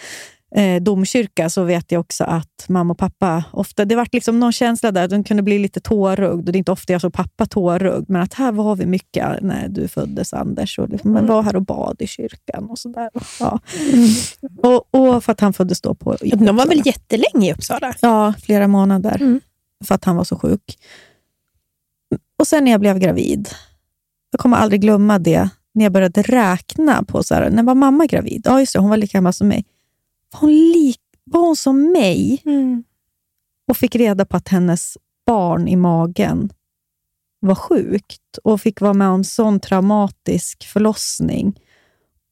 Eh, 0.58 0.82
domkyrka 0.82 1.50
så 1.50 1.64
vet 1.64 1.92
jag 1.92 2.00
också 2.00 2.24
att 2.24 2.66
mamma 2.68 2.92
och 2.92 2.98
pappa 2.98 3.44
ofta, 3.52 3.86
det 3.86 3.96
var 3.96 4.08
liksom 4.12 4.40
någon 4.40 4.52
känsla 4.52 4.92
där, 4.92 5.08
de 5.08 5.24
kunde 5.24 5.44
bli 5.44 5.60
lite 5.60 5.80
tårögd. 5.80 6.48
Och 6.48 6.52
det 6.52 6.58
är 6.58 6.58
inte 6.58 6.72
ofta 6.72 6.94
jag 6.94 7.02
såg 7.02 7.14
pappa 7.14 7.46
tårögd, 7.46 8.10
men 8.10 8.22
att 8.22 8.34
här 8.34 8.52
var 8.52 8.76
vi 8.76 8.86
mycket 8.86 9.42
när 9.42 9.68
du 9.68 9.88
föddes 9.88 10.34
Anders. 10.34 10.80
Och 10.80 10.90
liksom, 10.90 11.12
man 11.12 11.28
var 11.28 11.44
här 11.44 11.56
och 11.56 11.66
bad 11.66 11.96
i 12.00 12.08
kyrkan 12.08 12.70
och 12.70 12.80
sådär. 12.80 13.10
Ja. 13.40 13.60
Och, 14.64 14.88
och 14.92 15.24
för 15.24 15.32
att 15.32 15.40
han 15.40 15.54
föddes 15.54 15.82
då 15.82 15.94
på 15.94 16.16
De 16.22 16.56
var 16.56 16.66
väl 16.66 16.82
jättelänge 16.86 17.50
i 17.50 17.54
Uppsala? 17.54 17.94
Ja, 18.02 18.34
flera 18.44 18.68
månader. 18.68 19.16
Mm. 19.22 19.42
För 19.86 19.96
att 19.96 20.06
han 20.06 20.16
var 20.16 20.24
så 20.24 20.40
sjuk. 20.40 20.78
Och 22.40 22.48
sen 22.48 22.64
när 22.64 22.72
jag 22.72 22.80
blev 22.80 23.00
gravid, 23.00 23.50
jag 24.32 24.40
kommer 24.40 24.58
aldrig 24.58 24.82
glömma 24.82 25.20
det, 25.20 25.50
när 25.74 25.86
jag 25.86 25.92
började 25.92 26.22
räkna 26.22 27.04
på, 27.04 27.24
så 27.24 27.36
här, 27.36 27.50
när 27.50 27.64
var 27.64 27.76
mamma 27.76 28.06
gravid? 28.06 28.42
Ja, 28.46 28.60
just 28.60 28.74
det, 28.74 28.80
hon 28.80 28.90
var 28.90 28.98
lika 28.98 29.18
gammal 29.18 29.34
som 29.34 29.48
mig. 29.48 29.66
Var 30.34 30.40
hon, 30.40 30.50
lik, 30.52 31.00
var 31.24 31.40
hon 31.42 31.56
som 31.56 31.92
mig? 31.92 32.42
Mm. 32.46 32.84
Och 33.68 33.78
fick 33.78 33.96
reda 33.96 34.26
på 34.26 34.38
att 34.38 34.48
hennes 34.48 34.98
barn 35.26 35.68
i 35.68 35.76
magen 35.76 36.50
var 37.40 37.56
sjukt 37.56 38.38
och 38.44 38.62
fick 38.62 38.82
vara 38.82 38.94
med 38.94 39.10
om 39.10 39.24
sån 39.24 39.60
traumatisk 39.60 40.66
förlossning 40.68 41.60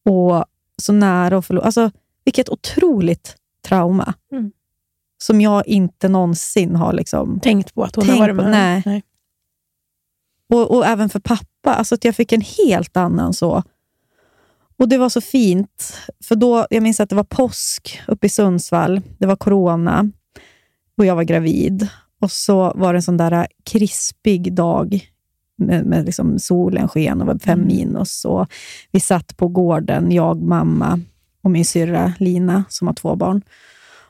och 0.10 0.46
så 0.82 0.93
nära 0.93 1.38
att 1.38 1.46
förlora. 1.46 1.66
Alltså, 1.66 1.91
vilket 2.26 2.50
otroligt 2.50 3.36
trauma 3.68 4.14
Mm. 4.32 4.52
som 5.24 5.41
jag 5.41 5.68
inte 5.68 6.10
någonsin 6.10 6.76
har 6.76 6.93
liksom 6.93 7.39
Tänkt 7.39 7.74
på 7.74 7.84
att 7.84 7.96
hon 7.96 8.10
har 8.10 8.18
varit 8.20 8.36
med. 8.36 8.82
nej. 8.86 9.04
Och, 10.54 10.72
och 10.78 10.86
även 10.86 11.10
för 11.10 11.20
pappa. 11.20 11.74
Alltså 11.74 11.96
att 11.96 12.04
jag 12.06 12.16
fick 12.16 12.32
en 12.32 12.41
helt 12.41 12.98
annan 12.98 13.34
så. 13.34 13.64
Och 14.80 14.89
det 14.89 14.97
var 14.97 15.09
så 15.09 15.21
fint. 15.21 15.97
För 16.23 16.36
då, 16.36 16.67
Jag 16.69 16.84
minns 16.84 16.99
att 16.99 17.09
det 17.09 17.15
var 17.15 17.23
påsk 17.23 18.01
uppe 18.07 18.26
i 18.28 18.30
Sundsvall. 18.30 19.01
Det 19.17 19.26
var 19.26 19.36
corona 19.36 20.11
och 20.97 21.05
jag 21.05 21.15
var 21.15 21.23
gravid. 21.23 21.88
Och 22.21 22.32
så 22.32 22.73
var 22.76 22.93
det 22.93 22.97
en 22.97 23.03
sån 23.03 23.17
där 23.17 23.47
krispig 23.63 24.53
dag 24.53 25.09
med, 25.57 25.86
med 25.86 26.05
liksom 26.05 26.39
solen 26.39 26.88
sken 26.88 27.21
och 27.21 27.28
var 27.28 27.39
fem 27.39 27.59
Mm. 27.59 27.67
minus. 27.67 28.26
Och 28.26 28.47
vi 28.91 28.99
satt 28.99 29.38
på 29.38 29.47
gården, 29.47 30.11
jag, 30.11 30.41
mamma 30.41 30.99
och 31.43 31.51
min 31.51 31.65
syrra 31.65 32.13
Lina 32.19 32.63
som 32.69 32.88
har 32.88 32.93
två 32.93 33.15
barn. 33.15 33.41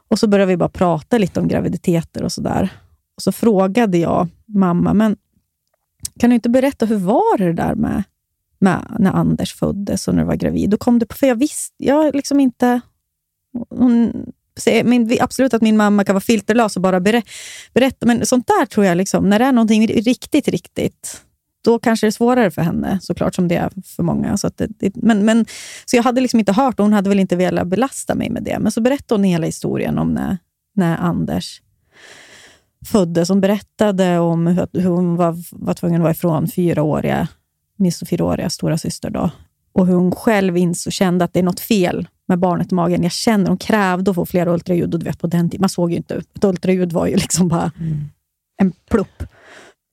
Och 0.07 0.20
så 0.20 0.28
började 0.28 0.49
vi 0.49 0.57
bara 0.57 0.70
prata 0.70 1.18
lite 1.18 1.39
om 1.39 1.47
graviditeter 1.47 2.24
och 2.24 2.32
sådär. 2.32 2.70
Och 3.16 3.22
så 3.22 3.32
frågade 3.32 3.97
jag 3.97 4.28
mamma, 4.45 4.93
men 4.93 5.16
kan 6.20 6.30
du 6.30 6.34
inte 6.36 6.49
berätta, 6.49 6.86
hur 6.86 6.97
var 6.97 7.38
det 7.38 7.53
där 7.53 7.76
med, 7.76 8.03
med 8.66 8.95
när 8.99 9.11
Anders 9.11 9.53
föddes 9.53 10.07
och 10.07 10.16
när 10.16 10.22
du 10.22 10.28
var 10.28 10.36
gravid? 10.36 10.70
Då 10.70 10.78
kom 10.78 10.99
det 10.99 11.05
på, 11.05 11.16
för 11.16 11.28
jag 11.28 11.36
visste, 11.36 11.76
jag 11.78 12.16
liksom 12.16 12.39
inte... 12.39 12.82
Hon, 13.70 14.26
min, 14.84 15.18
absolut 15.22 15.53
att 15.53 15.61
min 15.61 15.78
mamma 15.78 16.03
kan 16.03 16.16
vara 16.16 16.22
filterlös 16.22 16.76
och 16.76 16.82
bara 16.82 16.99
berätta, 17.74 18.05
men 18.05 18.26
sånt 18.26 18.47
där 18.47 18.66
tror 18.66 18.86
jag, 18.86 18.97
liksom, 18.97 19.30
när 19.30 19.39
det 19.39 19.45
är 19.45 19.51
någonting 19.51 19.88
riktigt, 19.88 20.47
riktigt, 20.47 21.22
då 21.66 21.80
kanske 21.80 22.05
det 22.05 22.09
är 22.09 22.11
svårare 22.11 22.51
för 22.51 22.61
henne, 22.61 22.99
såklart 23.01 23.36
som 23.36 23.47
det 23.47 23.55
är 23.55 23.72
för 23.86 24.03
många. 24.03 24.38
Så, 24.38 24.47
att 24.47 24.57
det, 24.57 24.68
det, 24.80 24.91
men, 24.95 25.26
men, 25.26 25.45
så 25.86 25.95
jag 25.95 26.03
hade 26.03 26.22
liksom 26.22 26.39
inte 26.39 26.51
hört 26.51 26.80
och 26.80 26.86
hon 26.86 26.93
hade 26.93 27.09
väl 27.09 27.20
inte 27.20 27.36
velat 27.36 27.68
belasta 27.68 28.16
mig 28.16 28.30
med 28.30 28.43
det. 28.43 28.59
Men 28.59 28.72
så 28.72 28.82
berättade 28.82 29.20
hon 29.20 29.24
hela 29.24 29.45
historien 29.45 29.97
om 29.97 30.13
när, 30.13 30.38
när 30.76 30.97
Anders 30.97 31.61
föddes. 32.86 33.30
Hon 33.30 33.41
berättade 33.41 34.20
om 34.20 34.47
hur, 34.47 34.68
hur 34.74 34.89
hon 34.89 35.16
var, 35.16 35.36
var 35.51 35.74
tvungen 35.74 36.01
att 36.01 36.03
vara 36.03 36.11
ifrån 36.11 36.47
fyraåriga, 36.47 37.28
min 37.76 37.92
fyraåriga 37.92 38.50
stora 38.50 38.78
syster 38.78 39.10
då. 39.10 39.32
Och 39.74 39.88
hur 39.88 39.96
hon 39.96 40.12
själv 40.12 40.58
insåg, 40.58 40.94
kände 40.94 41.26
att 41.26 41.34
det 41.34 41.40
är 41.40 41.44
något 41.44 41.60
fel 41.60 42.08
med 42.28 42.40
barnet 42.40 42.72
i 42.72 42.76
magen. 42.76 43.04
Jag 43.04 43.12
känner 43.12 43.48
hon 43.48 43.58
krävde 43.58 44.12
att 44.12 44.16
få 44.16 44.26
fler 44.26 44.48
ultraljud. 44.48 44.94
Och 44.94 45.00
du 45.00 45.06
vet, 45.06 45.20
på 45.20 45.28
den 45.28 45.50
tiden, 45.50 45.62
man 45.62 45.70
såg 45.70 45.92
ju 45.92 45.98
inte. 45.98 46.16
Ett 46.16 46.44
ultraljud 46.44 46.94
var 46.94 47.08
ju 47.08 47.16
liksom 47.16 47.48
bara 47.48 47.72
en 48.62 48.72
plupp. 48.90 49.24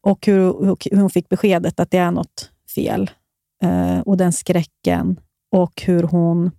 Och 0.07 0.27
hur, 0.27 0.65
hur, 0.65 0.77
hur 0.91 1.01
hon 1.01 1.11
fick 1.11 1.29
beskedet 1.29 1.81
att 1.81 1.91
det 1.91 1.99
är 1.99 2.11
något 2.11 2.51
fel. 2.75 3.11
Eh, 3.65 3.99
och 3.99 4.17
den 4.17 4.33
skräcken. 4.33 5.21
Och 5.53 5.83
hur 5.83 6.03
hon 6.03 6.51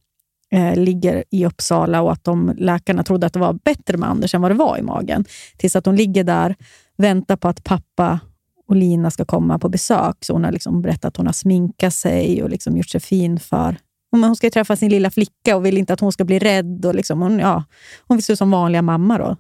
eh, 0.52 0.76
ligger 0.76 1.24
i 1.30 1.46
Uppsala 1.46 2.02
och 2.02 2.12
att 2.12 2.24
de 2.24 2.54
läkarna 2.58 3.04
trodde 3.04 3.28
att 3.28 3.34
det 3.34 3.40
var 3.40 3.54
bättre 3.54 3.98
med 3.98 4.10
Anders 4.10 4.36
än 4.36 4.42
vad 4.42 4.52
det 4.52 4.56
var 4.56 4.78
i 4.78 4.82
magen. 4.82 5.26
Tills 5.58 5.76
att 5.76 5.86
hon 5.86 5.96
ligger 5.96 6.24
där, 6.24 6.56
väntar 6.98 7.36
på 7.36 7.48
att 7.48 7.64
pappa 7.64 8.20
och 8.68 8.76
Lina 8.76 9.12
ska 9.12 9.26
komma 9.26 9.60
på 9.60 9.70
besök. 9.70 10.16
Så 10.20 10.34
hon 10.34 10.44
har 10.44 10.52
liksom 10.52 10.82
berättat 10.82 11.06
att 11.06 11.18
hon 11.18 11.26
har 11.26 11.34
sminkat 11.34 11.94
sig 11.94 12.44
och 12.44 12.50
liksom 12.50 12.78
gjort 12.78 12.90
sig 12.90 13.02
fin 13.02 13.40
för... 13.40 13.76
Men 14.12 14.24
hon 14.24 14.36
ska 14.36 14.48
ju 14.48 14.52
träffa 14.52 14.76
sin 14.76 14.90
lilla 14.90 15.10
flicka 15.12 15.56
och 15.56 15.66
vill 15.66 15.78
inte 15.78 15.94
att 15.94 16.00
hon 16.00 16.12
ska 16.12 16.24
bli 16.26 16.40
rädd. 16.40 16.86
Och 16.86 16.96
liksom 16.96 17.22
hon, 17.22 17.40
ja, 17.40 17.64
hon 18.08 18.18
vill 18.18 18.24
se 18.24 18.34
ut 18.34 18.40
som 18.40 18.52
vanliga 18.52 18.82
mamma. 18.82 19.18
Då. 19.18 19.38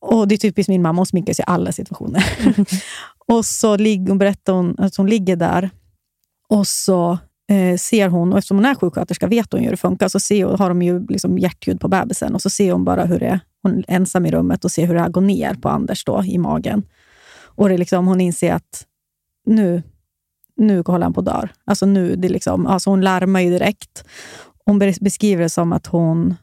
Och 0.00 0.28
Det 0.28 0.34
är 0.34 0.36
typiskt 0.36 0.68
min 0.68 0.82
mamma, 0.82 0.98
hon 0.98 1.06
sminkar 1.06 1.32
sig 1.34 1.42
i 1.42 1.50
alla 1.50 1.72
situationer. 1.72 2.24
och 3.26 3.44
så 3.44 3.76
ligger, 3.76 4.08
hon 4.08 4.18
berättar 4.18 4.52
hon 4.52 4.74
att 4.78 4.96
hon 4.96 5.06
ligger 5.06 5.36
där 5.36 5.70
och 6.48 6.66
så 6.66 7.18
eh, 7.50 7.76
ser 7.76 8.08
hon, 8.08 8.32
och 8.32 8.38
eftersom 8.38 8.56
hon 8.56 8.64
är 8.66 8.74
sjuksköterska 8.74 9.26
vet 9.26 9.52
hon 9.52 9.60
hur 9.62 9.70
det 9.70 9.76
funkar, 9.76 10.08
så 10.08 10.20
ser, 10.20 10.44
hon- 10.44 10.58
har 10.58 10.68
de 10.68 10.82
ju 10.82 11.06
liksom 11.06 11.38
hjärtljud 11.38 11.80
på 11.80 11.88
bebisen 11.88 12.34
och 12.34 12.42
så 12.42 12.50
ser 12.50 12.72
hon 12.72 12.84
bara 12.84 13.04
hur 13.04 13.18
det 13.18 13.26
är. 13.26 13.40
Hon 13.62 13.78
är 13.78 13.84
ensam 13.88 14.26
i 14.26 14.30
rummet 14.30 14.64
och 14.64 14.70
ser 14.72 14.86
hur 14.86 14.94
det 14.94 15.00
här 15.00 15.08
går 15.08 15.20
ner 15.20 15.54
på 15.54 15.68
Anders 15.68 16.04
då, 16.04 16.24
i 16.24 16.38
magen. 16.38 16.82
Och 17.54 17.68
det 17.68 17.78
liksom, 17.78 18.06
hon 18.06 18.20
inser 18.20 18.54
att 18.54 18.86
nu, 19.46 19.82
nu 20.56 20.82
håller 20.86 21.04
han 21.04 21.12
på 21.12 21.20
att 21.20 21.26
dö. 21.26 21.48
Alltså 21.64 21.86
nu, 21.86 22.16
det 22.16 22.28
liksom, 22.28 22.66
alltså 22.66 22.90
hon 22.90 23.00
larmar 23.00 23.40
ju 23.40 23.50
direkt. 23.50 24.04
Hon 24.64 24.78
beskriver 24.78 25.42
det 25.42 25.50
som 25.50 25.72
att 25.72 25.86
hon 25.86 26.36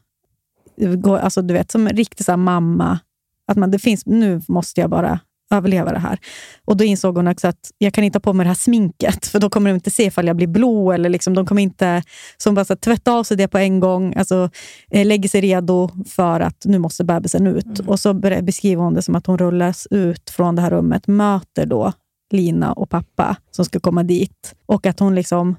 går, 0.76 1.18
alltså 1.18 1.42
du 1.42 1.54
vet, 1.54 1.70
som 1.70 1.86
en 1.86 1.96
riktig 1.96 2.24
så 2.24 2.32
här 2.32 2.36
mamma. 2.36 2.98
Att 3.46 3.56
man, 3.56 3.70
det 3.70 3.78
finns, 3.78 4.06
nu 4.06 4.42
måste 4.48 4.80
jag 4.80 4.90
bara 4.90 5.20
överleva 5.50 5.92
det 5.92 5.98
här. 5.98 6.18
Och 6.64 6.76
Då 6.76 6.84
insåg 6.84 7.16
hon 7.16 7.28
också 7.28 7.48
att 7.48 7.70
jag 7.78 7.94
kan 7.94 8.04
inte 8.04 8.16
ha 8.16 8.20
på 8.20 8.32
mig 8.32 8.44
det 8.44 8.48
här 8.48 8.54
sminket, 8.54 9.26
för 9.26 9.40
då 9.40 9.50
kommer 9.50 9.70
de 9.70 9.74
inte 9.74 9.90
se 9.90 10.04
ifall 10.04 10.26
jag 10.26 10.36
blir 10.36 10.46
blå. 10.46 10.92
Eller 10.92 11.08
liksom, 11.08 11.34
de 11.34 11.46
kommer 11.46 11.62
inte, 11.62 12.02
så 12.36 12.48
hon 12.48 12.54
bara 12.54 12.64
så 12.64 12.72
här, 12.72 12.78
tvätta 12.78 13.12
av 13.12 13.24
sig 13.24 13.36
det 13.36 13.48
på 13.48 13.58
en 13.58 13.80
gång, 13.80 14.14
alltså, 14.16 14.50
eh, 14.90 15.06
lägger 15.06 15.28
sig 15.28 15.40
redo 15.40 15.90
för 16.06 16.40
att 16.40 16.64
nu 16.64 16.78
måste 16.78 17.04
bebisen 17.04 17.46
ut. 17.46 17.78
Och 17.86 18.00
så 18.00 18.14
beskriver 18.14 18.82
hon 18.82 18.94
det 18.94 19.02
som 19.02 19.14
att 19.14 19.26
hon 19.26 19.38
rullas 19.38 19.86
ut 19.90 20.30
från 20.30 20.56
det 20.56 20.62
här 20.62 20.70
rummet, 20.70 21.06
möter 21.06 21.66
då 21.66 21.92
Lina 22.32 22.72
och 22.72 22.90
pappa 22.90 23.36
som 23.50 23.64
ska 23.64 23.80
komma 23.80 24.02
dit. 24.02 24.54
Och 24.66 24.86
att 24.86 25.00
hon 25.00 25.14
liksom 25.14 25.56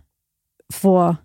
får 0.74 1.16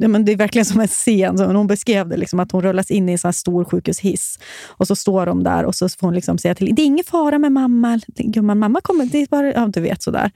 ja, 0.00 0.08
men 0.08 0.24
det 0.24 0.32
är 0.32 0.36
verkligen 0.36 0.64
som 0.64 0.80
en 0.80 0.88
scen. 0.88 1.38
Hon 1.38 1.66
beskrev 1.66 2.08
det, 2.08 2.16
liksom, 2.16 2.40
att 2.40 2.52
hon 2.52 2.62
rullas 2.62 2.90
in 2.90 3.08
i 3.08 3.12
en 3.12 3.18
sån 3.18 3.28
här 3.28 3.32
stor 3.32 3.64
sjukhushiss. 3.64 4.38
Och 4.66 4.86
så 4.86 4.96
står 4.96 5.26
de 5.26 5.44
där 5.44 5.64
och 5.64 5.74
så 5.74 5.88
får 5.88 6.06
hon 6.06 6.14
liksom 6.14 6.38
säga 6.38 6.54
till 6.54 6.74
det 6.74 6.82
är 6.82 6.86
ingen 6.86 7.04
fara 7.04 7.38
med 7.38 7.52
mamma. 7.52 8.00
Gumman, 8.16 8.58
mamma 8.58 8.80
kommer. 8.80 9.06
Det 9.06 9.18
är 9.18 9.26
bara, 9.26 9.52
ja, 9.52 9.66
du 9.66 9.80
vet 9.80 10.02
sådär. 10.02 10.30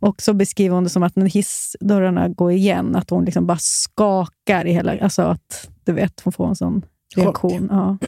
Och 0.00 0.22
så 0.22 0.34
beskriver 0.34 0.74
hon 0.74 0.84
det 0.84 0.90
som 0.90 1.02
att 1.02 1.16
när 1.16 1.26
hissdörrarna 1.26 2.28
går 2.28 2.52
igen, 2.52 2.96
att 2.96 3.10
hon 3.10 3.24
liksom 3.24 3.46
bara 3.46 3.58
skakar 3.60 4.66
i 4.66 4.72
hela... 4.72 4.98
Alltså 4.98 5.22
att, 5.22 5.68
du 5.84 5.92
vet, 5.92 6.20
hon 6.20 6.32
får 6.32 6.48
en 6.48 6.56
sån 6.56 6.84
reaktion. 7.16 7.68
Ja. 7.70 7.98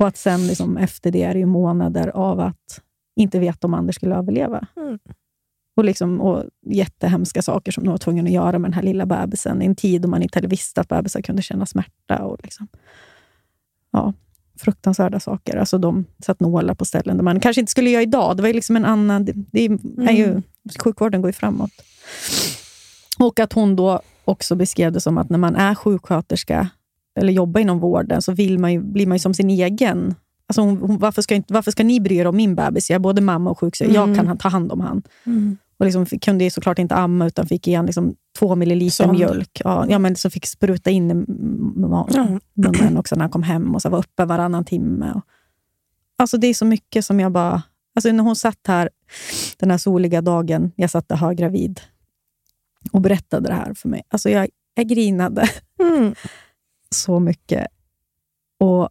Och 0.00 0.06
att 0.06 0.16
sen 0.16 0.46
liksom, 0.46 0.76
efter 0.76 1.10
det 1.10 1.22
är 1.22 1.34
det 1.34 1.46
månader 1.46 2.08
av 2.08 2.40
att 2.40 2.80
inte 3.16 3.38
veta 3.38 3.66
om 3.66 3.74
Anders 3.74 3.96
skulle 3.96 4.16
överleva. 4.16 4.66
Mm. 4.76 4.98
Och, 5.78 5.84
liksom, 5.84 6.20
och 6.20 6.44
jättehemska 6.66 7.42
saker 7.42 7.72
som 7.72 7.84
hon 7.84 7.90
var 7.90 7.98
tvungen 7.98 8.26
att 8.26 8.32
göra 8.32 8.58
med 8.58 8.70
den 8.70 8.74
här 8.74 8.82
lilla 8.82 9.06
bebisen 9.06 9.62
i 9.62 9.66
en 9.66 9.74
tid 9.74 10.02
då 10.02 10.08
man 10.08 10.22
inte 10.22 10.36
hade 10.36 10.48
visst 10.48 10.78
att 10.78 10.88
bebisar 10.88 11.20
kunde 11.20 11.42
känna 11.42 11.66
smärta. 11.66 12.18
Och 12.24 12.38
liksom, 12.42 12.68
ja, 13.92 14.12
fruktansvärda 14.60 15.20
saker. 15.20 15.56
Alltså 15.56 15.78
de 15.78 16.04
satt 16.24 16.40
nålar 16.40 16.74
på 16.74 16.84
ställen 16.84 17.16
där 17.16 17.24
man 17.24 17.40
kanske 17.40 17.60
inte 17.60 17.70
skulle 17.70 17.90
göra 17.90 18.02
idag. 18.02 18.36
Det 18.36 18.42
var 18.42 18.52
liksom 18.52 18.76
en 18.76 18.84
annan... 18.84 19.24
Det, 19.24 19.32
det 19.34 19.64
är 19.64 20.12
ju, 20.12 20.42
Sjukvården 20.78 21.22
går 21.22 21.28
ju 21.28 21.32
framåt. 21.32 21.70
Och 23.18 23.40
att 23.40 23.52
hon 23.52 23.76
då 23.76 24.00
också 24.24 24.56
beskrev 24.56 24.92
det 24.92 25.00
som 25.00 25.18
att 25.18 25.30
när 25.30 25.38
man 25.38 25.56
är 25.56 25.74
sjuksköterska 25.74 26.68
eller 27.20 27.32
jobbar 27.32 27.60
inom 27.60 27.78
vården 27.78 28.22
så 28.22 28.32
vill 28.32 28.58
man 28.58 28.72
ju, 28.72 28.80
blir 28.80 29.06
man 29.06 29.16
ju 29.16 29.20
som 29.20 29.34
sin 29.34 29.50
egen... 29.50 30.14
Alltså 30.46 30.60
hon, 30.60 30.78
hon, 30.78 30.98
varför, 30.98 31.22
ska 31.22 31.34
inte, 31.34 31.54
varför 31.54 31.70
ska 31.70 31.84
ni 31.84 32.00
bry 32.00 32.16
er 32.16 32.26
om 32.26 32.36
min 32.36 32.54
bebis? 32.54 32.90
Jag 32.90 32.94
är 32.94 33.00
både 33.00 33.20
mamma 33.20 33.50
och 33.50 33.60
sjuksköterska. 33.60 34.00
Jag 34.00 34.16
kan 34.16 34.38
ta 34.38 34.48
hand 34.48 34.72
om 34.72 34.80
han. 34.80 35.02
Och 35.78 35.84
liksom 35.86 36.06
kunde 36.06 36.44
ju 36.44 36.50
såklart 36.50 36.78
inte 36.78 36.94
amma, 36.94 37.26
utan 37.26 37.46
fick 37.46 37.68
igen 37.68 37.86
liksom 37.86 38.14
två 38.38 38.54
milliliter 38.56 39.04
Sond. 39.04 39.18
mjölk. 39.18 39.60
Ja, 39.64 39.86
ja, 39.88 39.98
men 39.98 40.16
så 40.16 40.30
fick 40.30 40.46
spruta 40.46 40.90
in 40.90 41.10
i 41.10 41.14
munnen 42.54 42.96
också 42.98 43.14
när 43.14 43.20
han 43.22 43.30
kom 43.30 43.42
hem 43.42 43.74
och 43.74 43.82
så 43.82 43.88
var 43.88 43.98
uppe 43.98 44.24
varannan 44.24 44.64
timme. 44.64 45.12
Och, 45.12 45.22
alltså 46.18 46.36
det 46.38 46.46
är 46.46 46.54
så 46.54 46.64
mycket 46.64 47.04
som 47.04 47.20
jag 47.20 47.32
bara... 47.32 47.62
Alltså 47.94 48.12
när 48.12 48.24
hon 48.24 48.36
satt 48.36 48.66
här 48.66 48.90
den 49.56 49.70
här 49.70 49.78
soliga 49.78 50.20
dagen, 50.22 50.72
jag 50.76 50.90
satt 50.90 51.08
där 51.08 51.16
höggravid 51.16 51.80
och 52.92 53.00
berättade 53.00 53.48
det 53.48 53.54
här 53.54 53.74
för 53.74 53.88
mig. 53.88 54.02
Alltså 54.08 54.30
jag, 54.30 54.48
jag 54.74 54.88
grinade 54.88 55.48
Mm. 55.80 56.14
så 56.90 57.18
mycket. 57.20 57.66
Och 58.60 58.88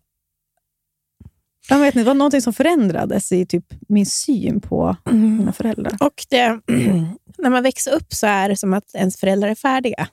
jag 1.70 1.80
vet 1.80 1.88
inte, 1.88 2.00
det 2.00 2.04
var 2.04 2.14
någonting 2.14 2.42
som 2.42 2.54
förändrades 2.54 3.32
i 3.32 3.46
typ 3.46 3.66
min 3.88 4.06
syn 4.06 4.62
på 4.62 4.96
Mm. 5.10 5.38
mina 5.38 5.54
föräldrar. 5.54 5.98
Och 6.00 6.26
det, 6.30 6.48
när 7.38 7.50
man 7.50 7.64
växer 7.64 7.92
upp 7.92 8.14
så 8.14 8.28
är 8.28 8.50
det 8.50 8.58
som 8.58 8.74
att 8.74 8.96
ens 8.96 9.18
föräldrar 9.18 9.50
är 9.50 9.56
färdiga. 9.56 10.08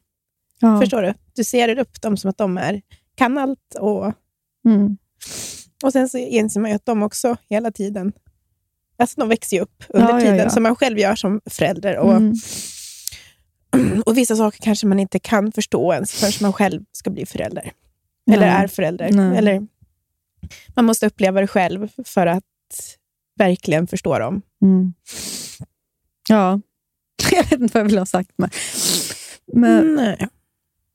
Ja. 0.61 0.81
Förstår 0.81 1.03
du? 1.03 1.15
Du 1.35 1.45
ser 1.45 1.79
upp 1.79 2.01
dem 2.03 2.17
som 2.17 2.31
att 2.31 2.39
de 2.39 2.59
är, 2.59 2.83
kan 3.17 3.39
allt. 3.39 3.75
Och, 3.81 4.13
Mm. 4.67 4.97
och 5.85 5.93
sen 5.93 6.09
så 6.09 6.19
inser 6.19 6.61
man 6.61 6.71
ju 6.71 6.77
att 6.77 6.87
de 6.87 7.03
också 7.03 7.37
hela 7.49 7.71
tiden... 7.71 8.13
Alltså 8.97 9.21
de 9.21 9.29
växer 9.29 9.57
ju 9.57 9.63
upp 9.63 9.85
under 9.89 10.09
Ja, 10.09 10.15
ja, 10.15 10.21
tiden, 10.21 10.37
ja. 10.37 10.51
som 10.51 10.63
man 10.63 10.77
själv 10.77 10.99
gör 10.99 11.15
som 11.15 11.41
förälder. 11.51 11.97
Och, 11.99 12.13
Mm. 12.17 14.03
och 14.07 14.17
vissa 14.19 14.37
saker 14.37 14.59
kanske 14.63 14.87
man 14.87 15.01
inte 15.01 15.19
kan 15.19 15.53
förstå 15.53 15.93
ens 15.93 16.13
förrän 16.13 16.33
man 16.41 16.53
själv 16.53 16.83
ska 16.93 17.11
bli 17.11 17.27
förälder. 17.27 17.73
Eller 18.33 18.47
Nej. 18.47 18.63
är 18.65 18.67
förälder. 18.67 19.11
Nej. 19.13 19.39
Eller, 19.39 19.67
man 20.77 20.85
måste 20.85 21.07
uppleva 21.07 21.41
det 21.41 21.47
själv 21.47 21.89
för 22.05 22.27
att 22.27 22.43
verkligen 23.37 23.87
förstå 23.87 24.19
dem. 24.19 24.43
Mm. 24.63 24.95
Ja, 26.29 26.61
jag 27.33 27.43
vet 27.45 27.61
inte 27.61 27.75
vad 27.79 27.81
jag 27.81 27.89
vill 27.89 27.99
ha 27.99 28.07
sagt. 28.07 28.31
Men, 28.37 28.51
men, 29.53 29.95
Nej. 29.95 30.29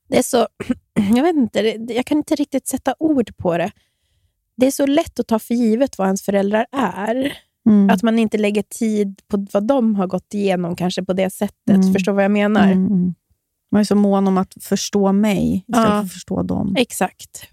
Det 0.08 0.18
är 0.18 0.22
så... 0.22 0.48
Jag 1.16 1.22
vet 1.22 1.36
inte, 1.36 1.62
det- 1.62 1.94
jag 1.94 2.06
kan 2.06 2.18
inte 2.18 2.34
riktigt 2.34 2.66
sätta 2.68 2.94
ord 2.98 3.36
på 3.36 3.58
det. 3.58 3.70
det 4.56 4.66
är 4.66 4.70
så 4.70 4.86
lätt 4.86 5.20
att 5.20 5.26
ta 5.26 5.38
för 5.38 5.54
givet 5.54 5.98
vad 5.98 6.06
ens 6.08 6.22
föräldrar 6.22 6.66
är. 6.72 7.32
Mm. 7.66 7.90
Att 7.90 8.02
man 8.02 8.18
inte 8.18 8.38
lägger 8.38 8.62
tid 8.62 9.20
på 9.28 9.46
vad 9.52 9.66
de 9.66 9.94
har 9.94 10.06
gått 10.06 10.34
igenom 10.34 10.76
kanske 10.76 11.04
på 11.04 11.12
det 11.12 11.30
sättet. 11.30 11.54
Mm. 11.76 11.92
Förstår 11.92 12.12
vad 12.12 12.24
jag 12.24 12.30
menar? 12.30 12.64
Mm, 12.72 12.86
mm. 12.86 13.14
Man 13.72 13.80
är 13.80 13.84
så 13.84 13.94
mån 13.94 14.28
om 14.28 14.38
att 14.38 14.54
förstå 14.60 15.12
mig 15.12 15.64
istället 15.68 15.88
Ja. 15.88 15.90
för 15.92 16.00
att 16.06 16.12
förstå 16.12 16.42
dem. 16.42 16.74
Exakt. 16.78 17.48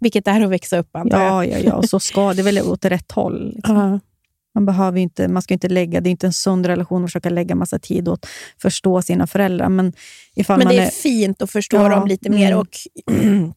Vilket 0.00 0.28
är 0.28 0.40
att 0.40 0.50
växa 0.50 0.78
upp, 0.78 0.96
antar 0.96 1.22
jag. 1.22 1.46
Ja, 1.46 1.58
ja, 1.58 1.58
ja. 1.58 1.74
Och 1.74 1.84
så 1.88 2.00
ska 2.00 2.34
det 2.34 2.42
väl 2.42 2.58
åt 2.58 2.84
rätt 2.84 3.12
håll. 3.12 3.52
Liksom. 3.54 3.76
Ja. 3.76 4.00
Man, 4.54 4.66
behöver 4.66 4.98
inte, 5.00 5.28
man 5.28 5.42
ska 5.42 5.54
inte 5.54 5.68
lägga, 5.68 6.00
det 6.00 6.08
är 6.08 6.10
inte 6.10 6.26
en 6.26 6.32
sund 6.32 6.66
relation 6.66 7.04
att 7.04 7.10
försöka 7.10 7.30
lägga 7.30 7.54
massa 7.54 7.78
tid 7.78 8.08
åt 8.08 8.24
att 8.24 8.30
förstå 8.62 9.02
sina 9.02 9.26
föräldrar. 9.26 9.68
Men, 9.68 9.92
ifall 10.34 10.58
Men 10.58 10.68
det 10.68 10.76
är 10.76 10.86
är, 10.86 10.90
fint 10.90 11.42
att 11.42 11.50
förstå 11.50 11.76
Ja, 11.76 11.88
dem 11.88 12.08
lite 12.08 12.30
mer. 12.30 12.46
mm. 12.52 12.58
Och 12.58 12.76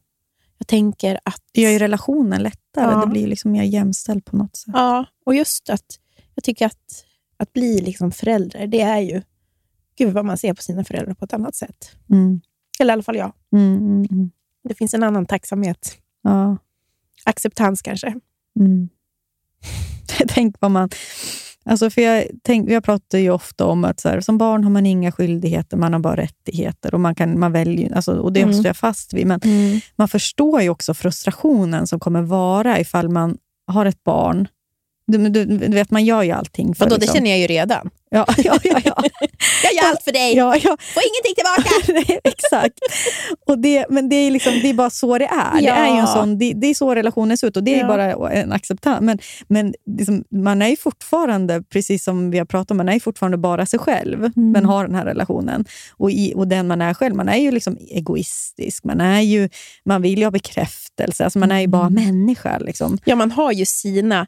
jag 0.57 0.67
tänker 0.67 1.19
att... 1.25 1.41
det 1.53 1.61
gör 1.61 1.71
ju 1.71 1.79
relationen 1.79 2.43
lättare. 2.43 2.91
Ja. 2.91 3.01
Det 3.05 3.07
blir 3.07 3.27
liksom 3.27 3.51
mer 3.51 3.63
jämställt 3.63 4.25
på 4.25 4.37
något 4.37 4.55
sätt. 4.55 4.73
Ja, 4.73 5.05
och 5.25 5.35
just 5.35 5.69
att 5.69 5.99
jag 6.35 6.43
tycker 6.43 6.65
att, 6.65 7.05
att 7.37 7.53
bli 7.53 7.81
liksom 7.81 8.11
förälder, 8.11 8.67
det 8.67 8.81
är 8.81 8.99
ju... 8.99 9.21
Gud 9.97 10.13
vad 10.13 10.25
man 10.25 10.37
ser 10.37 10.53
på 10.53 10.61
sina 10.61 10.83
föräldrar 10.83 11.13
på 11.13 11.25
ett 11.25 11.33
annat 11.33 11.55
sätt. 11.55 11.91
Mm. 12.11 12.41
Eller 12.79 12.91
i 12.91 12.93
alla 12.93 13.03
fall 13.03 13.15
jag. 13.15 13.31
Mm, 13.55 13.77
mm, 13.77 14.07
mm. 14.11 14.31
Det 14.67 14.73
finns 14.73 14.93
en 14.93 15.03
annan 15.03 15.25
tacksamhet. 15.25 15.97
Ja. 16.23 16.57
Acceptans 17.25 17.81
kanske. 17.81 18.13
Mm. 18.59 18.89
Tänk 20.27 20.55
vad 20.59 20.71
man... 20.71 20.89
Alltså 21.65 21.89
för 21.89 22.01
jag, 22.01 22.25
tänk, 22.43 22.69
jag 22.69 22.83
pratar 22.83 23.17
ju 23.17 23.29
ofta 23.29 23.65
om 23.65 23.85
att 23.85 23.99
så 23.99 24.09
här, 24.09 24.21
som 24.21 24.37
barn 24.37 24.63
har 24.63 24.71
man 24.71 24.85
inga 24.85 25.11
skyldigheter, 25.11 25.77
man 25.77 25.93
har 25.93 25.99
bara 25.99 26.15
rättigheter. 26.15 26.93
Och 26.93 26.99
man 26.99 27.15
kan, 27.15 27.39
man 27.39 27.51
väljer, 27.51 27.93
alltså, 27.95 28.11
och 28.11 28.33
Det 28.33 28.41
Mm. 28.41 28.53
står 28.53 28.65
jag 28.65 28.77
fast 28.77 29.13
vid. 29.13 29.27
Men 29.27 29.39
man 29.95 30.07
förstår 30.07 30.61
ju 30.61 30.69
också 30.69 30.93
frustrationen 30.93 31.87
som 31.87 31.99
kommer 31.99 32.21
vara 32.21 32.79
ifall 32.79 33.09
man 33.09 33.37
har 33.67 33.85
ett 33.85 34.03
barn. 34.03 34.47
Du, 35.07 35.29
du, 35.29 35.45
du 35.45 35.67
vet, 35.67 35.91
man 35.91 36.05
gör 36.05 36.23
ju 36.23 36.31
allting. 36.31 36.75
För, 36.75 36.85
Och 36.85 36.89
då, 36.89 36.95
det 36.95 37.01
liksom- 37.01 37.15
känner 37.17 37.29
jag 37.29 37.39
ju 37.39 37.47
redan. 37.47 37.89
ja, 38.09 38.25
ja, 38.37 38.59
ja, 38.63 38.79
ja. 38.85 39.03
Jag 39.63 39.73
gör 39.73 39.89
allt 39.89 40.03
för 40.03 40.11
dig. 40.11 40.35
ja, 40.35 40.55
ja. 40.55 40.77
Får 40.93 41.03
ingenting 41.03 41.35
tillbaka. 41.35 41.69
Nej, 42.07 42.19
Exakt. 42.23 42.79
Och 43.47 43.59
det, 43.59 43.85
men 43.89 44.09
det 44.09 44.15
är, 44.15 44.31
liksom, 44.31 44.53
det 44.61 44.69
är 44.69 44.73
bara 44.73 44.89
så 44.89 45.17
det 45.17 45.25
är. 45.25 45.57
Det, 45.61 45.65
Ja. 45.67 45.73
är 45.75 45.93
ju 45.93 45.99
en 45.99 46.07
sån, 46.07 46.37
det, 46.37 46.53
det 46.53 46.67
är 46.67 46.73
så 46.73 46.95
relationen 46.95 47.37
ser 47.37 47.47
ut 47.47 47.57
och 47.57 47.63
det 47.63 47.75
är 47.75 47.79
Ja. 47.79 47.87
bara 47.87 48.31
en 48.31 48.51
acceptans. 48.51 49.01
Men, 49.01 49.17
men 49.47 49.73
liksom, 49.97 50.23
man 50.31 50.61
är 50.61 50.67
ju 50.67 50.75
fortfarande, 50.75 51.61
precis 51.63 52.03
som 52.03 52.31
vi 52.31 52.37
har 52.37 52.45
pratat 52.45 52.71
om, 52.71 52.77
man 52.77 52.89
är 52.89 52.93
ju 52.93 52.99
fortfarande 52.99 53.37
bara 53.37 53.65
sig 53.65 53.79
själv, 53.79 54.19
Mm. 54.25 54.51
men 54.51 54.65
har 54.65 54.87
den 54.87 54.95
här 54.95 55.05
relationen. 55.05 55.65
Och, 55.97 56.11
i, 56.11 56.33
och 56.35 56.47
den 56.47 56.67
man 56.67 56.81
är 56.81 56.93
själv, 56.93 57.15
man 57.15 57.29
är 57.29 57.37
ju 57.37 57.51
liksom 57.51 57.77
egoistisk. 57.89 58.83
Man, 58.83 59.01
är 59.01 59.21
ju, 59.21 59.49
man 59.85 60.01
vill 60.01 60.17
ju 60.19 60.23
ha 60.25 60.31
bekräftelse. 60.31 61.23
Alltså 61.23 61.39
man 61.39 61.51
är 61.51 61.59
ju 61.59 61.67
bara 61.67 61.87
Mm. 61.87 62.05
människa. 62.05 62.57
Liksom. 62.57 62.97
Ja, 63.05 63.15
man 63.15 63.31
har 63.31 63.51
ju 63.51 63.65
sina... 63.65 64.27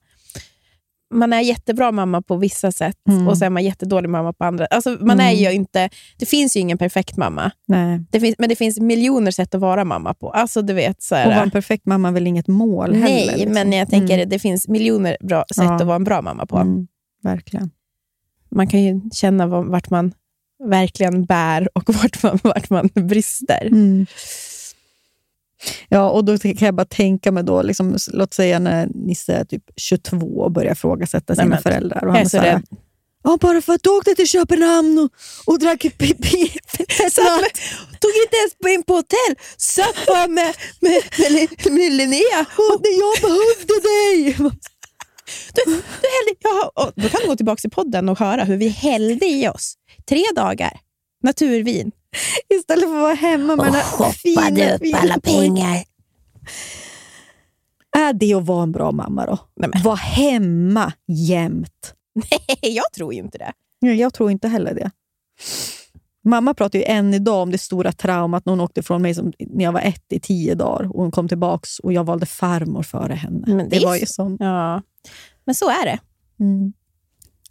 Man 1.15 1.33
är 1.33 1.41
jättebra 1.41 1.91
mamma 1.91 2.21
på 2.21 2.37
vissa 2.37 2.71
sätt 2.71 2.97
Mm. 3.09 3.27
och 3.27 3.37
så 3.37 3.45
är 3.45 3.49
man 3.49 3.63
jättedålig 3.63 4.09
mamma 4.09 4.33
på 4.33 4.43
andra. 4.45 4.65
Alltså, 4.65 4.97
man 5.01 5.19
är 5.19 5.31
ju 5.31 5.51
inte, 5.51 5.89
det 6.17 6.25
finns 6.25 6.55
ju 6.55 6.59
ingen 6.59 6.77
perfekt 6.77 7.17
mamma. 7.17 7.51
Nej. 7.67 8.03
Det 8.11 8.19
finns, 8.19 8.35
men 8.39 8.49
det 8.49 8.55
finns 8.55 8.79
miljoner 8.79 9.31
sätt 9.31 9.55
att 9.55 9.61
vara 9.61 9.85
mamma 9.85 10.13
på. 10.13 10.29
Alltså, 10.29 10.61
du 10.61 10.73
vet, 10.73 11.03
så 11.03 11.15
här, 11.15 11.25
Och 11.27 11.31
vara 11.33 11.43
en 11.43 11.51
perfekt 11.51 11.85
mamma 11.85 12.07
är 12.07 12.11
väl 12.11 12.27
inget 12.27 12.47
mål 12.47 12.91
Nej, 12.91 13.01
heller. 13.01 13.33
liksom. 13.37 13.53
men 13.53 13.71
jag 13.73 13.89
tänker 13.89 14.13
Mm. 14.15 14.29
det 14.29 14.39
finns 14.39 14.67
miljoner 14.67 15.17
bra 15.21 15.45
sätt 15.55 15.65
Ja. 15.65 15.75
att 15.75 15.81
vara 15.85 15.95
en 15.95 16.03
bra 16.03 16.21
mamma 16.21 16.45
på. 16.45 16.57
Mm, 16.57 16.87
verkligen. 17.23 17.71
Man 18.51 18.67
kan 18.67 18.83
ju 18.83 19.01
känna 19.13 19.47
vart 19.47 19.89
man 19.89 20.13
verkligen 20.63 21.25
bär 21.25 21.69
och 21.77 21.83
vart 21.93 22.23
man, 22.23 22.39
vart 22.43 22.69
man 22.69 22.89
brister. 22.93 23.69
Ja, 25.89 26.09
och 26.09 26.25
då 26.25 26.37
kan 26.37 26.55
jag 26.59 26.75
bara 26.75 26.85
tänka 26.85 27.31
mig 27.31 27.43
då, 27.43 27.61
liksom, 27.61 27.97
låt 28.13 28.33
säga 28.33 28.59
när 28.59 28.87
Nisse 28.93 29.33
är 29.33 29.45
typ 29.45 29.63
22 29.75 30.17
och 30.27 30.51
börjar 30.51 30.71
ifrågasätta 30.71 31.35
sina 31.35 31.47
men, 31.47 31.61
föräldrar. 31.61 32.05
Och 32.05 32.13
han 32.13 32.21
är 32.21 32.25
så 32.25 32.37
här, 32.37 32.61
ja, 33.23 33.37
bara 33.41 33.61
för 33.61 33.73
att 33.73 33.83
du 33.83 33.89
åkte 33.89 34.15
till 34.15 34.27
Köpenhamn 34.27 34.99
och, 34.99 35.09
och 35.53 35.59
drack 35.59 35.83
med, 35.83 36.17
tog 37.99 38.13
inte 38.23 38.35
ens 38.41 38.75
in 38.75 38.83
på 38.83 38.93
hotell, 38.93 39.35
satt 39.57 40.05
bara 40.07 40.27
med, 40.27 40.55
med, 40.79 41.01
med, 41.31 41.73
med 41.73 41.91
Linnea. 41.91 42.39
Och 42.57 42.81
när 42.83 42.99
jag 42.99 43.21
behövde 43.21 43.75
dig! 43.89 44.49
Du, 45.53 45.63
du 45.65 45.71
hällde, 46.15 46.35
ja, 46.43 46.91
då 46.95 47.09
kan 47.09 47.21
du 47.21 47.27
gå 47.27 47.35
tillbaka 47.35 47.59
till 47.59 47.69
podden 47.69 48.09
och 48.09 48.19
höra 48.19 48.43
hur 48.43 48.57
vi 48.57 48.67
hällde 48.67 49.25
i 49.25 49.47
oss. 49.47 49.73
Tre 50.09 50.23
dagar. 50.35 50.79
Naturvin. 51.23 51.91
Istället 52.59 52.83
för 52.83 52.95
att 52.95 53.01
vara 53.01 53.13
hemma 53.13 53.55
med 53.55 53.65
den 53.65 53.73
här 53.73 54.11
fina, 54.11 54.77
fina 54.79 55.19
pojken. 55.23 55.83
Är 57.97 58.13
det 58.13 58.33
att 58.33 58.45
vara 58.45 58.63
en 58.63 58.71
bra 58.71 58.91
mamma 58.91 59.25
då? 59.25 59.37
Nej. 59.55 59.69
Vara 59.83 59.95
hemma 59.95 60.93
jämt. 61.07 61.93
Nej, 62.15 62.75
jag 62.75 62.93
tror 62.95 63.13
ju 63.13 63.19
inte 63.19 63.37
det. 63.37 63.51
Ja, 63.79 63.91
Jag 63.91 64.13
tror 64.13 64.31
inte 64.31 64.47
heller 64.47 64.73
det. 64.73 64.91
Mamma 66.27 66.53
pratar 66.53 66.79
ju 66.79 66.85
än 66.85 67.13
idag 67.13 67.41
om 67.41 67.51
det 67.51 67.57
stora 67.57 67.91
traumat 67.91 68.45
när 68.45 68.51
hon 68.53 68.59
åkte 68.61 68.83
från 68.83 69.01
mig 69.01 69.15
som, 69.15 69.33
när 69.39 69.63
jag 69.63 69.71
var 69.71 69.81
ett 69.81 70.05
i 70.09 70.19
tio 70.19 70.55
dagar. 70.55 70.95
Och 70.95 71.01
hon 71.01 71.11
kom 71.11 71.27
tillbaka 71.27 71.67
och 71.83 71.93
jag 71.93 72.03
valde 72.03 72.25
farmor 72.25 72.83
före 72.83 73.13
henne. 73.13 73.43
Men 73.47 73.69
det 73.69 73.79
det 73.79 73.85
var 73.85 73.93
så- 73.95 73.99
ju 73.99 74.05
sån... 74.05 74.37
Ja. 74.39 74.81
Men 75.45 75.55
så 75.55 75.69
är 75.69 75.85
det. 75.85 75.99
Mm. 76.39 76.73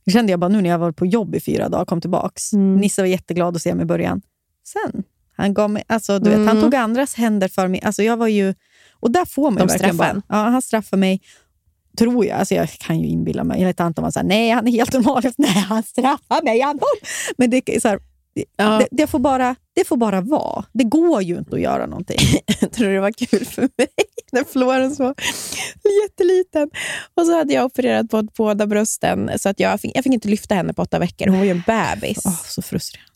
Det 0.04 0.10
kände 0.12 0.32
jag 0.32 0.40
bara 0.40 0.48
nu 0.48 0.60
när 0.62 0.70
jag 0.70 0.78
var 0.78 0.92
på 0.92 1.06
jobb 1.06 1.34
i 1.34 1.40
fyra 1.40 1.68
dagar 1.68 1.82
och 1.82 1.88
kom 1.88 2.00
tillbaka. 2.00 2.34
Mm. 2.52 2.76
Nisse 2.76 3.02
var 3.02 3.06
jätteglad 3.06 3.56
att 3.56 3.62
se 3.62 3.74
mig 3.74 3.82
i 3.82 3.86
början. 3.86 4.22
Sen, 4.64 5.02
han 5.36 5.54
gav 5.54 5.70
mig, 5.70 5.82
alltså, 5.86 6.18
du 6.18 6.30
vet, 6.30 6.38
han 6.38 6.48
Mm. 6.48 6.62
tog 6.62 6.74
andras 6.74 7.14
händer 7.14 7.48
för 7.48 7.68
mig. 7.68 7.80
Alltså, 7.82 8.02
jag 8.02 8.16
var 8.16 8.28
ju, 8.28 8.54
och 9.00 9.10
där 9.10 9.24
får 9.24 9.50
man 9.50 9.52
ju 9.52 9.58
De 9.58 9.72
verkligen 9.72 9.94
straffar 9.94 10.14
bara, 10.14 10.22
ja, 10.28 10.50
Han 10.50 10.62
straffar 10.62 10.96
mig, 10.96 11.20
tror 11.98 12.26
jag. 12.26 12.38
Alltså, 12.38 12.54
jag 12.54 12.68
kan 12.70 13.00
ju 13.00 13.06
inbilla 13.06 13.44
mig. 13.44 13.74
Anton 13.78 14.02
var 14.02 14.10
så 14.10 14.18
här, 14.18 14.26
nej 14.26 14.50
han 14.50 14.66
är 14.68 14.72
helt 14.72 14.92
normal. 14.92 15.22
Nej, 15.38 15.48
han 15.50 15.82
straffar 15.82 16.44
mig 16.44 16.62
Anton. 16.62 16.88
Men 17.38 17.50
det, 17.50 17.68
är 17.76 17.80
så 17.80 17.88
här, 17.88 17.98
Ja. 18.56 18.78
det, 18.78 18.88
det, 18.90 19.06
får 19.06 19.18
bara, 19.18 19.56
det 19.74 19.84
får 19.88 19.96
bara 19.96 20.20
vara. 20.20 20.64
Det 20.72 20.84
går 20.84 21.22
ju 21.22 21.38
inte 21.38 21.54
att 21.56 21.60
göra 21.62 21.86
någonting. 21.86 22.18
Jag 22.60 22.72
tror 22.72 22.88
det 22.88 23.00
var 23.00 23.10
kul 23.12 23.44
för 23.44 23.62
mig 23.62 23.88
när 24.32 24.44
Florence 24.44 25.02
var 25.02 25.14
jätteliten. 26.02 26.70
Och 27.14 27.26
så 27.26 27.36
hade 27.38 27.54
jag 27.54 27.64
opererat 27.64 28.08
på 28.10 28.22
båda 28.22 28.66
brösten, 28.66 29.30
så 29.38 29.48
att 29.48 29.60
jag 29.60 29.80
fick, 29.80 29.96
jag 29.96 30.04
fick 30.04 30.12
inte 30.12 30.28
lyfta 30.28 30.54
henne 30.54 30.72
på 30.72 30.82
åtta 30.82 30.98
veckor. 30.98 31.26
Hon 31.28 31.38
var 31.38 31.44
ju 31.44 31.50
en 31.50 31.62
bebis. 31.66 32.18
Åh, 32.24 32.40
så 32.44 32.62
frustrerande. 32.62 33.10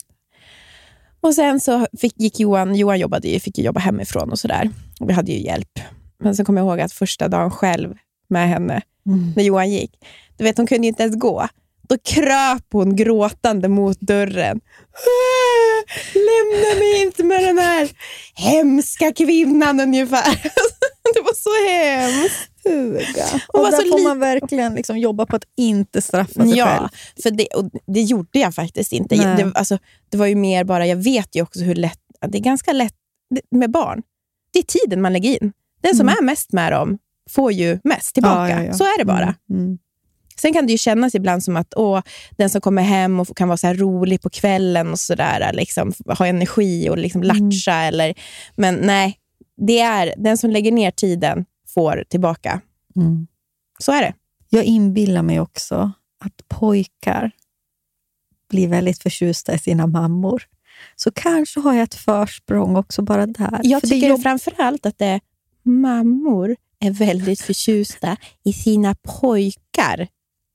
Och 1.21 1.35
sen 1.35 1.59
så 1.59 1.87
fick, 2.01 2.13
gick 2.19 2.39
Johan, 2.39 2.75
Johan 2.75 2.99
jobbade 2.99 3.27
ju, 3.27 3.39
fick 3.39 3.57
ju 3.57 3.63
jobba 3.63 3.79
hemifrån 3.79 4.31
och 4.31 4.39
sådär. 4.39 4.69
Vi 4.99 5.13
hade 5.13 5.31
ju 5.31 5.39
hjälp. 5.39 5.79
Men 6.23 6.35
sen 6.35 6.45
kommer 6.45 6.61
jag 6.61 6.67
ihåg 6.69 6.79
att 6.81 6.93
första 6.93 7.27
dagen 7.27 7.51
själv 7.51 7.95
med 8.29 8.49
henne, 8.49 8.81
Mm. 9.07 9.33
när 9.35 9.43
Johan 9.43 9.69
gick, 9.71 9.91
du 10.37 10.43
vet 10.43 10.57
hon 10.57 10.67
kunde 10.67 10.87
ju 10.87 10.89
inte 10.89 11.03
ens 11.03 11.15
gå. 11.15 11.47
Då 11.89 11.97
kröp 11.97 12.63
hon 12.71 12.95
gråtande 12.95 13.67
mot 13.67 13.99
dörren. 14.01 14.59
"Ah, 14.93 15.83
Lämna 16.13 16.79
mig 16.79 17.01
inte 17.01 17.23
med 17.23 17.43
den 17.43 17.57
här 17.57 17.89
hemska 18.35 19.13
kvinnan 19.13 19.79
ungefär. 19.79 20.41
Det 21.13 21.21
var 21.21 21.33
så 21.33 21.69
hemskt. 21.71 22.58
Huga. 22.73 23.25
Och 23.47 23.59
Och 23.59 23.71
där 23.71 23.91
får 23.91 24.03
man 24.03 24.19
verkligen 24.19 24.75
liksom 24.75 24.97
jobba 24.97 25.25
på 25.25 25.35
att 25.35 25.43
inte 25.57 26.01
straffa 26.01 26.33
sig 26.33 26.43
själv. 26.43 26.55
Ja, 26.57 26.89
för 27.23 27.31
det, 27.31 27.47
och 27.47 27.69
det 27.87 28.01
gjorde 28.01 28.39
jag 28.39 28.55
faktiskt 28.55 28.91
inte. 28.93 29.15
Nej. 29.15 29.43
Det, 29.43 29.51
alltså, 29.55 29.77
det 30.09 30.17
var 30.17 30.25
ju 30.25 30.35
mer 30.35 30.63
bara, 30.63 30.85
jag 30.87 30.95
vet 30.97 31.35
ju 31.35 31.41
också 31.41 31.59
hur 31.59 31.75
lätt, 31.75 31.99
det 32.27 32.37
är 32.37 32.41
ganska 32.41 32.73
lätt 32.73 32.93
med 33.51 33.71
barn. 33.71 34.01
Det 34.53 34.59
är 34.59 34.63
tiden 34.63 35.01
man 35.01 35.13
lägger 35.13 35.43
in. 35.43 35.51
Den 35.81 35.95
som 35.95 36.07
Mm. 36.09 36.15
är 36.19 36.23
mest 36.23 36.51
med 36.51 36.71
dem 36.71 36.97
får 37.29 37.51
ju 37.51 37.79
mest 37.83 38.13
tillbaka. 38.13 38.49
Ja, 38.49 38.63
ja. 38.63 38.73
Så 38.73 38.83
är 38.83 38.97
det 38.97 39.05
bara. 39.05 39.35
Mm. 39.49 39.61
Mm. 39.65 39.77
Sen 40.41 40.53
kan 40.53 40.65
det 40.65 40.71
ju 40.71 40.77
kännas 40.77 41.15
ibland 41.15 41.43
som 41.43 41.55
att 41.57 41.73
åh, 41.75 42.01
den 42.37 42.49
som 42.49 42.61
kommer 42.61 42.81
hem 42.81 43.19
och 43.19 43.37
kan 43.37 43.47
vara 43.47 43.57
så 43.57 43.67
här 43.67 43.75
rolig 43.75 44.21
på 44.21 44.29
kvällen 44.29 44.91
och 44.91 44.99
sådär, 44.99 45.51
liksom, 45.53 45.93
ha 46.17 46.27
energi 46.27 46.89
och 46.89 46.97
liksom 46.97 47.23
latcha. 47.23 47.73
Eller, 47.73 48.13
men 48.55 48.75
nej, 48.75 49.17
det 49.67 49.79
är 49.79 50.13
den 50.17 50.37
som 50.37 50.49
lägger 50.49 50.71
ner 50.71 50.91
tiden 50.91 51.45
får 51.67 52.03
tillbaka. 52.09 52.61
Mm. 53.01 53.27
Så 53.79 53.91
är 53.91 54.01
det. 54.01 54.13
Jag 54.49 54.63
inbillar 54.63 55.21
mig 55.23 55.39
också 55.39 55.91
att 56.19 56.47
pojkar 56.47 57.31
blir 58.49 58.67
väldigt 58.67 59.01
förtjusta 59.03 59.53
i 59.53 59.59
sina 59.59 59.87
mammor. 59.87 60.43
Så 60.95 61.11
kanske 61.11 61.59
har 61.59 61.73
jag 61.73 61.83
ett 61.83 61.95
försprång 61.95 62.75
också 62.75 63.01
bara 63.01 63.25
där. 63.25 63.59
Jag 63.63 63.81
För 63.81 63.87
tycker 63.87 64.09
jobb- 64.09 64.21
framför 64.21 64.53
allt 64.57 64.85
att 64.85 64.97
det 64.97 65.19
mammor 65.63 66.55
är 66.79 66.91
väldigt 66.91 67.41
förtjusta 67.41 68.17
i 68.43 68.53
sina 68.53 68.95
pojkar. 68.95 70.07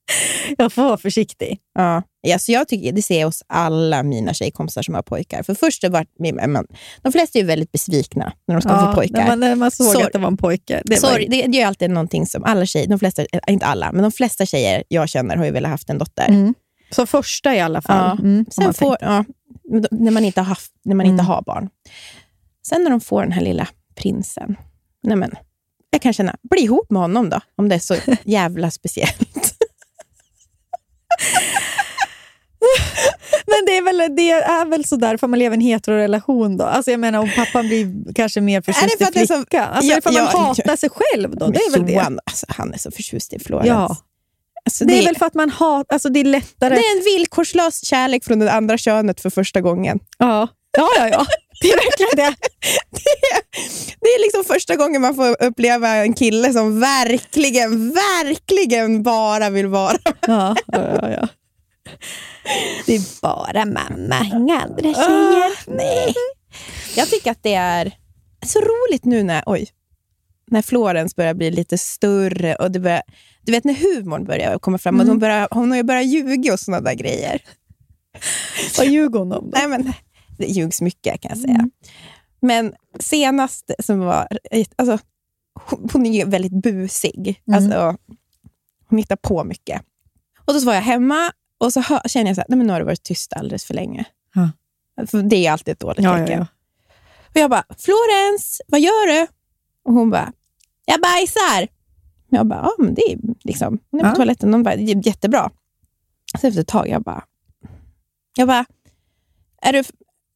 Jag 0.58 0.72
får 0.72 0.82
vara 0.82 0.96
försiktig. 0.96 1.58
Ja. 1.74 2.02
Alltså 2.32 2.52
jag 2.52 2.68
tycker, 2.68 2.92
det 2.92 3.02
ser 3.02 3.20
jag 3.20 3.26
hos 3.28 3.42
alla 3.46 4.02
mina 4.02 4.34
tjejkompisar 4.34 4.82
som 4.82 4.94
har 4.94 5.02
pojkar. 5.02 5.42
För 5.42 5.54
först 5.54 5.84
var, 5.88 6.46
man, 6.48 6.66
de 7.02 7.12
flesta 7.12 7.38
är 7.38 7.42
ju 7.42 7.46
väldigt 7.46 7.72
besvikna 7.72 8.32
när 8.46 8.54
de 8.54 8.60
ska 8.62 8.86
få 8.86 8.92
pojkar. 8.94 9.18
När 9.18 9.26
man, 9.28 9.40
när 9.40 9.54
man 9.54 9.70
såg 9.70 9.86
Sorry. 9.86 10.04
att 10.06 10.12
det 10.12 10.18
var 10.18 10.28
en 10.28 10.36
pojke. 10.36 10.82
Det 10.84 11.02
var, 11.02 11.08
Sorry, 11.10 11.26
det 11.28 11.44
är 11.44 11.48
ju 11.48 11.60
alltid 11.62 11.90
någonting 11.90 12.26
som 12.26 12.44
alla 12.44 12.66
tjejer, 12.66 12.86
de 12.86 12.98
flesta, 12.98 13.22
eh, 13.22 13.40
inte 13.48 13.66
alla, 13.66 13.92
men 13.92 14.02
de 14.02 14.12
flesta 14.12 14.46
tjejer 14.46 14.84
jag 14.88 15.08
känner 15.08 15.36
har 15.36 15.44
ju 15.44 15.50
velat 15.50 15.70
haft 15.70 15.90
en 15.90 15.98
dotter. 15.98 16.28
Mm. 16.28 16.54
Så 16.90 17.06
första 17.06 17.54
i 17.54 17.60
alla 17.60 17.82
fall. 17.82 18.16
Ja. 18.18 18.24
Mm, 18.24 18.46
Sen 18.50 18.64
man 18.64 18.74
får, 18.74 18.96
ja, 19.00 19.24
men 19.70 19.86
när 19.90 20.10
man 20.10 20.24
inte 20.24 20.40
har, 20.40 20.46
haft, 20.46 20.72
när 20.84 20.94
man 20.94 21.06
inte 21.06 21.14
Mm. 21.22 21.26
har 21.26 21.42
barn. 21.42 21.68
Sen 22.66 22.82
när 22.84 22.90
de 22.90 23.00
får 23.00 23.22
den 23.22 23.32
här 23.32 23.42
lilla 23.42 23.68
prinsen, 23.94 24.56
nej 25.02 25.16
men, 25.16 25.34
jag 25.90 26.02
kan 26.02 26.12
känna, 26.12 26.36
bli 26.50 26.60
ihop 26.60 26.90
med 26.90 27.02
honom 27.02 27.30
då, 27.30 27.40
om 27.56 27.68
det 27.68 27.74
är 27.74 27.78
så 27.78 27.96
jävla 28.24 28.70
speciellt. 28.70 29.53
Men 33.46 33.66
det 33.66 33.76
är 33.76 33.82
väl, 33.82 34.16
det 34.16 34.30
är 34.30 34.64
väl 34.64 34.84
sådär 34.84 35.16
för 35.16 35.26
man 35.26 35.38
lever 35.38 35.56
i 35.56 35.58
en 35.58 35.60
heterorelation 35.60 36.56
då? 36.56 36.64
Alltså 36.64 36.90
jag 36.90 37.00
menar 37.00 37.18
om 37.18 37.30
pappan 37.36 37.66
blir 37.66 38.14
kanske 38.14 38.40
mer 38.40 38.60
förtjust 38.60 38.98
för 38.98 39.04
i 39.04 39.20
det 39.20 39.26
flickan. 39.26 39.68
Alltså 39.68 39.90
Ja, 39.90 39.92
är 39.92 39.96
det 39.96 40.02
för 40.02 40.10
att 40.10 40.16
man 40.16 40.28
ja, 40.32 40.38
hatar 40.38 40.76
sig 40.76 40.90
själv 40.92 41.36
då? 41.36 41.46
Det 41.46 41.58
är 41.58 41.70
väl 41.70 41.86
det? 41.86 41.92
Johan, 41.92 42.20
alltså, 42.26 42.46
han 42.48 42.74
är 42.74 42.78
så 42.78 42.90
förtjust 42.90 43.32
i 43.32 43.38
Florens. 43.38 43.68
Ja. 43.68 43.96
Alltså, 44.64 44.84
Det 44.84 44.98
är 44.98 45.04
väl 45.04 45.16
för 45.16 45.26
att 45.26 45.34
man 45.34 45.50
hatar, 45.50 45.94
alltså 45.94 46.08
det 46.08 46.20
är 46.20 46.24
lättare. 46.24 46.74
det 46.74 46.80
är 46.80 46.96
en 46.98 47.04
villkorslös 47.04 47.84
kärlek 47.84 48.24
från 48.24 48.38
det 48.38 48.52
andra 48.52 48.78
könet 48.78 49.20
för 49.20 49.30
första 49.30 49.60
gången. 49.60 49.98
Ja, 50.18 50.48
ja, 50.76 50.88
ja. 50.96 51.08
ja. 51.08 51.26
Det 51.60 51.70
är 51.70 51.76
verkligen 51.76 52.16
det. 52.16 52.36
Det 52.90 53.10
är, 53.10 53.40
det 54.00 54.06
är 54.06 54.22
liksom 54.22 54.44
första 54.44 54.76
gången 54.76 55.00
man 55.00 55.14
får 55.14 55.42
uppleva 55.42 55.88
en 55.88 56.14
kille 56.14 56.52
som 56.52 56.80
verkligen, 56.80 57.92
verkligen 57.92 59.02
bara 59.02 59.50
vill 59.50 59.66
vara. 59.66 59.96
Ja, 60.26 60.56
ja, 60.66 61.10
ja. 61.10 61.28
Det 62.86 62.94
är 62.94 63.20
bara 63.22 63.64
mamma, 63.64 64.30
inga 64.34 64.60
andra 64.60 64.94
tjejer. 64.94 65.76
Nej. 65.76 66.14
Jag 66.96 67.08
tycker 67.08 67.30
att 67.30 67.42
det 67.42 67.54
är 67.54 67.92
så 68.46 68.60
roligt 68.60 69.04
nu 69.04 69.22
när, 69.22 69.42
oj, 69.46 69.68
när 70.50 70.62
Florens 70.62 71.16
börjar 71.16 71.34
bli 71.34 71.50
lite 71.50 71.78
större 71.78 72.54
och 72.54 72.70
det 72.70 72.80
börjar, 72.80 73.02
du 73.42 73.52
vet 73.52 73.64
när 73.64 73.74
humorn 73.74 74.24
börjar 74.24 74.58
komma 74.58 74.78
fram 74.78 75.00
och 75.00 75.06
hon, 75.06 75.18
börjar, 75.18 75.48
hon 75.50 75.70
har 75.70 75.76
ju 75.76 75.82
börjat 75.82 76.06
ljuga 76.06 76.52
och 76.52 76.60
sådana 76.60 76.80
där 76.80 76.94
grejer. 76.94 77.42
Vad 78.78 78.86
ljuger 78.86 79.18
hon 79.18 79.32
om 79.32 79.50
då? 79.50 79.58
Nej, 79.58 79.68
men, 79.68 79.92
det 80.38 80.46
ljugs 80.46 80.80
mycket 80.80 81.20
kan 81.20 81.28
jag 81.28 81.38
säga. 81.38 81.70
Men 82.40 82.74
senast 82.98 83.70
som 83.78 83.98
var... 84.00 84.28
Alltså, 84.76 84.98
hon, 85.92 86.06
är 86.06 86.12
ju 86.12 86.24
väldigt 86.24 86.62
busig. 86.62 87.42
Alltså, 87.52 87.96
hon 88.88 88.98
hittar 88.98 89.16
på 89.16 89.44
mycket. 89.44 89.82
Och 90.44 90.54
så 90.54 90.66
var 90.66 90.74
jag 90.74 90.82
hemma 90.82 91.32
och 91.58 91.72
så 91.72 91.80
hör, 91.80 92.00
känner 92.08 92.26
jag 92.26 92.36
så 92.36 92.40
här, 92.40 92.46
nej, 92.48 92.58
men 92.58 92.66
nu 92.66 92.72
har 92.72 92.80
det 92.80 92.86
varit 92.86 93.02
tyst 93.02 93.32
alldeles 93.32 93.64
för 93.64 93.74
länge. 93.74 94.04
Ja. 94.34 94.50
För 95.06 95.22
det 95.22 95.46
är 95.46 95.52
alltid 95.52 95.72
ett 95.72 95.80
dåligt 95.80 96.04
Ja, 96.04 96.18
tecken. 96.18 96.38
ja. 96.38 96.46
Och 97.28 97.36
jag 97.40 97.50
bara, 97.50 97.64
Florens, 97.78 98.60
vad 98.66 98.80
gör 98.80 99.06
du? 99.20 99.26
Och 99.84 99.94
hon 99.94 100.10
bara, 100.10 100.32
jag 100.84 101.00
bajsar. 101.00 101.68
Jag 102.28 102.46
bara, 102.46 102.60
ja, 102.62 102.72
men 102.84 102.94
det 102.94 103.12
är 103.12 103.18
liksom, 103.44 103.78
hon 103.90 104.00
är 104.00 104.10
på 104.10 104.16
toaletten. 104.16 104.52
Hon 104.54 104.62
bara, 104.62 104.76
"Det 104.76 104.82
är 104.82 105.06
jättebra. 105.06 105.50
Så 106.40 106.46
efter 106.46 106.60
ett 106.60 106.68
tag, 106.68 106.88
jag 106.88 107.02
bara, 107.02 107.24
jag 108.36 108.48
bara 108.48 108.64
är, 109.62 109.72
du, 109.72 109.84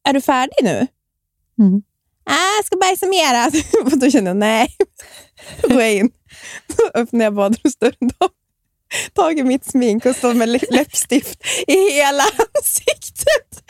är 0.09 0.13
du 0.13 0.21
färdig 0.21 0.55
nu? 0.63 0.87
Mm. 1.59 1.81
Ah, 2.25 2.55
jag 2.57 2.65
ska 2.65 2.75
bajsa 2.77 3.05
mera. 3.05 3.45
och 3.85 3.97
då 3.99 4.11
kände 4.11 4.29
jag, 4.29 4.37
nej. 4.37 4.75
Då 5.61 5.67
går 5.67 5.81
jag 5.81 5.93
in. 5.93 6.09
Så 6.77 6.89
öppnar 6.99 7.23
jag 7.25 7.33
badrumsdörren. 7.35 8.09
Då 8.19 8.29
tagit 9.13 9.45
mitt 9.45 9.65
smink 9.65 10.05
och 10.05 10.15
står 10.15 10.33
med 10.33 10.49
lä- 10.49 10.59
läppstift 10.71 11.39
i 11.67 11.73
hela 11.91 12.23
ansiktet. 12.23 13.63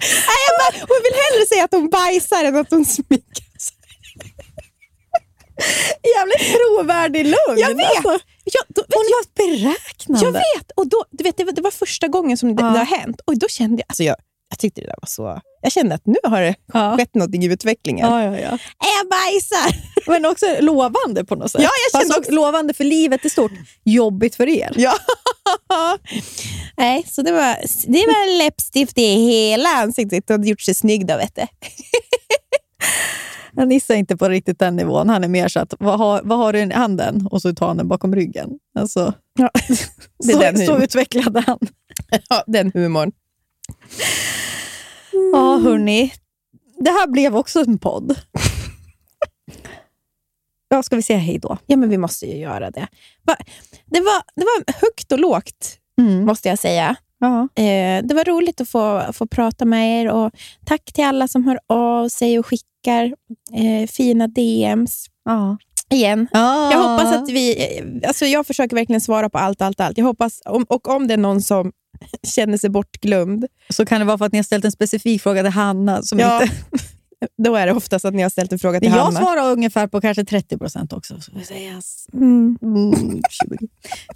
Nej, 0.00 0.40
jag 0.48 0.54
bara, 0.60 0.86
hon 0.88 1.00
vill 1.02 1.12
hellre 1.24 1.46
säga 1.48 1.64
att 1.64 1.72
hon 1.72 1.90
bajsar 1.90 2.44
än 2.44 2.56
att 2.56 2.70
hon 2.70 2.84
sminkar 2.84 3.58
sig. 3.60 3.76
Jävligt 6.16 6.54
trovärdig 6.56 7.24
lugn. 7.24 7.58
Jag 7.60 7.74
vet! 7.76 7.96
Alltså, 8.06 8.26
Jag, 8.44 8.64
då, 8.68 8.82
hon 8.94 9.04
var 9.04 9.24
beräknande. 9.46 10.24
Jag 10.26 10.32
vet! 10.32 10.70
Och 10.76 10.86
då, 10.88 11.04
du 11.10 11.24
vet 11.24 11.36
det, 11.36 11.44
var, 11.44 11.52
det 11.52 11.62
var 11.62 11.70
första 11.70 12.08
gången 12.08 12.36
som 12.36 12.56
det, 12.56 12.62
Ja. 12.62 12.68
det 12.70 12.78
har 12.78 12.84
hänt. 12.98 13.20
Och 13.24 13.38
då 13.38 13.48
kände 13.48 13.76
jag, 13.80 13.84
alltså 13.88 14.02
jag, 14.02 14.16
jag 14.54 14.58
tyckte 14.58 14.80
det 14.80 14.86
där 14.86 14.96
var 15.02 15.06
så... 15.06 15.40
Jag 15.62 15.72
kände 15.72 15.94
att 15.94 16.06
nu 16.06 16.16
har 16.24 16.40
det 16.40 16.54
Ja. 16.72 16.96
skett 16.96 17.14
något 17.14 17.34
i 17.34 17.44
utvecklingen. 17.46 18.06
Ja, 18.10 18.22
ja, 18.24 18.30
ja. 18.32 18.48
Äh, 18.48 18.58
Jag 19.00 19.08
bajsar! 19.10 19.82
Men 20.10 20.24
också 20.26 20.46
lovande 20.60 21.24
på 21.24 21.34
något 21.34 21.50
sätt. 21.50 21.62
Ja, 21.62 21.68
jag 21.92 22.00
kände 22.00 22.14
Fast 22.14 22.18
också- 22.18 22.32
Lovande 22.32 22.74
för 22.74 22.84
livet 22.84 23.24
i 23.24 23.30
stort. 23.30 23.52
Jobbigt 23.84 24.34
för 24.34 24.48
er. 24.48 24.72
Ja. 24.76 24.94
Nej, 26.76 27.04
så 27.08 27.22
det 27.22 27.32
var, 27.32 27.56
det 27.92 28.06
var 28.06 28.38
läppstift 28.38 28.98
i 28.98 29.06
hela 29.06 29.68
ansiktet 29.68 30.30
och 30.30 30.34
hade 30.34 30.48
gjort 30.48 30.60
sig 30.60 30.74
snygg 30.74 31.06
då, 31.06 31.16
vet 31.16 31.34
du. 31.36 31.42
Men 33.52 33.68
Nisse 33.68 33.94
är 33.94 33.98
inte 33.98 34.16
på 34.16 34.28
riktigt 34.28 34.58
den 34.58 34.76
nivån. 34.76 35.08
Han 35.08 35.24
är 35.24 35.28
mer 35.28 35.48
så 35.48 35.60
att, 35.60 35.74
vad 35.78 35.98
har, 35.98 36.20
vad 36.24 36.38
har 36.38 36.52
du 36.52 36.58
i 36.58 36.72
handen? 36.72 37.28
Och 37.30 37.42
så 37.42 37.54
tar 37.54 37.66
han 37.66 37.76
den 37.76 37.88
bakom 37.88 38.14
ryggen. 38.14 38.50
Alltså, 38.78 39.12
Ja. 39.38 39.50
Så, 40.24 40.64
så 40.66 40.78
utvecklade 40.78 41.40
han. 41.46 41.58
Ja, 42.28 42.44
den 42.46 42.70
humorn. 42.74 43.12
Ja, 45.32 45.56
hörni. 45.58 46.12
Det 46.78 46.90
här 46.90 47.06
blev 47.06 47.36
också 47.36 47.60
en 47.60 47.78
podd. 47.78 48.16
Ja, 50.68 50.82
ska 50.82 50.96
vi 50.96 51.02
säga 51.02 51.18
hej 51.18 51.38
då? 51.38 51.58
Ja, 51.66 51.76
men 51.76 51.88
vi 51.88 51.98
måste 51.98 52.26
ju 52.26 52.36
göra 52.36 52.70
det. 52.70 52.86
Det 53.86 54.00
var, 54.00 54.22
det 54.36 54.44
var 54.44 54.80
högt 54.80 55.12
och 55.12 55.18
lågt, 55.18 55.78
Mm. 56.00 56.24
måste 56.26 56.48
jag 56.48 56.58
säga. 56.58 56.96
Ja. 57.18 57.62
Eh, 57.62 58.04
det 58.04 58.14
var 58.14 58.24
roligt 58.24 58.60
att 58.60 58.68
få, 58.68 59.12
få 59.12 59.26
prata 59.26 59.64
med 59.64 60.00
er 60.02 60.10
och 60.10 60.30
tack 60.66 60.84
till 60.92 61.04
alla 61.04 61.28
som 61.28 61.44
hör 61.44 61.58
av 61.66 62.08
sig 62.08 62.38
och 62.38 62.46
skickar 62.46 63.04
eh, 63.56 63.86
fina 63.88 64.26
DMs. 64.26 65.06
Ja. 65.24 65.56
Igen. 65.90 66.28
Ja. 66.32 66.72
Jag 66.72 66.78
hoppas 66.78 67.14
att 67.14 67.28
vi... 67.28 68.02
Alltså 68.06 68.26
jag 68.26 68.46
försöker 68.46 68.76
verkligen 68.76 69.00
svara 69.00 69.30
på 69.30 69.38
allt, 69.38 69.62
allt, 69.62 69.80
allt. 69.80 69.98
Jag 69.98 70.04
hoppas, 70.04 70.42
om, 70.44 70.64
och 70.68 70.88
om 70.88 71.06
det 71.06 71.14
är 71.14 71.18
någon 71.18 71.40
som 71.42 71.72
känner 72.22 72.58
sig 72.58 72.70
bortglömd, 72.70 73.46
Så 73.68 73.86
kan 73.86 74.00
det 74.00 74.04
vara 74.06 74.18
för 74.18 74.24
att 74.24 74.32
ni 74.32 74.38
har 74.38 74.42
ställt 74.44 74.64
en 74.64 74.72
specifik 74.72 75.22
fråga 75.22 75.42
till 75.42 75.52
Hanna. 75.52 76.02
Som 76.02 76.18
Ja, 76.18 76.42
inte... 76.42 76.54
då 77.42 77.56
är 77.56 77.66
det 77.66 77.72
oftast 77.72 78.04
att 78.04 78.14
ni 78.14 78.22
har 78.22 78.30
ställt 78.30 78.52
en 78.52 78.58
fråga 78.58 78.80
till 78.80 78.88
Jag 78.88 78.96
Hanna. 78.96 79.20
svarar 79.20 79.50
ungefär 79.52 79.86
på 79.86 80.00
kanske 80.00 80.24
30 80.24 80.58
procent 80.58 80.92
också. 80.92 81.20
Så 81.20 81.30
säger 81.46 81.80
Mm. 82.12 82.58
Mm, 82.62 83.22
20. 83.30 83.68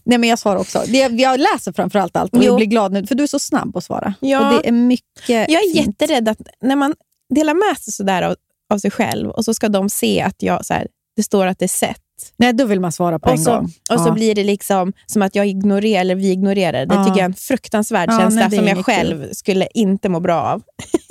Nej, 0.04 0.18
men 0.18 0.28
jag 0.28 0.38
svarar 0.38 0.58
också. 0.58 0.84
Jag 0.86 1.40
läser 1.40 1.72
framförallt 1.72 2.16
allt 2.16 2.32
och 2.32 2.38
Jo. 2.38 2.44
jag 2.44 2.56
blir 2.56 2.66
glad 2.66 2.92
nu, 2.92 3.06
för 3.06 3.14
du 3.14 3.22
är 3.22 3.26
så 3.26 3.38
snabb 3.38 3.76
att 3.76 3.84
svara. 3.84 4.14
Ja. 4.20 4.46
Och 4.56 4.62
det 4.62 4.68
är 4.68 4.72
mycket 4.72 5.04
Jag 5.28 5.50
är 5.50 5.74
fint. 5.74 5.86
jätterädd 5.86 6.28
att 6.28 6.38
när 6.60 6.76
man 6.76 6.94
delar 7.34 7.54
med 7.54 7.78
sig 7.78 7.92
sådär 7.92 8.22
av, 8.22 8.36
av 8.74 8.78
sig 8.78 8.90
själv 8.90 9.30
och 9.30 9.44
så 9.44 9.54
ska 9.54 9.68
de 9.68 9.90
se 9.90 10.20
att 10.22 10.42
jag, 10.42 10.66
så 10.66 10.74
här, 10.74 10.88
det 11.16 11.22
står 11.22 11.46
att 11.46 11.58
det 11.58 11.64
är 11.64 11.68
sett. 11.68 12.00
Nej, 12.36 12.52
då 12.52 12.64
vill 12.64 12.80
man 12.80 12.92
svara 12.92 13.18
på 13.18 13.26
Och 13.26 13.32
en 13.32 13.38
så, 13.44 13.50
gång. 13.54 13.64
och 13.90 14.00
så 14.00 14.08
Ja. 14.08 14.12
blir 14.12 14.34
det 14.34 14.44
liksom 14.44 14.92
som 15.06 15.22
att 15.22 15.34
jag 15.34 15.46
ignorerar, 15.46 16.00
eller 16.00 16.14
vi 16.14 16.30
ignorerar. 16.30 16.86
Det 16.86 16.94
Ja. 16.94 17.04
tycker 17.04 17.16
jag 17.18 17.24
är 17.24 17.24
en 17.24 17.34
fruktansvärd 17.34 18.08
Ja, 18.12 18.18
känsla 18.18 18.50
som 18.50 18.66
jag 18.66 18.84
själv 18.84 19.32
skulle 19.32 19.68
inte 19.74 20.08
må 20.08 20.20
bra 20.20 20.42
av. 20.42 20.62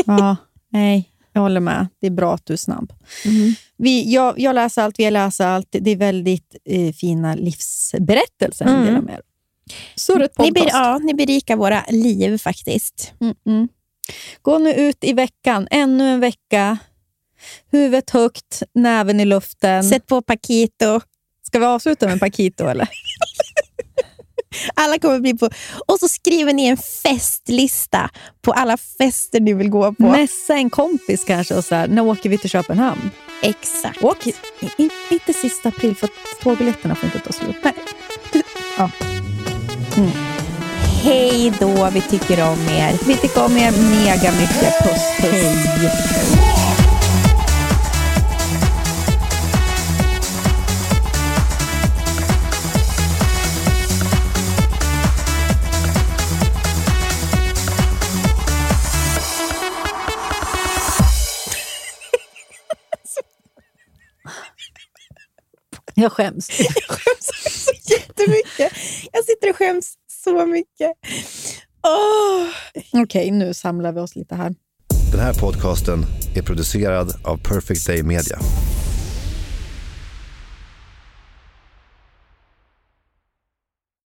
Ja, 0.05 0.35
nej, 0.71 1.09
jag 1.33 1.41
håller 1.41 1.59
med. 1.59 1.87
Det 2.01 2.07
är 2.07 2.11
bra 2.11 2.33
att 2.33 2.45
du 2.45 2.53
är 2.53 2.57
snabb. 2.57 2.93
Vi, 3.77 4.13
jag, 4.13 4.39
jag 4.39 4.55
läser 4.55 4.81
allt, 4.81 4.99
vi 4.99 5.11
läser 5.11 5.47
allt. 5.47 5.67
Det 5.71 5.91
är 5.91 5.95
väldigt 5.95 6.55
eh, 6.65 6.93
fina 6.93 7.35
livsberättelser 7.35 8.65
Mm. 8.65 8.85
delar 8.85 9.01
med 9.01 9.13
er. 9.13 9.21
Ni, 10.39 10.51
ber, 10.51 10.65
ja, 10.67 10.97
ni 11.03 11.13
berikar 11.13 11.55
våra 11.55 11.83
liv 11.89 12.37
faktiskt. 12.37 13.13
Mm, 13.21 13.35
mm. 13.45 13.67
Gå 14.41 14.57
nu 14.57 14.73
ut 14.73 14.97
i 15.03 15.13
veckan. 15.13 15.67
Ännu 15.71 16.09
en 16.09 16.19
vecka. 16.19 16.77
Huvudet 17.71 18.09
högt, 18.09 18.63
näven 18.75 19.19
i 19.19 19.25
luften. 19.25 19.83
Sätt 19.83 20.07
på 20.07 20.21
Paquito. 20.21 21.01
Ska 21.47 21.59
vi 21.59 21.65
avsluta 21.65 22.07
med 22.07 22.19
Paquito 22.19 22.67
eller? 22.67 22.89
Alla 24.73 24.99
kommer 24.99 25.19
bli 25.19 25.37
på... 25.37 25.49
Och 25.87 25.99
så 25.99 26.07
skriver 26.07 26.53
ni 26.53 26.65
en 26.65 26.77
festlista 26.77 28.09
på 28.41 28.51
alla 28.51 28.77
fester 28.77 29.39
ni 29.39 29.53
vill 29.53 29.69
gå 29.69 29.93
på. 29.93 30.03
Messa 30.03 30.53
en 30.53 30.69
kompis 30.69 31.23
kanske 31.23 31.55
och 31.55 31.65
så 31.65 31.75
här, 31.75 31.87
när 31.87 32.05
åker 32.07 32.29
vi 32.29 32.37
till 32.37 32.49
Köpenhamn? 32.49 33.11
Exakt. 33.41 34.01
I, 34.77 34.89
inte 35.09 35.33
sista 35.33 35.69
april 35.69 35.95
för 35.95 36.09
tågbiljetterna 36.43 36.95
får 36.95 37.05
inte 37.05 37.19
ta 37.19 37.31
slut. 37.31 37.55
Nej. 37.63 37.73
Hej 41.03 41.53
då, 41.59 41.89
vi 41.93 42.01
tycker 42.01 42.43
om 42.43 42.59
er. 42.69 43.07
Vi 43.07 43.17
tycker 43.17 43.45
om 43.45 43.57
er 43.57 43.71
mega 43.71 44.31
mycket. 44.31 44.83
Puss, 44.83 45.17
puss. 45.19 45.31
Hej. 45.31 46.46
Jag 65.99 66.11
skäms. 66.11 66.47
Jag 66.59 66.97
skäms 66.99 67.29
så 67.65 67.93
jättemycket. 67.93 68.73
Jag 69.11 69.25
sitter 69.25 69.49
och 69.49 69.55
skäms 69.55 69.93
så 70.23 70.45
mycket. 70.45 70.91
Åh. 71.87 73.01
Okej, 73.03 73.31
nu 73.31 73.53
samlar 73.53 73.91
vi 73.91 73.99
oss 73.99 74.15
lite 74.15 74.35
här. 74.35 74.55
Den 75.11 75.19
här 75.19 75.33
podcasten 75.33 76.05
är 76.35 76.41
producerad 76.41 77.13
av 77.25 77.37
Perfect 77.37 77.87
Day 77.87 78.03
Media. 78.03 78.39